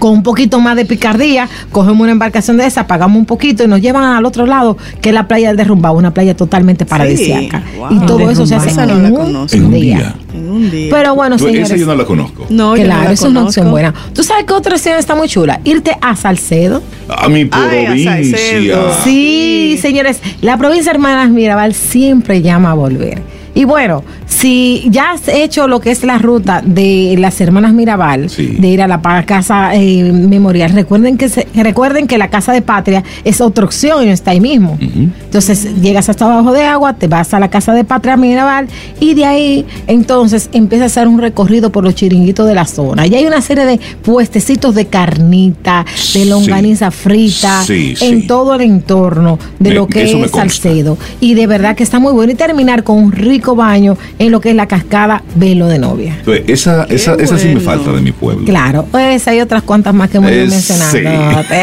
Con 0.00 0.10
un 0.12 0.22
poquito 0.24 0.60
más 0.60 0.76
de 0.76 0.84
picardía, 0.84 1.48
cogemos 1.70 2.00
una 2.02 2.12
embarcación 2.12 2.56
de 2.58 2.66
esa, 2.66 2.86
pagamos 2.86 3.16
un 3.16 3.24
poquito 3.24 3.64
y 3.64 3.68
nos 3.68 3.80
llevan 3.80 4.02
al 4.04 4.26
otro 4.26 4.44
lado, 4.44 4.76
que 5.00 5.10
es 5.10 5.14
la 5.14 5.28
playa 5.28 5.48
del 5.48 5.56
derrumbado, 5.56 5.94
una 5.96 6.12
playa 6.12 6.36
totalmente 6.36 6.84
paradisíaca. 6.84 7.62
wow. 7.78 7.86
Y 7.90 7.98
todo 8.04 8.28
eso 8.28 8.44
se 8.44 8.56
hace 8.56 8.70
en 8.70 8.76
no 8.76 8.86
la 8.86 9.08
un, 9.08 9.14
conozco. 9.14 9.56
En 9.56 9.64
un 9.66 9.70
día. 9.72 9.96
día. 9.96 10.14
En 10.34 10.50
un 10.50 10.70
día. 10.70 10.88
Pero 10.90 11.14
bueno, 11.14 11.36
Tú- 11.38 11.44
señores. 11.46 11.68
Esa 11.70 11.76
yo 11.76 11.86
no 11.86 11.94
la 11.94 12.04
conozco. 12.04 12.44
no, 12.50 12.70
no 12.76 12.82
Claro, 12.82 13.04
la 13.04 13.12
eso 13.12 13.24
es 13.26 13.30
una 13.30 13.44
opción 13.44 13.70
buena. 13.70 13.94
¿Tú 14.12 14.22
sabes 14.24 14.44
qué 14.44 14.52
otra 14.52 14.74
opción 14.74 14.98
está 14.98 15.14
muy 15.14 15.28
chula? 15.28 15.60
Irte 15.64 15.96
a 16.02 16.16
Salcedo. 16.16 16.82
A 17.08 17.28
mi 17.28 17.48
Ay, 17.50 17.50
a 17.52 17.84
provincia. 17.86 18.10
Salcedo. 18.12 18.90
Sí, 19.04 19.78
señores, 19.80 20.20
la 20.42 20.58
provincia 20.58 20.92
de 20.92 20.96
Hermanas 20.96 21.30
Mirabal 21.30 21.72
siempre 21.72 22.42
llama 22.42 22.72
a 22.72 22.74
volver. 22.74 23.22
Y 23.54 23.64
bueno, 23.64 24.02
si 24.26 24.86
ya 24.90 25.12
has 25.12 25.28
hecho 25.28 25.68
lo 25.68 25.80
que 25.80 25.90
es 25.92 26.02
la 26.02 26.18
ruta 26.18 26.60
de 26.64 27.14
las 27.18 27.40
hermanas 27.40 27.72
Mirabal, 27.72 28.28
Sí. 28.30 28.56
de 28.58 28.68
ir 28.68 28.82
a 28.82 28.88
la 28.88 29.00
casa 29.26 29.74
eh, 29.74 30.10
memorial, 30.12 30.72
recuerden 30.72 31.16
que 31.16 31.28
se- 31.28 31.46
recuerden 31.54 32.06
que 32.06 32.18
la 32.18 32.28
casa 32.28 32.52
de 32.52 32.62
patria 32.62 33.04
es 33.24 33.40
otra 33.40 33.64
opción 33.64 34.02
y 34.02 34.06
no 34.06 34.12
está 34.12 34.32
ahí 34.32 34.40
mismo. 34.40 34.76
Entonces 34.80 35.80
llegas 35.80 36.08
hasta 36.08 36.24
abajo 36.24 36.52
de 36.52 36.64
agua, 36.64 36.94
te 36.94 37.06
vas 37.06 37.32
a 37.34 37.38
la 37.40 37.48
casa 37.48 37.72
de 37.74 37.84
patria 37.84 38.16
Mirabal 38.16 38.66
y 39.00 39.14
de 39.14 39.24
ahí 39.24 39.66
entonces 39.86 40.48
empiezas 40.52 40.84
a 40.84 41.00
hacer 41.00 41.08
un 41.08 41.20
recorrido 41.20 41.70
por 41.70 41.84
los 41.84 41.94
chiringuitos 41.94 42.46
de 42.46 42.54
la 42.54 42.64
zona. 42.66 43.06
Y 43.06 43.14
hay 43.14 43.24
una 43.26 43.40
serie 43.40 43.64
de 43.66 43.78
puestecitos 44.02 44.74
de 44.74 44.86
carnita, 44.86 45.84
de 45.94 46.00
Sí. 46.00 46.24
longaniza 46.24 46.90
frita, 46.90 47.62
Sí, 47.64 47.94
en 48.00 48.26
todo 48.26 48.54
el 48.54 48.62
entorno 48.62 49.38
de 49.58 49.70
Me- 49.70 49.74
lo 49.76 49.86
que 49.86 50.02
es. 50.02 50.30
Salcedo. 50.30 50.98
Y 51.20 51.34
de 51.34 51.46
verdad 51.46 51.76
que 51.76 51.82
está 51.84 51.98
muy 51.98 52.12
bueno. 52.12 52.32
Y 52.32 52.34
terminar 52.34 52.82
con 52.82 52.96
un 52.98 53.12
rico 53.12 53.43
baño 53.54 53.96
en 54.18 54.32
lo 54.32 54.40
que 54.40 54.50
es 54.50 54.56
la 54.56 54.66
cascada 54.66 55.22
Velo 55.34 55.66
de 55.66 55.78
Novia. 55.78 56.14
Entonces, 56.18 56.44
Esa, 56.48 56.86
Qué 56.86 56.94
esa, 56.94 57.14
esa 57.14 57.38
sí 57.38 57.48
me 57.48 57.54
bueno. 57.56 57.70
falta 57.70 57.92
de 57.92 58.00
mi 58.00 58.12
pueblo. 58.12 58.44
Claro, 58.46 58.86
pues 58.90 59.28
hay 59.28 59.40
otras 59.40 59.62
cuantas 59.62 59.94
más 59.94 60.08
que 60.10 60.16
hemos 60.16 60.30
ido 60.30 60.44
Eh, 60.44 60.48
mencionando. 60.48 61.44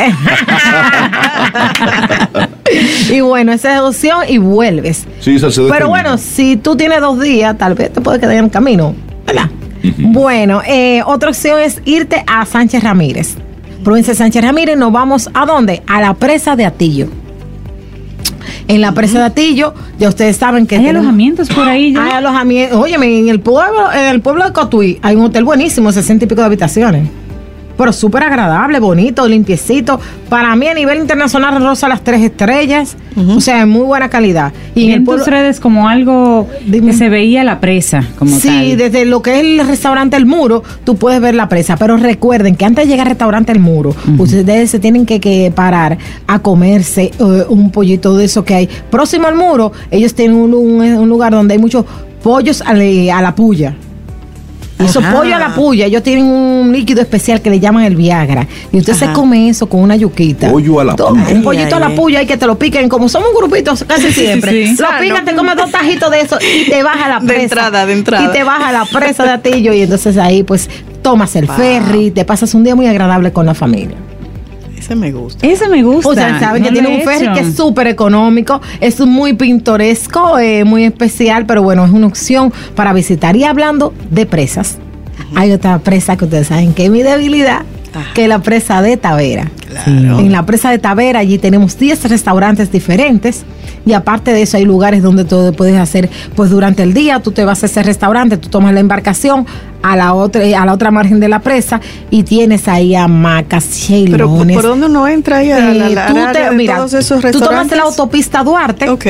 y 3.12 3.22
bueno, 3.22 3.52
esa 3.54 3.76
es 3.76 3.82
opción 3.82 4.20
y 4.28 4.38
vuelves. 4.38 5.06
Sí, 5.20 5.38
Pero 5.70 5.90
bueno, 5.90 6.18
si 6.18 6.58
tú 6.58 6.76
tienes 6.76 7.02
dos 7.02 7.20
días, 7.20 7.58
tal 7.58 7.74
vez 7.76 7.92
te 7.92 8.02
puedes 8.02 8.20
quedar 8.22 8.36
en 8.36 8.46
el 8.46 8.52
camino, 8.52 8.96
¿verdad? 9.26 9.50
Bueno, 9.98 10.62
eh, 10.68 11.02
otra 11.06 11.30
opción 11.30 11.60
es 11.60 11.82
irte 11.86 12.24
a 12.28 12.46
Sánchez 12.46 12.84
Ramírez. 12.84 13.36
provincia 13.84 14.14
de 14.14 14.18
Sánchez 14.18 14.44
Ramírez, 14.44 14.78
nos 14.78 14.92
vamos 14.92 15.30
a 15.34 15.46
dónde? 15.46 15.82
A 15.88 16.02
la 16.02 16.14
presa 16.14 16.56
de 16.56 16.66
Atillo. 16.66 17.08
En 18.72 18.80
la 18.80 18.94
presa 18.94 19.20
de 19.20 19.26
Atillo, 19.26 19.74
ya 20.00 20.08
ustedes 20.08 20.38
saben 20.38 20.66
que 20.66 20.76
Hay 20.76 20.82
tenemos- 20.82 21.02
alojamientos 21.02 21.50
por 21.50 21.68
ahí. 21.68 21.92
ya? 21.94 22.06
hay 22.06 22.12
alojamientos. 22.12 22.80
Óyeme, 22.80 23.20
en 23.20 23.28
el 23.28 23.42
pueblo, 23.42 23.92
en 23.92 24.06
el 24.06 24.22
pueblo 24.22 24.46
de 24.46 24.54
Cotuí 24.54 24.98
hay 25.02 25.16
un 25.18 25.26
hotel 25.26 25.44
buenísimo, 25.44 25.92
60 25.92 26.24
y 26.24 26.28
pico 26.30 26.40
de 26.40 26.46
habitaciones. 26.48 27.10
Pero 27.82 27.94
súper 27.94 28.22
agradable, 28.24 28.80
bonito, 28.80 29.28
limpiecito. 29.28 30.00
Para 30.30 30.56
mí 30.56 30.68
a 30.68 30.74
nivel 30.76 31.00
internacional 31.00 31.60
rosa 31.64 31.88
las 31.88 32.04
tres 32.04 32.22
estrellas. 32.22 32.96
O 33.36 33.42
sea, 33.42 33.62
en 33.64 33.70
muy 33.70 33.82
buena 33.82 34.08
calidad. 34.08 34.54
Y 34.76 34.84
en 34.86 34.90
el 34.92 34.96
en 34.98 35.06
tus 35.06 35.26
redes 35.26 35.60
como 35.60 35.90
algo 35.90 36.48
Dime. 36.66 36.88
que 36.92 36.94
se 36.94 37.10
veía 37.10 37.44
la 37.44 37.60
presa 37.60 38.04
como 38.20 38.38
Sí, 38.38 38.48
tal. 38.48 38.78
desde 38.78 39.06
lo 39.06 39.22
que 39.24 39.34
es 39.34 39.40
el 39.44 39.68
restaurante 39.68 40.16
El 40.16 40.26
Muro, 40.28 40.64
tú 40.84 40.96
puedes 40.96 41.20
ver 41.20 41.34
la 41.34 41.50
presa. 41.50 41.76
Pero 41.76 41.98
recuerden 41.98 42.56
que 42.56 42.66
antes 42.66 42.86
de 42.86 42.92
llegar 42.92 43.08
al 43.08 43.12
restaurante 43.14 43.52
El 43.52 43.60
Muro, 43.60 43.96
ustedes 44.18 44.70
se 44.70 44.80
tienen 44.80 45.06
que, 45.08 45.20
que 45.20 45.52
parar 45.54 45.98
a 46.28 46.40
comerse 46.40 47.12
eh, 47.20 47.44
un 47.50 47.72
pollito 47.72 48.16
de 48.16 48.26
eso 48.26 48.46
que 48.46 48.54
hay. 48.56 48.70
Próximo 48.92 49.28
al 49.28 49.36
muro, 49.36 49.72
ellos 49.90 50.14
tienen 50.14 50.38
un, 50.38 50.54
un- 50.54 50.82
un 50.82 51.10
lugar 51.10 51.32
donde 51.34 51.56
hay 51.56 51.60
muchos 51.60 51.84
pollos 52.24 52.62
a, 52.62 52.74
la- 52.74 53.18
a 53.18 53.22
la 53.24 53.34
puya. 53.36 53.76
Ajá. 54.86 55.14
pollos 55.14 55.34
a 55.36 55.40
la 55.40 55.56
puya, 55.56 55.86
ellos 55.86 56.04
tienen 56.04 56.26
un 56.26 56.72
líquido 56.72 57.02
especial 57.02 57.42
que 57.42 57.50
le 57.50 57.60
llaman 57.60 57.84
el 57.86 57.96
Viagra. 57.96 58.48
Y 58.72 58.78
usted 58.78 58.94
se 58.94 59.06
Ajá. 59.06 59.14
come 59.14 59.50
eso 59.50 59.68
con 59.68 59.82
una 59.82 59.96
yuquita. 59.96 60.50
Pollo 60.52 60.80
a 60.80 60.84
la 60.84 60.96
puya. 60.96 61.28
Un 61.32 61.44
pollito 61.44 61.76
a 61.76 61.80
la 61.80 61.96
puya 61.96 62.22
y 62.22 62.26
que 62.26 62.38
te 62.38 62.46
lo 62.48 62.58
piquen. 62.58 62.90
Como 62.90 63.10
somos 63.10 63.30
un 63.30 63.36
grupito 63.38 63.74
casi 63.88 64.12
siempre. 64.12 64.68
sí. 64.68 64.72
Lo 64.82 64.88
Sano. 64.88 65.00
pican, 65.02 65.26
te 65.26 65.36
comes 65.36 65.56
dos 65.56 65.72
tajitos 65.72 66.10
de 66.12 66.22
eso 66.22 66.38
y 66.42 66.70
te 66.70 66.84
baja 66.84 67.08
la 67.10 67.20
De 67.20 67.28
presa. 67.28 67.44
entrada, 67.44 67.86
de 67.86 67.94
entrada. 67.94 68.26
Y 68.26 68.32
te 68.32 68.44
baja 68.44 68.72
la 68.72 68.86
presa 68.86 69.24
de 69.24 69.30
Atillo. 69.32 69.74
Y 69.74 69.82
entonces 69.82 70.18
ahí 70.18 70.44
pues 70.44 70.70
tomas 71.02 71.36
el 71.36 71.46
Wow. 71.48 71.56
ferry, 71.56 72.12
te 72.12 72.26
pasas 72.26 72.54
un 72.54 72.64
día 72.64 72.76
muy 72.76 72.88
agradable 72.88 73.32
con 73.32 73.46
la 73.46 73.54
familia. 73.54 73.98
Ese 74.82 74.96
me 74.96 75.12
gusta. 75.12 75.46
Ese 75.46 75.70
me 75.70 75.84
gusta. 75.84 76.10
Ustedes 76.10 76.40
saben 76.40 76.64
no 76.64 76.68
que 76.70 76.74
tiene 76.74 76.88
un 76.90 77.02
ferry 77.04 77.26
hecho. 77.26 77.34
que 77.36 77.40
es 77.42 77.56
súper 77.56 77.86
económico, 77.86 78.60
es 78.80 79.00
muy 79.00 79.34
pintoresco, 79.34 80.40
eh, 80.40 80.64
muy 80.64 80.86
especial, 80.86 81.46
pero 81.46 81.62
bueno, 81.62 81.86
es 81.86 81.92
una 81.92 82.08
opción 82.08 82.52
para 82.76 82.92
visitar. 82.92 83.36
Y 83.36 83.44
hablando 83.44 83.94
de 84.10 84.26
presas, 84.26 84.80
hay 85.36 85.52
otra 85.52 85.78
presa 85.80 86.18
que 86.18 86.26
ustedes 86.26 86.48
saben 86.48 86.74
que 86.74 86.86
es 86.86 86.90
mi 86.92 87.04
debilidad, 87.04 87.62
Ajá. 87.94 88.14
que 88.16 88.24
es 88.24 88.28
la 88.28 88.40
presa 88.40 88.82
de 88.82 88.98
Tavera. 88.98 89.52
Claro. 89.72 90.20
En 90.20 90.32
la 90.32 90.46
presa 90.46 90.70
de 90.70 90.78
Tavera 90.80 91.20
allí 91.20 91.38
tenemos 91.38 91.78
10 91.78 92.10
restaurantes 92.10 92.72
diferentes 92.72 93.44
y 93.86 93.94
aparte 93.94 94.34
de 94.34 94.42
eso 94.44 94.58
hay 94.58 94.66
lugares 94.66 95.02
donde 95.02 95.24
tú 95.26 95.54
puedes 95.56 95.78
hacer 95.80 96.10
pues 96.36 96.50
durante 96.50 96.84
el 96.84 96.94
día 96.94 97.20
tú 97.22 97.32
te 97.32 97.46
vas 97.46 97.64
a 97.64 97.66
ese 97.68 97.82
restaurante, 97.84 98.38
tú 98.38 98.50
tomas 98.50 98.74
la 98.74 98.80
embarcación 98.80 99.46
a 99.84 99.96
la 99.96 100.14
otra 100.14 100.44
a 100.62 100.66
la 100.66 100.74
otra 100.74 100.92
margen 100.92 101.20
de 101.20 101.28
la 101.28 101.40
presa 101.40 101.82
y 102.12 102.22
tienes 102.22 102.68
ahí 102.68 102.94
hamacas, 102.94 103.88
Pero 103.90 104.30
¿por, 104.30 104.62
dónde 104.62 104.86
uno 104.86 105.08
entra 105.08 105.38
ahí 105.38 105.50
a 105.52 105.60
la, 105.60 105.88
Eh, 105.90 105.96
la- 105.96 106.32
te- 106.32 106.40
de 106.40 106.52
mira, 106.52 106.76
todos 106.76 106.94
esos 106.94 107.18
tú 107.20 107.22
tomas 107.22 107.34
restaurantes? 107.34 107.78
la 107.78 107.84
autopista 107.86 108.44
Duarte 108.44 108.90
Ok. 108.90 109.06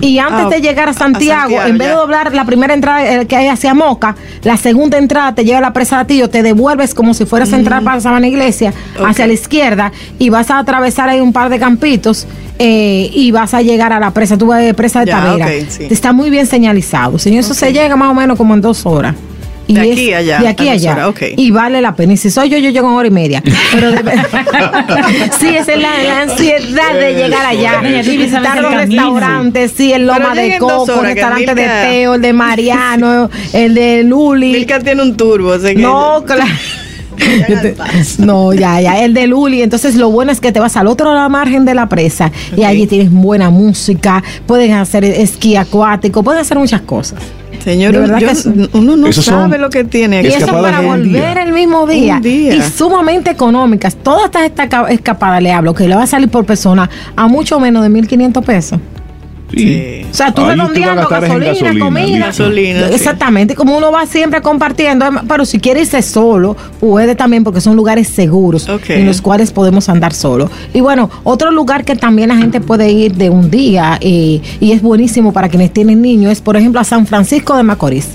y 0.00 0.18
antes 0.18 0.46
Ah, 0.46 0.48
de 0.48 0.60
llegar 0.62 0.88
a 0.88 0.92
a 0.92 0.94
Santiago, 0.94 1.60
en 1.62 1.76
vez 1.76 1.88
de 1.88 1.94
doblar 1.94 2.32
la 2.34 2.44
primera 2.46 2.72
entrada 2.72 3.20
eh, 3.20 3.26
que 3.26 3.36
hay 3.36 3.48
hacia 3.48 3.74
Moca, 3.74 4.14
la 4.44 4.56
segunda 4.56 4.96
entrada 4.96 5.34
te 5.34 5.44
lleva 5.44 5.58
a 5.58 5.60
la 5.60 5.72
presa 5.74 5.96
de 5.96 6.02
Atillo, 6.02 6.30
te 6.30 6.42
devuelves 6.42 6.94
como 6.94 7.12
si 7.12 7.26
fueras 7.26 7.52
a 7.52 7.56
entrar 7.56 7.82
para 7.84 8.00
Sabana 8.00 8.26
Iglesia, 8.26 8.72
Mm. 8.98 9.04
Hacia 9.06 9.26
la 9.26 9.32
izquierda, 9.32 9.92
y 10.18 10.28
vas 10.30 10.50
a 10.50 10.58
atravesar 10.58 11.08
ahí 11.08 11.20
un 11.20 11.32
par 11.32 11.48
de 11.50 11.58
campitos 11.58 12.26
eh, 12.58 13.10
y 13.12 13.30
vas 13.32 13.54
a 13.54 13.62
llegar 13.62 13.92
a 13.92 14.00
la 14.00 14.12
presa, 14.12 14.38
tú 14.38 14.46
vas 14.46 14.62
de 14.62 14.74
presa 14.74 15.00
de 15.00 15.06
Ya, 15.06 15.22
Tavera. 15.22 15.46
ok, 15.46 15.52
sí. 15.68 15.86
Está 15.90 16.12
muy 16.12 16.30
bien 16.30 16.46
señalizado. 16.46 17.18
Señor, 17.18 17.40
eso 17.40 17.54
se 17.54 17.72
llega 17.72 17.96
más 17.96 18.10
o 18.10 18.14
menos 18.14 18.36
como 18.36 18.54
en 18.54 18.60
dos 18.60 18.86
horas. 18.86 19.14
De 19.66 19.80
aquí 19.80 20.12
a 20.12 20.18
allá, 20.18 20.40
De 20.40 20.48
aquí 20.48 20.68
a 20.68 20.72
a 20.72 20.74
allá. 20.74 21.08
horas. 21.08 21.14
Y 21.38 21.50
vale 21.50 21.80
la 21.80 21.94
pena. 21.96 22.12
Y 22.12 22.16
si 22.18 22.30
soy 22.30 22.50
yo, 22.50 22.58
yo 22.58 22.68
llego 22.68 22.86
en 22.90 22.96
hora 22.96 23.08
y 23.08 23.10
media. 23.10 23.42
Pero 23.72 23.92
de 23.92 23.96
sí, 25.40 25.56
esa 25.56 25.72
es 25.72 25.80
la, 25.80 26.02
la 26.02 26.20
ansiedad 26.20 26.92
de 26.94 27.14
llegar 27.14 27.46
allá 27.46 27.80
y 27.82 28.16
visitar 28.18 28.60
los 28.60 28.74
restaurantes. 28.74 29.72
Sí, 29.74 29.90
el 29.92 30.06
Loma 30.06 30.34
de 30.34 30.58
Coco, 30.58 31.00
el 31.00 31.06
restaurante 31.06 31.54
de 31.54 31.66
Teo, 31.66 32.14
el 32.16 32.20
de 32.20 32.32
Mariano, 32.34 33.30
el 33.54 33.74
de 33.74 34.04
Luli. 34.04 34.52
Milka 34.52 34.80
tiene 34.80 35.00
un 35.02 35.16
turbo, 35.16 35.54
así 35.54 35.68
que 35.74 35.76
No, 35.76 36.22
claro. 36.26 36.44
Te- 37.16 37.76
No, 38.18 38.52
ya, 38.52 38.80
ya, 38.80 39.04
el 39.04 39.14
de 39.14 39.26
Luli. 39.26 39.62
Entonces, 39.62 39.94
lo 39.96 40.10
bueno 40.10 40.32
es 40.32 40.40
que 40.40 40.52
te 40.52 40.60
vas 40.60 40.76
al 40.76 40.86
otro 40.86 41.12
lado 41.14 41.28
margen 41.30 41.64
de 41.64 41.74
la 41.74 41.88
presa 41.88 42.30
y 42.56 42.64
allí 42.64 42.86
tienes 42.86 43.10
buena 43.12 43.50
música, 43.50 44.22
pueden 44.46 44.72
hacer 44.72 45.04
esquí 45.04 45.56
acuático, 45.56 46.22
pueden 46.22 46.40
hacer 46.40 46.58
muchas 46.58 46.80
cosas. 46.82 47.20
Señor, 47.62 47.94
yo- 48.20 48.28
uno 48.74 48.96
no 48.96 49.06
sabe 49.12 49.56
lo 49.58 49.70
que 49.70 49.84
tiene 49.84 50.16
Y 50.16 50.18
aquí. 50.18 50.28
eso 50.28 50.38
Escapadas 50.40 50.72
para 50.72 50.86
volver 50.86 51.38
el 51.38 51.52
mismo 51.52 51.86
día. 51.86 52.20
Y 52.22 52.60
sumamente 52.62 53.30
económicas. 53.30 53.96
Todas 53.96 54.30
estas 54.44 54.90
escapadas, 54.90 55.42
le 55.42 55.50
hablo, 55.50 55.72
que 55.72 55.88
le 55.88 55.94
va 55.94 56.02
a 56.02 56.06
salir 56.06 56.28
por 56.28 56.44
persona 56.44 56.90
a 57.16 57.26
mucho 57.26 57.58
menos 57.60 57.82
de 57.82 57.88
1.500 57.88 58.42
pesos. 58.44 58.78
Sí. 59.56 60.06
O 60.10 60.14
sea, 60.14 60.32
tú 60.32 60.42
Ahí 60.42 60.50
redondeando 60.50 61.08
gasolina, 61.08 61.52
gasolina, 61.52 61.84
comida. 61.84 62.26
Gasolina, 62.26 62.88
sí. 62.88 62.94
Exactamente, 62.94 63.54
como 63.54 63.76
uno 63.76 63.90
va 63.90 64.06
siempre 64.06 64.40
compartiendo, 64.42 65.06
em, 65.06 65.18
pero 65.26 65.44
si 65.44 65.58
quiere 65.58 65.80
irse 65.80 66.02
solo, 66.02 66.56
puede 66.80 67.14
también 67.14 67.44
porque 67.44 67.60
son 67.60 67.76
lugares 67.76 68.08
seguros 68.08 68.68
en 68.88 69.06
los 69.06 69.20
cuales 69.20 69.50
podemos 69.52 69.88
andar 69.88 70.12
solo. 70.12 70.50
Y 70.72 70.80
bueno, 70.80 71.10
otro 71.24 71.50
lugar 71.50 71.84
que 71.84 71.96
también 71.96 72.28
la 72.28 72.36
gente 72.36 72.60
puede 72.60 72.90
ir 72.90 73.14
de 73.14 73.30
un 73.30 73.50
día 73.50 73.98
eh, 74.00 74.40
y 74.60 74.72
es 74.72 74.82
buenísimo 74.82 75.32
para 75.32 75.48
quienes 75.48 75.72
tienen 75.72 76.02
niños 76.02 76.32
es, 76.32 76.40
por 76.40 76.56
ejemplo, 76.56 76.80
a 76.80 76.84
San 76.84 77.06
Francisco 77.06 77.56
de 77.56 77.62
Macorís. 77.62 78.10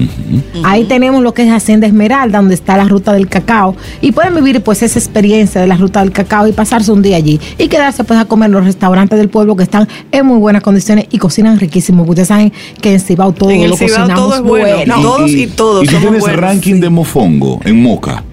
Ahí 0.63 0.85
tenemos 0.85 1.23
lo 1.23 1.33
que 1.33 1.43
es 1.43 1.51
Hacienda 1.51 1.87
Esmeralda, 1.87 2.39
donde 2.39 2.55
está 2.55 2.77
la 2.77 2.85
ruta 2.85 3.13
del 3.13 3.27
cacao 3.27 3.75
y 4.01 4.11
pueden 4.11 4.35
vivir 4.35 4.61
pues 4.61 4.83
esa 4.83 4.99
experiencia 4.99 5.61
de 5.61 5.67
la 5.67 5.75
ruta 5.75 6.01
del 6.01 6.11
cacao 6.11 6.47
y 6.47 6.51
pasarse 6.51 6.91
un 6.91 7.01
día 7.01 7.17
allí 7.17 7.39
y 7.57 7.67
quedarse 7.67 8.03
pues 8.03 8.19
a 8.19 8.25
comer 8.25 8.47
en 8.47 8.53
los 8.53 8.65
restaurantes 8.65 9.17
del 9.17 9.29
pueblo 9.29 9.55
que 9.55 9.63
están 9.63 9.87
en 10.11 10.25
muy 10.25 10.37
buenas 10.37 10.63
condiciones 10.63 11.05
y 11.11 11.17
cocinan 11.29 11.59
riquísimo. 11.59 11.99
porque 12.05 12.21
Ustedes 12.21 12.27
saben 12.27 12.51
que 12.81 12.93
en 12.93 12.99
Cibao 12.99 13.31
todo 13.31 13.51
En 13.51 13.61
el 13.61 13.69
lo 13.69 13.77
Cibao 13.77 13.95
cocinamos 14.07 14.23
todo 14.23 14.35
es 14.35 14.41
bueno. 14.41 15.01
Todos 15.01 15.31
y 15.31 15.47
todos 15.47 15.83
Y 15.83 15.85
tú 15.87 15.91
somos 15.93 16.01
tienes 16.03 16.21
buenos, 16.21 16.41
ranking 16.41 16.73
sí. 16.75 16.79
de 16.81 16.89
mofongo 16.89 17.59
en 17.63 17.81
Moca. 17.81 18.23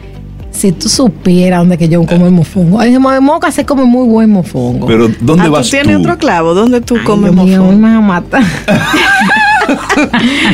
Si 0.51 0.72
tú 0.72 0.88
supieras 0.88 1.61
dónde 1.61 1.76
que 1.76 1.86
yo 1.88 2.03
como 2.07 2.24
el 2.26 2.32
mofongo. 2.32 2.82
En 2.82 3.01
Moca 3.22 3.51
se 3.53 3.66
come 3.66 3.84
muy 3.84 4.07
buen 4.09 4.30
mofongo. 4.30 4.86
Pero 4.86 5.09
¿dónde 5.20 5.44
Ah, 5.44 5.51
vas 5.51 5.66
¿Tú 5.66 5.72
tienes 5.72 5.94
tú? 5.97 6.01
otro 6.01 6.16
clavo? 6.16 6.55
¿Dónde 6.55 6.80
tú 6.80 6.97
Ay, 6.99 7.05
comes 7.05 7.32
Dios 7.34 7.44
mío, 7.47 7.59
mofongo? 7.59 7.76
me 7.78 7.82
van 7.88 7.97
a 7.97 8.01
matar. 8.01 8.42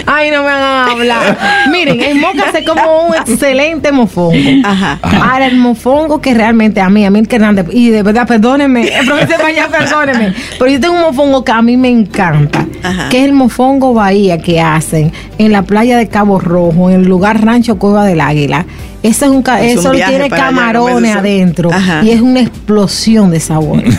Ay, 0.06 0.30
no 0.30 0.42
me 0.42 0.48
hagan 0.48 0.90
hablar. 0.90 1.38
Miren, 1.70 2.00
en 2.00 2.20
Moca 2.20 2.50
se 2.52 2.64
come 2.64 2.82
un 3.08 3.14
excelente 3.14 3.92
mofongo. 3.92 4.34
Ajá. 4.64 4.98
Ahora, 5.02 5.46
el 5.46 5.56
mofongo 5.56 6.20
que 6.20 6.34
realmente 6.34 6.80
a 6.80 6.88
mí, 6.88 7.04
a 7.04 7.10
mí 7.10 7.18
el 7.20 7.28
que 7.28 7.36
Hernández, 7.36 7.66
y 7.72 7.90
de 7.90 8.02
verdad, 8.02 8.26
perdónenme, 8.26 8.88
el 8.98 9.06
profesor 9.06 9.42
Mañana, 9.42 9.68
perdónenme, 9.68 10.34
pero 10.58 10.70
yo 10.70 10.80
tengo 10.80 10.94
un 10.94 11.00
mofongo 11.02 11.44
que 11.44 11.52
a 11.52 11.62
mí 11.62 11.76
me 11.76 11.88
encanta, 11.88 12.66
Ajá. 12.82 13.08
que 13.08 13.18
es 13.18 13.24
el 13.24 13.32
mofongo 13.32 13.94
Bahía 13.94 14.38
que 14.38 14.60
hacen 14.60 15.12
en 15.38 15.52
la 15.52 15.62
playa 15.62 15.96
de 15.96 16.08
Cabo 16.08 16.38
Rojo, 16.38 16.90
en 16.90 17.00
el 17.00 17.08
lugar 17.08 17.44
Rancho 17.44 17.78
Cueva 17.78 18.04
del 18.04 18.20
Águila. 18.20 18.64
Eso, 19.02 19.24
es 19.24 19.30
un, 19.32 19.38
Es 19.40 19.76
un 19.76 19.80
eso 19.80 19.90
viaje 19.90 20.12
tiene 20.12 20.30
para 20.30 20.46
allá, 20.48 20.56
camarones 20.56 21.16
adentro 21.16 21.72
Ajá. 21.72 22.02
y 22.04 22.10
es 22.10 22.20
una 22.20 22.40
explosión 22.40 23.30
de 23.32 23.40
sabor. 23.40 23.82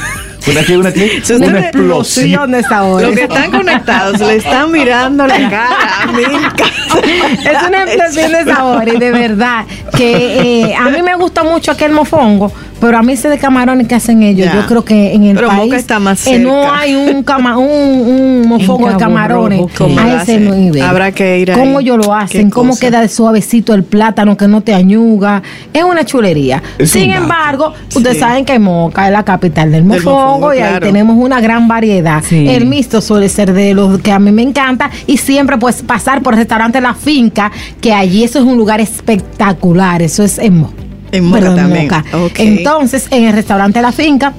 ¿Una 0.47 0.63
qué? 0.63 0.77
¿Una 0.77 0.91
qué? 0.91 1.17
Explosión 1.17 2.51
de 2.51 2.63
sabor. 2.63 3.01
Los 3.01 3.15
que 3.15 3.23
están 3.23 3.51
conectados 3.51 4.19
le 4.19 4.35
están 4.35 4.71
mirando 4.71 5.25
la 5.25 5.49
cara 5.49 6.01
a 6.01 6.07
Milka. 6.07 6.65
es 7.49 7.67
una 7.67 7.83
explosión 7.83 8.31
de 8.31 8.53
sabor 8.53 8.87
y 8.87 8.97
de 8.97 9.11
verdad 9.11 9.65
que 9.95 10.63
eh, 10.63 10.75
a 10.75 10.89
mí 10.89 11.01
me 11.01 11.15
gusta 11.15 11.43
mucho 11.43 11.71
aquel 11.71 11.91
mofongo, 11.91 12.51
pero 12.83 12.97
a 12.97 13.01
mí 13.01 13.13
ese 13.13 13.29
de 13.29 13.37
camarones 13.37 13.87
que 13.87 13.95
hacen 13.95 14.23
ellos, 14.23 14.49
yo 14.53 14.65
creo 14.65 14.83
que 14.83 15.13
en 15.13 15.23
el 15.23 15.35
Pero 15.35 15.47
Moca 15.47 15.59
país 15.61 15.73
está 15.75 15.99
más 15.99 16.27
eh, 16.27 16.37
no 16.37 16.69
hay 16.69 16.93
un, 16.95 17.23
cama, 17.23 17.57
un, 17.57 17.69
un 17.69 18.45
mofongo 18.49 18.89
de 18.89 18.97
camarones 18.97 19.57
Rojo, 19.59 19.71
¿cómo 19.77 19.97
a 20.01 20.21
ese 20.21 20.37
nivel. 20.37 20.81
Habrá 20.81 21.13
que 21.13 21.39
ir 21.39 21.51
ahí. 21.51 21.57
¿Cómo 21.57 21.79
ellos 21.79 22.05
lo 22.05 22.13
hacen? 22.13 22.49
¿Cómo 22.49 22.71
cosa. 22.71 22.81
queda 22.81 22.99
de 22.99 23.07
suavecito 23.07 23.73
el 23.73 23.83
plátano 23.83 24.35
que 24.35 24.49
no 24.49 24.59
te 24.59 24.73
añuga? 24.73 25.41
Es 25.71 25.81
una 25.81 26.03
chulería. 26.03 26.61
Es 26.77 26.91
Sin 26.91 27.09
un 27.11 27.15
embargo, 27.15 27.71
ustedes 27.95 28.19
saben 28.19 28.43
que 28.43 28.59
Moca 28.59 29.05
es 29.05 29.13
la 29.13 29.23
capital 29.23 29.71
del 29.71 29.85
mofongo, 29.85 30.11
mofongo, 30.11 30.53
y 30.53 30.57
ahí 30.57 30.81
tenemos 30.81 31.15
una 31.17 31.39
gran 31.39 31.69
variedad. 31.69 32.21
Sí. 32.21 32.49
El 32.49 32.65
mixto 32.65 32.99
suele 32.99 33.29
ser 33.29 33.53
de 33.53 33.73
los 33.73 34.01
que 34.01 34.11
a 34.11 34.19
mí 34.19 34.33
me 34.33 34.41
encanta 34.41 34.91
y 35.07 35.15
siempre 35.15 35.57
pues 35.57 35.81
pasar 35.83 36.21
por 36.21 36.33
el 36.33 36.39
restaurante 36.39 36.81
La 36.81 36.95
Finca, 36.95 37.49
que 37.79 37.93
allí 37.93 38.25
eso 38.25 38.39
es 38.39 38.45
un 38.45 38.57
lugar 38.57 38.81
espectacular, 38.81 40.01
eso 40.01 40.21
es 40.21 40.37
en 40.37 40.57
Moca. 40.57 40.82
En 41.13 41.23
Moca 41.25 41.39
Perdón, 41.39 41.55
también. 41.55 41.83
Moca. 41.85 42.03
Entonces, 42.37 43.07
en 43.11 43.23
el 43.25 43.33
restaurante 43.33 43.81
La 43.81 43.91
Finca, 43.93 44.33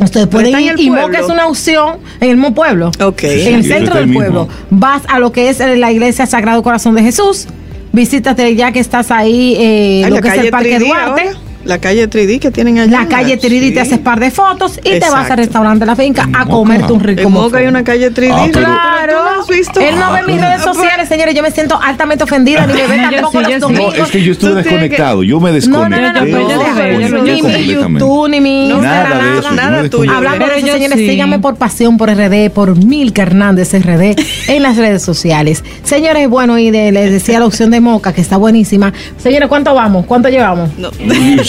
ustedes 0.00 0.26
pueden 0.28 0.58
ir 0.60 0.72
el 0.72 0.80
y 0.80 0.88
pueblo. 0.88 1.06
Moca 1.08 1.20
es 1.20 1.28
una 1.28 1.46
opción 1.46 1.98
en 2.20 2.30
el 2.30 2.36
mismo 2.36 2.54
pueblo. 2.54 2.90
Ok. 3.00 3.24
En 3.24 3.54
el 3.56 3.62
Sí, 3.62 3.68
centro 3.68 3.96
del 3.96 4.12
pueblo. 4.12 4.48
Vas 4.70 5.02
a 5.08 5.18
lo 5.18 5.32
que 5.32 5.48
es 5.50 5.58
la 5.58 5.92
iglesia 5.92 6.24
Sagrado 6.26 6.62
Corazón 6.62 6.94
de 6.94 7.02
Jesús. 7.02 7.46
Visítate 7.92 8.56
ya 8.56 8.72
que 8.72 8.80
estás 8.80 9.10
ahí, 9.10 9.54
eh, 9.58 10.02
Ay, 10.04 10.10
lo 10.10 10.20
que 10.20 10.28
es 10.28 10.34
el 10.38 10.50
Parque 10.50 10.76
Tridía 10.76 10.88
Duarte. 11.06 11.22
ahora. 11.28 11.38
La 11.64 11.78
calle 11.78 12.08
3D 12.08 12.38
que 12.40 12.50
tienen 12.50 12.78
allá. 12.78 13.00
La 13.00 13.06
calle 13.08 13.38
3D 13.38 13.68
Sí. 13.68 13.74
te 13.74 13.80
haces 13.80 13.98
par 13.98 14.20
de 14.20 14.30
fotos 14.30 14.78
y 14.84 14.98
te 14.98 15.10
vas 15.10 15.30
al 15.30 15.38
restaurante 15.38 15.80
de 15.80 15.86
la 15.86 15.96
finca 15.96 16.24
En 16.24 16.36
a 16.36 16.44
comerte 16.46 16.92
un 16.92 17.00
rico 17.00 17.22
En 17.22 17.32
Moca 17.32 17.58
hay 17.58 17.66
una 17.66 17.82
calle 17.84 18.10
3D. 18.10 18.32
Ah, 18.34 18.46
pero- 18.52 18.66
Claro, 18.66 19.12
¿Tú 19.18 19.34
no 19.36 19.40
has 19.42 19.48
visto? 19.48 19.80
él 19.80 19.94
no 19.98 20.12
ve 20.12 20.22
mis 20.26 20.40
Ah, 20.40 20.46
redes 20.48 20.60
pero- 20.62 20.74
sociales, 20.74 21.08
señores. 21.08 21.34
Yo 21.34 21.42
me 21.42 21.50
siento 21.50 21.78
altamente 21.82 22.24
ofendida, 22.24 22.66
ni 22.66 22.72
me 22.74 22.86
ve 22.86 22.96
No, 23.04 23.10
tampoco 23.10 23.38
sí, 23.44 23.50
los 23.52 23.60
domingos. 23.60 23.98
No, 23.98 24.04
es 24.04 24.10
que 24.10 24.22
yo 24.22 24.32
estuve 24.32 24.54
desconectado. 24.54 25.22
Yo 25.22 25.40
me 25.40 25.44
No, 25.44 25.48
no, 25.48 25.54
desconecté. 25.54 26.30
no, 26.32 26.38
no, 26.38 26.48
no, 26.48 27.00
yo- 27.00 27.08
yo- 27.08 27.22
ni 27.24 27.42
mi. 27.42 27.64
YouTube, 27.64 28.28
ni 28.28 28.40
mi 28.40 28.68
No, 28.68 28.76
Instagram, 28.76 29.02
nada 29.02 29.08
de 29.18 29.24
nada. 29.24 29.38
eso, 29.40 29.50
nada 29.52 29.88
tuyo. 29.90 30.12
Hablando 30.12 30.46
de 30.46 30.56
eso, 30.58 30.66
señores, 30.66 30.98
sí. 30.98 31.08
síganme 31.08 31.38
por 31.38 31.56
Pasión 31.56 31.96
por 31.96 32.08
RD, 32.10 32.50
por 32.50 32.76
Milka 32.76 33.22
Hernández 33.22 33.72
RD 33.74 34.16
en 34.48 34.62
las 34.62 34.76
redes 34.76 35.02
sociales. 35.02 35.62
Señores, 35.82 36.28
bueno, 36.28 36.58
y 36.58 36.70
de- 36.70 36.92
les 36.92 37.10
decía 37.10 37.38
la 37.40 37.46
opción 37.46 37.70
de 37.70 37.80
Moca, 37.80 38.12
que 38.12 38.20
está 38.20 38.36
buenísima. 38.36 38.92
Señores, 39.18 39.48
¿cuánto 39.48 39.74
vamos? 39.74 40.06
¿Cuánto 40.06 40.28
llevamos? 40.28 40.70
No. 40.78 40.90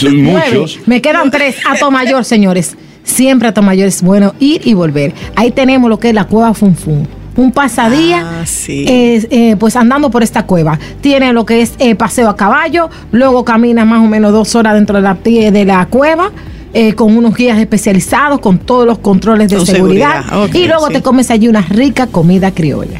Son 0.09 0.23
Nueve. 0.23 0.47
muchos. 0.59 0.79
Me 0.85 1.01
quedan 1.01 1.31
tres. 1.31 1.55
A 1.69 1.75
Tomayor, 1.77 2.23
señores. 2.25 2.75
Siempre 3.03 3.47
a 3.47 3.53
Tomayor 3.53 3.87
es 3.87 4.01
bueno 4.01 4.33
ir 4.39 4.61
y 4.65 4.73
volver. 4.73 5.13
Ahí 5.35 5.51
tenemos 5.51 5.89
lo 5.89 5.99
que 5.99 6.09
es 6.09 6.15
la 6.15 6.25
cueva 6.25 6.53
Funfun. 6.53 7.07
Un 7.37 7.51
pasadía, 7.51 8.41
Ah, 8.41 8.45
sí. 8.45 8.85
eh, 8.87 9.27
eh, 9.29 9.55
pues 9.59 9.75
andando 9.75 10.09
por 10.09 10.23
esta 10.23 10.45
cueva. 10.45 10.79
Tiene 11.01 11.33
lo 11.33 11.45
que 11.45 11.61
es 11.61 11.73
eh, 11.79 11.93
paseo 11.95 12.29
a 12.29 12.35
caballo, 12.37 12.89
luego 13.11 13.43
camina 13.43 13.83
más 13.83 13.99
o 13.99 14.07
menos 14.07 14.31
dos 14.31 14.55
horas 14.55 14.73
dentro 14.75 14.95
de 14.95 15.01
la, 15.01 15.17
pie- 15.17 15.51
de 15.51 15.65
la 15.65 15.85
cueva. 15.87 16.31
eh, 16.77 16.93
con 16.93 17.15
unos 17.15 17.33
guías 17.35 17.57
especializados, 17.57 18.39
con 18.41 18.57
todos 18.57 18.85
los 18.85 18.97
controles 18.97 19.49
de 19.49 19.55
Con 19.55 19.65
seguridad. 19.65 20.25
y 20.53 20.67
luego 20.67 20.87
sí. 20.87 20.93
te 20.93 21.01
comes 21.01 21.31
allí 21.31 21.47
una 21.47 21.61
rica 21.61 22.07
comida 22.07 22.51
criolla. 22.51 22.99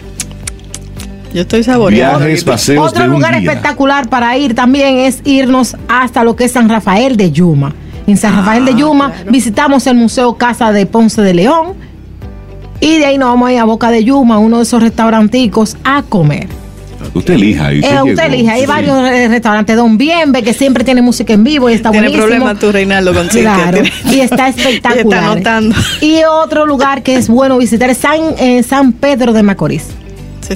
Yo 1.36 1.42
estoy 1.42 1.64
saboreando. 1.66 2.20
Viajes, 2.20 2.46
paseos 2.46 2.88
Otro 2.88 3.04
de 3.04 3.10
un 3.10 3.16
lugar 3.16 3.38
día. 3.38 3.52
espectacular 3.52 4.08
para 4.10 4.38
ir 4.38 4.56
también 4.56 5.00
es 5.00 5.20
irnos 5.26 5.76
hasta 5.90 6.24
lo 6.24 6.38
que 6.38 6.46
es 6.46 6.54
San 6.54 6.70
Rafael 6.70 7.18
de 7.18 7.32
Yuma. 7.32 7.74
En 8.08 8.16
San 8.16 8.34
Rafael 8.38 8.64
Ah, 8.64 8.66
de 8.68 8.76
Yuma 8.76 9.12
visitamos 9.30 9.86
el 9.88 9.96
Museo 9.96 10.36
Casa 10.38 10.72
de 10.72 10.86
Ponce 10.86 11.22
de 11.22 11.34
León 11.34 11.74
y 12.80 13.00
de 13.00 13.06
ahí 13.06 13.18
nos 13.18 13.30
vamos 13.30 13.50
a 13.50 13.52
ir 13.54 13.60
a 13.60 13.66
Boca 13.66 13.92
de 13.92 14.06
Yuma, 14.06 14.38
uno 14.38 14.58
de 14.58 14.64
esos 14.64 14.82
restauranticos, 14.82 15.76
a 15.84 16.04
comer. 16.04 16.48
Usted 17.14 17.34
elija. 17.34 17.74
y 17.74 17.80
Eh, 17.80 17.82
usted 18.02 18.06
llegó. 18.06 18.22
elige, 18.22 18.52
hay 18.52 18.62
Sí. 18.62 18.68
varios 18.68 18.98
eh, 19.10 19.28
restaurantes, 19.28 19.76
Don 19.76 19.98
Bienve, 19.98 20.42
que 20.42 20.54
siempre 20.54 20.86
tiene 20.86 21.02
música 21.02 21.34
en 21.34 21.44
vivo 21.44 21.70
y 21.70 21.74
está 21.74 21.92
Tiene 21.92 22.08
buenísimo. 22.08 22.28
problema 22.28 22.58
tú, 22.60 22.72
Reinaldo, 22.72 23.14
con. 23.14 23.28
Claro, 23.28 23.82
Tiene- 23.82 23.92
y 24.16 24.22
está 24.22 24.48
espectacular. 24.50 25.38
está 25.38 25.58
anotando. 25.58 25.76
Y 26.00 26.20
otro 26.24 26.66
lugar 26.66 27.04
que 27.04 27.16
es 27.18 27.28
bueno 27.28 27.58
visitar 27.58 27.90
es 27.90 27.98
San, 27.98 28.20
eh, 28.40 28.64
San 28.64 28.94
Pedro 28.94 29.34
de 29.34 29.44
Macorís. 29.44 29.88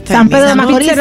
San 0.05 0.29
Pedro 0.29 0.47
de 0.49 0.55
Macorís. 0.55 0.91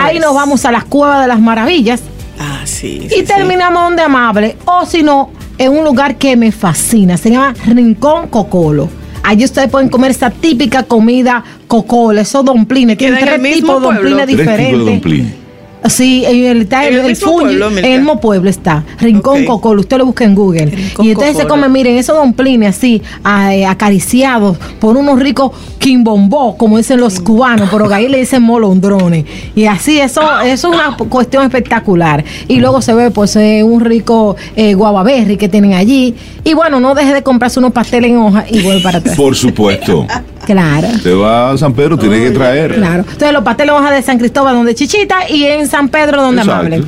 Ahí 0.00 0.18
nos 0.18 0.34
vamos 0.34 0.64
a 0.64 0.72
las 0.72 0.84
cuevas 0.84 1.22
de 1.22 1.28
las 1.28 1.40
maravillas 1.40 2.02
Ah, 2.38 2.60
sí. 2.64 3.00
y 3.04 3.08
sí, 3.08 3.16
sí. 3.16 3.22
terminamos 3.24 3.82
donde 3.82 4.02
amable. 4.02 4.56
O 4.66 4.84
si 4.86 5.02
no, 5.02 5.30
en 5.58 5.72
un 5.72 5.84
lugar 5.84 6.16
que 6.16 6.36
me 6.36 6.52
fascina. 6.52 7.16
Se 7.16 7.30
llama 7.30 7.54
Rincón 7.66 8.28
Cocolo. 8.28 8.88
Allí 9.22 9.44
ustedes 9.44 9.68
pueden 9.70 9.88
comer 9.88 10.12
esa 10.12 10.30
típica 10.30 10.84
comida 10.84 11.42
cocolo, 11.66 12.20
esos 12.20 12.44
domplines. 12.44 12.96
Tienen 12.96 13.18
tres 13.18 13.34
el 13.34 13.40
mismo 13.40 13.76
tipos 13.78 13.82
domplines 13.82 14.26
Tres 14.26 14.38
tipos 14.38 14.46
de 14.46 14.92
diferentes. 14.92 15.45
Sí, 15.88 16.24
en 16.26 16.44
el, 16.44 16.62
está 16.62 16.86
¿En 16.86 16.94
el, 16.94 17.00
el 17.00 17.06
el 17.06 17.16
Fuji, 17.16 17.44
pueblo, 17.44 17.68
en 17.70 17.84
el 17.84 17.98
mismo 18.00 18.20
pueblo 18.20 18.50
está. 18.50 18.84
Rincón 19.00 19.42
Ok. 19.42 19.46
Cocolo, 19.46 19.80
usted 19.80 19.98
lo 19.98 20.06
busca 20.06 20.24
en 20.24 20.34
Google. 20.34 20.66
Rincón 20.66 21.06
y 21.06 21.10
entonces 21.10 21.36
se 21.36 21.46
come, 21.46 21.68
miren, 21.68 21.96
esos 21.96 22.16
domplines 22.16 22.76
así, 22.76 23.02
eh, 23.50 23.66
acariciados 23.66 24.56
por 24.80 24.96
unos 24.96 25.18
ricos 25.18 25.52
quimbombó, 25.78 26.56
como 26.56 26.78
dicen 26.78 27.00
los 27.00 27.20
cubanos, 27.20 27.68
pero 27.70 27.88
que 27.88 27.94
ahí 27.94 28.08
le 28.08 28.18
dicen 28.18 28.42
molondrones. 28.42 29.24
Y 29.54 29.66
así, 29.66 30.00
eso, 30.00 30.20
eso 30.42 30.68
es 30.68 30.74
una 30.74 30.96
cuestión 30.96 31.44
espectacular. 31.44 32.24
Y 32.48 32.58
luego 32.58 32.82
se 32.82 32.92
ve, 32.94 33.10
pues, 33.10 33.36
eh, 33.36 33.62
un 33.62 33.80
rico 33.80 34.36
eh, 34.56 34.74
guavaberry 34.74 35.36
que 35.36 35.48
tienen 35.48 35.74
allí. 35.74 36.14
Y 36.42 36.54
bueno, 36.54 36.80
no 36.80 36.94
deje 36.94 37.14
de 37.14 37.22
comprarse 37.22 37.58
unos 37.58 37.72
pasteles 37.72 38.10
en 38.10 38.18
hoja 38.18 38.44
y 38.50 38.62
vuelve 38.62 38.82
para 38.82 38.98
atrás. 38.98 39.16
Por 39.16 39.36
supuesto. 39.36 40.06
Claro. 40.46 40.88
Te 41.02 41.12
va 41.12 41.50
a 41.50 41.58
San 41.58 41.74
Pedro, 41.74 41.98
tiene 41.98 42.20
que 42.20 42.30
traer. 42.30 42.74
Claro. 42.74 43.00
Entonces 43.02 43.32
los 43.32 43.42
pasteles 43.42 43.74
en 43.74 43.82
hoja 43.82 43.90
de 43.92 44.02
San 44.02 44.18
Cristóbal 44.18 44.54
donde 44.54 44.74
Chichita 44.74 45.28
y 45.28 45.44
en 45.44 45.66
San 45.66 45.88
Pedro 45.88 46.22
donde. 46.22 46.40
Amable. 46.40 46.82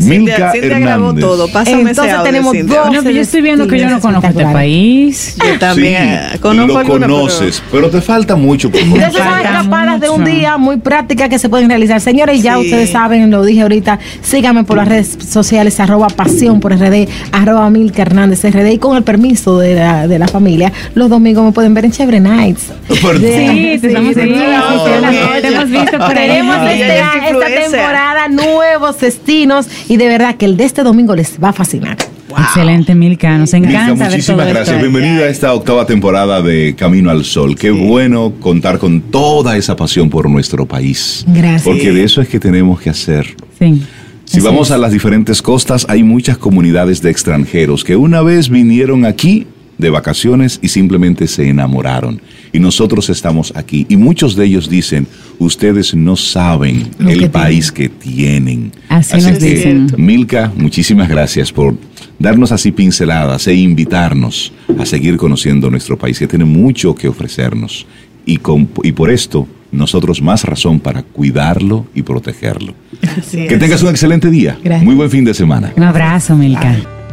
Milka 0.00 0.52
Cintia, 0.52 0.78
grabó 0.78 1.04
Hernández. 1.10 1.24
todo. 1.24 1.48
Pásame 1.48 1.80
ese 1.82 1.90
Entonces 1.90 2.12
audio, 2.14 2.24
tenemos 2.24 2.52
Cintia. 2.52 2.78
dos. 2.80 2.92
No, 2.92 3.02
pero 3.02 3.10
yo 3.14 3.20
estoy 3.22 3.42
viendo 3.42 3.66
que 3.66 3.78
yo 3.78 3.88
no 3.88 4.00
conozco 4.00 4.26
este 4.28 4.44
país. 4.44 5.36
Yo 5.38 5.58
también 5.58 6.02
Sí, 6.02 6.34
eh, 6.34 6.38
conozco 6.40 6.72
lo 6.72 6.78
alguna, 6.80 7.06
pero- 7.06 7.18
conoces, 7.20 7.62
pero... 7.70 7.90
te 7.90 8.00
falta 8.00 8.36
mucho 8.36 8.70
por 8.70 8.80
Entonces 8.80 9.12
son 9.14 9.38
escapadas 9.38 10.00
de 10.00 10.10
un 10.10 10.24
día 10.24 10.56
muy 10.56 10.76
prácticas 10.78 11.28
que 11.28 11.38
se 11.38 11.48
pueden 11.48 11.68
realizar. 11.68 12.00
Señores, 12.00 12.42
ya 12.42 12.54
Sí. 12.54 12.60
ustedes 12.64 12.90
saben, 12.90 13.30
lo 13.30 13.44
dije 13.44 13.62
ahorita, 13.62 13.98
síganme 14.22 14.64
por 14.64 14.76
las 14.76 14.88
redes 14.88 15.16
sociales, 15.28 15.78
arroba 15.80 16.08
pasión 16.08 16.60
por 16.60 16.72
RD, 16.72 17.08
arroba 17.32 17.68
Milka 17.70 18.02
Hernández 18.02 18.44
RD 18.44 18.72
y 18.72 18.78
con 18.78 18.96
el 18.96 19.02
permiso 19.04 19.58
de 19.58 19.74
la, 19.76 20.06
de 20.08 20.18
la 20.18 20.28
familia, 20.28 20.72
los 20.94 21.08
domingos 21.10 21.44
me 21.44 21.52
pueden 21.52 21.74
ver 21.74 21.84
en 21.86 21.92
Chevre 21.92 22.20
Nights. 22.20 22.72
Perdón. 22.88 23.22
Sí, 23.22 23.78
te 23.80 23.86
estamos 23.88 24.14
sí, 24.14 24.20
viendo. 24.20 24.34
sí, 24.34 24.78
te- 24.84 25.40
te 25.42 25.48
hemos 25.54 25.70
visto 25.70 25.98
por 25.98 26.18
ahí. 26.18 26.28
Tenemos 26.28 26.56
este- 26.70 26.98
esta 26.98 27.46
temporada 27.70 28.28
nuevos 28.28 29.00
destinos 29.00 29.66
y 29.88 29.96
de 29.96 30.06
verdad 30.08 30.36
que 30.36 30.44
el 30.46 30.56
de 30.56 30.64
este 30.64 30.82
domingo 30.82 31.14
les 31.14 31.38
va 31.42 31.50
a 31.50 31.52
fascinar. 31.52 31.96
Excelente, 32.36 32.94
Milka. 32.94 33.38
Nos 33.38 33.52
Milka, 33.52 33.68
encanta 33.68 33.92
ver 33.92 33.98
todo 33.98 34.10
muchísimas 34.10 34.48
gracias. 34.48 34.68
esto. 34.76 34.80
Bienvenida 34.80 35.24
a 35.24 35.28
esta 35.28 35.54
octava 35.54 35.86
temporada 35.86 36.42
de 36.42 36.74
Camino 36.76 37.10
al 37.10 37.24
Sol. 37.24 37.54
Qué 37.54 37.70
bueno 37.70 38.32
contar 38.40 38.78
con 38.78 39.00
toda 39.02 39.56
esa 39.56 39.76
pasión 39.76 40.10
por 40.10 40.28
nuestro 40.28 40.66
país. 40.66 41.24
Gracias. 41.28 41.62
Porque 41.62 41.92
de 41.92 42.02
eso 42.04 42.20
es 42.20 42.28
que 42.28 42.40
tenemos 42.40 42.80
que 42.80 42.90
hacer. 42.90 43.36
Sí. 43.58 43.82
Si 44.24 44.38
Así 44.38 44.46
vamos 44.46 44.68
es. 44.68 44.72
a 44.72 44.78
las 44.78 44.90
diferentes 44.90 45.42
costas, 45.42 45.86
hay 45.88 46.02
muchas 46.02 46.38
comunidades 46.38 47.02
de 47.02 47.10
extranjeros 47.10 47.84
que 47.84 47.94
una 47.94 48.20
vez 48.22 48.48
vinieron 48.48 49.04
aquí 49.04 49.46
de 49.78 49.90
vacaciones 49.90 50.58
y 50.62 50.68
simplemente 50.68 51.26
se 51.26 51.48
enamoraron. 51.48 52.20
Y 52.52 52.58
nosotros 52.60 53.10
estamos 53.10 53.52
aquí. 53.56 53.86
Y 53.88 53.96
muchos 53.96 54.36
de 54.36 54.44
ellos 54.44 54.68
dicen, 54.70 55.06
ustedes 55.38 55.94
no 55.94 56.14
saben 56.16 56.88
Lo 56.98 57.10
el 57.10 57.18
que 57.20 57.28
país 57.28 57.72
que 57.72 57.88
tienen. 57.88 58.72
Así 58.88 59.14
nos 59.16 59.38
que, 59.38 59.38
dicen. 59.54 59.86
Milka, 59.96 60.52
muchísimas 60.56 61.08
gracias 61.08 61.50
por 61.52 61.74
darnos 62.18 62.52
así 62.52 62.70
pinceladas 62.70 63.46
e 63.48 63.54
invitarnos 63.54 64.52
a 64.78 64.86
seguir 64.86 65.16
conociendo 65.16 65.68
nuestro 65.70 65.98
país, 65.98 66.18
que 66.18 66.28
tiene 66.28 66.44
mucho 66.44 66.94
que 66.94 67.08
ofrecernos. 67.08 67.86
Y, 68.26 68.36
con- 68.38 68.68
y 68.84 68.92
por 68.92 69.10
esto, 69.10 69.46
nosotros 69.72 70.22
más 70.22 70.44
razón 70.44 70.78
para 70.78 71.02
cuidarlo 71.02 71.86
y 71.94 72.02
protegerlo. 72.02 72.74
Así 73.18 73.38
Que 73.48 73.54
es. 73.54 73.58
tengas 73.60 73.82
un 73.82 73.88
excelente 73.90 74.30
día. 74.30 74.56
Gracias. 74.62 74.84
Muy 74.84 74.94
buen 74.94 75.10
fin 75.10 75.24
de 75.24 75.34
semana. 75.34 75.72
Un 75.76 75.82
abrazo, 75.82 76.36
Milka. 76.36 77.03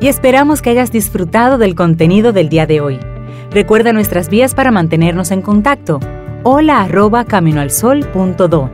Y 0.00 0.08
esperamos 0.08 0.62
que 0.62 0.70
hayas 0.70 0.90
disfrutado 0.90 1.58
del 1.58 1.74
contenido 1.74 2.32
del 2.32 2.48
día 2.48 2.66
de 2.66 2.80
hoy. 2.80 2.98
Recuerda 3.50 3.92
nuestras 3.92 4.28
vías 4.28 4.54
para 4.54 4.70
mantenernos 4.70 5.30
en 5.30 5.42
contacto. 5.42 6.00
Hola 6.42 6.82
arroba 6.82 7.24
caminoalsol.do. 7.24 8.70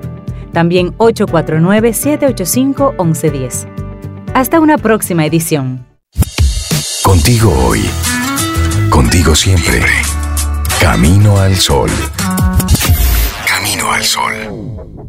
También 0.53 0.97
849-785-1110. 0.99 3.66
Hasta 4.35 4.61
una 4.61 4.78
próxima 4.78 5.27
edición. 5.27 5.85
Contigo 7.03 7.53
hoy. 7.66 7.82
Contigo 8.90 9.35
siempre. 9.35 9.82
Camino 10.81 11.36
al 11.39 11.57
sol. 11.57 11.90
Camino 13.47 13.93
al 13.93 14.05
sol. 14.05 15.02